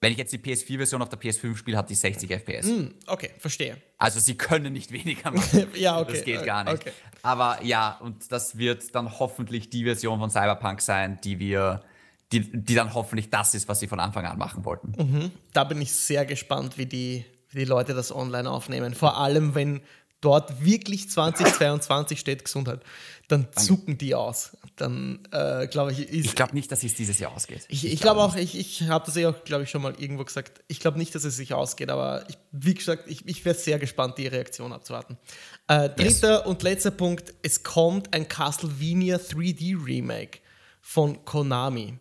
wenn 0.00 0.12
ich 0.12 0.18
jetzt 0.18 0.32
die 0.32 0.38
PS4-Version 0.38 1.00
auf 1.00 1.08
der 1.08 1.18
PS5 1.18 1.56
spiele, 1.56 1.78
hat 1.78 1.88
die 1.88 1.94
60 1.94 2.30
FPS. 2.30 2.66
Mm, 2.66 2.88
okay, 3.06 3.30
verstehe. 3.38 3.78
Also 3.98 4.20
sie 4.20 4.36
können 4.36 4.72
nicht 4.72 4.92
weniger 4.92 5.30
machen. 5.32 5.68
ja, 5.74 5.98
okay. 5.98 6.12
Das 6.12 6.24
geht 6.24 6.44
gar 6.44 6.64
nicht. 6.64 6.74
Okay. 6.74 6.92
Aber 7.22 7.58
ja, 7.62 7.98
und 8.02 8.30
das 8.30 8.58
wird 8.58 8.94
dann 8.94 9.18
hoffentlich 9.18 9.70
die 9.70 9.84
Version 9.84 10.18
von 10.18 10.30
Cyberpunk 10.30 10.82
sein, 10.82 11.18
die 11.24 11.38
wir, 11.38 11.82
die, 12.30 12.40
die 12.40 12.74
dann 12.74 12.92
hoffentlich 12.94 13.30
das 13.30 13.54
ist, 13.54 13.68
was 13.68 13.80
sie 13.80 13.88
von 13.88 13.98
Anfang 13.98 14.26
an 14.26 14.36
machen 14.38 14.64
wollten. 14.64 14.92
Mhm. 14.96 15.30
Da 15.52 15.64
bin 15.64 15.80
ich 15.80 15.92
sehr 15.92 16.26
gespannt, 16.26 16.76
wie 16.76 16.86
die, 16.86 17.24
wie 17.50 17.60
die 17.60 17.64
Leute 17.64 17.94
das 17.94 18.14
online 18.14 18.50
aufnehmen. 18.50 18.94
Vor 18.94 19.16
allem, 19.16 19.54
wenn 19.54 19.80
dort 20.26 20.64
wirklich 20.64 21.08
2022 21.08 22.18
steht 22.18 22.44
Gesundheit, 22.44 22.80
dann 23.28 23.46
zucken 23.52 23.96
die 23.96 24.16
aus. 24.16 24.56
Dann 24.74 25.20
äh, 25.30 25.68
glaube 25.68 25.92
ich, 25.92 26.00
ist. 26.00 26.26
Ich 26.26 26.34
glaube 26.34 26.54
nicht, 26.54 26.70
dass 26.72 26.82
es 26.82 26.94
dieses 26.94 27.20
Jahr 27.20 27.32
ausgeht. 27.32 27.64
Ich, 27.68 27.84
ich, 27.84 27.92
ich 27.92 28.00
glaube 28.00 28.20
auch, 28.20 28.34
ich, 28.34 28.58
ich 28.58 28.88
habe 28.88 29.06
das 29.06 29.14
ja 29.14 29.30
auch, 29.30 29.44
glaube 29.44 29.62
ich, 29.62 29.70
schon 29.70 29.82
mal 29.82 29.94
irgendwo 29.98 30.24
gesagt. 30.24 30.62
Ich 30.66 30.80
glaube 30.80 30.98
nicht, 30.98 31.14
dass 31.14 31.22
es 31.22 31.36
sich 31.36 31.54
ausgeht, 31.54 31.90
aber 31.90 32.24
ich, 32.28 32.36
wie 32.50 32.74
gesagt, 32.74 33.04
ich, 33.06 33.26
ich 33.28 33.44
wäre 33.44 33.54
sehr 33.54 33.78
gespannt, 33.78 34.18
die 34.18 34.26
Reaktion 34.26 34.72
abzuwarten. 34.72 35.16
Äh, 35.68 35.90
dritter 35.90 36.38
yes. 36.38 36.46
und 36.46 36.62
letzter 36.64 36.90
Punkt: 36.90 37.32
Es 37.42 37.62
kommt 37.62 38.12
ein 38.12 38.26
Castlevania 38.26 39.18
3D 39.18 39.86
Remake 39.86 40.40
von 40.80 41.24
Konami. 41.24 41.98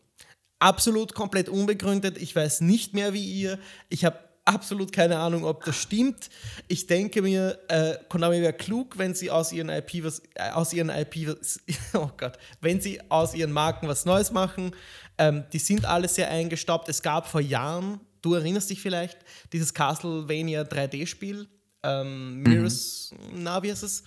Absolut 0.57 1.13
komplett 1.13 1.47
unbegründet. 1.47 2.17
Ich 2.17 2.35
weiß 2.35 2.61
nicht 2.61 2.95
mehr 2.95 3.13
wie 3.13 3.23
ihr. 3.23 3.59
Ich 3.89 4.03
habe 4.03 4.17
absolut 4.45 4.91
keine 4.93 5.17
Ahnung, 5.17 5.43
ob 5.43 5.65
das 5.65 5.75
stimmt. 5.75 6.29
Ich 6.67 6.87
denke 6.87 7.21
mir, 7.21 7.59
äh, 7.67 7.95
Konami 8.07 8.41
wäre 8.41 8.53
klug, 8.53 8.97
wenn 8.97 9.13
sie 9.13 9.29
aus 9.31 9.51
ihren 9.51 9.69
IP 9.69 10.03
was, 10.03 10.21
äh, 10.35 10.51
aus 10.51 10.71
ihren 10.71 10.89
IP 10.89 11.27
was, 11.27 11.59
oh 11.93 12.09
Gott, 12.15 12.37
wenn 12.61 12.79
sie 12.79 12.99
aus 13.09 13.33
ihren 13.33 13.51
Marken 13.51 13.87
was 13.87 14.05
Neues 14.05 14.31
machen. 14.31 14.71
Ähm, 15.17 15.43
die 15.51 15.59
sind 15.59 15.85
alle 15.85 16.07
sehr 16.07 16.29
eingestaubt. 16.29 16.87
Es 16.87 17.01
gab 17.01 17.27
vor 17.27 17.41
Jahren, 17.41 17.99
du 18.21 18.35
erinnerst 18.35 18.69
dich 18.69 18.81
vielleicht, 18.81 19.17
dieses 19.51 19.73
Castlevania 19.73 20.61
3D-Spiel, 20.61 21.47
ähm, 21.83 22.41
Mirrors, 22.43 23.11
mhm. 23.11 23.43
na, 23.43 23.61
wie 23.63 23.71
heißt 23.71 23.83
es? 23.83 24.03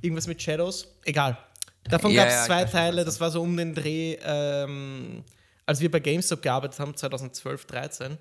Irgendwas 0.00 0.26
mit 0.26 0.40
Shadows? 0.40 0.86
Egal. 1.04 1.36
Davon 1.84 2.10
ja, 2.12 2.22
gab 2.22 2.28
es 2.28 2.38
ja, 2.40 2.46
zwei 2.46 2.64
Teile, 2.64 3.04
das 3.04 3.20
war 3.20 3.30
so 3.30 3.42
um 3.42 3.56
den 3.56 3.74
Dreh, 3.74 4.16
ähm, 4.22 5.24
als 5.66 5.80
wir 5.80 5.90
bei 5.90 6.00
GameStop 6.00 6.42
gearbeitet 6.42 6.78
haben, 6.78 6.94
2012, 6.94 7.66
2013. 7.66 8.18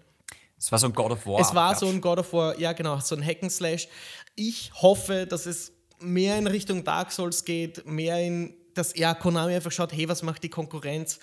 Es 0.60 0.72
war 0.72 0.80
so 0.80 0.88
ein 0.88 0.94
God 0.94 1.12
of 1.12 1.26
War. 1.26 1.40
Es 1.40 1.56
war 1.56 1.76
so 1.76 1.88
ein 1.88 2.02
God 2.02 2.20
of 2.20 2.34
War, 2.34 2.60
ja 2.60 2.74
genau, 2.74 3.00
so 3.00 3.16
ein 3.16 3.24
Hack'n'Slash. 3.24 3.88
Ich 4.36 4.72
hoffe, 4.76 5.26
dass 5.26 5.46
es 5.46 5.72
mehr 6.00 6.38
in 6.38 6.48
Richtung 6.48 6.84
Dark 6.84 7.12
Souls 7.12 7.46
geht, 7.46 7.86
mehr 7.86 8.20
in, 8.20 8.54
dass 8.74 8.96
ja, 8.98 9.14
Konami 9.14 9.56
einfach 9.56 9.72
schaut, 9.72 9.94
hey, 9.94 10.08
was 10.08 10.22
macht 10.22 10.44
die 10.44 10.50
Konkurrenz? 10.50 11.20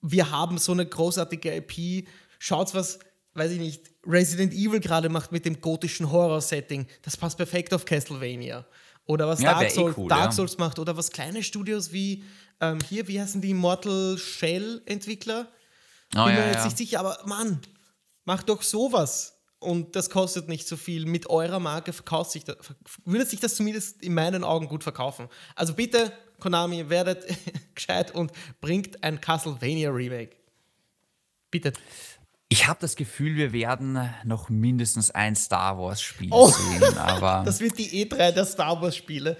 wir 0.00 0.30
haben 0.30 0.58
so 0.58 0.72
eine 0.72 0.86
großartige 0.86 1.56
IP. 1.56 2.06
Schaut, 2.38 2.74
was, 2.74 2.98
weiß 3.34 3.52
ich 3.52 3.58
nicht, 3.58 3.82
Resident 4.06 4.52
Evil 4.52 4.80
gerade 4.80 5.08
macht 5.08 5.32
mit 5.32 5.44
dem 5.44 5.60
gotischen 5.60 6.10
Horror-Setting. 6.10 6.86
Das 7.02 7.16
passt 7.16 7.36
perfekt 7.36 7.74
auf 7.74 7.84
Castlevania. 7.84 8.64
Oder 9.06 9.26
was 9.26 9.40
Ja, 9.40 9.52
Dark, 9.52 9.60
wär 9.62 9.68
eh 9.68 9.74
Souls, 9.74 9.96
cool, 9.96 10.08
Dark 10.08 10.24
ja. 10.26 10.32
Souls 10.32 10.58
macht. 10.58 10.78
Oder 10.78 10.96
was 10.96 11.10
kleine 11.10 11.42
Studios 11.42 11.92
wie 11.92 12.24
ähm, 12.60 12.78
hier, 12.88 13.08
wie 13.08 13.20
heißen 13.20 13.40
die 13.40 13.54
Mortal 13.54 14.18
Shell-Entwickler? 14.18 15.48
Oh, 16.14 16.24
Bin 16.24 16.34
ja, 16.34 16.40
mir 16.40 16.52
jetzt 16.52 16.64
nicht 16.64 16.78
sicher, 16.78 17.00
aber 17.00 17.18
Mann, 17.24 17.60
macht 18.28 18.50
doch 18.50 18.60
sowas. 18.62 19.34
Und 19.58 19.96
das 19.96 20.10
kostet 20.10 20.48
nicht 20.48 20.68
so 20.68 20.76
viel. 20.76 21.06
Mit 21.06 21.28
eurer 21.30 21.58
Marke 21.58 21.92
verkauft 21.94 22.30
sich 22.30 22.44
das, 22.44 22.56
würde 23.04 23.24
sich 23.24 23.40
das 23.40 23.56
zumindest 23.56 24.02
in 24.02 24.12
meinen 24.14 24.44
Augen 24.44 24.68
gut 24.68 24.84
verkaufen. 24.84 25.28
Also 25.56 25.72
bitte, 25.74 26.12
Konami, 26.38 26.90
werdet 26.90 27.24
gescheit 27.74 28.14
und 28.14 28.30
bringt 28.60 29.02
ein 29.02 29.20
Castlevania 29.20 29.90
Remake. 29.90 30.36
Bitte. 31.50 31.72
Ich 32.50 32.68
habe 32.68 32.78
das 32.80 32.96
Gefühl, 32.96 33.36
wir 33.36 33.52
werden 33.52 33.98
noch 34.24 34.48
mindestens 34.50 35.10
ein 35.10 35.34
Star 35.34 35.78
Wars 35.78 36.00
Spiel 36.02 36.28
Oh. 36.30 36.48
sehen, 36.48 36.96
aber 36.98 37.42
Das 37.46 37.60
wird 37.60 37.78
die 37.78 38.04
E3 38.06 38.32
der 38.32 38.44
Star 38.44 38.80
Wars 38.80 38.94
Spiele. 38.94 39.36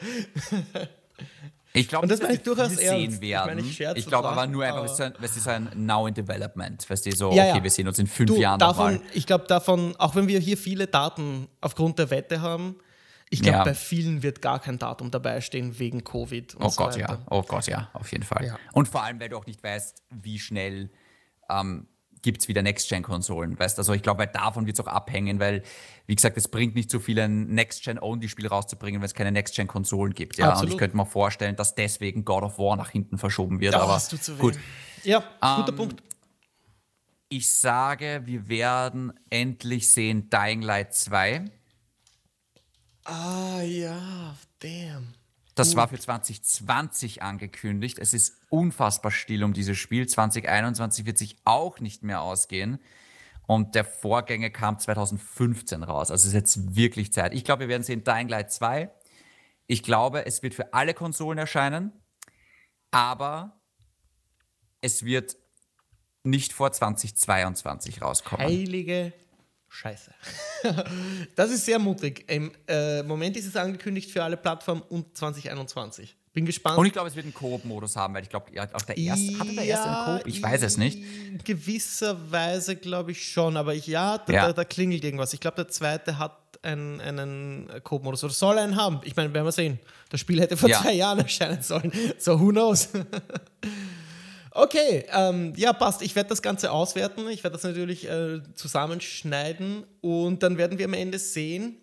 Ich 1.72 1.88
glaube, 1.88 2.04
Und 2.04 2.08
das 2.10 2.20
dass 2.20 2.28
meine 2.28 2.38
ich 2.38 2.44
durchaus 2.44 2.76
sehen 2.76 3.12
Ich 3.14 3.20
werden. 3.20 3.58
ich 3.58 3.76
scherze 3.76 3.98
Ich 3.98 4.06
glaube 4.06 4.28
aber 4.28 4.46
nur 4.46 4.64
einfach, 4.64 4.84
ist 4.84 4.96
so 4.96 5.50
ein- 5.50 5.68
Now 5.76 6.06
in 6.06 6.14
Development. 6.14 6.88
Weißt 6.88 7.06
du, 7.06 7.12
so, 7.14 7.32
Ja, 7.32 7.44
okay, 7.48 7.58
ja. 7.58 7.62
wir 7.62 7.70
sehen 7.70 7.86
uns 7.88 7.98
in 7.98 8.06
fünf 8.06 8.28
Du, 8.30 8.36
Jahren 8.40 8.58
davon, 8.58 8.94
nochmal. 8.94 9.10
ich 9.14 9.26
glaube, 9.26 9.46
davon, 9.46 9.94
auch 9.96 10.14
wenn 10.14 10.26
wir 10.28 10.38
hier 10.40 10.56
viele 10.56 10.86
Daten 10.86 11.48
aufgrund 11.60 11.98
der 11.98 12.10
Wette 12.10 12.40
haben, 12.40 12.76
ich 13.30 13.42
glaube, 13.42 13.58
Ja. 13.58 13.64
bei 13.64 13.74
vielen 13.74 14.22
wird 14.22 14.40
gar 14.40 14.58
kein 14.58 14.78
Datum 14.78 15.10
dabei 15.10 15.40
stehen 15.42 15.78
wegen 15.78 16.02
Covid 16.02 16.54
und 16.54 16.64
Oh 16.64 16.68
so 16.70 16.76
Gott, 16.84 16.94
weiter. 16.94 17.12
ja. 17.20 17.26
Oh 17.30 17.42
Gott, 17.42 17.66
ja, 17.66 17.90
auf 17.92 18.10
jeden 18.10 18.24
Fall. 18.24 18.46
Ja. 18.46 18.58
Und 18.72 18.88
vor 18.88 19.02
allem, 19.02 19.20
weil 19.20 19.28
du 19.28 19.36
auch 19.36 19.46
nicht 19.46 19.62
weißt, 19.62 20.02
wie 20.10 20.38
schnell 20.38 20.90
ähm, 21.50 21.86
gibt 22.22 22.42
es 22.42 22.48
wieder 22.48 22.62
Next-Gen-Konsolen. 22.62 23.58
Weißt 23.58 23.78
also 23.78 23.92
ich 23.92 24.02
glaube, 24.02 24.20
weil 24.20 24.28
davon 24.28 24.66
wird 24.66 24.78
es 24.78 24.84
auch 24.84 24.90
abhängen, 24.90 25.40
weil, 25.40 25.62
wie 26.06 26.14
gesagt, 26.14 26.36
es 26.36 26.48
bringt 26.48 26.74
nicht 26.74 26.90
so 26.90 26.98
viel, 27.00 27.18
ein 27.20 27.46
Next-Gen-Only-Spiel 27.48 28.46
rauszubringen, 28.46 29.00
wenn 29.00 29.06
es 29.06 29.14
keine 29.14 29.32
Next-Gen-Konsolen 29.32 30.14
gibt. 30.14 30.38
Ja? 30.38 30.58
Und 30.58 30.68
ich 30.68 30.78
könnte 30.78 30.96
mir 30.96 31.06
vorstellen, 31.06 31.56
dass 31.56 31.74
deswegen 31.74 32.24
God 32.24 32.42
of 32.42 32.58
War 32.58 32.76
nach 32.76 32.90
hinten 32.90 33.18
verschoben 33.18 33.60
wird. 33.60 33.74
Ja, 33.74 33.80
aber 33.80 33.94
hast 33.94 34.12
du 34.12 34.16
zu 34.16 34.36
gut. 34.36 34.56
weh. 34.56 34.60
Ja, 35.04 35.20
guter 35.40 35.68
Ähm, 35.68 35.76
Punkt. 35.76 36.02
Ich 37.30 37.52
sage, 37.52 38.22
wir 38.24 38.48
werden 38.48 39.12
endlich 39.28 39.92
sehen 39.92 40.30
Dying 40.30 40.62
Light 40.62 40.94
2. 40.94 41.44
Ah 43.04 43.60
ja, 43.62 44.34
damn. 44.60 45.14
Das 45.58 45.76
war 45.76 45.88
für 45.88 45.98
2020 45.98 47.22
angekündigt. 47.22 47.98
Es 47.98 48.14
ist 48.14 48.36
unfassbar 48.48 49.10
still 49.10 49.44
um 49.44 49.52
dieses 49.52 49.76
Spiel. 49.76 50.06
2021 50.06 51.06
wird 51.06 51.18
sich 51.18 51.36
auch 51.44 51.80
nicht 51.80 52.02
mehr 52.02 52.22
ausgehen. 52.22 52.78
Und 53.46 53.74
der 53.74 53.84
Vorgänger 53.84 54.50
kam 54.50 54.78
2015 54.78 55.82
raus. 55.82 56.10
Also 56.10 56.22
es 56.22 56.28
ist 56.28 56.34
jetzt 56.34 56.76
wirklich 56.76 57.12
Zeit. 57.12 57.34
Ich 57.34 57.44
glaube, 57.44 57.60
wir 57.60 57.68
werden 57.68 57.82
sehen 57.82 58.04
Dying 58.04 58.28
Light 58.28 58.52
2. 58.52 58.90
Ich 59.66 59.82
glaube, 59.82 60.26
es 60.26 60.42
wird 60.42 60.54
für 60.54 60.74
alle 60.74 60.94
Konsolen 60.94 61.38
erscheinen. 61.38 61.92
Aber 62.90 63.60
es 64.80 65.04
wird 65.04 65.36
nicht 66.22 66.52
vor 66.52 66.72
2022 66.72 68.02
rauskommen. 68.02 68.46
Heilige 68.46 69.12
Scheiße. 69.68 70.10
das 71.36 71.50
ist 71.50 71.64
sehr 71.64 71.78
mutig. 71.78 72.24
Im 72.28 72.52
äh, 72.66 73.02
Moment 73.02 73.36
ist 73.36 73.46
es 73.46 73.56
angekündigt 73.56 74.10
für 74.10 74.24
alle 74.24 74.36
Plattformen 74.36 74.82
und 74.82 75.16
2021. 75.16 76.16
Bin 76.32 76.46
gespannt. 76.46 76.78
Und 76.78 76.86
ich 76.86 76.92
glaube, 76.92 77.08
es 77.08 77.16
wird 77.16 77.24
einen 77.24 77.34
Koop-Modus 77.34 77.96
haben, 77.96 78.14
weil 78.14 78.22
ich 78.22 78.28
glaube, 78.28 78.52
ja, 78.52 78.68
auch 78.72 78.82
der 78.82 78.96
erste, 78.96 79.38
hatte 79.38 79.54
der 79.54 79.64
erste 79.64 79.88
einen 79.88 80.18
Koop? 80.18 80.26
Ich 80.26 80.42
weiß 80.42 80.62
es 80.62 80.76
nicht. 80.76 80.98
In 80.98 81.38
gewisser 81.44 82.30
Weise 82.30 82.76
glaube 82.76 83.12
ich 83.12 83.30
schon, 83.30 83.56
aber 83.56 83.74
ich, 83.74 83.86
ja, 83.86 84.18
da, 84.18 84.32
Ja. 84.32 84.46
Da, 84.48 84.52
da 84.52 84.64
klingelt 84.64 85.04
irgendwas. 85.04 85.32
Ich 85.32 85.40
glaube, 85.40 85.56
der 85.56 85.68
zweite 85.68 86.18
hat 86.18 86.36
einen, 86.62 87.00
einen 87.00 87.70
Code-Modus 87.82 88.24
oder 88.24 88.32
soll 88.32 88.58
einen 88.58 88.76
haben. 88.76 89.00
Ich 89.04 89.16
meine, 89.16 89.32
werden 89.32 89.46
wir 89.46 89.52
sehen. 89.52 89.78
Das 90.10 90.20
Spiel 90.20 90.40
hätte 90.40 90.56
vor 90.56 90.68
Ja. 90.68 90.80
zwei 90.80 90.92
Jahren 90.92 91.18
erscheinen 91.18 91.62
sollen. 91.62 91.92
So, 92.18 92.40
who 92.40 92.48
knows? 92.48 92.88
okay, 94.52 95.04
ähm, 95.12 95.52
ja, 95.56 95.72
passt. 95.72 96.02
Ich 96.02 96.14
werde 96.16 96.28
das 96.30 96.42
Ganze 96.42 96.70
auswerten. 96.72 97.28
Ich 97.28 97.44
werde 97.44 97.56
das 97.56 97.62
natürlich 97.64 98.08
äh, 98.08 98.40
zusammenschneiden 98.54 99.84
und 100.00 100.42
dann 100.42 100.58
werden 100.58 100.78
wir 100.78 100.86
am 100.86 100.94
Ende 100.94 101.18
sehen, 101.18 101.76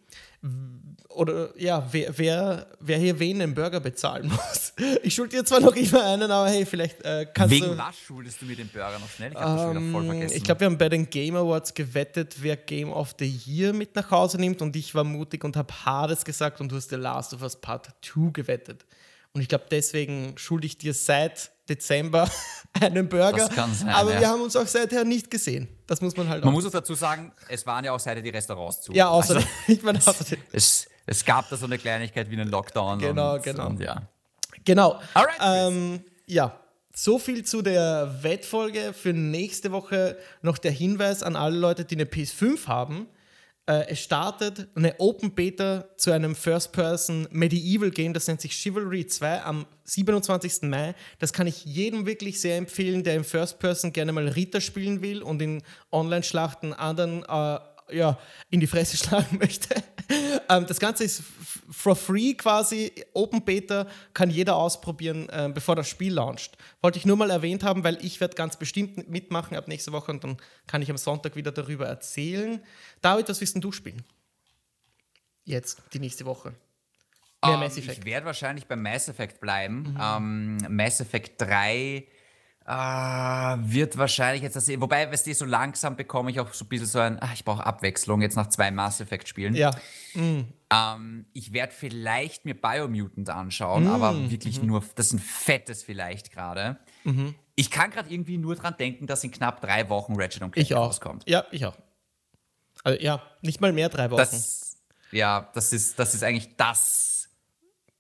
oder 1.10 1.50
ja, 1.58 1.88
wer, 1.92 2.18
wer, 2.18 2.68
wer 2.80 2.98
hier 2.98 3.18
wen 3.20 3.40
den 3.40 3.56
Burger 3.56 3.80
bezahlen 3.80 4.28
muss. 4.30 4.74
Ich 5.02 5.16
schulde 5.16 5.38
dir 5.38 5.46
zwar 5.46 5.62
noch 5.62 5.76
immer 5.76 6.04
einen, 6.06 6.30
aber 6.30 6.50
hey, 6.50 6.66
vielleicht 6.66 7.02
äh, 7.04 7.26
kannst 7.34 7.56
Wegen 7.56 7.68
du. 7.68 7.78
was 7.78 7.98
schuldest 7.98 8.42
du 8.42 8.46
mir 8.46 8.56
den 8.56 8.68
Burger 8.68 9.00
noch 9.00 9.10
schnell? 9.10 9.32
Ich 9.32 9.38
habe 9.38 9.52
das 9.56 9.62
schon 9.62 9.72
wieder 9.84 9.92
voll 9.92 10.04
Ähm, 10.04 10.10
vergessen. 10.12 10.38
ich 10.38 10.44
glaube, 10.44 10.60
wir 10.60 10.66
haben 10.68 10.78
bei 10.78 10.90
den 10.90 11.10
Game 11.10 11.36
Awards 11.36 11.74
gewettet, 11.74 12.36
wer 12.42 12.58
Game 12.58 12.92
of 12.92 13.16
the 13.18 13.26
Year 13.46 13.72
mit 13.74 13.96
nach 13.96 14.12
Hause 14.12 14.38
nimmt 14.40 14.62
und 14.62 14.76
ich 14.76 14.94
war 14.94 15.04
mutig 15.06 15.44
und 15.46 15.56
habe 15.56 15.74
Hades 15.86 16.26
gesagt 16.26 16.60
und 16.60 16.72
du 16.72 16.76
hast 16.76 16.90
The 16.90 16.96
Last 16.98 17.34
of 17.34 17.42
Us 17.42 17.56
Part 17.56 17.88
2 18.04 18.32
gewettet. 18.32 18.86
Und 19.34 19.42
ich 19.42 19.48
glaube, 19.48 19.66
deswegen 19.72 20.34
schulde 20.38 20.68
ich 20.68 20.78
dir 20.78 20.94
seit 20.94 21.52
Dezember 21.70 22.30
einen 22.80 23.08
Burger. 23.10 23.48
Das 23.48 23.50
kann 23.50 23.74
sein, 23.74 23.90
aber 23.90 24.14
ja. 24.14 24.20
wir 24.22 24.28
haben 24.30 24.42
uns 24.42 24.56
auch 24.56 24.68
seither 24.68 25.04
nicht 25.04 25.30
gesehen. 25.32 25.68
Das 25.88 26.02
muss 26.02 26.16
man 26.18 26.28
halt 26.30 26.44
Man 26.44 26.50
auch. 26.50 26.54
muss 26.54 26.66
auch 26.66 26.72
dazu 26.72 26.94
sagen, 26.96 27.32
es 27.48 27.66
waren 27.66 27.86
ja 27.86 27.92
auch 27.92 28.00
seither 28.00 28.22
die 28.22 28.30
Restaurants 28.30 28.82
zu. 28.82 28.94
ja, 28.94 29.08
außer 29.10 29.36
Also, 29.36 29.48
ich 29.68 29.82
meine, 29.84 30.00
außerdem- 30.00 30.38
es, 30.52 30.88
es 31.06 31.26
gab 31.26 31.50
da 31.50 31.58
so 31.58 31.66
eine 31.66 31.78
Kleinigkeit 31.78 32.30
wie 32.30 32.36
einen 32.40 32.50
Lockdown. 32.50 33.00
Genau, 33.00 33.36
und, 33.36 33.44
genau. 33.44 33.68
Und 33.68 33.80
ja. 33.82 34.02
Genau. 34.64 35.00
Alright, 35.14 35.36
ähm, 35.44 36.04
ja, 36.26 36.60
so 36.94 37.20
viel 37.20 37.44
zu 37.46 37.62
der 37.62 38.24
Wettfolge. 38.24 38.94
Für 38.94 39.14
nächste 39.14 39.72
Woche 39.72 40.18
noch 40.42 40.58
der 40.58 40.72
Hinweis 40.72 41.24
an 41.24 41.36
alle 41.36 41.58
Leute, 41.58 41.86
die 41.86 41.96
eine 41.96 42.06
PS5 42.06 42.68
haben. 42.68 43.08
Äh, 43.68 43.88
es 43.90 44.00
startet 44.00 44.68
eine 44.76 45.00
Open 45.00 45.34
Beta 45.34 45.86
zu 45.98 46.12
einem 46.12 46.36
First-Person 46.36 47.28
Medieval 47.32 47.90
Game, 47.90 48.14
das 48.14 48.28
nennt 48.28 48.42
sich 48.42 48.54
Chivalry 48.54 49.08
2 49.08 49.42
am 49.42 49.66
27. 49.86 50.64
Mai. 50.64 50.94
Das 51.18 51.34
kann 51.34 51.48
ich 51.48 51.66
jedem 51.66 52.06
wirklich 52.06 52.40
sehr 52.40 52.58
empfehlen, 52.58 53.04
der 53.04 53.16
im 53.16 53.24
First-Person 53.24 53.92
gerne 53.92 54.12
mal 54.12 54.28
Ritter 54.28 54.62
spielen 54.62 55.02
will 55.02 55.24
und 55.24 55.42
in 55.42 55.64
Online-Schlachten 55.92 56.74
anderen 56.74 57.24
äh, 57.24 57.60
ja, 57.92 58.18
in 58.50 58.60
die 58.60 58.68
Fresse 58.68 58.98
schlagen 59.06 59.38
möchte. 59.38 59.76
ähm, 60.50 60.66
das 60.68 60.80
Ganze 60.80 61.04
ist 61.04 61.24
for 61.70 61.96
free 61.96 62.34
quasi, 62.34 62.92
Open 63.14 63.44
Beta, 63.44 63.88
kann 64.14 64.30
jeder 64.30 64.56
ausprobieren, 64.56 65.30
äh, 65.30 65.50
bevor 65.54 65.76
das 65.76 65.88
Spiel 65.88 66.14
launcht. 66.14 66.58
Wollte 66.82 67.00
ich 67.00 67.06
nur 67.06 67.18
mal 67.18 67.32
erwähnt 67.32 67.64
haben, 67.64 67.84
weil 67.84 68.04
ich 68.04 68.20
werde 68.22 68.36
ganz 68.36 68.58
bestimmt 68.58 69.10
mitmachen 69.10 69.58
ab 69.58 69.68
nächste 69.68 69.92
Woche 69.92 70.12
und 70.12 70.24
dann 70.24 70.38
kann 70.68 70.82
ich 70.82 70.90
am 70.90 70.98
Sonntag 70.98 71.36
wieder 71.36 71.52
darüber 71.52 71.86
erzählen. 71.86 72.62
David, 73.02 73.30
was 73.30 73.42
willst 73.42 73.56
denn 73.56 73.62
du 73.62 73.72
spielen? 73.72 74.04
Jetzt, 75.44 75.82
die 75.94 76.00
nächste 76.00 76.26
Woche. 76.26 76.54
Mehr 77.44 77.54
Ähm, 77.54 77.60
Mass 77.60 77.78
Effect. 77.78 78.00
Ich 78.00 78.06
werde 78.06 78.26
wahrscheinlich 78.26 78.66
beim 78.66 78.82
Mass 78.82 79.08
Effect 79.08 79.40
bleiben. 79.40 79.94
Mhm. 79.94 80.00
Ähm, 80.02 80.58
Mass 80.76 81.00
Effect 81.00 81.42
3 81.42 82.08
äh, 82.68 82.72
wird 82.72 83.98
wahrscheinlich 83.98 84.42
jetzt 84.44 84.56
das. 84.56 84.68
Wobei, 84.80 85.12
weißt 85.12 85.28
du, 85.28 85.34
so 85.36 85.46
langsam 85.46 85.96
bekomme 85.96 86.32
ich 86.32 86.40
auch 86.40 86.52
so 86.54 86.66
ein 86.66 86.68
bisschen 86.68 86.88
so 86.88 87.00
ein, 87.00 87.22
ah, 87.22 87.30
ich 87.34 87.46
brauche 87.46 87.66
Abwechslung 87.66 88.22
jetzt 88.22 88.36
nach 88.36 88.48
zwei 88.50 88.72
Mass 88.72 89.00
Effect 89.02 89.28
Spielen. 89.28 89.54
Ja, 89.56 89.72
Ähm, 90.16 91.26
ich 91.34 91.54
werde 91.54 91.74
vielleicht 91.74 92.46
mir 92.46 92.60
Biomutant 92.60 93.30
anschauen, 93.30 93.84
Mm, 93.86 93.88
aber 93.90 94.30
wirklich 94.32 94.62
mhm. 94.62 94.68
nur, 94.68 94.84
das 94.96 95.08
ist 95.08 95.14
ein 95.14 95.20
fettes 95.20 95.84
vielleicht 95.84 96.32
gerade. 96.32 96.78
Ich 97.56 97.70
kann 97.70 97.92
gerade 97.92 98.10
irgendwie 98.10 98.38
nur 98.40 98.56
dran 98.56 98.76
denken, 98.78 99.06
dass 99.06 99.24
in 99.24 99.32
knapp 99.32 99.62
drei 99.62 99.88
Wochen 99.90 100.16
Ratchet 100.20 100.42
und 100.42 100.52
Clank 100.52 100.66
ich 100.66 100.74
auch. 100.76 100.88
rauskommt. 100.88 101.24
Ja, 101.30 101.46
ich 101.52 101.66
auch. 101.68 101.78
Also, 102.84 103.00
ja, 103.00 103.22
nicht 103.42 103.62
mal 103.62 103.72
mehr 103.74 103.90
drei 103.90 104.10
Wochen. 104.10 104.18
Das, 104.18 104.78
ja, 105.12 105.50
das 105.54 105.72
ist, 105.72 105.98
das 106.00 106.16
ist 106.16 106.24
eigentlich 106.24 106.56
das 106.58 107.30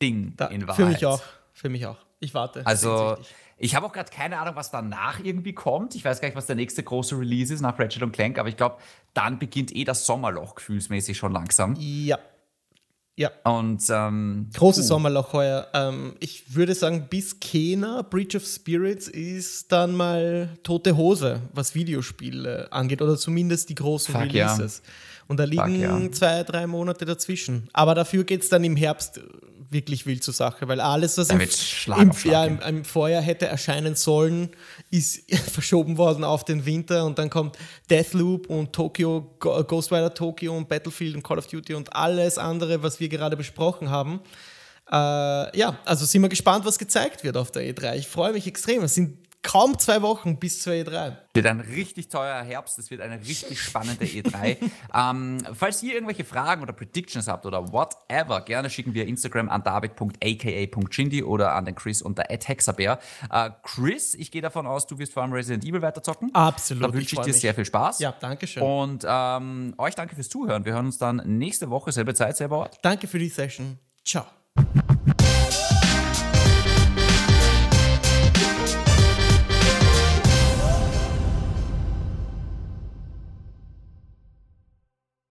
Ding 0.01 0.33
Da- 0.35 0.47
in 0.47 0.67
Wahrheit. 0.67 0.75
für 0.75 0.85
mich 0.91 1.05
auch. 1.05 1.21
Für 1.53 1.69
mich 1.69 1.85
auch. 1.85 1.97
Ich 2.19 2.33
warte. 2.33 2.65
Also, 2.65 3.09
sehnsüchtig. 3.15 3.35
Ich 3.57 3.75
habe 3.75 3.85
auch 3.85 3.93
gerade 3.93 4.11
keine 4.11 4.39
Ahnung, 4.39 4.55
was 4.55 4.71
danach 4.71 5.19
irgendwie 5.23 5.53
kommt. 5.53 5.95
Ich 5.95 6.03
weiß 6.03 6.19
gar 6.19 6.27
nicht, 6.27 6.35
was 6.35 6.45
der 6.45 6.55
nächste 6.55 6.83
große 6.83 7.17
Release 7.17 7.53
ist 7.53 7.61
nach 7.61 7.79
Ratchet 7.79 8.03
und 8.03 8.11
Clank, 8.11 8.37
aber 8.37 8.49
ich 8.49 8.57
glaube, 8.57 8.77
dann 9.13 9.39
beginnt 9.39 9.75
eh 9.75 9.85
das 9.85 10.05
Sommerloch 10.05 10.55
gefühlsmäßig 10.55 11.17
schon 11.17 11.31
langsam. 11.31 11.75
Ja. 11.79 12.19
Ja. 13.17 13.31
Und 13.45 13.81
ähm, 13.89 14.49
Großes 14.53 14.83
puh, 14.83 14.87
Sommerloch 14.87 15.31
heuer. 15.31 15.67
Ähm, 15.73 16.15
ich 16.19 16.53
würde 16.53 16.75
sagen, 16.75 17.07
bis 17.09 17.39
Kena, 17.39 18.01
Breach 18.01 18.35
of 18.35 18.45
Spirits, 18.45 19.07
ist 19.07 19.71
dann 19.71 19.95
mal 19.95 20.49
tote 20.63 20.97
Hose, 20.97 21.41
was 21.53 21.75
Videospiele 21.75 22.67
angeht, 22.73 23.01
oder 23.01 23.15
zumindest 23.15 23.69
die 23.69 23.75
großen 23.75 24.13
Fuck, 24.13 24.33
ja. 24.33 24.51
Releases. 24.51 24.81
Und 25.27 25.39
da 25.39 25.45
liegen 25.45 25.79
ja. 25.79 26.11
zwei, 26.11 26.43
drei 26.43 26.67
Monate 26.67 27.05
dazwischen. 27.05 27.69
Aber 27.71 27.95
dafür 27.95 28.25
geht 28.25 28.43
es 28.43 28.49
dann 28.49 28.65
im 28.65 28.75
Herbst 28.75 29.17
äh, 29.17 29.21
wirklich 29.69 30.05
wild 30.05 30.23
zur 30.23 30.33
Sache, 30.33 30.67
weil 30.67 30.79
alles, 30.79 31.17
was 31.17 31.29
im, 31.29 31.39
im, 31.39 32.11
ja, 32.23 32.45
im, 32.45 32.59
im 32.59 32.85
Vorjahr 32.85 33.21
hätte 33.21 33.47
erscheinen 33.47 33.95
sollen, 33.95 34.49
ist 34.91 35.31
verschoben 35.51 35.97
worden 35.97 36.23
auf 36.23 36.43
den 36.45 36.65
Winter 36.65 37.05
und 37.05 37.19
dann 37.19 37.29
kommt 37.29 37.57
Deathloop 37.89 38.49
und 38.49 38.73
Tokyo, 38.73 39.35
Ghost 39.39 39.91
Rider 39.91 40.13
Tokyo 40.13 40.55
und 40.55 40.69
Battlefield 40.69 41.15
und 41.15 41.23
Call 41.23 41.37
of 41.37 41.47
Duty 41.47 41.73
und 41.73 41.95
alles 41.95 42.37
andere, 42.37 42.83
was 42.83 42.99
wir 42.99 43.09
gerade 43.09 43.37
besprochen 43.37 43.89
haben. 43.89 44.21
Äh, 44.91 45.57
ja, 45.57 45.79
also 45.85 46.05
sind 46.05 46.21
wir 46.21 46.29
gespannt, 46.29 46.65
was 46.65 46.77
gezeigt 46.77 47.23
wird 47.23 47.37
auf 47.37 47.51
der 47.51 47.63
E3. 47.63 47.95
Ich 47.95 48.07
freue 48.07 48.33
mich 48.33 48.45
extrem. 48.45 48.83
Es 48.83 48.93
sind 48.93 49.17
kaum 49.45 49.77
zwei 49.77 50.01
Wochen 50.01 50.37
bis 50.39 50.61
zur 50.61 50.73
E3. 50.73 51.15
Wird 51.33 51.45
ein 51.45 51.59
richtig 51.59 52.09
teurer 52.09 52.41
Herbst, 52.43 52.79
es 52.79 52.89
wird 52.89 53.01
eine 53.01 53.19
richtig 53.19 53.61
spannende 53.61 54.05
E3. 54.05 54.57
ähm, 54.93 55.37
falls 55.53 55.83
ihr 55.83 55.93
irgendwelche 55.93 56.25
Fragen 56.25 56.63
oder 56.63 56.73
Predictions 56.73 57.27
habt 57.27 57.45
oder 57.45 57.71
whatever, 57.71 58.41
gerne 58.41 58.69
schicken 58.69 58.93
wir 58.93 59.05
Instagram 59.05 59.49
an 59.49 59.63
david.aka.chindi 59.63 61.23
oder 61.23 61.53
an 61.53 61.65
den 61.65 61.75
Chris 61.75 62.01
unter 62.01 62.23
@hexabear. 62.23 62.99
Äh, 63.31 63.51
Chris, 63.63 64.15
ich 64.15 64.31
gehe 64.31 64.41
davon 64.41 64.65
aus, 64.65 64.87
du 64.87 64.97
wirst 64.97 65.13
vor 65.13 65.23
allem 65.23 65.33
Resident 65.33 65.63
Evil 65.63 65.81
weiterzocken. 65.81 66.33
Absolut. 66.33 66.83
Da 66.83 66.93
wünsche 66.93 67.15
ich, 67.15 67.21
dir 67.21 67.31
mich. 67.31 67.39
sehr 67.39 67.53
viel 67.53 67.65
Spaß. 67.65 67.99
Ja, 67.99 68.15
danke 68.19 68.47
schön. 68.47 68.63
Und 68.63 69.05
ähm, 69.07 69.75
euch 69.77 69.93
danke 69.93 70.15
fürs 70.15 70.29
Zuhören. 70.29 70.65
Wir 70.65 70.73
hören 70.73 70.87
uns 70.87 70.97
dann 70.97 71.21
nächste 71.25 71.69
Woche, 71.69 71.91
selbe 71.91 72.15
Zeit, 72.15 72.37
selber 72.37 72.57
Ort. 72.57 72.79
Danke 72.81 73.07
für 73.07 73.19
die 73.19 73.29
Session. 73.29 73.77
Ciao. 74.03 74.25